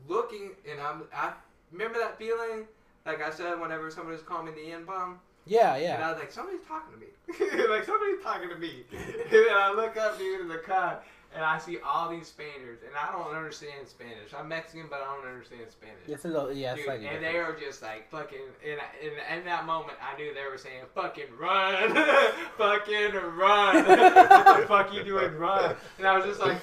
looking, 0.09 0.51
and 0.71 0.81
I'm 0.81 1.03
I 1.15 1.33
remember 1.73 1.99
that 1.99 2.19
feeling. 2.19 2.67
Like 3.05 3.23
I 3.23 3.31
said, 3.31 3.61
whenever 3.61 3.91
somebody 3.91 4.17
was 4.17 4.23
calling 4.25 4.47
me 4.47 4.53
the 4.53 4.73
N 4.73 4.85
bomb, 4.85 5.21
Yeah. 5.45 5.77
yeah. 5.77 5.95
and. 5.95 6.05
I 6.05 6.11
was 6.13 6.19
like, 6.21 6.33
somebody's 6.33 6.67
talking 6.67 6.93
to 6.93 6.99
me. 6.99 7.07
like 7.69 7.85
somebody's 7.85 8.21
talking 8.23 8.49
to 8.49 8.57
me. 8.57 8.83
and 8.93 9.31
then 9.31 9.47
I 9.55 9.73
look 9.73 9.97
up, 9.97 10.19
dude, 10.19 10.41
in 10.41 10.49
the 10.49 10.59
car, 10.59 11.01
and 11.37 11.45
I 11.45 11.59
see 11.59 11.79
all 11.85 12.09
these 12.09 12.27
Spaniards, 12.29 12.83
and 12.83 12.93
I 12.97 13.13
don't 13.13 13.35
understand 13.37 13.87
Spanish. 13.87 14.33
I'm 14.37 14.49
Mexican, 14.49 14.87
but 14.89 15.01
I 15.03 15.15
don't 15.15 15.27
understand 15.29 15.71
Spanish. 15.71 16.09
It's 16.09 16.25
a 16.25 16.29
little, 16.29 16.51
yeah, 16.53 16.75
Dude, 16.75 16.89
and 16.89 17.23
they 17.23 17.37
are 17.37 17.55
just 17.55 17.83
like 17.83 18.11
fucking. 18.11 18.39
In, 18.65 18.79
in, 19.07 19.39
in 19.39 19.45
that 19.45 19.67
moment, 19.67 19.99
I 20.03 20.17
knew 20.17 20.33
they 20.35 20.49
were 20.51 20.57
saying 20.59 20.85
"fucking 20.95 21.27
run, 21.39 21.95
fucking 22.59 23.13
run." 23.37 23.77
what 23.87 24.61
the 24.61 24.67
fuck 24.67 24.95
you 24.95 25.05
doing, 25.05 25.35
run? 25.37 25.77
And 25.99 26.07
I 26.07 26.17
was 26.17 26.25
just 26.27 26.41
like, 26.41 26.57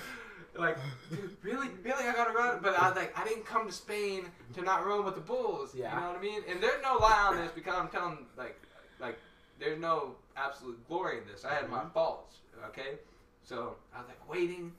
like, 0.58 0.78
dude, 1.12 1.38
really, 1.44 1.68
really, 1.84 2.08
I 2.08 2.14
gotta 2.14 2.34
run. 2.34 2.60
But 2.62 2.74
I 2.78 2.88
was 2.90 2.98
like, 2.98 3.18
I 3.18 3.24
didn't 3.24 3.45
come 3.45 3.68
to 3.68 3.72
Spain 3.74 4.26
to 4.56 4.62
not 4.64 4.86
run 4.86 5.06
with 5.06 5.16
the 5.16 5.22
bulls. 5.22 5.76
Yeah. 5.76 5.94
You 5.94 6.02
know 6.02 6.08
what 6.10 6.18
I 6.18 6.22
mean? 6.22 6.41
And 6.50 6.62
there's 6.62 6.82
no 6.82 6.98
lie 6.98 7.28
on 7.30 7.38
this 7.38 7.52
because 7.54 7.76
I'm 7.78 7.90
telling 7.90 8.26
like, 8.38 8.60
like, 9.00 9.20
there's 9.60 9.80
no 9.80 10.16
absolute 10.36 10.80
glory 10.88 11.20
in 11.20 11.28
this. 11.32 11.45
I 11.45 11.54
had 11.54 11.70
my 11.70 11.80
Mhm. 11.82 11.94
faults. 11.94 12.38
Okay, 12.70 12.98
so 13.44 13.76
I 13.95 13.99
was 13.99 14.07
like 14.07 14.30
waiting, 14.30 14.72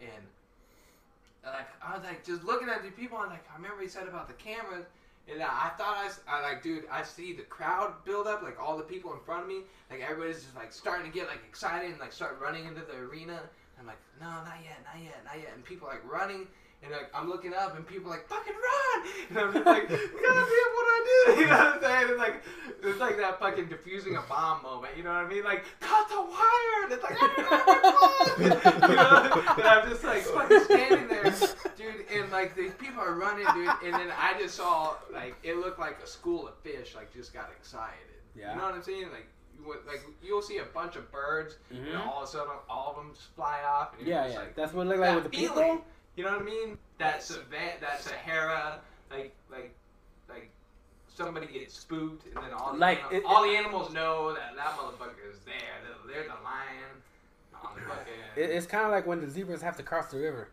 and 0.00 0.24
like 1.44 1.68
I 1.82 1.96
was 1.96 2.04
like 2.04 2.24
just 2.24 2.44
looking 2.44 2.68
at 2.68 2.82
the 2.82 2.90
people. 2.90 3.20
And 3.20 3.30
like 3.30 3.44
I 3.52 3.56
remember 3.56 3.82
he 3.82 3.88
said 3.88 4.08
about 4.08 4.28
the 4.28 4.34
cameras. 4.34 4.86
And 5.28 5.42
I 5.42 5.72
thought 5.76 5.96
I, 5.96 6.08
I 6.28 6.40
like, 6.40 6.62
dude, 6.62 6.84
I 6.88 7.02
see 7.02 7.32
the 7.32 7.42
crowd 7.42 8.04
build 8.04 8.28
up, 8.28 8.42
like 8.42 8.62
all 8.62 8.76
the 8.76 8.84
people 8.84 9.12
in 9.12 9.18
front 9.26 9.42
of 9.42 9.48
me, 9.48 9.62
like 9.90 10.00
everybody's 10.00 10.44
just 10.44 10.54
like 10.54 10.72
starting 10.72 11.10
to 11.10 11.12
get 11.12 11.26
like 11.26 11.40
excited 11.48 11.90
and 11.90 11.98
like 11.98 12.12
start 12.12 12.38
running 12.40 12.64
into 12.64 12.82
the 12.82 12.96
arena. 12.96 13.40
I'm 13.78 13.86
like, 13.86 13.98
no, 14.20 14.26
not 14.26 14.58
yet, 14.62 14.78
not 14.86 15.02
yet, 15.02 15.18
not 15.24 15.36
yet. 15.36 15.50
And 15.52 15.64
people 15.64 15.88
like 15.88 16.08
running, 16.08 16.46
and 16.82 16.92
like 16.92 17.10
I'm 17.14 17.28
looking 17.28 17.54
up, 17.54 17.76
and 17.76 17.86
people 17.86 18.10
like 18.10 18.26
fucking 18.28 18.52
run, 18.52 19.08
and 19.30 19.38
I'm 19.38 19.52
just 19.52 19.66
like, 19.66 19.88
God 19.88 19.98
damn, 19.98 20.70
what 20.74 20.84
do 20.84 20.92
I 20.92 21.02
do? 21.06 21.32
You 21.40 21.46
know 21.46 21.56
what 21.58 21.74
I'm 21.74 21.80
saying? 21.82 22.06
It's 22.10 22.18
like 22.18 22.42
it's 22.82 23.00
like 23.00 23.16
that 23.18 23.38
fucking 23.40 23.66
diffusing 23.68 24.16
a 24.16 24.22
bomb 24.22 24.62
moment. 24.62 24.96
You 24.96 25.02
know 25.02 25.10
what 25.10 25.24
I 25.24 25.28
mean? 25.28 25.44
Like 25.44 25.64
cut 25.80 26.08
the 26.08 26.20
wire, 26.20 26.84
and 26.84 26.92
it's 26.92 27.02
like, 27.02 27.16
I 27.20 28.36
don't 28.38 28.48
know, 28.80 28.88
you 28.90 28.96
know? 28.96 29.54
and 29.56 29.62
I'm 29.66 29.88
just 29.88 30.04
like 30.04 30.22
fucking 30.22 30.64
standing 30.64 31.08
there, 31.08 31.24
dude, 31.76 32.06
and 32.14 32.30
like 32.30 32.54
these 32.56 32.72
people 32.74 33.00
are 33.02 33.14
running, 33.14 33.46
dude, 33.54 33.68
and 33.84 33.94
then 33.94 34.08
I 34.16 34.34
just 34.38 34.54
saw 34.54 34.94
like 35.12 35.34
it 35.42 35.56
looked 35.56 35.78
like 35.80 35.98
a 36.02 36.06
school 36.06 36.46
of 36.48 36.54
fish 36.58 36.94
like 36.94 37.12
just 37.12 37.32
got 37.34 37.50
excited. 37.58 37.92
Yeah. 38.36 38.52
You 38.52 38.58
know 38.58 38.64
what 38.66 38.74
I'm 38.74 38.82
saying? 38.82 39.10
Like. 39.12 39.26
You 39.58 39.66
would, 39.68 39.78
like 39.86 40.02
you'll 40.22 40.42
see 40.42 40.58
a 40.58 40.66
bunch 40.66 40.96
of 40.96 41.10
birds, 41.10 41.56
and 41.70 41.78
Mhm. 41.86 42.06
all 42.06 42.18
of 42.22 42.28
a 42.28 42.30
sudden 42.30 42.52
all 42.68 42.90
of 42.90 42.96
them 42.96 43.14
just 43.14 43.34
fly 43.34 43.60
off. 43.66 43.94
And 43.98 44.06
Yeah, 44.06 44.26
yeah. 44.26 44.36
like, 44.40 44.54
That's 44.54 44.74
what 44.74 44.82
it 44.86 44.90
looked 44.90 45.00
like 45.00 45.14
with 45.14 45.24
the 45.24 45.30
feeling, 45.30 45.78
people. 45.78 45.84
You 46.16 46.24
know 46.24 46.32
what 46.32 46.42
I 46.42 46.44
mean? 46.44 46.78
That 46.98 47.22
Savan- 47.22 47.80
that 47.80 48.00
Sahara, 48.02 48.80
like 49.10 49.34
like 49.50 49.74
like 50.28 50.50
somebody 51.08 51.46
gets 51.46 51.78
spooked, 51.78 52.26
and 52.26 52.36
then 52.36 52.52
all 52.54 52.72
the 52.72 52.78
Like, 52.78 53.04
anim- 53.04 53.16
it- 53.18 53.24
all 53.26 53.42
the 53.42 53.56
animals 53.56 53.92
know 53.92 54.32
that 54.34 54.56
that 54.56 54.66
motherfucker 54.76 55.30
is 55.30 55.38
there. 55.44 55.54
They're, 56.06 56.14
they're 56.14 56.22
the 56.24 56.42
lion. 56.42 57.02
The 58.36 58.42
It, 58.42 58.50
it's 58.50 58.66
kind 58.66 58.84
of 58.84 58.90
like 58.92 59.06
when 59.06 59.20
the 59.20 59.28
zebras 59.28 59.62
have 59.62 59.76
to 59.76 59.82
cross 59.82 60.10
the 60.10 60.18
river. 60.18 60.48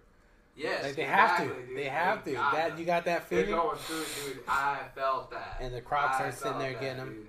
yes, 0.55 0.83
Like 0.83 0.95
they 0.95 1.03
have 1.03 1.37
to. 1.37 1.53
dude. 1.53 1.77
They 1.77 1.85
have 1.85 2.23
to. 2.25 2.31
That 2.33 2.69
them. 2.71 2.79
you 2.79 2.85
got 2.85 3.05
that 3.05 3.29
They're 3.29 3.43
feeling. 3.45 3.59
going 3.61 3.77
through, 3.77 4.05
dude. 4.33 4.43
I 4.47 4.79
felt 4.95 5.29
that. 5.31 5.57
And 5.61 5.73
the 5.73 5.81
crocs 5.81 6.17
I 6.19 6.25
are 6.27 6.31
sitting 6.31 6.59
there 6.59 6.73
that, 6.73 6.97
them. 6.97 7.09
dude. 7.13 7.27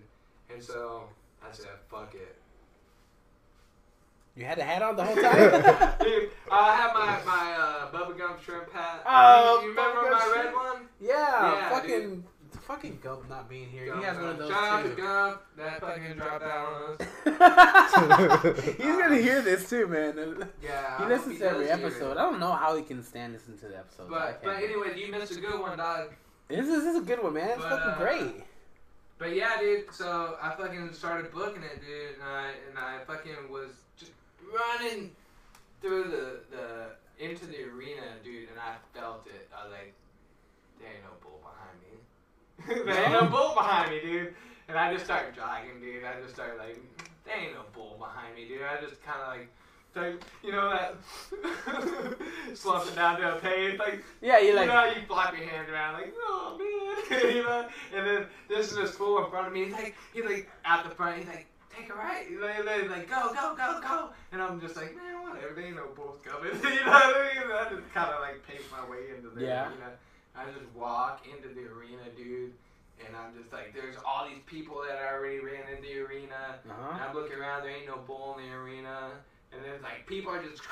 And 0.56 0.62
so 0.62 1.08
I 1.42 1.52
said, 1.52 1.68
"Fuck 1.88 2.14
it." 2.14 2.36
You 4.36 4.44
had 4.44 4.58
a 4.58 4.64
hat 4.64 4.82
on 4.82 4.96
the 4.96 5.04
whole 5.04 5.14
time. 5.14 5.94
Dude, 6.00 6.30
I 6.50 6.74
have 6.76 6.92
my 6.92 7.20
my 7.24 7.52
uh, 7.56 7.90
bubblegum 7.92 8.42
shrimp 8.42 8.72
hat. 8.72 9.02
Oh, 9.06 9.60
you, 9.62 9.68
you 9.68 9.74
remember 9.76 10.00
bubblegum 10.00 10.10
my 10.12 10.20
shrimp. 10.32 10.44
red 10.46 10.54
one? 10.54 10.88
yeah, 11.00 11.52
Yeah, 11.54 11.70
fucking, 11.70 12.24
fucking 12.66 12.98
Gump 13.00 13.28
not 13.28 13.48
being 13.48 13.68
here. 13.68 13.86
Gump, 13.86 14.00
he 14.00 14.04
has 14.06 14.16
one 14.16 14.26
of 14.30 14.34
uh, 14.36 14.38
those 14.38 14.50
Shout 14.50 14.64
out 14.64 14.82
to. 14.82 14.88
Gump. 15.02 15.40
That 15.56 15.80
fucking 15.80 16.14
dropped 16.16 16.40
down 16.44 16.66
on 16.66 16.96
us. 17.00 18.66
He's 18.76 18.96
gonna 18.96 19.18
hear 19.18 19.40
this 19.40 19.68
too, 19.70 19.86
man. 19.86 20.48
Yeah. 20.60 20.98
He 20.98 21.04
listens 21.04 21.38
hope 21.40 21.50
to 21.50 21.54
every 21.54 21.70
episode. 21.70 22.16
I 22.16 22.22
don't 22.22 22.40
know 22.40 22.52
how 22.52 22.76
he 22.76 22.82
can 22.82 23.02
stand 23.04 23.34
listening 23.34 23.58
to 23.58 23.68
the 23.68 23.78
episodes. 23.78 24.10
But 24.10 24.42
but 24.42 24.56
anyway, 24.56 24.98
you 24.98 25.12
missed 25.12 25.36
a 25.36 25.40
good 25.40 25.60
one, 25.60 25.78
dog. 25.78 26.10
this 26.48 26.66
is, 26.66 26.82
this 26.82 26.96
is 26.96 27.02
a 27.02 27.04
good 27.06 27.22
one, 27.22 27.34
man. 27.34 27.50
It's 27.50 27.58
But, 27.62 27.68
fucking 27.70 27.90
uh, 27.92 27.98
great. 27.98 28.44
But 29.16 29.36
yeah, 29.36 29.60
dude. 29.60 29.92
So 29.94 30.36
I 30.42 30.54
fucking 30.56 30.92
started 30.92 31.30
booking 31.32 31.62
it, 31.62 31.80
dude, 31.80 32.14
and 32.14 32.22
I 32.28 32.48
and 32.68 32.76
I 32.76 32.98
fucking 33.06 33.48
was 33.48 33.68
just 33.68 33.83
running 34.54 35.10
through 35.80 36.04
the 36.04 36.56
the 36.56 36.86
into 37.18 37.46
the 37.46 37.62
arena, 37.64 38.02
dude, 38.22 38.48
and 38.48 38.58
I 38.58 38.76
felt 38.96 39.26
it. 39.26 39.48
I 39.54 39.64
was 39.64 39.72
like, 39.72 39.94
there 40.78 40.88
ain't 40.88 41.04
no 41.04 41.14
bull 41.22 41.40
behind 41.42 41.76
me. 41.82 42.84
there 42.92 43.04
ain't 43.04 43.12
no 43.12 43.30
bull 43.30 43.54
behind 43.54 43.90
me, 43.90 44.00
dude. 44.00 44.34
And 44.68 44.78
I 44.78 44.92
just 44.92 45.04
started 45.04 45.34
jogging, 45.34 45.80
dude. 45.80 46.04
I 46.04 46.20
just 46.20 46.34
started 46.34 46.58
like, 46.58 46.78
there 47.24 47.36
ain't 47.36 47.54
no 47.54 47.62
bull 47.72 47.96
behind 47.98 48.34
me, 48.34 48.48
dude. 48.48 48.62
I 48.62 48.80
just 48.80 49.02
kind 49.02 49.20
of 49.20 49.28
like. 49.28 49.48
Like, 49.96 50.20
you 50.42 50.50
know 50.50 50.70
that 50.70 50.96
slumping 52.58 52.96
down 52.96 53.20
to 53.20 53.36
a 53.36 53.38
pace, 53.38 53.78
like 53.78 54.02
Yeah, 54.20 54.40
you 54.40 54.52
like 54.52 54.62
you 54.62 54.66
know, 54.66 54.72
how 54.72 54.86
you 54.86 55.02
flap 55.06 55.38
your 55.38 55.46
hands 55.46 55.70
around 55.70 55.94
like, 55.94 56.12
oh 56.16 56.58
man, 56.58 57.20
you 57.36 57.44
know. 57.44 57.68
And 57.94 58.04
then 58.04 58.26
this 58.48 58.72
is 58.72 58.76
this 58.76 58.90
fool 58.90 59.24
in 59.24 59.30
front 59.30 59.46
of 59.46 59.52
me. 59.52 59.66
He's 59.66 59.72
like, 59.72 59.94
he's 60.12 60.24
like 60.24 60.50
at 60.64 60.82
the 60.82 60.90
front. 60.90 61.18
He's 61.18 61.28
like, 61.28 61.46
take 61.76 61.90
a 61.90 61.94
right. 61.94 62.26
He's 62.28 62.40
like, 62.40 63.08
go, 63.08 63.32
go, 63.34 63.54
go, 63.56 63.80
go. 63.80 64.10
And 64.32 64.40
I'm 64.42 64.60
just 64.60 64.76
like, 64.76 64.94
man, 64.96 65.22
whatever. 65.22 65.54
There 65.54 65.64
ain't 65.66 65.76
no 65.76 65.88
bulls 65.94 66.18
coming. 66.24 66.52
you 66.62 66.84
know 66.84 66.92
what 66.92 67.16
I 67.16 67.30
mean? 67.34 67.52
I 67.52 67.68
just 67.70 67.92
kind 67.94 68.10
of 68.10 68.20
like 68.20 68.46
pace 68.46 68.64
my 68.70 68.88
way 68.88 69.10
into 69.16 69.30
there. 69.34 69.44
Yeah. 69.48 69.68
Know, 69.80 69.92
I 70.36 70.44
just 70.46 70.66
walk 70.74 71.22
into 71.26 71.48
the 71.54 71.66
arena, 71.70 72.02
dude. 72.16 72.52
And 73.04 73.16
I'm 73.16 73.34
just 73.36 73.52
like, 73.52 73.74
there's 73.74 73.96
all 74.06 74.26
these 74.26 74.42
people 74.46 74.82
that 74.86 74.98
already 75.02 75.38
ran 75.40 75.66
in 75.74 75.82
the 75.82 75.98
arena. 75.98 76.58
And 76.62 76.72
Uh-huh. 76.72 77.04
I'm 77.08 77.14
looking 77.14 77.38
around, 77.38 77.62
there 77.64 77.70
ain't 77.72 77.86
no 77.86 77.98
bull 78.06 78.36
in 78.38 78.46
the 78.46 78.54
arena. 78.54 79.10
And 79.52 79.62
then 79.64 79.74
it's 79.74 79.82
like, 79.82 80.06
people 80.06 80.32
are 80.32 80.42
just, 80.42 80.62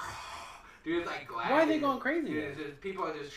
dude, 0.84 1.02
it's 1.02 1.10
like 1.10 1.26
glad. 1.26 1.50
Why 1.50 1.62
are 1.62 1.66
they 1.66 1.78
going 1.78 1.98
crazy? 1.98 2.28
Dude, 2.28 2.44
it's 2.44 2.58
just, 2.58 2.80
people 2.80 3.04
are 3.04 3.14
just. 3.14 3.32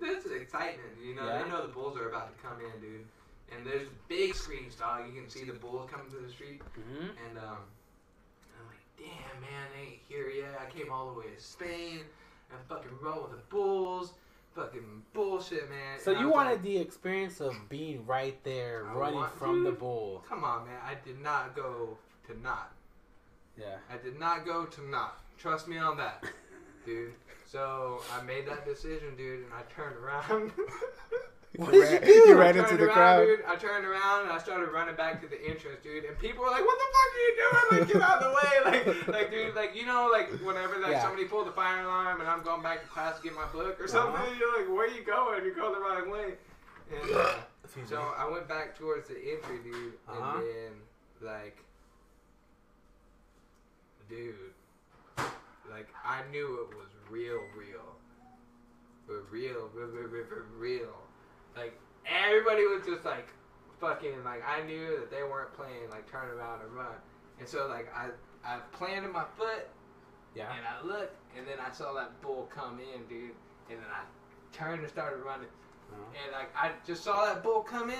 This 0.00 0.24
is 0.24 0.32
excitement, 0.32 0.94
you 1.04 1.14
know. 1.14 1.26
Yeah. 1.26 1.42
They 1.42 1.48
know 1.50 1.62
the 1.66 1.72
bulls 1.72 1.98
are 1.98 2.08
about 2.08 2.30
to 2.34 2.42
come 2.42 2.56
in, 2.60 2.80
dude. 2.80 3.04
And 3.54 3.66
there's 3.66 3.88
big 4.08 4.34
screens, 4.34 4.74
dog. 4.76 5.06
You 5.06 5.20
can 5.20 5.28
see 5.28 5.44
the 5.44 5.52
bulls 5.52 5.90
coming 5.90 6.08
through 6.10 6.26
the 6.26 6.32
street. 6.32 6.62
Mhm. 6.78 7.10
And 7.28 7.38
um, 7.38 7.58
I'm 8.58 8.66
like, 8.66 8.78
damn, 8.96 9.40
man, 9.40 9.66
they 9.74 9.92
ain't 9.92 10.00
here 10.08 10.28
yet. 10.28 10.60
I 10.60 10.70
came 10.70 10.90
all 10.92 11.12
the 11.12 11.18
way 11.18 11.26
to 11.34 11.42
Spain. 11.42 12.00
And 12.52 12.58
fucking 12.68 12.90
roll 13.00 13.22
with 13.22 13.32
the 13.32 13.44
bulls. 13.48 14.12
Fucking 14.54 15.02
bullshit, 15.12 15.70
man. 15.70 16.00
So 16.00 16.10
And 16.12 16.20
you 16.20 16.28
wanted 16.28 16.54
like, 16.54 16.62
the 16.62 16.78
experience 16.78 17.40
of 17.40 17.54
being 17.68 18.04
right 18.04 18.42
there, 18.42 18.86
I 18.88 18.94
running 18.94 19.14
want 19.16 19.38
from 19.38 19.62
the 19.62 19.70
bull. 19.70 20.24
Come 20.28 20.42
on, 20.42 20.66
man. 20.66 20.78
I 20.84 20.94
did 21.04 21.20
not 21.20 21.54
go 21.54 21.96
to 22.26 22.40
not. 22.40 22.72
Yeah. 23.56 23.76
I 23.88 23.96
did 24.02 24.18
not 24.18 24.44
go 24.44 24.64
to 24.64 24.88
not. 24.88 25.20
Trust 25.38 25.68
me 25.68 25.78
on 25.78 25.96
that, 25.98 26.24
dude. 26.84 27.12
So 27.46 28.00
I 28.16 28.22
made 28.22 28.46
that 28.48 28.64
decision, 28.64 29.16
dude, 29.16 29.44
and 29.44 29.52
I 29.54 29.62
turned 29.72 29.96
around. 29.96 30.52
What 31.56 31.74
you 31.74 31.80
did 31.82 31.90
you 31.90 31.98
ran, 31.98 32.06
do? 32.06 32.12
You 32.12 32.38
ran 32.38 32.56
into 32.56 32.76
the 32.76 32.84
around, 32.84 32.94
crowd. 32.94 33.24
dude. 33.26 33.40
I 33.44 33.56
turned 33.56 33.84
around 33.84 34.22
and 34.22 34.30
I 34.30 34.38
started 34.38 34.68
running 34.70 34.94
back 34.94 35.20
to 35.22 35.26
the 35.26 35.34
entrance, 35.44 35.80
dude. 35.82 36.04
And 36.04 36.16
people 36.18 36.44
were 36.44 36.50
like, 36.50 36.64
"What 36.64 36.78
the 36.78 36.84
fuck 36.94 37.10
are 37.12 37.24
you 37.26 37.34
doing? 37.36 37.80
Like, 37.80 37.92
get 37.92 38.02
out 38.02 38.22
of 38.22 38.30
the 38.30 38.34
way!" 38.38 38.84
Like, 38.86 39.08
like, 39.08 39.30
dude, 39.32 39.54
like 39.56 39.74
you 39.74 39.84
know, 39.84 40.08
like 40.12 40.30
whenever 40.46 40.78
like 40.78 40.92
Yeah. 40.92 41.02
somebody 41.02 41.24
pulled 41.24 41.48
the 41.48 41.52
fire 41.52 41.82
alarm 41.82 42.20
and 42.20 42.30
I'm 42.30 42.42
going 42.44 42.62
back 42.62 42.82
to 42.82 42.88
class 42.88 43.16
to 43.16 43.22
get 43.24 43.34
my 43.34 43.46
book 43.46 43.80
or 43.80 43.88
something, 43.88 44.14
Uh-huh. 44.14 44.34
you're 44.38 44.56
like, 44.60 44.68
"Where 44.68 44.86
are 44.86 44.94
you 44.94 45.02
going? 45.02 45.44
You're 45.44 45.54
going 45.54 45.74
the 45.74 45.80
wrong 45.80 46.08
way." 46.08 46.34
And 46.92 47.16
uh, 47.16 47.34
so. 47.88 48.00
I 48.16 48.30
went 48.30 48.46
back 48.46 48.78
towards 48.78 49.08
the 49.08 49.16
entry, 49.16 49.58
dude, 49.64 49.94
Uh-huh. 50.08 50.38
and 50.38 50.46
then 50.46 50.72
like, 51.20 51.58
dude, 54.08 54.34
like 55.68 55.88
I 56.04 56.22
knew 56.30 56.68
it 56.70 56.76
was 56.76 56.88
real, 57.10 57.40
real, 57.58 57.96
but 59.08 59.28
real, 59.32 59.68
real, 59.74 59.88
real, 59.88 60.06
real, 60.08 60.24
real, 60.30 60.44
real. 60.56 60.94
Like 61.56 61.78
everybody 62.06 62.66
was 62.66 62.84
just 62.86 63.04
like 63.04 63.28
fucking 63.80 64.24
like 64.24 64.42
I 64.46 64.62
knew 64.64 64.98
that 65.00 65.10
they 65.10 65.22
weren't 65.22 65.52
playing 65.54 65.88
like 65.90 66.10
turn 66.10 66.28
around 66.30 66.62
and 66.62 66.72
run, 66.72 66.94
and 67.38 67.48
so 67.48 67.66
like 67.68 67.92
I 67.94 68.08
I 68.44 68.58
planted 68.72 69.10
my 69.12 69.24
foot 69.36 69.68
Yeah. 70.34 70.48
and 70.56 70.64
I 70.66 70.86
looked, 70.86 71.16
and 71.36 71.46
then 71.46 71.58
I 71.66 71.70
saw 71.72 71.92
that 71.94 72.20
bull 72.22 72.48
come 72.54 72.78
in, 72.80 73.04
dude, 73.08 73.30
and 73.68 73.78
then 73.78 73.88
I 73.92 74.02
turned 74.56 74.80
and 74.80 74.88
started 74.90 75.18
running. 75.24 75.48
Uh-huh. 75.92 76.02
And 76.24 76.32
like 76.32 76.50
I 76.56 76.72
just 76.86 77.02
saw 77.04 77.24
that 77.26 77.42
bull 77.42 77.62
come 77.62 77.90
in, 77.90 77.96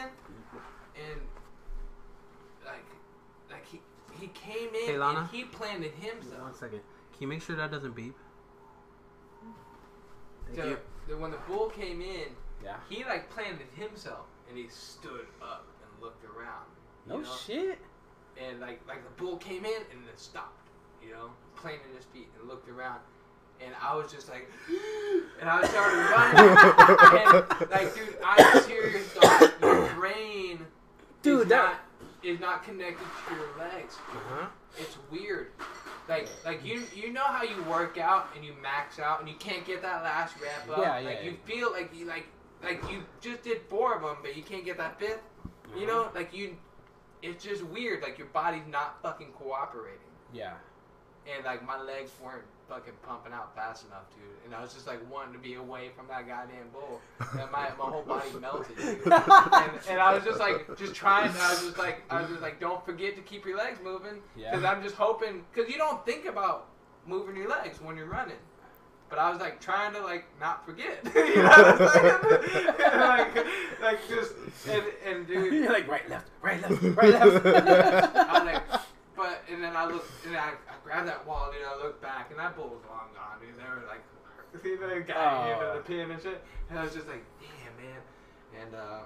and 0.96 1.20
like 2.64 2.84
like 3.50 3.66
he 3.66 3.80
he 4.18 4.28
came 4.28 4.68
in 4.74 4.86
Hey, 4.86 4.98
Lana? 4.98 5.20
and 5.20 5.28
he 5.30 5.44
planted 5.44 5.92
One 5.92 6.02
himself. 6.02 6.56
second. 6.56 6.80
Can 7.12 7.22
you 7.22 7.26
make 7.28 7.42
sure 7.42 7.56
that 7.56 7.70
doesn't 7.70 7.94
beep? 7.94 8.14
Thank 10.46 10.58
So 10.58 10.64
you. 10.68 10.78
the, 11.08 11.16
when 11.16 11.30
the 11.30 11.38
bull 11.48 11.68
came 11.68 12.00
in, 12.00 12.26
Yeah. 12.64 12.76
he 12.88 13.04
like 13.04 13.30
planted 13.30 13.66
himself, 13.74 14.26
and 14.48 14.56
he 14.58 14.68
stood 14.68 15.26
up 15.42 15.66
and 15.82 16.02
looked 16.02 16.24
around. 16.24 16.66
No 17.06 17.18
know? 17.20 17.36
shit. 17.46 17.78
And 18.42 18.60
like 18.60 18.80
like 18.86 19.02
the 19.04 19.22
bull 19.22 19.36
came 19.36 19.64
in 19.64 19.82
and 19.92 20.06
then 20.06 20.16
stopped, 20.16 20.68
you 21.04 21.12
know, 21.12 21.30
planted 21.56 21.94
his 21.96 22.04
feet 22.06 22.28
and 22.38 22.48
looked 22.48 22.68
around. 22.68 23.00
And 23.62 23.74
I 23.82 23.94
was 23.94 24.10
just 24.10 24.28
like, 24.30 24.48
and 25.40 25.50
I 25.50 25.66
started 25.66 25.98
running. 26.10 27.50
and 27.60 27.70
like, 27.70 27.94
dude, 27.94 28.16
I 28.24 28.60
seriously 28.66 29.00
thought 29.20 29.52
your 29.60 29.86
brain 29.94 30.66
Dude, 31.22 31.42
is 31.42 31.48
that- 31.48 31.64
not 31.64 31.80
is 32.22 32.38
not 32.40 32.62
connected 32.64 33.06
to 33.28 33.34
your 33.34 33.48
legs. 33.58 33.94
Uh-huh. 34.12 34.46
It's 34.78 34.96
weird. 35.10 35.48
Like 36.08 36.28
like 36.44 36.64
you 36.64 36.82
you 36.94 37.12
know 37.12 37.24
how 37.24 37.42
you 37.42 37.62
work 37.64 37.98
out 37.98 38.28
and 38.34 38.44
you 38.44 38.52
max 38.62 38.98
out 38.98 39.20
and 39.20 39.28
you 39.28 39.34
can't 39.36 39.66
get 39.66 39.82
that 39.82 40.02
last 40.02 40.34
rep 40.40 40.70
up. 40.70 40.78
Yeah, 40.84 40.98
yeah, 40.98 41.08
Like 41.08 41.18
yeah. 41.22 41.30
you 41.30 41.36
feel 41.44 41.70
like 41.72 41.90
you 41.94 42.06
like 42.06 42.26
like 42.62 42.82
you 42.90 43.02
just 43.20 43.42
did 43.42 43.62
four 43.68 43.94
of 43.94 44.02
them, 44.02 44.16
but 44.22 44.36
you 44.36 44.42
can't 44.42 44.64
get 44.64 44.76
that 44.78 44.98
fifth. 44.98 45.22
You 45.78 45.86
know, 45.86 46.02
uh-huh. 46.02 46.10
like 46.14 46.34
you, 46.34 46.56
it's 47.22 47.44
just 47.44 47.62
weird. 47.64 48.02
Like 48.02 48.18
your 48.18 48.26
body's 48.28 48.66
not 48.68 49.00
fucking 49.02 49.28
cooperating, 49.38 50.00
Yeah. 50.32 50.54
and 51.32 51.44
like 51.44 51.64
my 51.64 51.80
legs 51.80 52.10
weren't 52.22 52.44
fucking 52.68 52.94
pumping 53.02 53.32
out 53.32 53.54
fast 53.54 53.84
enough, 53.86 54.08
dude. 54.10 54.24
And 54.44 54.54
I 54.54 54.62
was 54.62 54.72
just 54.74 54.86
like 54.86 54.98
wanting 55.10 55.32
to 55.32 55.38
be 55.38 55.54
away 55.54 55.90
from 55.96 56.06
that 56.08 56.26
goddamn 56.26 56.68
bull, 56.72 57.00
and 57.40 57.50
my 57.52 57.68
my 57.78 57.84
whole 57.84 58.02
body 58.02 58.28
melted, 58.40 58.76
dude. 58.76 58.86
and, 59.04 59.72
and 59.88 60.00
I 60.00 60.14
was 60.14 60.24
just 60.24 60.40
like, 60.40 60.76
just 60.76 60.94
trying. 60.94 61.30
I 61.30 61.50
was 61.50 61.62
just 61.62 61.78
like, 61.78 62.02
I 62.10 62.20
was 62.20 62.30
just 62.30 62.42
like, 62.42 62.60
don't 62.60 62.84
forget 62.84 63.14
to 63.16 63.22
keep 63.22 63.46
your 63.46 63.56
legs 63.56 63.78
moving, 63.82 64.20
because 64.36 64.62
Yeah. 64.62 64.70
I'm 64.70 64.82
just 64.82 64.96
hoping, 64.96 65.44
because 65.52 65.70
you 65.70 65.78
don't 65.78 66.04
think 66.04 66.26
about 66.26 66.66
moving 67.06 67.36
your 67.36 67.48
legs 67.48 67.80
when 67.80 67.96
you're 67.96 68.06
running. 68.06 68.36
But 69.10 69.18
I 69.18 69.28
was 69.30 69.40
like 69.40 69.60
trying 69.60 69.92
to 69.94 70.00
like 70.00 70.24
not 70.40 70.64
forget, 70.64 71.00
you 71.14 71.42
know 71.42 71.48
what 71.48 71.80
I'm 71.82 71.88
saying? 71.88 72.66
And, 72.84 73.00
like, 73.00 73.36
like 73.82 74.08
just 74.08 74.32
and 74.68 74.84
and 75.04 75.26
dude, 75.26 75.52
You're 75.52 75.72
like 75.72 75.88
right, 75.88 76.08
left, 76.08 76.30
right, 76.40 76.62
left, 76.62 76.80
right, 76.96 77.10
left. 77.10 77.44
I 78.16 78.32
was 78.38 78.44
like, 78.44 78.62
but 79.16 79.42
and 79.50 79.62
then 79.62 79.74
I 79.76 79.84
look 79.86 80.06
and 80.26 80.36
I, 80.36 80.50
I 80.50 80.74
grabbed 80.84 81.08
that 81.08 81.26
wall, 81.26 81.50
dude. 81.52 81.60
I 81.66 81.76
look 81.82 82.00
back 82.00 82.30
and 82.30 82.38
that 82.38 82.54
bull 82.56 82.68
was 82.68 82.82
long 82.88 83.08
gone, 83.14 83.40
dude. 83.40 83.58
They 83.58 83.68
were 83.68 83.84
like, 83.88 84.04
see 84.62 84.76
the 84.76 85.00
guy 85.06 85.48
Oh. 85.48 85.52
into 85.52 85.78
the 85.78 85.84
pin 85.84 86.10
and 86.12 86.22
shit. 86.22 86.42
And 86.70 86.78
I 86.78 86.84
was 86.84 86.94
just 86.94 87.08
like, 87.08 87.24
damn, 87.40 87.84
man. 87.84 88.00
And 88.62 88.74
um, 88.76 89.02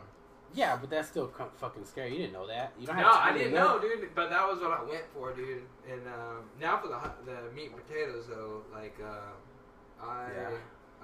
yeah, 0.54 0.76
but 0.76 0.90
that's 0.90 1.08
still 1.08 1.32
fucking 1.56 1.84
scary. 1.84 2.12
You 2.12 2.18
didn't 2.18 2.32
know 2.34 2.46
that. 2.46 2.72
You 2.78 2.86
don't 2.86 2.96
no, 2.96 3.08
I 3.10 3.32
didn't 3.36 3.54
know, 3.54 3.78
dude. 3.80 4.14
But 4.14 4.30
that 4.30 4.46
was 4.46 4.60
what 4.60 4.70
I 4.70 4.82
went 4.84 5.04
for, 5.12 5.32
dude. 5.32 5.62
And 5.90 6.02
um, 6.06 6.44
now 6.60 6.78
for 6.78 6.88
the 6.88 7.00
the 7.24 7.50
meat 7.54 7.70
and 7.72 7.86
potatoes, 7.88 8.26
though, 8.28 8.62
like 8.72 8.96
uh, 9.02 9.32
I 10.02 10.26
Yeah. 10.34 10.50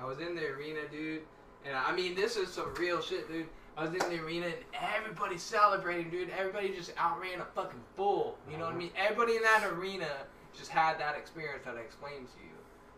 I 0.00 0.04
was 0.04 0.18
in 0.20 0.34
the 0.34 0.46
arena, 0.46 0.80
dude. 0.90 1.22
And 1.64 1.76
I 1.76 1.94
mean, 1.94 2.14
this 2.14 2.36
is 2.36 2.50
some 2.52 2.74
real 2.74 3.02
shit, 3.02 3.28
dude. 3.28 3.46
I 3.76 3.84
was 3.84 3.92
in 3.92 3.98
the 4.10 4.22
arena 4.22 4.46
and 4.46 4.54
everybody 4.72 5.36
celebrating, 5.38 6.10
dude. 6.10 6.30
Everybody 6.30 6.70
just 6.74 6.92
outran 6.98 7.40
a 7.40 7.44
fucking 7.44 7.80
bull. 7.96 8.38
You 8.50 8.56
know 8.58 8.64
what 8.66 8.74
I 8.74 8.78
mean? 8.78 8.90
Everybody 8.96 9.36
in 9.36 9.42
that 9.42 9.64
arena 9.70 10.08
just 10.56 10.70
had 10.70 10.98
that 10.98 11.16
experience 11.16 11.64
that 11.64 11.76
I 11.76 11.80
explained 11.80 12.26
to 12.28 12.40
you, 12.44 12.54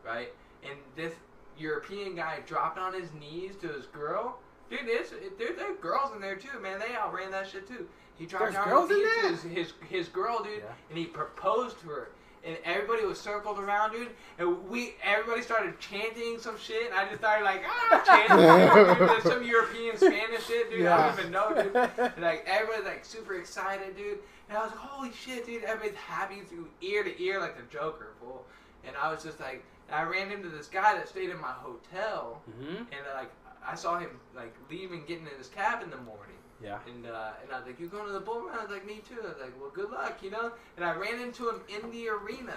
right? 0.09 0.33
And 0.63 0.79
this 0.97 1.15
European 1.59 2.15
guy 2.17 2.39
dropped 2.47 2.79
on 2.79 2.95
his 2.95 3.13
knees 3.13 3.57
to 3.61 3.69
his 3.69 3.87
girl. 3.87 4.39
Dude, 4.71 4.81
it's, 4.85 5.11
there, 5.39 5.53
there 5.55 5.73
are 5.73 5.77
girls 5.77 6.15
in 6.15 6.21
there 6.21 6.37
too, 6.37 6.59
man. 6.61 6.79
They 6.79 6.95
outran 6.97 7.31
that 7.33 7.49
shit 7.49 7.69
too. 7.69 7.87
He 8.17 8.27
dropped 8.27 8.53
There's 8.53 8.67
on 8.67 8.89
his 8.89 8.97
knees 8.99 9.43
to 9.43 9.49
his, 9.49 9.57
his, 9.57 9.73
his 9.89 10.09
girl, 10.09 10.43
dude, 10.43 10.59
Yeah. 10.61 10.73
and 10.89 10.99
he 10.99 11.05
proposed 11.07 11.81
to 11.81 11.89
her. 11.89 12.11
And 12.45 12.57
everybody 12.65 13.05
was 13.05 13.21
circled 13.21 13.59
around, 13.61 13.93
dude. 13.93 14.09
And 14.39 14.69
we, 14.69 14.95
everybody 15.05 15.43
started 15.43 15.79
chanting 15.79 16.39
some 16.41 16.59
shit. 16.59 16.87
And 16.91 16.95
I 16.95 17.05
just 17.07 17.19
started 17.21 17.45
like, 17.45 17.63
ah, 17.65 18.03
chanting 18.07 18.99
dude, 18.99 19.09
there's 19.09 19.23
some 19.23 19.45
European 19.45 19.97
Spanish 19.97 20.45
shit, 20.47 20.69
dude. 20.71 20.87
I 20.87 21.09
don't 21.09 21.19
even 21.21 21.31
know, 21.33 21.55
dude. 21.55 21.75
And, 21.99 22.23
like 22.23 22.45
everybody's 22.49 22.85
like 22.87 23.05
super 23.05 23.35
excited, 23.35 23.97
dude. 23.97 24.19
And 24.49 24.59
I 24.59 24.63
was 24.63 24.71
like, 24.73 24.81
holy 24.81 25.13
shit, 25.13 25.47
dude. 25.47 25.63
Everybody's 25.63 25.97
happy 25.99 26.41
through 26.41 26.69
ear 26.81 27.05
to 27.05 27.23
ear 27.23 27.39
like 27.41 27.57
the 27.57 27.63
Joker, 27.73 28.15
fool. 28.21 28.45
And 28.85 28.97
I 29.01 29.13
was 29.13 29.23
just 29.23 29.39
like, 29.39 29.63
I 29.93 30.03
ran 30.03 30.33
into 30.33 30.49
this 30.49 30.67
guy 30.67 30.95
that 30.97 31.09
stayed 31.09 31.31
in 31.31 31.41
my 31.41 31.53
hotel, 31.53 32.41
Mm-hmm. 32.51 32.77
and 32.77 33.03
like 33.15 33.31
I 33.65 33.77
saw 33.77 33.99
him 33.99 34.09
like 34.35 34.55
leaving, 34.71 35.05
getting 35.07 35.27
in 35.27 35.39
his 35.39 35.47
cab 35.49 35.83
in 35.85 35.91
the 35.91 35.97
morning. 35.99 36.35
Yeah. 36.63 36.79
And 36.87 37.07
uh, 37.07 37.31
and 37.43 37.53
I 37.53 37.59
was 37.59 37.67
like, 37.67 37.81
"You 37.81 37.89
going 37.89 38.07
to 38.07 38.13
the 38.13 38.21
bull 38.21 38.43
run?" 38.43 38.59
I 38.59 38.63
was 38.63 38.71
like, 38.71 38.87
"Me 38.87 39.01
too." 39.09 39.19
I 39.23 39.29
was 39.29 39.37
like, 39.41 39.61
"Well, 39.61 39.71
good 39.75 39.91
luck," 39.91 40.23
you 40.23 40.31
know. 40.31 40.53
And 40.77 40.85
I 40.85 40.95
ran 40.95 41.21
into 41.21 41.49
him 41.49 41.61
in 41.69 41.91
the 41.91 42.09
arena. 42.09 42.57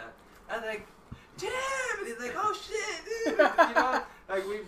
I 0.50 0.58
was 0.58 0.66
like, 0.66 0.88
"Jim!" 1.38 1.50
And 2.00 2.08
he's 2.08 2.20
like, 2.20 2.36
"Oh 2.38 2.54
shit, 2.54 3.06
dude!" 3.26 3.38
you 3.40 3.74
know, 3.76 4.04
like 4.30 4.48
we 4.48 4.60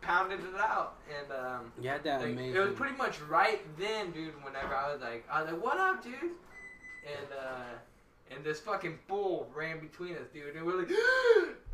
pounded 0.00 0.40
it 0.40 0.58
out, 0.58 0.94
and 1.08 1.30
um, 1.32 1.72
You 1.80 1.90
had 1.90 2.02
that 2.04 2.20
like, 2.20 2.32
amazing. 2.32 2.56
it 2.56 2.58
was 2.58 2.74
pretty 2.74 2.96
much 2.96 3.20
right 3.22 3.60
then, 3.78 4.10
dude. 4.10 4.34
Whenever 4.44 4.74
I 4.74 4.92
was 4.92 5.00
like, 5.00 5.24
I 5.30 5.42
was 5.42 5.52
like, 5.52 5.62
"What 5.62 5.78
up, 5.78 6.02
dude?" 6.02 6.14
And 6.14 7.28
uh, 7.38 7.62
and 8.34 8.44
this 8.44 8.60
fucking 8.60 8.98
bull 9.08 9.50
ran 9.54 9.80
between 9.80 10.14
us, 10.14 10.28
dude. 10.32 10.54
And 10.56 10.64
we're 10.64 10.76
like, 10.78 10.90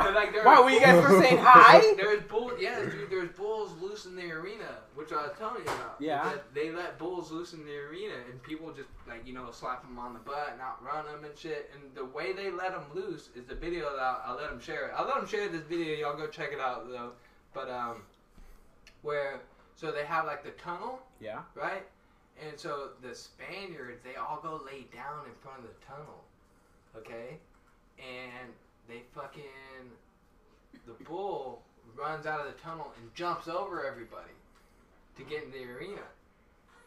and 0.01 0.15
like 0.15 0.33
there 0.33 0.45
Wow, 0.45 0.63
were 0.65 0.71
you 0.71 0.81
guys 0.81 1.05
bulls- 1.07 1.23
saying 1.23 1.39
hi? 1.41 1.95
There's 1.97 2.23
bulls, 2.25 2.53
yeah, 2.59 2.81
dude. 2.81 3.11
There's 3.11 3.29
bulls 3.31 3.73
loose 3.81 4.07
in 4.07 4.17
the 4.17 4.31
arena, 4.33 4.79
which 4.95 5.13
I 5.13 5.17
was 5.27 5.33
telling 5.39 5.57
you 5.59 5.63
about. 5.71 5.97
Yeah. 6.01 6.25
That 6.25 6.55
they 6.55 6.71
let 6.71 6.99
bulls 6.99 7.31
loose 7.31 7.53
in 7.53 7.65
the 7.65 7.77
arena, 7.77 8.15
and 8.31 8.43
people 8.43 8.71
just 8.73 8.89
like 9.07 9.27
you 9.27 9.33
know 9.35 9.51
slap 9.53 9.83
them 9.83 9.99
on 9.99 10.15
the 10.15 10.21
butt 10.21 10.51
and 10.53 10.61
outrun 10.61 11.07
them 11.07 11.25
and 11.25 11.37
shit. 11.39 11.71
And 11.75 11.95
the 11.95 12.05
way 12.05 12.33
they 12.33 12.51
let 12.51 12.73
them 12.73 12.85
loose 12.95 13.29
is 13.37 13.45
the 13.47 13.55
video 13.55 13.91
that 13.95 14.01
I'll, 14.03 14.23
I'll 14.27 14.37
let 14.37 14.51
them 14.51 14.61
share 14.61 14.87
it. 14.89 14.93
I'll 14.97 15.07
let 15.07 15.17
them 15.17 15.27
share 15.27 15.49
this 15.49 15.63
video. 15.63 15.95
Y'all 15.97 16.17
go 16.17 16.27
check 16.27 16.51
it 16.53 16.61
out 16.61 16.89
though. 16.89 17.13
But 17.55 17.71
um, 17.71 18.03
where 19.03 19.41
so 19.75 19.93
they 19.93 20.05
have 20.05 20.25
like 20.25 20.43
the 20.43 20.51
tunnel, 20.53 21.01
Yeah. 21.21 21.41
right? 21.55 21.85
And 22.47 22.59
so 22.59 22.91
the 23.03 23.15
Spaniards, 23.15 24.03
they 24.05 24.17
all 24.17 24.41
go 24.43 24.61
lay 24.65 24.87
down 24.95 25.25
in 25.27 25.33
front 25.41 25.59
of 25.61 25.65
the 25.65 25.87
tunnel, 25.87 26.25
okay? 26.99 27.39
And 27.99 28.53
they 28.89 29.03
fucking 29.15 29.43
the 30.87 31.05
bull 31.05 31.63
runs 31.97 32.27
out 32.27 32.41
of 32.41 32.47
the 32.47 32.61
tunnel 32.61 32.93
and 33.01 33.15
jumps 33.15 33.49
over 33.49 33.85
everybody 33.87 34.33
to 35.17 35.25
get 35.25 35.45
in 35.45 35.51
the 35.51 35.65
arena. 35.65 36.03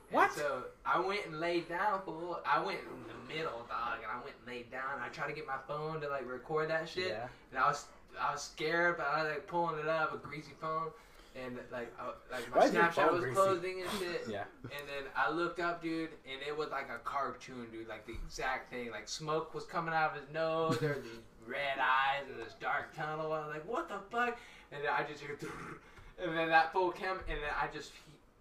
And 0.10 0.16
What? 0.16 0.32
so 0.34 0.64
I 0.86 1.00
went 1.00 1.26
and 1.26 1.40
laid 1.40 1.68
down, 1.68 2.02
fool. 2.06 2.40
I 2.46 2.64
went 2.64 2.80
in 2.80 3.04
the 3.08 3.34
middle, 3.34 3.66
dog, 3.68 3.98
and 4.02 4.12
I 4.12 4.16
went 4.24 4.36
and 4.40 4.48
laid 4.48 4.72
down. 4.72 5.00
I 5.04 5.10
tried 5.10 5.28
to 5.28 5.34
get 5.34 5.46
my 5.48 5.58
phone 5.68 6.00
to 6.02 6.10
like 6.10 6.28
record 6.28 6.70
that 6.70 6.88
shit, 6.90 7.10
Yeah. 7.10 7.28
and 7.52 7.60
I 7.60 7.68
was 7.68 7.86
I 8.20 8.32
was 8.32 8.42
scared, 8.42 8.98
but 8.98 9.08
I 9.08 9.24
was 9.24 9.32
like 9.34 9.48
pulling 9.48 9.78
it 9.80 9.88
up, 9.88 10.14
a 10.14 10.18
greasy 10.18 10.52
phone, 10.60 10.90
and 11.36 11.58
like 11.72 11.94
I, 12.00 12.08
like 12.32 12.50
my 12.54 12.58
Why 12.58 12.70
Snapchat 12.70 13.12
was 13.12 13.22
greasy? 13.22 13.36
closing 13.36 13.82
and 13.82 13.90
shit. 14.00 14.24
Yeah. 14.30 14.44
And 14.64 14.88
then 14.88 15.12
I 15.16 15.32
looked 15.32 15.60
up, 15.60 15.82
dude, 15.82 16.10
and 16.26 16.42
it 16.48 16.56
was 16.58 16.70
like 16.70 16.90
a 16.90 17.00
cartoon, 17.00 17.68
dude, 17.72 17.88
like 17.88 18.06
the 18.06 18.14
exact 18.14 18.72
thing. 18.72 18.92
Like 18.92 19.08
smoke 19.08 19.54
was 19.54 19.66
coming 19.66 19.94
out 19.94 20.12
of 20.16 20.22
his 20.22 20.34
nose, 20.34 20.78
there 20.80 20.90
were 20.90 21.02
these 21.02 21.20
red 21.48 21.80
eyes 21.80 22.26
and 22.30 22.40
this 22.40 22.56
dark 22.60 22.96
tunnel. 22.96 23.32
I 23.32 23.40
was 23.40 23.54
like, 23.54 23.68
what 23.68 23.88
the 23.90 24.00
fuck? 24.12 24.38
And 24.72 24.84
then 24.84 24.92
I 24.92 25.04
just 25.04 25.22
hear, 25.22 25.38
and 26.24 26.38
then 26.38 26.50
that 26.50 26.72
full 26.74 26.92
cam, 26.92 27.18
and 27.28 27.38
then 27.38 27.50
I 27.60 27.68
just, 27.74 27.92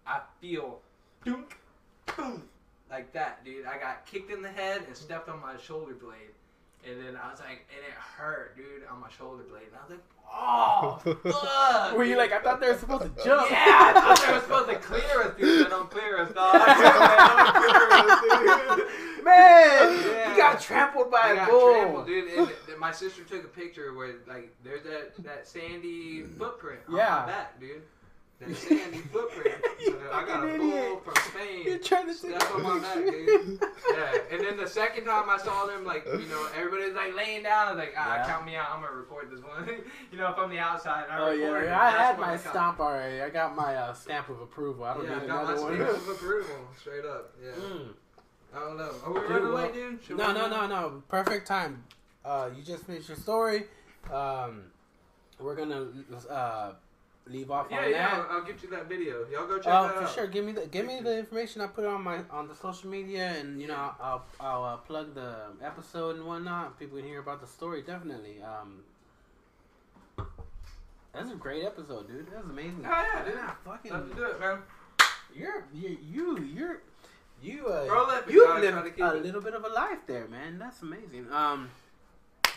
I 0.05 0.19
feel, 0.41 0.79
dunk, 1.25 1.57
boom, 2.15 2.43
like 2.89 3.11
that, 3.13 3.43
dude. 3.43 3.65
I 3.65 3.79
got 3.79 4.05
kicked 4.05 4.31
in 4.31 4.41
the 4.41 4.49
head 4.51 4.83
and 4.87 4.95
stepped 4.95 5.29
on 5.29 5.41
my 5.41 5.57
shoulder 5.57 5.93
blade. 5.93 6.33
And 6.87 6.99
then 7.05 7.17
I 7.21 7.29
was 7.29 7.39
like, 7.39 7.67
and 7.75 7.85
it 7.85 7.93
hurt, 7.93 8.55
dude, 8.55 8.87
on 8.89 9.01
my 9.01 9.09
shoulder 9.09 9.43
blade. 9.43 9.63
And 9.67 9.75
I 9.75 9.81
was 9.83 9.91
like, 9.91 10.03
oh, 10.31 10.99
fuck. 11.89 11.97
Were 11.97 12.03
you 12.05 12.17
like, 12.17 12.31
I 12.31 12.39
thought 12.41 12.61
they 12.61 12.69
were 12.69 12.77
supposed 12.77 13.03
to 13.03 13.23
jump? 13.23 13.49
Yeah, 13.51 13.57
I 13.59 13.93
thought 13.93 14.25
they 14.25 14.33
were 14.33 14.39
supposed 14.41 14.69
to 14.69 14.75
clear 14.77 15.23
us, 15.23 15.37
dude. 15.37 15.65
They 15.65 15.69
don't 15.69 15.89
clear 15.91 16.17
us, 16.19 16.33
dog. 16.33 16.53
They 17.59 17.67
don't 17.67 18.21
clear 18.23 18.69
us, 18.69 18.77
dude. 18.77 19.25
Man, 19.25 20.05
Yeah. 20.05 20.31
you 20.31 20.37
got 20.37 20.61
trampled 20.61 21.11
by 21.11 21.17
I 21.37 21.43
a 21.43 21.45
bull. 21.45 21.73
trampled, 21.73 22.07
dude. 22.07 22.27
And 22.31 22.47
th- 22.47 22.77
my 22.79 22.91
sister 22.91 23.23
took 23.23 23.43
a 23.43 23.47
picture 23.49 23.93
where, 23.93 24.15
like, 24.27 24.55
there's 24.63 24.83
that, 24.83 25.21
that 25.23 25.47
sandy 25.47 26.21
mm. 26.21 26.37
footprint 26.37 26.79
on 26.87 26.95
Yeah. 26.95 27.23
my 27.25 27.25
back, 27.27 27.59
dude. 27.59 27.81
That 28.39 28.55
sandy 28.55 28.97
footprint. 28.99 29.55
You 29.79 29.95
I 30.11 30.25
got 30.25 30.43
a 30.43 30.47
fucking 30.51 30.69
bull 30.69 30.99
from 30.99 31.13
Spain. 31.31 31.63
You're 31.65 31.77
trying 31.79 32.13
to 32.13 32.21
take 32.21 32.31
That's 32.37 32.51
on 32.51 32.63
my 32.63 32.79
back, 32.79 32.95
dude. 32.95 33.63
Yeah, 33.93 34.17
and 34.31 34.41
then 34.45 34.57
the 34.57 34.67
second 34.67 35.05
time 35.05 35.29
I 35.29 35.37
saw 35.37 35.65
them, 35.67 35.85
like, 35.85 36.05
you 36.05 36.25
know, 36.27 36.47
everybody's 36.53 36.93
like 36.95 37.15
laying 37.15 37.43
down. 37.43 37.67
I 37.69 37.71
was 37.71 37.79
like, 37.79 37.93
ah, 37.97 38.15
Yeah. 38.17 38.27
count 38.27 38.45
me 38.45 38.55
out. 38.57 38.67
I'm 38.73 38.81
gonna 38.81 38.93
record 38.97 39.31
this 39.31 39.39
one. 39.41 39.69
you 40.11 40.17
know, 40.17 40.33
from 40.33 40.49
the 40.51 40.59
outside. 40.59 41.05
I 41.09 41.19
Oh 41.21 41.31
recorded 41.31 41.63
it. 41.63 41.69
yeah, 41.69 41.81
I 41.81 41.91
had 41.91 42.19
my 42.19 42.33
I 42.33 42.37
caught- 42.37 42.51
stamp 42.51 42.79
already. 42.81 43.21
I 43.21 43.29
got 43.29 43.55
my 43.55 43.73
uh, 43.75 43.93
stamp 43.93 44.27
of 44.27 44.41
approval. 44.41 44.83
I 44.83 44.93
don't 44.95 45.05
yeah, 45.05 45.15
I 45.15 45.19
need 45.21 45.27
got 45.27 45.45
my 45.45 45.53
one. 45.61 45.75
stamp 45.75 45.89
of 45.97 46.09
approval, 46.09 46.55
straight 46.77 47.05
up. 47.05 47.33
Yeah. 47.41 47.51
Mm. 47.51 47.87
I 48.53 48.59
don't 48.59 48.77
know. 48.77 48.91
Are 49.05 49.13
we 49.13 49.19
Dude, 49.21 49.29
running 49.29 49.53
well- 49.53 49.63
away, 49.63 49.73
dude? 49.73 50.03
Should 50.03 50.17
No, 50.17 50.33
no, 50.33 50.49
no, 50.49 50.67
no. 50.67 51.03
Perfect 51.07 51.47
time. 51.47 51.83
Uh, 52.25 52.49
you 52.55 52.63
just 52.63 52.83
finished 52.83 53.07
your 53.07 53.17
story. 53.17 53.63
Um, 54.11 54.63
we're 55.39 55.55
gonna 55.55 55.87
uh, 56.29 56.73
leave 57.27 57.51
off 57.51 57.67
Yeah, 57.69 57.77
on 57.79 57.91
yeah. 57.91 57.97
that. 57.97 58.13
I'll, 58.29 58.37
I'll 58.39 58.43
get 58.45 58.61
you 58.63 58.69
that 58.71 58.87
video. 58.89 59.25
Y'all 59.31 59.47
go 59.47 59.57
check 59.59 59.67
Oh, 59.73 59.83
that 59.87 59.95
for 59.97 60.03
out. 60.03 60.13
sure. 60.15 60.27
Give 60.27 60.43
me 60.45 60.51
the 60.51 60.65
give 60.67 60.85
me 60.85 60.99
the 61.01 61.17
information. 61.19 61.61
I 61.61 61.67
put 61.67 61.83
it 61.83 61.87
on 61.87 62.01
my 62.03 62.19
on 62.31 62.47
the 62.47 62.55
social 62.55 62.89
media, 62.89 63.33
and 63.39 63.61
you 63.61 63.67
know 63.67 63.73
Yeah. 63.75 63.91
I'll 64.01 64.25
I'll 64.39 64.63
uh, 64.63 64.77
plug 64.77 65.13
the 65.15 65.35
episode 65.63 66.15
and 66.15 66.25
whatnot. 66.25 66.79
People 66.79 66.97
can 66.97 67.07
hear 67.07 67.19
about 67.19 67.41
the 67.41 67.47
story 67.47 67.81
definitely. 67.81 68.37
Um, 68.41 68.81
that's 71.13 71.31
a 71.31 71.35
great 71.35 71.65
episode, 71.65 72.07
dude. 72.07 72.27
That 72.31 72.41
was 72.43 72.51
amazing. 72.51 72.85
Oh, 72.85 72.89
yeah, 73.13 73.25
dude. 73.25 73.39
fucking. 73.65 73.91
Let's 73.91 74.15
do 74.15 74.23
it, 74.25 74.39
man. 74.39 74.59
You're 75.35 75.65
you 75.73 75.97
you 76.11 76.39
you're 76.39 76.81
you 77.41 77.67
uh 77.67 77.85
Roll 77.89 78.09
it, 78.09 78.23
you've 78.29 78.47
gotta 78.47 78.61
try 78.71 78.81
to 78.81 78.83
lived 78.83 78.99
a 79.01 79.15
it. 79.17 79.23
little 79.23 79.41
bit 79.41 79.53
of 79.53 79.63
a 79.63 79.69
life 79.69 79.99
there, 80.07 80.27
man. 80.27 80.57
That's 80.59 80.81
amazing. 80.81 81.27
Um, 81.31 81.69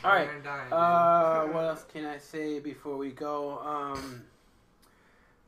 all 0.04 0.10
right. 0.12 0.28
Uh, 0.72 1.46
what 1.48 1.64
else 1.64 1.84
can 1.92 2.04
I 2.06 2.18
say 2.18 2.58
before 2.60 2.96
we 2.96 3.10
go? 3.10 3.58
Um, 3.60 4.22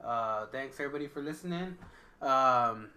uh, 0.05 0.47
thanks 0.47 0.79
everybody 0.81 1.07
for 1.07 1.21
listening. 1.21 1.77
Um, 2.23 2.89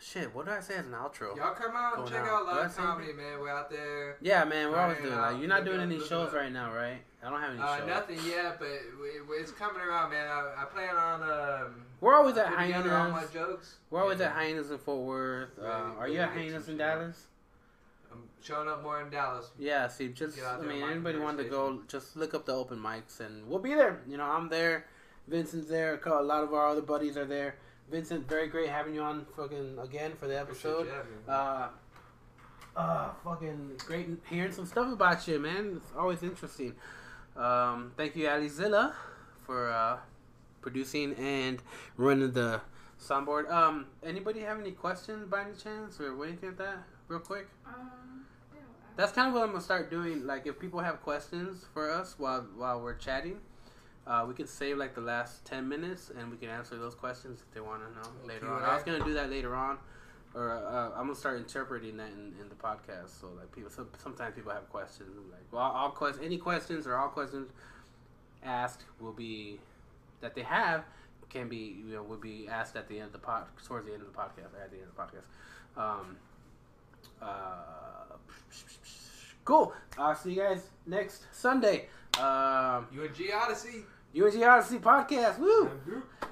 shit. 0.00 0.34
What 0.34 0.46
did 0.46 0.54
I 0.54 0.60
say 0.60 0.74
as 0.76 0.86
an 0.86 0.92
outro? 0.92 1.36
Y'all 1.36 1.54
come 1.54 1.72
out 1.76 1.98
and 1.98 2.08
check 2.08 2.20
out. 2.22 2.28
out 2.28 2.46
live 2.46 2.76
comedy, 2.76 3.12
man. 3.12 3.40
We're 3.40 3.50
out 3.50 3.70
there. 3.70 4.16
Yeah, 4.20 4.44
man, 4.44 4.70
we're 4.70 4.78
always 4.78 4.98
doing 4.98 5.14
like 5.16 5.38
you're 5.38 5.48
not 5.48 5.64
doing 5.64 5.78
up- 5.78 5.84
any 5.84 5.98
shows 5.98 6.28
up. 6.28 6.34
right 6.34 6.52
now, 6.52 6.72
right? 6.74 6.98
I 7.22 7.30
don't 7.30 7.40
have 7.40 7.52
any 7.52 7.60
Uh, 7.62 7.78
shows. 7.78 7.88
nothing 7.88 8.18
yet, 8.26 8.58
but 8.58 8.68
it's 9.30 9.50
coming 9.52 9.80
around, 9.80 10.10
man. 10.10 10.28
I, 10.28 10.62
I 10.62 10.64
plan 10.66 10.94
on 10.96 11.22
um. 11.22 11.86
We're 12.00 12.14
always 12.14 12.36
at 12.36 12.50
together 12.50 12.94
all 12.94 13.08
my 13.10 13.14
Hyenas. 13.20 13.30
jokes. 13.32 13.76
We're 13.90 14.02
always 14.02 14.18
Yeah. 14.20 14.26
at 14.26 14.32
Hyenas 14.32 14.70
in 14.70 14.78
Fort 14.78 15.06
Worth. 15.06 15.58
Uh, 15.58 15.64
are 15.98 16.08
you 16.08 16.18
at 16.18 16.30
Hyenas 16.30 16.68
in. 16.68 16.76
Dallas? 16.76 17.26
I'm 18.12 18.28
showing 18.42 18.68
up 18.68 18.82
more 18.82 19.00
in 19.00 19.08
Dallas. 19.10 19.50
Yeah, 19.58 19.88
see, 19.88 20.08
just 20.08 20.38
I 20.40 20.60
mean, 20.60 20.82
anybody 20.82 21.18
want 21.18 21.38
to 21.38 21.44
go, 21.44 21.80
just 21.88 22.14
look 22.14 22.34
up 22.34 22.44
the 22.44 22.52
open 22.52 22.78
mics, 22.78 23.18
and 23.20 23.48
we'll 23.48 23.58
be 23.58 23.74
there. 23.74 24.02
You 24.06 24.18
know, 24.18 24.24
I'm 24.24 24.48
there. 24.50 24.86
Vincent's 25.28 25.68
there. 25.68 26.00
A 26.04 26.22
lot 26.22 26.42
of 26.42 26.52
our 26.52 26.68
other 26.68 26.82
buddies 26.82 27.16
are 27.16 27.24
there. 27.24 27.56
Vincent, 27.90 28.28
very 28.28 28.48
great 28.48 28.68
having 28.68 28.94
you 28.94 29.02
on 29.02 29.26
fucking 29.36 29.78
again 29.78 30.12
for 30.18 30.26
the 30.26 30.38
episode. 30.38 30.86
You. 30.86 31.32
Uh, 31.32 31.68
uh, 32.76 33.10
fucking 33.22 33.72
great 33.86 34.08
hearing 34.28 34.52
some 34.52 34.66
stuff 34.66 34.92
about 34.92 35.26
you, 35.28 35.38
man. 35.38 35.74
It's 35.76 35.92
always 35.96 36.22
interesting. 36.22 36.74
Um, 37.36 37.92
thank 37.96 38.16
you, 38.16 38.26
Alizilla, 38.26 38.94
for 39.44 39.70
uh, 39.70 39.98
producing 40.60 41.14
and 41.14 41.62
running 41.96 42.32
the 42.32 42.60
soundboard. 43.00 43.50
Um, 43.50 43.86
anybody 44.02 44.40
have 44.40 44.58
any 44.58 44.72
questions 44.72 45.28
by 45.28 45.42
any 45.42 45.54
chance 45.54 46.00
or 46.00 46.24
anything 46.24 46.50
like 46.50 46.58
that, 46.58 46.78
real 47.08 47.20
quick? 47.20 47.48
Um, 47.66 48.24
yeah. 48.54 48.60
That's 48.96 49.12
kind 49.12 49.28
of 49.28 49.34
what 49.34 49.42
I'm 49.42 49.50
gonna 49.50 49.60
start 49.60 49.90
doing. 49.90 50.26
Like, 50.26 50.46
if 50.46 50.58
people 50.58 50.80
have 50.80 51.02
questions 51.02 51.66
for 51.74 51.90
us 51.90 52.14
while 52.18 52.46
while 52.56 52.80
we're 52.80 52.94
chatting, 52.94 53.40
uh, 54.06 54.24
we 54.26 54.34
can 54.34 54.46
save 54.46 54.76
like 54.76 54.94
the 54.94 55.00
last 55.00 55.44
ten 55.44 55.68
minutes 55.68 56.10
and 56.16 56.30
we 56.30 56.36
can 56.36 56.48
answer 56.48 56.76
those 56.76 56.94
questions 56.94 57.40
if 57.46 57.54
they 57.54 57.60
want 57.60 57.82
to 57.82 57.94
know 57.94 58.08
Little 58.22 58.28
later 58.28 58.48
on. 58.52 58.58
Q&A. 58.60 58.70
I 58.70 58.74
was 58.74 58.82
gonna 58.84 59.04
do 59.04 59.14
that 59.14 59.30
later 59.30 59.54
on, 59.54 59.78
or 60.34 60.52
uh, 60.52 60.90
I'm 60.90 61.06
gonna 61.06 61.14
start 61.14 61.38
interpreting 61.38 61.96
that 61.96 62.08
in, 62.08 62.34
in 62.40 62.48
the 62.48 62.54
podcast. 62.54 63.20
So 63.20 63.28
like 63.36 63.50
people, 63.52 63.70
some, 63.70 63.88
sometimes 64.02 64.34
people 64.34 64.52
have 64.52 64.68
questions. 64.70 65.10
Like, 65.30 65.44
well, 65.50 65.62
all 65.62 65.90
quest 65.90 66.20
any 66.22 66.38
questions 66.38 66.86
or 66.86 66.96
all 66.96 67.08
questions 67.08 67.50
asked 68.44 68.84
will 69.00 69.12
be 69.12 69.58
that 70.20 70.34
they 70.34 70.42
have 70.42 70.84
can 71.30 71.48
be 71.48 71.76
you 71.86 71.94
know 71.94 72.02
will 72.02 72.16
be 72.16 72.46
asked 72.48 72.76
at 72.76 72.88
the 72.88 72.96
end 72.96 73.06
of 73.06 73.12
the 73.12 73.18
pod 73.18 73.44
towards 73.66 73.86
the 73.86 73.92
end 73.92 74.02
of 74.02 74.12
the 74.12 74.18
podcast 74.18 74.54
or 74.54 74.62
at 74.62 74.70
the 74.70 74.76
end 74.76 74.86
of 74.86 74.94
the 74.94 75.02
podcast. 75.02 75.80
Um, 75.82 76.16
uh, 77.20 78.16
cool. 79.44 79.72
I'll 79.98 80.14
see 80.14 80.32
you 80.32 80.42
guys 80.42 80.62
next 80.86 81.24
Sunday. 81.32 81.88
Um, 82.18 82.86
UNG 82.96 83.30
Odyssey. 83.34 83.84
UNG 84.16 84.42
Odyssey 84.44 84.78
podcast. 84.78 85.38
Woo, 85.38 85.70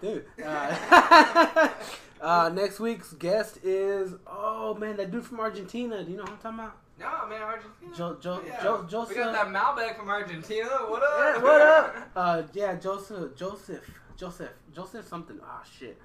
dude. 0.01 0.25
Uh, 0.45 1.69
uh, 2.21 2.49
next 2.55 2.79
week's 2.81 3.13
guest 3.15 3.59
is 3.65 4.15
oh 4.27 4.75
man, 4.75 4.97
that 4.97 5.11
dude 5.11 5.25
from 5.25 5.41
Argentina. 5.41 6.05
Do 6.05 6.11
you 6.11 6.17
know 6.17 6.25
who 6.25 6.33
I'm 6.33 6.39
talking 6.39 6.59
about? 6.61 6.77
No, 7.01 7.29
man, 7.29 7.43
Argentina. 7.43 7.97
Jo- 7.97 8.19
Jo- 8.21 8.43
yeah. 8.47 8.63
Jo- 8.63 9.07
We 9.09 9.15
got 9.17 9.33
that 9.33 9.47
Malbec 9.49 9.97
from 9.97 10.09
Argentina. 10.09 10.69
What 10.69 11.03
up? 11.03 11.19
Yeah, 11.19 11.43
what 11.43 11.61
up? 11.61 11.97
Uh, 12.17 12.43
yeah, 12.53 12.75
Joseph, 12.77 13.35
Joseph, 13.35 13.91
Joseph, 14.17 14.51
Joseph 14.75 15.09
something. 15.09 15.41
Oh 15.43 15.63
shit, 15.79 15.99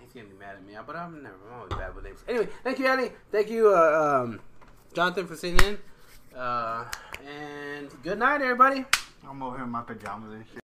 he's 0.00 0.12
gonna 0.12 0.26
be 0.26 0.34
mad 0.36 0.56
at 0.56 0.66
me. 0.66 0.74
But 0.86 0.96
I'm 0.96 1.22
never. 1.22 1.36
I'm 1.48 1.54
always 1.60 1.72
bad 1.72 1.94
with 1.94 2.04
names. 2.04 2.18
Anyway, 2.28 2.48
thank 2.62 2.78
you, 2.78 2.88
Ali. 2.88 3.12
Thank 3.32 3.48
you, 3.48 3.72
uh, 3.74 4.22
um, 4.24 4.40
Jonathan, 4.92 5.26
for 5.26 5.36
sitting 5.36 5.60
in. 5.66 5.78
Uh, 6.36 6.84
and 7.24 7.88
good 8.02 8.18
night, 8.18 8.42
everybody. 8.42 8.84
I'm 9.26 9.42
over 9.42 9.56
here 9.56 9.64
in 9.64 9.70
my 9.70 9.82
pajamas 9.82 10.34
and 10.34 10.44
shit. 10.44 10.52